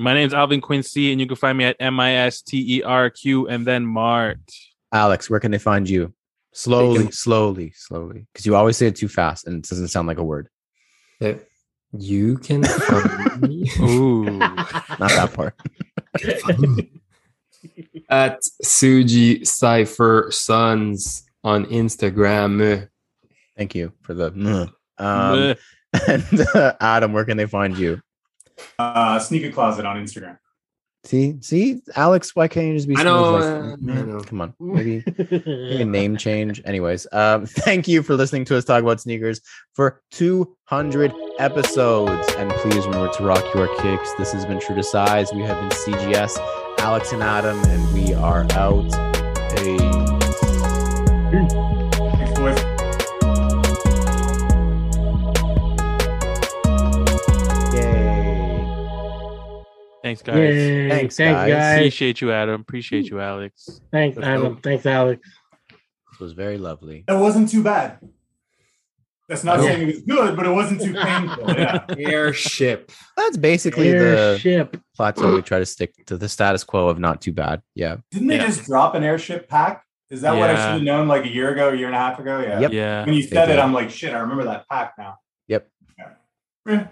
My 0.00 0.14
name's 0.14 0.32
Alvin 0.32 0.62
Quincy, 0.62 1.12
and 1.12 1.20
you 1.20 1.26
can 1.26 1.36
find 1.36 1.58
me 1.58 1.64
at 1.64 1.76
M 1.78 2.00
I 2.00 2.14
S 2.14 2.40
T 2.40 2.78
E 2.78 2.82
R 2.82 3.10
Q 3.10 3.48
and 3.48 3.66
then 3.66 3.84
Mart. 3.84 4.40
Alex, 4.92 5.28
where 5.28 5.38
can 5.40 5.50
they 5.50 5.58
find 5.58 5.86
you? 5.88 6.14
Slowly, 6.52 7.10
slowly, 7.10 7.72
slowly, 7.76 8.26
because 8.32 8.46
you 8.46 8.56
always 8.56 8.78
say 8.78 8.86
it 8.86 8.96
too 8.96 9.08
fast 9.08 9.46
and 9.46 9.62
it 9.62 9.68
doesn't 9.68 9.88
sound 9.88 10.08
like 10.08 10.16
a 10.16 10.24
word. 10.24 10.48
that 11.20 11.46
you 11.92 12.38
can 12.38 12.64
find 12.64 13.42
me 13.42 13.70
Ooh. 13.80 14.24
Not 14.38 14.70
that 14.98 15.32
part. 15.34 15.54
at 18.08 18.40
Suji 18.64 19.46
Cipher 19.46 20.28
Sons 20.30 21.24
on 21.44 21.66
Instagram. 21.66 22.88
Thank 23.54 23.74
you 23.74 23.92
for 24.00 24.14
the. 24.14 24.32
mm. 24.32 24.72
Um, 24.96 25.56
and 26.08 26.46
uh, 26.54 26.72
Adam, 26.80 27.12
where 27.12 27.26
can 27.26 27.36
they 27.36 27.46
find 27.46 27.76
you? 27.76 28.00
Uh, 28.78 29.18
Sneaker 29.18 29.50
Closet 29.50 29.86
on 29.86 29.96
Instagram. 29.96 30.36
See, 31.04 31.36
see, 31.40 31.80
Alex, 31.96 32.36
why 32.36 32.46
can't 32.46 32.66
you 32.66 32.74
just 32.74 32.86
be? 32.86 32.94
I 32.94 33.04
know, 33.04 33.32
like- 33.32 33.42
uh, 33.42 33.72
I 33.72 34.02
know. 34.02 34.20
Come 34.20 34.42
on, 34.42 34.54
maybe 34.60 35.02
maybe 35.16 35.80
a 35.80 35.84
name 35.86 36.18
change. 36.18 36.60
Anyways, 36.66 37.06
um, 37.12 37.46
thank 37.64 37.88
you 37.88 38.02
for 38.02 38.16
listening 38.16 38.44
to 38.46 38.56
us 38.58 38.66
talk 38.66 38.82
about 38.82 39.00
sneakers 39.00 39.40
for 39.72 40.02
200 40.10 41.10
episodes, 41.38 42.28
and 42.34 42.50
please 42.52 42.84
remember 42.84 43.10
to 43.14 43.24
rock 43.24 43.42
your 43.54 43.74
kicks. 43.78 44.12
This 44.18 44.32
has 44.32 44.44
been 44.44 44.60
True 44.60 44.76
to 44.76 44.82
Size. 44.82 45.32
We 45.32 45.40
have 45.40 45.58
been 45.58 45.70
CGS, 45.70 46.36
Alex 46.80 47.12
and 47.12 47.22
Adam, 47.22 47.58
and 47.64 47.94
we 47.94 48.12
are 48.12 48.46
out. 48.52 48.92
Hey. 49.58 49.78
Thanks, 60.10 60.22
guys. 60.22 60.36
Yay. 60.38 60.88
Thanks, 60.88 61.16
Thanks, 61.16 61.36
guys. 61.38 61.52
guys. 61.52 61.76
Appreciate 61.78 62.20
you, 62.20 62.32
Adam. 62.32 62.60
Appreciate 62.60 63.08
you, 63.10 63.20
Alex. 63.20 63.80
Thanks, 63.92 64.16
Let's 64.16 64.26
Adam. 64.26 64.54
go. 64.54 64.60
Thanks, 64.60 64.84
Alex. 64.86 65.28
This 66.10 66.18
was 66.18 66.32
very 66.32 66.58
lovely. 66.58 67.04
It 67.06 67.12
wasn't 67.12 67.48
too 67.48 67.62
bad. 67.62 67.98
That's 69.28 69.44
not 69.44 69.60
saying 69.60 69.82
it 69.82 69.86
was 69.86 70.02
good, 70.02 70.34
but 70.34 70.44
it 70.46 70.50
wasn't 70.50 70.80
too 70.80 70.92
painful. 71.00 71.48
Yeah. 71.52 71.84
Airship. 71.96 72.90
That's 73.16 73.36
basically 73.36 73.92
the 73.92 74.18
Airship. 74.18 74.76
plateau 74.96 75.36
we 75.36 75.42
try 75.42 75.60
to 75.60 75.66
stick 75.66 75.94
to 76.06 76.16
the 76.16 76.28
status 76.28 76.64
quo 76.64 76.88
of 76.88 76.98
not 76.98 77.20
too 77.22 77.32
bad. 77.32 77.62
Yeah. 77.76 77.98
Didn't 78.10 78.26
they 78.26 78.36
Yeah. 78.38 78.46
just 78.46 78.64
drop 78.64 78.96
an 78.96 79.04
airship 79.04 79.48
pack? 79.48 79.84
Is 80.10 80.22
that 80.22 80.32
what 80.36 80.50
I 80.50 80.54
should 80.56 80.72
have 80.74 80.82
known 80.82 81.06
like 81.06 81.24
a 81.24 81.28
year 81.28 81.52
ago, 81.52 81.68
a 81.68 81.76
year 81.76 81.86
and 81.86 81.94
a 81.94 81.98
half 81.98 82.18
ago? 82.18 82.40
Yeah. 82.40 82.58
Yep. 82.58 82.72
Yeah. 82.72 83.04
When 83.04 83.14
you 83.14 83.22
said 83.22 83.48
it. 83.50 83.60
I'm 83.60 83.72
like, 83.72 83.90
shit, 83.90 84.12
I 84.12 84.18
remember 84.18 84.42
that 84.44 84.68
pack 84.68 84.94
now. 84.98 85.18
Yep. 85.46 85.68
Yeah. 85.96 86.08
Eh. 86.74 86.84